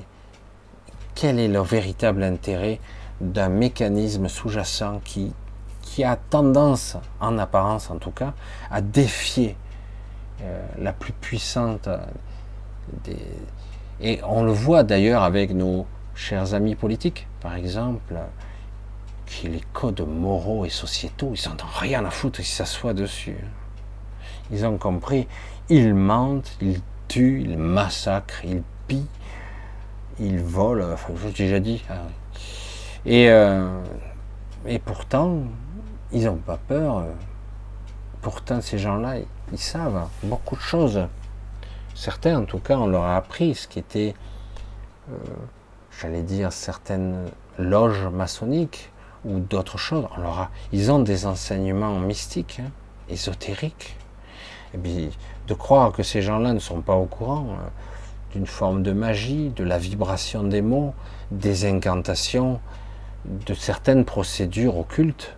quel 1.15 1.39
est 1.39 1.47
le 1.47 1.61
véritable 1.61 2.23
intérêt 2.23 2.79
d'un 3.19 3.49
mécanisme 3.49 4.29
sous-jacent 4.29 5.01
qui, 5.03 5.33
qui 5.81 6.03
a 6.03 6.15
tendance, 6.15 6.97
en 7.19 7.37
apparence 7.37 7.89
en 7.89 7.97
tout 7.97 8.11
cas, 8.11 8.33
à 8.71 8.81
défier 8.81 9.57
euh, 10.41 10.65
la 10.77 10.93
plus 10.93 11.13
puissante 11.13 11.89
des... 13.03 13.17
Et 14.01 14.21
on 14.23 14.43
le 14.43 14.53
voit 14.53 14.83
d'ailleurs 14.83 15.23
avec 15.23 15.53
nos 15.53 15.85
chers 16.15 16.53
amis 16.53 16.75
politiques, 16.75 17.27
par 17.41 17.55
exemple. 17.55 18.15
Les 19.43 19.61
codes 19.73 20.01
moraux 20.01 20.65
et 20.65 20.69
sociétaux, 20.69 21.33
ils 21.35 21.49
n'en 21.49 21.55
ont 21.55 21.77
rien 21.77 22.05
à 22.05 22.09
foutre, 22.09 22.39
ils 22.39 22.45
s'assoient 22.45 22.93
dessus. 22.93 23.37
Ils 24.51 24.65
ont 24.65 24.77
compris, 24.77 25.27
ils 25.69 25.93
mentent, 25.93 26.57
ils 26.61 26.81
tuent, 27.07 27.41
ils 27.41 27.57
massacrent, 27.57 28.43
ils 28.43 28.63
pillent, 28.87 29.05
ils 30.19 30.39
volent, 30.39 30.91
enfin, 30.91 31.13
je 31.17 31.27
l'ai 31.27 31.31
déjà 31.31 31.59
dit. 31.59 31.83
Et, 33.05 33.29
euh, 33.29 33.81
et 34.65 34.79
pourtant, 34.79 35.43
ils 36.11 36.25
n'ont 36.25 36.35
pas 36.35 36.57
peur. 36.57 37.05
Pourtant, 38.21 38.61
ces 38.61 38.77
gens-là, 38.77 39.15
ils 39.51 39.57
savent 39.59 40.07
beaucoup 40.23 40.55
de 40.55 40.61
choses. 40.61 41.07
Certains, 41.95 42.39
en 42.39 42.45
tout 42.45 42.59
cas, 42.59 42.77
on 42.77 42.87
leur 42.87 43.03
a 43.03 43.15
appris 43.15 43.55
ce 43.55 43.67
qui 43.67 43.79
était, 43.79 44.15
euh, 45.09 45.15
j'allais 46.01 46.23
dire, 46.23 46.51
certaines 46.51 47.29
loges 47.57 48.07
maçonniques 48.07 48.91
ou 49.25 49.39
d'autres 49.39 49.77
choses. 49.77 50.05
Ils 50.71 50.91
ont 50.91 50.99
des 50.99 51.25
enseignements 51.25 51.99
mystiques, 51.99 52.61
hein, 52.61 52.71
ésotériques. 53.09 53.95
Et 54.73 54.77
puis, 54.77 55.09
de 55.47 55.53
croire 55.53 55.91
que 55.91 56.03
ces 56.03 56.21
gens-là 56.21 56.53
ne 56.53 56.59
sont 56.59 56.81
pas 56.81 56.95
au 56.95 57.05
courant 57.05 57.47
euh, 57.49 57.67
d'une 58.33 58.45
forme 58.45 58.83
de 58.83 58.91
magie, 58.91 59.49
de 59.49 59.63
la 59.63 59.77
vibration 59.77 60.43
des 60.43 60.61
mots, 60.61 60.93
des 61.31 61.65
incantations, 61.65 62.59
de 63.25 63.53
certaines 63.53 64.05
procédures 64.05 64.77
occultes, 64.77 65.35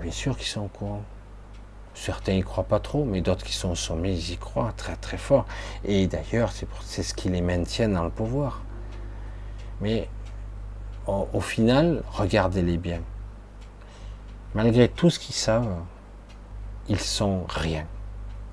bien 0.00 0.12
sûr 0.12 0.36
qu'ils 0.36 0.46
sont 0.46 0.62
au 0.62 0.68
courant. 0.68 1.02
Certains 1.94 2.34
y 2.34 2.42
croient 2.42 2.64
pas 2.64 2.78
trop, 2.78 3.04
mais 3.04 3.20
d'autres 3.20 3.44
qui 3.44 3.52
sont 3.52 3.74
soumis, 3.74 4.12
ils 4.12 4.34
y 4.34 4.36
croient 4.36 4.72
très 4.76 4.94
très 4.94 5.16
fort. 5.16 5.46
Et 5.84 6.06
d'ailleurs, 6.06 6.52
c'est 6.84 7.02
ce 7.02 7.12
qui 7.12 7.28
les 7.28 7.40
maintient 7.40 7.88
dans 7.88 8.04
le 8.04 8.10
pouvoir. 8.10 8.62
Mais 9.80 10.08
au, 11.06 11.40
final, 11.40 12.02
regardez-les 12.12 12.76
bien. 12.76 13.00
Malgré 14.54 14.88
tout 14.88 15.10
ce 15.10 15.18
qu'ils 15.18 15.34
savent, 15.34 15.76
ils 16.88 17.00
sont 17.00 17.44
rien. 17.48 17.84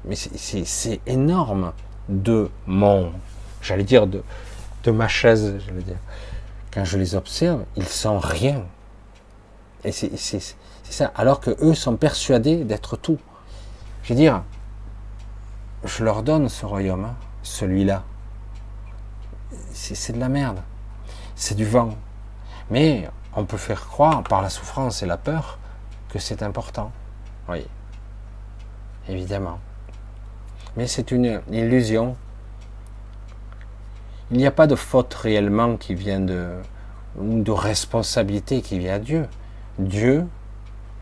Mais 0.04 0.16
c'est 0.16 1.02
énorme 1.08 1.74
de 2.10 2.50
mon, 2.68 3.12
j'allais 3.62 3.84
dire, 3.84 4.06
de, 4.08 4.24
de 4.84 4.92
ma 4.92 5.08
chaise, 5.08 5.58
veux 5.72 5.82
dire. 5.82 5.98
Quand 6.72 6.86
je 6.86 6.98
les 6.98 7.16
observe, 7.16 7.64
ils 7.76 7.88
sont 7.88 8.20
rien. 8.20 8.66
Et 9.84 9.92
c'est 9.92 10.42
ça. 10.84 11.12
Alors 11.16 11.40
que 11.40 11.56
eux 11.62 11.74
sont 11.74 11.96
persuadés 11.96 12.64
d'être 12.66 12.98
tout. 12.98 13.18
Je 14.04 14.14
veux 14.14 14.20
dire, 14.20 14.44
je 15.84 16.04
leur 16.04 16.22
donne 16.22 16.50
ce 16.50 16.66
royaume, 16.66 17.06
hein, 17.06 17.16
celui-là. 17.44 18.04
C'est 19.72 20.14
de 20.14 20.20
la 20.20 20.30
merde. 20.30 20.60
C'est 21.36 21.56
du 21.56 21.66
vent. 21.66 21.96
Mais 22.70 23.10
on 23.36 23.46
peut 23.46 23.58
faire 23.58 23.88
croire 23.88 24.24
par 24.24 24.42
la 24.42 24.50
souffrance 24.50 25.02
et 25.02 25.06
la 25.06 25.18
peur 25.18 25.60
que 26.16 26.22
c'est 26.22 26.44
important. 26.44 26.94
Oui. 27.50 27.68
Évidemment. 29.10 29.60
Mais 30.78 30.88
c'est 30.88 31.12
une 31.12 31.42
illusion. 31.52 32.16
Il 34.32 34.38
n'y 34.38 34.48
a 34.48 34.52
pas 34.52 34.66
de 34.66 34.76
faute 34.76 35.14
réellement 35.14 35.76
qui 35.76 35.94
vient 35.94 36.22
de, 36.22 36.54
ou 37.18 37.44
de 37.44 37.52
responsabilité 37.52 38.62
qui 38.62 38.80
vient 38.80 38.94
à 38.94 39.00
Dieu. 39.00 39.28
Dieu, 39.78 40.26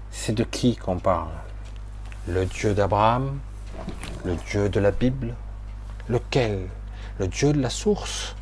c'est 0.10 0.34
de 0.34 0.44
qui 0.44 0.78
qu'on 0.78 0.98
parle? 0.98 1.30
Le 2.28 2.48
Dieu 2.48 2.74
d'Abraham, 2.74 3.38
le 4.26 4.36
Dieu 4.36 4.68
de 4.68 4.80
la 4.80 4.90
Bible, 4.90 5.36
lequel? 6.10 6.70
Le 7.20 7.28
Dieu 7.28 7.54
de 7.54 7.62
la 7.62 7.70
source, 7.70 8.36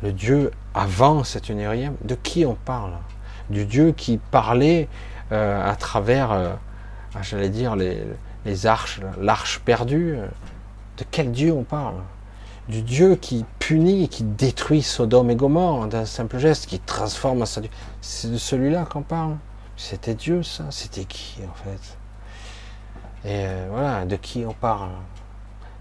le 0.00 0.12
Dieu 0.12 0.52
avant 0.74 1.24
cet 1.24 1.48
unirième, 1.48 1.96
de 2.04 2.14
qui 2.14 2.46
on 2.46 2.54
parle? 2.54 2.92
Du 3.50 3.66
Dieu 3.66 3.90
qui 3.90 4.18
parlait 4.18 4.88
euh, 5.32 5.70
à 5.70 5.76
travers, 5.76 6.30
euh, 6.30 6.52
ah, 7.14 7.22
j'allais 7.22 7.48
dire, 7.48 7.74
les, 7.74 8.66
arches, 8.66 9.00
l'arche 9.18 9.60
perdue. 9.60 10.18
De 10.98 11.04
quel 11.10 11.32
Dieu 11.32 11.52
on 11.52 11.62
parle? 11.62 11.94
Du 12.68 12.82
Dieu 12.82 13.16
qui 13.16 13.46
punit, 13.58 14.08
qui 14.08 14.24
détruit 14.24 14.82
Sodome 14.82 15.30
et 15.30 15.36
Gomorre 15.36 15.86
d'un 15.86 16.04
simple 16.04 16.38
geste, 16.38 16.66
qui 16.66 16.78
transforme 16.78 17.46
sa... 17.46 17.62
C'est 18.02 18.30
de 18.30 18.36
celui-là 18.36 18.84
qu'on 18.84 19.02
parle? 19.02 19.36
C'était 19.76 20.14
Dieu, 20.14 20.42
ça? 20.42 20.64
C'était 20.70 21.06
qui, 21.06 21.40
en 21.50 21.54
fait? 21.54 21.96
Et 23.24 23.46
euh, 23.46 23.68
voilà, 23.70 24.04
de 24.04 24.16
qui 24.16 24.44
on 24.46 24.52
parle, 24.52 24.90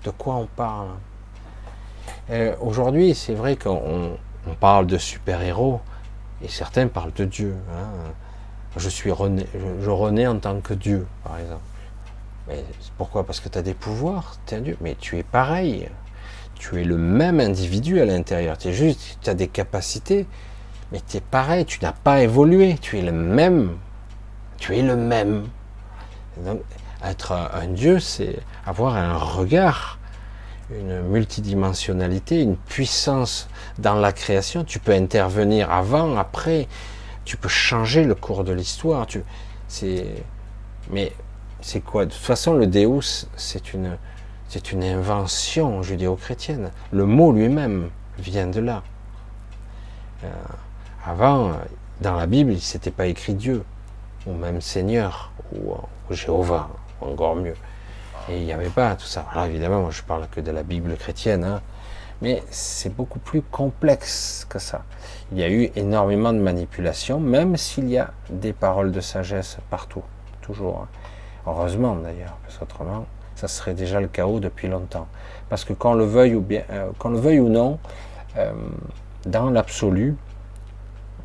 de 0.06 0.12
quoi 0.12 0.36
on 0.36 0.48
parle? 0.48 0.90
Aujourd'hui, 2.62 3.14
c'est 3.14 3.34
vrai 3.34 3.58
qu'on 3.58 4.18
parle 4.62 4.88
de 4.88 4.98
super-héros, 4.98 5.82
et 6.42 6.48
certains 6.48 6.88
parlent 6.88 7.12
de 7.12 7.26
Dieu. 7.26 7.56
Hein. 7.76 8.14
Je 8.78 8.90
suis 8.90 9.12
rené, 9.12 9.46
je, 9.82 9.90
renais 9.90 10.28
en 10.28 10.40
tant 10.40 10.62
que 10.62 10.74
Dieu, 10.74 11.06
par 11.24 11.38
exemple. 11.40 11.62
Mais 12.48 12.64
pourquoi? 12.98 13.26
Parce 13.26 13.40
que 13.40 13.50
tu 13.50 13.58
as 13.58 13.62
des 13.62 13.74
pouvoirs, 13.74 14.38
tu 14.46 14.56
es 14.56 14.58
un 14.58 14.62
Dieu. 14.62 14.78
Mais 14.82 14.96
tu 15.00 15.18
es 15.18 15.24
pareil. 15.24 15.90
Tu 16.56 16.80
es 16.80 16.84
le 16.84 16.98
même 16.98 17.40
individu 17.40 18.00
à 18.00 18.06
l'intérieur. 18.06 18.58
Tu 18.58 18.72
juste, 18.74 19.18
tu 19.22 19.30
as 19.30 19.34
des 19.34 19.48
capacités, 19.48 20.26
mais 20.92 21.02
tu 21.06 21.18
es 21.18 21.22
pareil, 21.22 21.66
tu 21.66 21.80
n'as 21.82 21.92
pas 21.92 22.22
évolué. 22.22 22.78
Tu 22.80 22.98
es 22.98 23.02
le 23.02 23.12
même. 23.12 23.78
Tu 24.58 24.78
es 24.78 24.82
le 24.82 24.96
même. 24.96 25.48
Donc, 26.38 26.62
être 27.04 27.32
un 27.32 27.68
Dieu, 27.68 28.00
c'est 28.00 28.40
avoir 28.66 28.96
un 28.96 29.18
regard, 29.18 30.00
une 30.72 31.02
multidimensionnalité, 31.02 32.42
une 32.42 32.58
puissance 32.58 33.50
dans 33.80 33.96
la 33.96 34.12
création. 34.14 34.64
Tu 34.64 34.80
peux 34.80 34.94
intervenir 34.94 35.72
avant, 35.72 36.18
après, 36.18 36.68
tu 37.26 37.38
peux 37.38 37.50
changer 37.50 38.04
le 38.04 38.16
cours 38.16 38.44
de 38.44 38.52
l'histoire. 38.52 39.08
Tu, 39.08 39.24
mais 40.90 41.12
c'est 41.62 41.82
quoi? 41.82 42.06
De 42.06 42.12
toute 42.12 42.22
façon, 42.22 42.54
le 42.54 42.68
Deus, 42.68 43.28
c'est 43.36 43.74
une, 43.74 43.98
c'est 44.48 44.72
une 44.72 44.84
invention 44.84 45.84
judéo-chrétienne. 45.84 46.72
Le 46.92 47.06
mot 47.06 47.32
lui-même 47.32 47.90
vient 48.18 48.48
de 48.48 48.60
là. 48.60 48.84
Euh, 50.24 50.30
avant, 51.06 51.54
dans 52.02 52.16
la 52.16 52.28
Bible, 52.28 52.52
il 52.52 52.62
s'était 52.62 52.92
pas 52.92 53.08
écrit 53.08 53.34
Dieu, 53.34 53.64
ou 54.26 54.34
même 54.34 54.62
Seigneur, 54.62 55.32
ou, 55.54 55.74
ou 55.74 56.14
Jéhovah 56.14 56.70
encore 57.02 57.36
mieux. 57.36 57.56
Et 58.30 58.38
il 58.38 58.46
n'y 58.46 58.54
avait 58.54 58.70
pas 58.70 58.96
tout 58.96 59.06
ça. 59.06 59.26
Alors 59.32 59.46
évidemment, 59.46 59.82
moi 59.82 59.92
je 59.92 60.04
parle 60.04 60.28
que 60.28 60.42
de 60.42 60.52
la 60.52 60.64
Bible 60.64 60.96
chrétienne, 60.96 61.44
hein. 61.44 61.62
Mais 62.22 62.44
c'est 62.50 62.94
beaucoup 62.96 63.20
plus 63.20 63.42
complexe 63.42 64.46
que 64.50 64.60
ça. 64.60 64.84
Il 65.32 65.40
y 65.40 65.44
a 65.44 65.50
eu 65.50 65.70
énormément 65.76 66.34
de 66.34 66.40
manipulations, 66.40 67.20
même 67.20 67.58
s'il 67.58 67.90
y 67.90 67.98
a 67.98 68.12
des 68.30 68.54
paroles 68.54 68.92
de 68.92 69.02
sagesse 69.02 69.58
partout, 69.70 70.04
toujours. 70.42 70.84
Hein. 70.84 70.88
Heureusement 71.48 71.96
d'ailleurs, 71.96 72.38
parce 72.44 72.58
qu'autrement, 72.58 73.06
ça 73.36 73.48
serait 73.48 73.74
déjà 73.74 74.00
le 74.00 74.08
chaos 74.08 74.40
depuis 74.40 74.68
longtemps. 74.68 75.08
Parce 75.50 75.66
que 75.66 75.74
qu'on 75.74 75.94
le 75.94 76.06
veuille 76.06 76.36
ou 76.36 76.42
bien, 76.42 76.64
euh, 76.70 76.92
le 77.06 77.18
veuille 77.18 77.40
ou 77.40 77.50
non, 77.50 77.80
euh, 78.38 78.54
dans 79.26 79.50
l'absolu, 79.50 80.16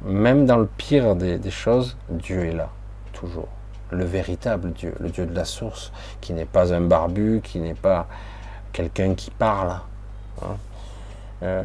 même 0.05 0.47
dans 0.47 0.59
le 0.59 0.67
pire 0.67 1.17
des 1.17 1.51
choses, 1.51 1.97
Dieu 2.09 2.47
est 2.47 2.53
là, 2.53 2.71
toujours 3.13 3.49
le 3.91 4.05
véritable 4.05 4.73
Dieu, 4.73 4.95
le 5.01 5.11
Dieu 5.11 5.27
de 5.27 5.35
la 5.35 5.45
source, 5.45 5.93
qui 6.21 6.33
n'est 6.33 6.45
pas 6.45 6.73
un 6.73 6.81
barbu, 6.81 7.41
qui 7.43 7.61
n'est 7.61 7.75
pas 7.75 8.07
quelqu'un 8.73 9.15
qui 9.15 9.31
parle. 9.31 9.81
Hein. 10.43 10.57
Euh, 11.43 11.63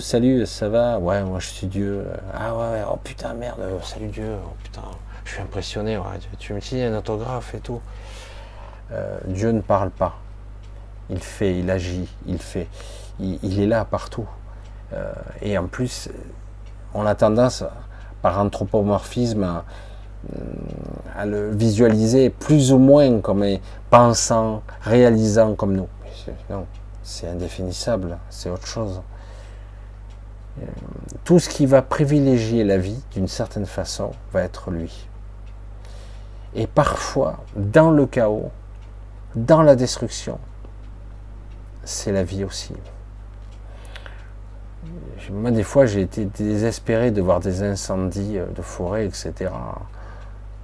salut, 0.00 0.44
ça 0.44 0.68
va? 0.68 0.98
Ouais, 0.98 1.22
moi 1.22 1.38
je 1.38 1.48
suis 1.48 1.66
Dieu. 1.66 2.06
Ah 2.34 2.54
ouais, 2.54 2.82
oh 2.90 2.98
putain, 3.02 3.32
merde, 3.32 3.60
salut 3.82 4.08
Dieu, 4.08 4.36
oh 4.44 4.50
putain, 4.62 4.82
je 5.24 5.32
suis 5.32 5.40
impressionné, 5.40 5.98
tu, 6.38 6.52
me 6.52 6.60
signes 6.60 6.82
un 6.82 6.98
autographe 6.98 7.54
et 7.54 7.60
tout. 7.60 7.80
Euh, 8.92 9.18
Dieu 9.26 9.52
ne 9.52 9.62
parle 9.62 9.90
pas. 9.90 10.16
Il 11.08 11.20
fait, 11.20 11.58
il 11.58 11.70
agit, 11.70 12.08
il 12.26 12.38
fait. 12.38 12.68
Il, 13.18 13.60
est 13.60 13.66
là 13.66 13.84
partout. 13.84 14.26
Euh, 14.92 15.12
et 15.40 15.56
en 15.56 15.66
plus, 15.66 16.10
on 16.92 17.06
a 17.06 17.14
tendance, 17.14 17.64
par 18.20 18.38
anthropomorphisme, 18.38 19.62
à 21.16 21.26
le 21.26 21.50
visualiser 21.50 22.30
plus 22.30 22.72
ou 22.72 22.78
moins 22.78 23.20
comme 23.20 23.44
pensant, 23.88 24.62
réalisant 24.82 25.54
comme 25.54 25.74
nous. 25.74 25.88
C'est 27.04 27.28
indéfinissable, 27.28 28.18
c'est 28.30 28.50
autre 28.50 28.66
chose. 28.66 29.02
Euh, 30.60 30.66
tout 31.24 31.38
ce 31.38 31.48
qui 31.48 31.66
va 31.66 31.82
privilégier 31.82 32.64
la 32.64 32.78
vie 32.78 33.00
d'une 33.12 33.28
certaine 33.28 33.66
façon 33.66 34.12
va 34.32 34.42
être 34.42 34.70
lui. 34.70 35.06
Et 36.54 36.66
parfois, 36.66 37.44
dans 37.56 37.90
le 37.90 38.06
chaos, 38.06 38.50
dans 39.34 39.62
la 39.62 39.76
destruction, 39.76 40.38
c'est 41.84 42.12
la 42.12 42.24
vie 42.24 42.44
aussi. 42.44 42.74
Moi, 45.30 45.50
des 45.50 45.62
fois, 45.62 45.86
j'ai 45.86 46.02
été 46.02 46.26
désespéré 46.26 47.10
de 47.10 47.20
voir 47.20 47.40
des 47.40 47.62
incendies 47.62 48.38
de 48.54 48.62
forêt, 48.62 49.06
etc. 49.06 49.50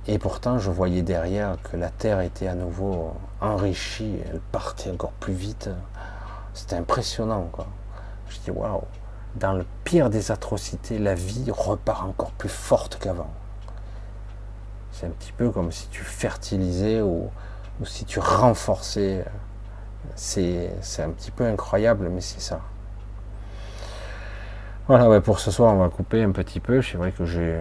Et 0.07 0.19
pourtant, 0.19 0.59
je 0.59 0.71
voyais 0.71 1.03
derrière 1.03 1.57
que 1.63 1.77
la 1.77 1.89
Terre 1.89 2.21
était 2.21 2.47
à 2.47 2.55
nouveau 2.55 3.15
enrichie, 3.41 4.17
elle 4.31 4.41
partait 4.53 4.91
encore 4.91 5.13
plus 5.13 5.33
vite. 5.33 5.71
C'était 6.55 6.77
impressionnant, 6.77 7.49
quoi. 7.53 7.67
Je 8.29 8.39
dis, 8.41 8.51
waouh, 8.51 8.83
dans 9.37 9.53
le 9.53 9.65
pire 9.85 10.11
des 10.11 10.31
atrocités, 10.33 10.99
la 10.99 11.15
vie 11.15 11.51
repart 11.51 12.05
encore 12.05 12.33
plus 12.33 12.49
forte 12.49 12.99
qu'avant. 13.01 13.31
C'est 14.93 15.07
un 15.07 15.11
petit 15.11 15.33
peu 15.33 15.51
comme 15.51 15.73
si 15.73 15.89
tu 15.89 16.03
fertilisais 16.03 17.01
ou, 17.01 17.31
si 17.85 18.05
tu 18.05 18.19
renforçais. 18.19 19.25
C'est 20.17 20.71
un 20.99 21.11
petit 21.11 21.31
peu 21.31 21.47
incroyable, 21.47 22.09
mais 22.09 22.21
c'est 22.21 22.41
ça. 22.41 22.61
Voilà, 24.89 25.21
pour 25.21 25.39
ce 25.39 25.51
soir, 25.51 25.73
on 25.73 25.79
va 25.79 25.89
couper 25.89 26.23
un 26.23 26.33
petit 26.33 26.59
peu. 26.59 26.83
C'est 26.83 26.97
vrai 26.97 27.13
que 27.13 27.25
j'ai, 27.25 27.61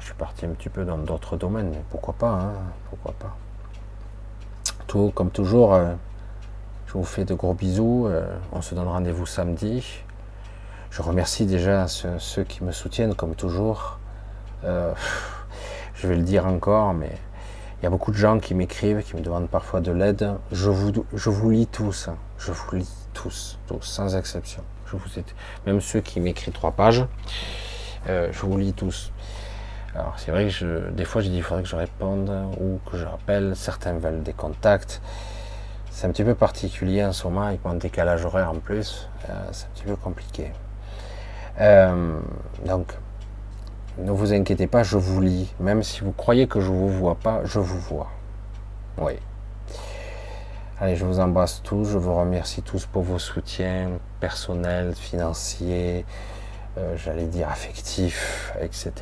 je 0.00 0.04
suis 0.04 0.14
parti 0.14 0.46
un 0.46 0.50
petit 0.50 0.68
peu 0.68 0.84
dans 0.84 0.98
d'autres 0.98 1.36
domaines, 1.36 1.70
mais 1.70 1.82
pourquoi 1.90 2.14
pas, 2.14 2.30
hein, 2.30 2.52
pourquoi 2.90 3.12
pas. 3.12 3.36
Tout 4.86 5.10
comme 5.14 5.30
toujours, 5.30 5.74
euh, 5.74 5.94
vous 6.96 7.04
fais 7.04 7.24
de 7.24 7.34
gros 7.34 7.54
bisous. 7.54 8.06
euh, 8.06 8.26
on 8.52 8.62
se 8.62 8.74
donne 8.74 8.88
rendez-vous 8.88 9.26
samedi. 9.26 10.02
Je 10.90 11.02
remercie 11.02 11.44
déjà 11.44 11.86
ceux, 11.88 12.44
qui 12.44 12.64
me 12.64 12.72
soutiennent, 12.72 13.14
comme 13.14 13.34
toujours. 13.34 13.98
Euh, 14.64 14.94
je 15.94 16.06
vais 16.06 16.16
le 16.16 16.22
dire 16.22 16.46
encore, 16.46 16.94
mais 16.94 17.12
il 17.78 17.84
y 17.84 17.86
a 17.86 17.90
beaucoup 17.90 18.10
de 18.10 18.16
gens 18.16 18.38
qui 18.38 18.54
m'écrivent, 18.54 19.02
qui 19.02 19.14
me 19.14 19.20
demandent 19.20 19.50
parfois 19.50 19.80
de 19.80 19.92
l'aide. 19.92 20.32
Je 20.52 20.70
vous, 20.70 21.04
je 21.12 21.30
lis 21.50 21.66
tous, 21.66 22.08
hein. 22.08 22.16
je 22.38 22.50
vous 22.52 22.76
lis 22.76 22.90
tous, 23.12 23.58
sans 23.82 24.16
exception. 24.16 24.62
Je 24.86 24.96
vous 24.96 25.18
ai, 25.18 25.24
même 25.66 25.80
ceux 25.80 26.00
qui 26.00 26.20
m'écrivent 26.20 26.54
trois 26.54 26.72
pages, 26.72 27.04
euh, 28.08 28.28
je 28.32 28.40
vous 28.46 28.56
lis 28.56 28.72
tous. 28.72 29.12
Alors 29.94 30.14
c'est 30.16 30.30
vrai 30.30 30.48
que 30.48 30.90
des 30.90 31.04
fois 31.04 31.22
je 31.22 31.28
dis 31.28 31.36
il 31.36 31.42
faudrait 31.42 31.62
que 31.62 31.68
je 31.68 31.76
réponde 31.76 32.30
ou 32.60 32.78
que 32.90 32.96
je 32.96 33.04
rappelle. 33.04 33.54
Certains 33.56 33.94
veulent 33.94 34.22
des 34.22 34.32
contacts. 34.32 35.00
C'est 35.96 36.06
un 36.06 36.10
petit 36.10 36.24
peu 36.24 36.34
particulier 36.34 37.02
en 37.02 37.12
ce 37.12 37.26
moment 37.26 37.44
avec 37.44 37.64
mon 37.64 37.72
décalage 37.72 38.26
horaire 38.26 38.50
en 38.50 38.56
plus. 38.56 39.08
Euh, 39.30 39.32
c'est 39.52 39.64
un 39.64 39.68
petit 39.70 39.84
peu 39.84 39.96
compliqué. 39.96 40.52
Euh, 41.58 42.20
donc 42.66 42.92
ne 43.96 44.10
vous 44.10 44.34
inquiétez 44.34 44.66
pas, 44.66 44.82
je 44.82 44.98
vous 44.98 45.22
lis. 45.22 45.54
Même 45.58 45.82
si 45.82 46.02
vous 46.02 46.12
croyez 46.12 46.48
que 46.48 46.60
je 46.60 46.70
vous 46.70 46.90
vois 46.90 47.14
pas, 47.14 47.40
je 47.44 47.60
vous 47.60 47.80
vois. 47.80 48.08
Oui. 48.98 49.14
Allez, 50.78 50.96
je 50.96 51.06
vous 51.06 51.18
embrasse 51.18 51.62
tous, 51.62 51.86
je 51.86 51.96
vous 51.96 52.14
remercie 52.14 52.60
tous 52.60 52.84
pour 52.84 53.02
vos 53.02 53.18
soutiens 53.18 53.92
personnels, 54.20 54.94
financiers, 54.94 56.04
euh, 56.76 56.94
j'allais 56.98 57.24
dire 57.24 57.48
affectifs, 57.48 58.52
etc. 58.60 58.92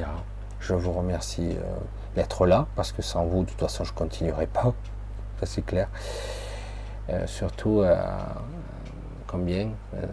Je 0.60 0.74
vous 0.74 0.92
remercie 0.92 1.56
d'être 2.14 2.46
là, 2.46 2.68
parce 2.76 2.92
que 2.92 3.02
sans 3.02 3.24
vous, 3.24 3.42
de 3.42 3.50
toute 3.50 3.58
façon, 3.58 3.82
je 3.82 3.90
ne 3.90 3.96
continuerai 3.96 4.46
pas. 4.46 4.72
Ça, 5.40 5.46
c'est 5.46 5.66
clair. 5.66 5.88
Euh, 7.10 7.26
surtout, 7.26 7.82
à 7.82 8.42
combien 9.26 9.70
Euh, 9.94 10.06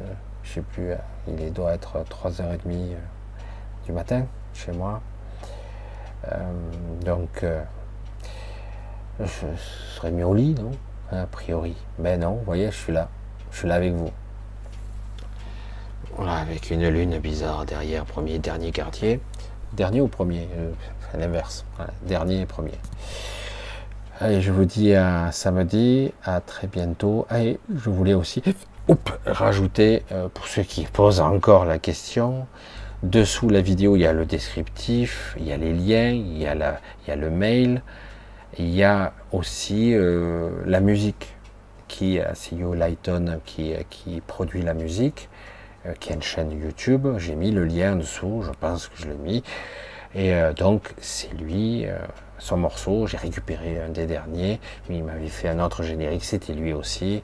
Je 0.44 0.54
sais 0.54 0.62
plus, 0.62 0.92
euh, 0.92 0.96
il 1.28 1.54
doit 1.54 1.74
être 1.74 2.04
3h30 2.10 2.60
euh, 2.68 2.96
du 3.86 3.92
matin 3.92 4.26
chez 4.54 4.72
moi. 4.72 5.02
Euh, 6.32 6.38
donc, 7.06 7.44
euh, 7.44 7.64
je 9.20 9.46
serais 9.96 10.12
mis 10.12 10.24
au 10.24 10.34
lit, 10.34 10.56
non? 10.56 10.72
A 11.12 11.26
priori. 11.28 11.76
Ben 12.00 12.20
non, 12.20 12.36
vous 12.36 12.44
voyez, 12.46 12.72
je 12.72 12.78
suis 12.78 12.94
là. 12.94 13.08
Je 13.52 13.58
suis 13.60 13.68
là 13.68 13.76
avec 13.76 13.94
vous. 13.94 14.10
Voilà, 16.16 16.38
avec 16.38 16.72
une 16.72 16.88
lune 16.90 17.20
bizarre 17.20 17.66
derrière, 17.66 18.06
premier, 18.06 18.40
dernier 18.40 18.72
quartier. 18.72 19.22
Dernier 19.74 20.02
ou 20.02 20.08
premier? 20.08 20.48
Euh, 20.58 20.72
l'inverse. 21.18 21.66
Dernier 22.04 22.42
et 22.42 22.46
premier. 22.46 22.74
Allez, 24.24 24.40
je 24.40 24.52
vous 24.52 24.66
dis 24.66 24.94
à 24.94 25.32
samedi, 25.32 26.14
à 26.24 26.42
très 26.42 26.68
bientôt. 26.68 27.26
Allez, 27.28 27.60
je 27.76 27.90
voulais 27.90 28.14
aussi 28.14 28.44
rajouter, 29.26 30.04
euh, 30.12 30.28
pour 30.32 30.46
ceux 30.46 30.62
qui 30.62 30.86
posent 30.86 31.22
encore 31.22 31.66
la 31.66 31.80
question, 31.80 32.46
dessous 33.02 33.50
la 33.50 33.62
vidéo, 33.62 33.96
il 33.96 34.02
y 34.02 34.06
a 34.06 34.14
le 34.14 34.28
descriptif, 34.28 35.36
il 35.40 35.48
y 35.48 35.52
a 35.52 35.58
les 35.58 35.74
liens, 35.74 36.12
il 36.12 36.38
y 36.38 36.46
a, 36.46 36.54
la, 36.54 36.80
le 37.08 37.32
mail, 37.32 37.82
il 38.60 38.70
y 38.70 38.84
a 38.84 39.14
aussi 39.32 39.96
euh, 39.96 40.52
la 40.68 40.82
musique 40.82 41.34
qui, 41.88 42.20
euh, 42.20 42.26
c'est 42.36 42.56
Yo 42.56 42.76
Lighton 42.76 43.40
qui, 43.44 43.74
produit 44.28 44.62
la 44.62 44.76
musique, 44.76 45.30
qui 46.00 46.12
a 46.12 46.16
une 46.16 46.22
chaîne 46.22 46.52
YouTube. 46.52 47.08
J'ai 47.18 47.34
mis 47.34 47.50
le 47.50 47.66
lien 47.66 47.94
en 47.94 47.96
dessous, 47.96 48.44
je 48.44 48.52
pense 48.52 48.88
que 48.88 48.98
je 48.98 49.08
l'ai 49.08 49.16
mis. 49.16 49.44
Et 50.14 50.34
donc, 50.58 50.94
c'est 51.00 51.34
lui, 51.34 51.88
son 52.42 52.58
morceau, 52.58 53.08
j'ai 53.08 53.18
récupéré 53.18 53.82
un 53.82 53.90
des 53.90 54.06
derniers, 54.06 54.60
mais 54.90 54.98
il 54.98 55.04
m'avait 55.04 55.28
fait 55.28 55.48
un 55.48 55.60
autre 55.60 55.84
générique, 55.84 56.26
c'était 56.26 56.54
lui 56.54 56.74
aussi. 56.74 57.24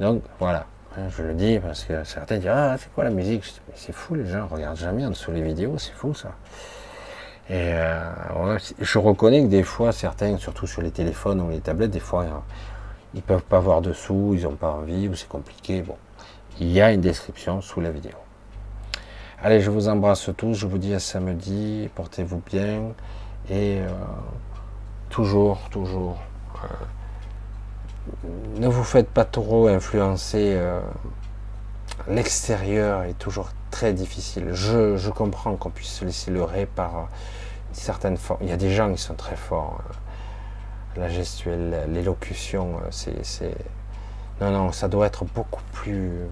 Donc, 0.00 0.22
voilà, 0.38 0.66
Hein, 0.98 1.08
je 1.08 1.22
le 1.22 1.32
dis 1.32 1.58
parce 1.58 1.84
que 1.84 2.04
certains 2.04 2.36
disent 2.36 2.50
Ah, 2.52 2.76
c'est 2.78 2.92
quoi 2.92 3.04
la 3.04 3.10
musique? 3.10 3.44
C'est 3.74 3.92
fou, 3.92 4.14
les 4.14 4.26
gens 4.26 4.46
regardent 4.46 4.76
jamais 4.76 5.06
en 5.06 5.10
dessous 5.10 5.32
les 5.32 5.40
vidéos, 5.40 5.78
c'est 5.78 5.94
fou 5.94 6.12
ça. 6.12 6.32
Et 7.48 7.72
euh, 7.74 8.58
je 8.78 8.98
reconnais 8.98 9.42
que 9.42 9.48
des 9.48 9.62
fois, 9.62 9.92
certains, 9.92 10.36
surtout 10.36 10.66
sur 10.66 10.82
les 10.82 10.90
téléphones 10.90 11.40
ou 11.40 11.48
les 11.48 11.60
tablettes, 11.60 11.90
des 11.90 12.00
fois, 12.00 12.24
euh, 12.24 12.28
ils 13.14 13.22
peuvent 13.22 13.42
pas 13.42 13.58
voir 13.58 13.80
dessous, 13.80 14.34
ils 14.36 14.42
n'ont 14.42 14.54
pas 14.54 14.70
envie, 14.70 15.08
ou 15.08 15.14
c'est 15.14 15.28
compliqué. 15.28 15.80
Bon, 15.80 15.96
il 16.60 16.70
y 16.70 16.80
a 16.80 16.92
une 16.92 17.00
description 17.00 17.62
sous 17.62 17.80
la 17.80 17.90
vidéo. 17.90 18.12
Allez, 19.42 19.60
je 19.60 19.70
vous 19.70 19.88
embrasse 19.88 20.28
tous, 20.36 20.54
je 20.54 20.66
vous 20.66 20.78
dis 20.78 20.94
à 20.94 21.00
samedi, 21.00 21.88
portez-vous 21.94 22.42
bien, 22.46 22.92
et 23.50 23.78
euh, 23.80 23.88
toujours, 25.12 25.68
toujours, 25.70 26.16
euh, 26.64 26.68
ne 28.56 28.66
vous 28.66 28.82
faites 28.82 29.08
pas 29.10 29.26
trop 29.26 29.68
influencer. 29.68 30.54
euh, 30.56 30.80
L'extérieur 32.08 33.02
est 33.04 33.18
toujours 33.18 33.50
très 33.70 33.92
difficile. 33.92 34.48
Je, 34.54 35.10
comprends 35.10 35.54
qu'on 35.56 35.68
puisse 35.70 35.92
se 35.92 36.04
laisser 36.06 36.30
leurrer 36.30 36.64
par 36.66 37.08
une 37.68 37.74
certaine 37.74 38.16
forme. 38.16 38.40
Il 38.42 38.48
y 38.48 38.52
a 38.52 38.56
des 38.56 38.70
gens 38.72 38.90
qui 38.92 39.00
sont 39.00 39.14
très 39.14 39.36
forts. 39.36 39.82
euh, 40.96 41.00
La 41.00 41.08
gestuelle, 41.10 41.86
l'élocution, 41.92 42.78
euh, 42.78 42.88
c'est, 42.90 43.24
c'est... 43.24 43.54
Non, 44.40 44.50
non, 44.50 44.72
ça 44.72 44.88
doit 44.88 45.06
être 45.06 45.26
beaucoup 45.26 45.62
plus 45.72 46.22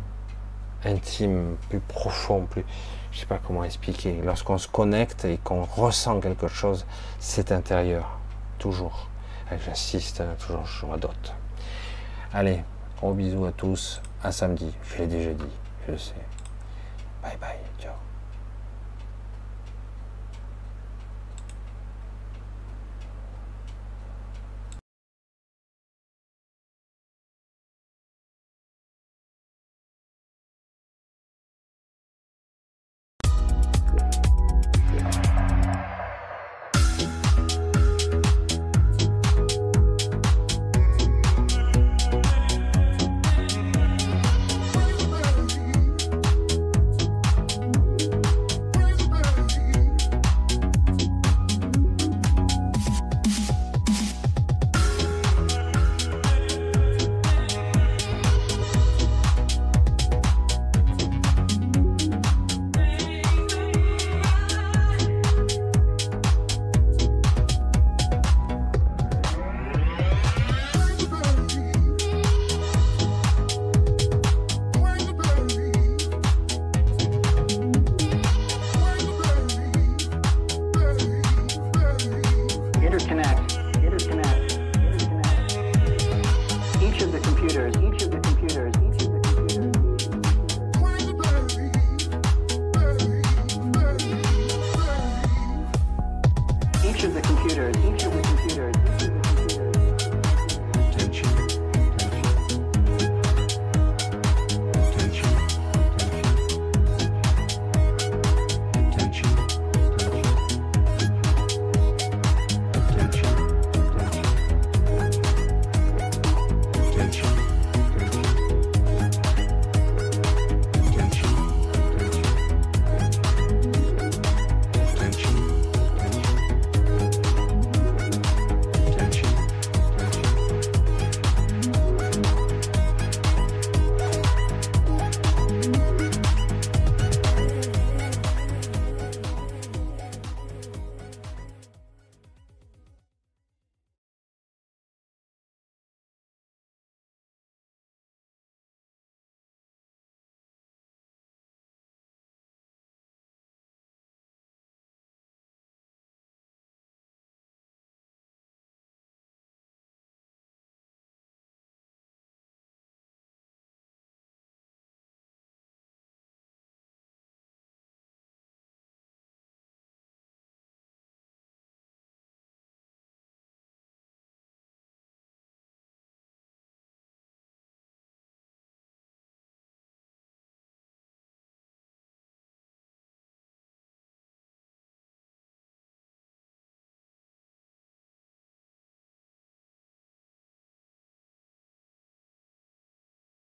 intime, 0.86 1.57
plus 1.69 1.81
profond, 1.81 2.47
plus... 2.48 2.65
Je 3.12 3.20
sais 3.20 3.27
pas 3.27 3.39
comment 3.47 3.62
expliquer. 3.65 4.20
Lorsqu'on 4.24 4.57
se 4.57 4.69
connecte 4.69 5.27
et 5.27 5.36
qu'on 5.36 5.65
ressent 5.65 6.19
quelque 6.20 6.48
chose, 6.48 6.86
c'est 7.19 7.52
intérieur. 7.52 8.19
Toujours. 8.61 9.09
J'insiste, 9.65 10.20
hein, 10.20 10.37
toujours, 10.39 10.65
je 10.65 10.87
d'autres. 10.99 11.35
Allez, 12.32 12.62
gros 12.99 13.15
bisous 13.15 13.47
à 13.47 13.53
tous. 13.53 14.01
À 14.23 14.31
samedi. 14.31 14.73
Je 14.85 14.99
l'ai 14.99 15.07
déjà 15.07 15.32
dit, 15.32 15.51
je 15.87 15.93
le 15.93 15.99
sais. 15.99 16.15
Bye 17.23 17.39
bye. 17.41 17.57
Ciao. 17.81 17.95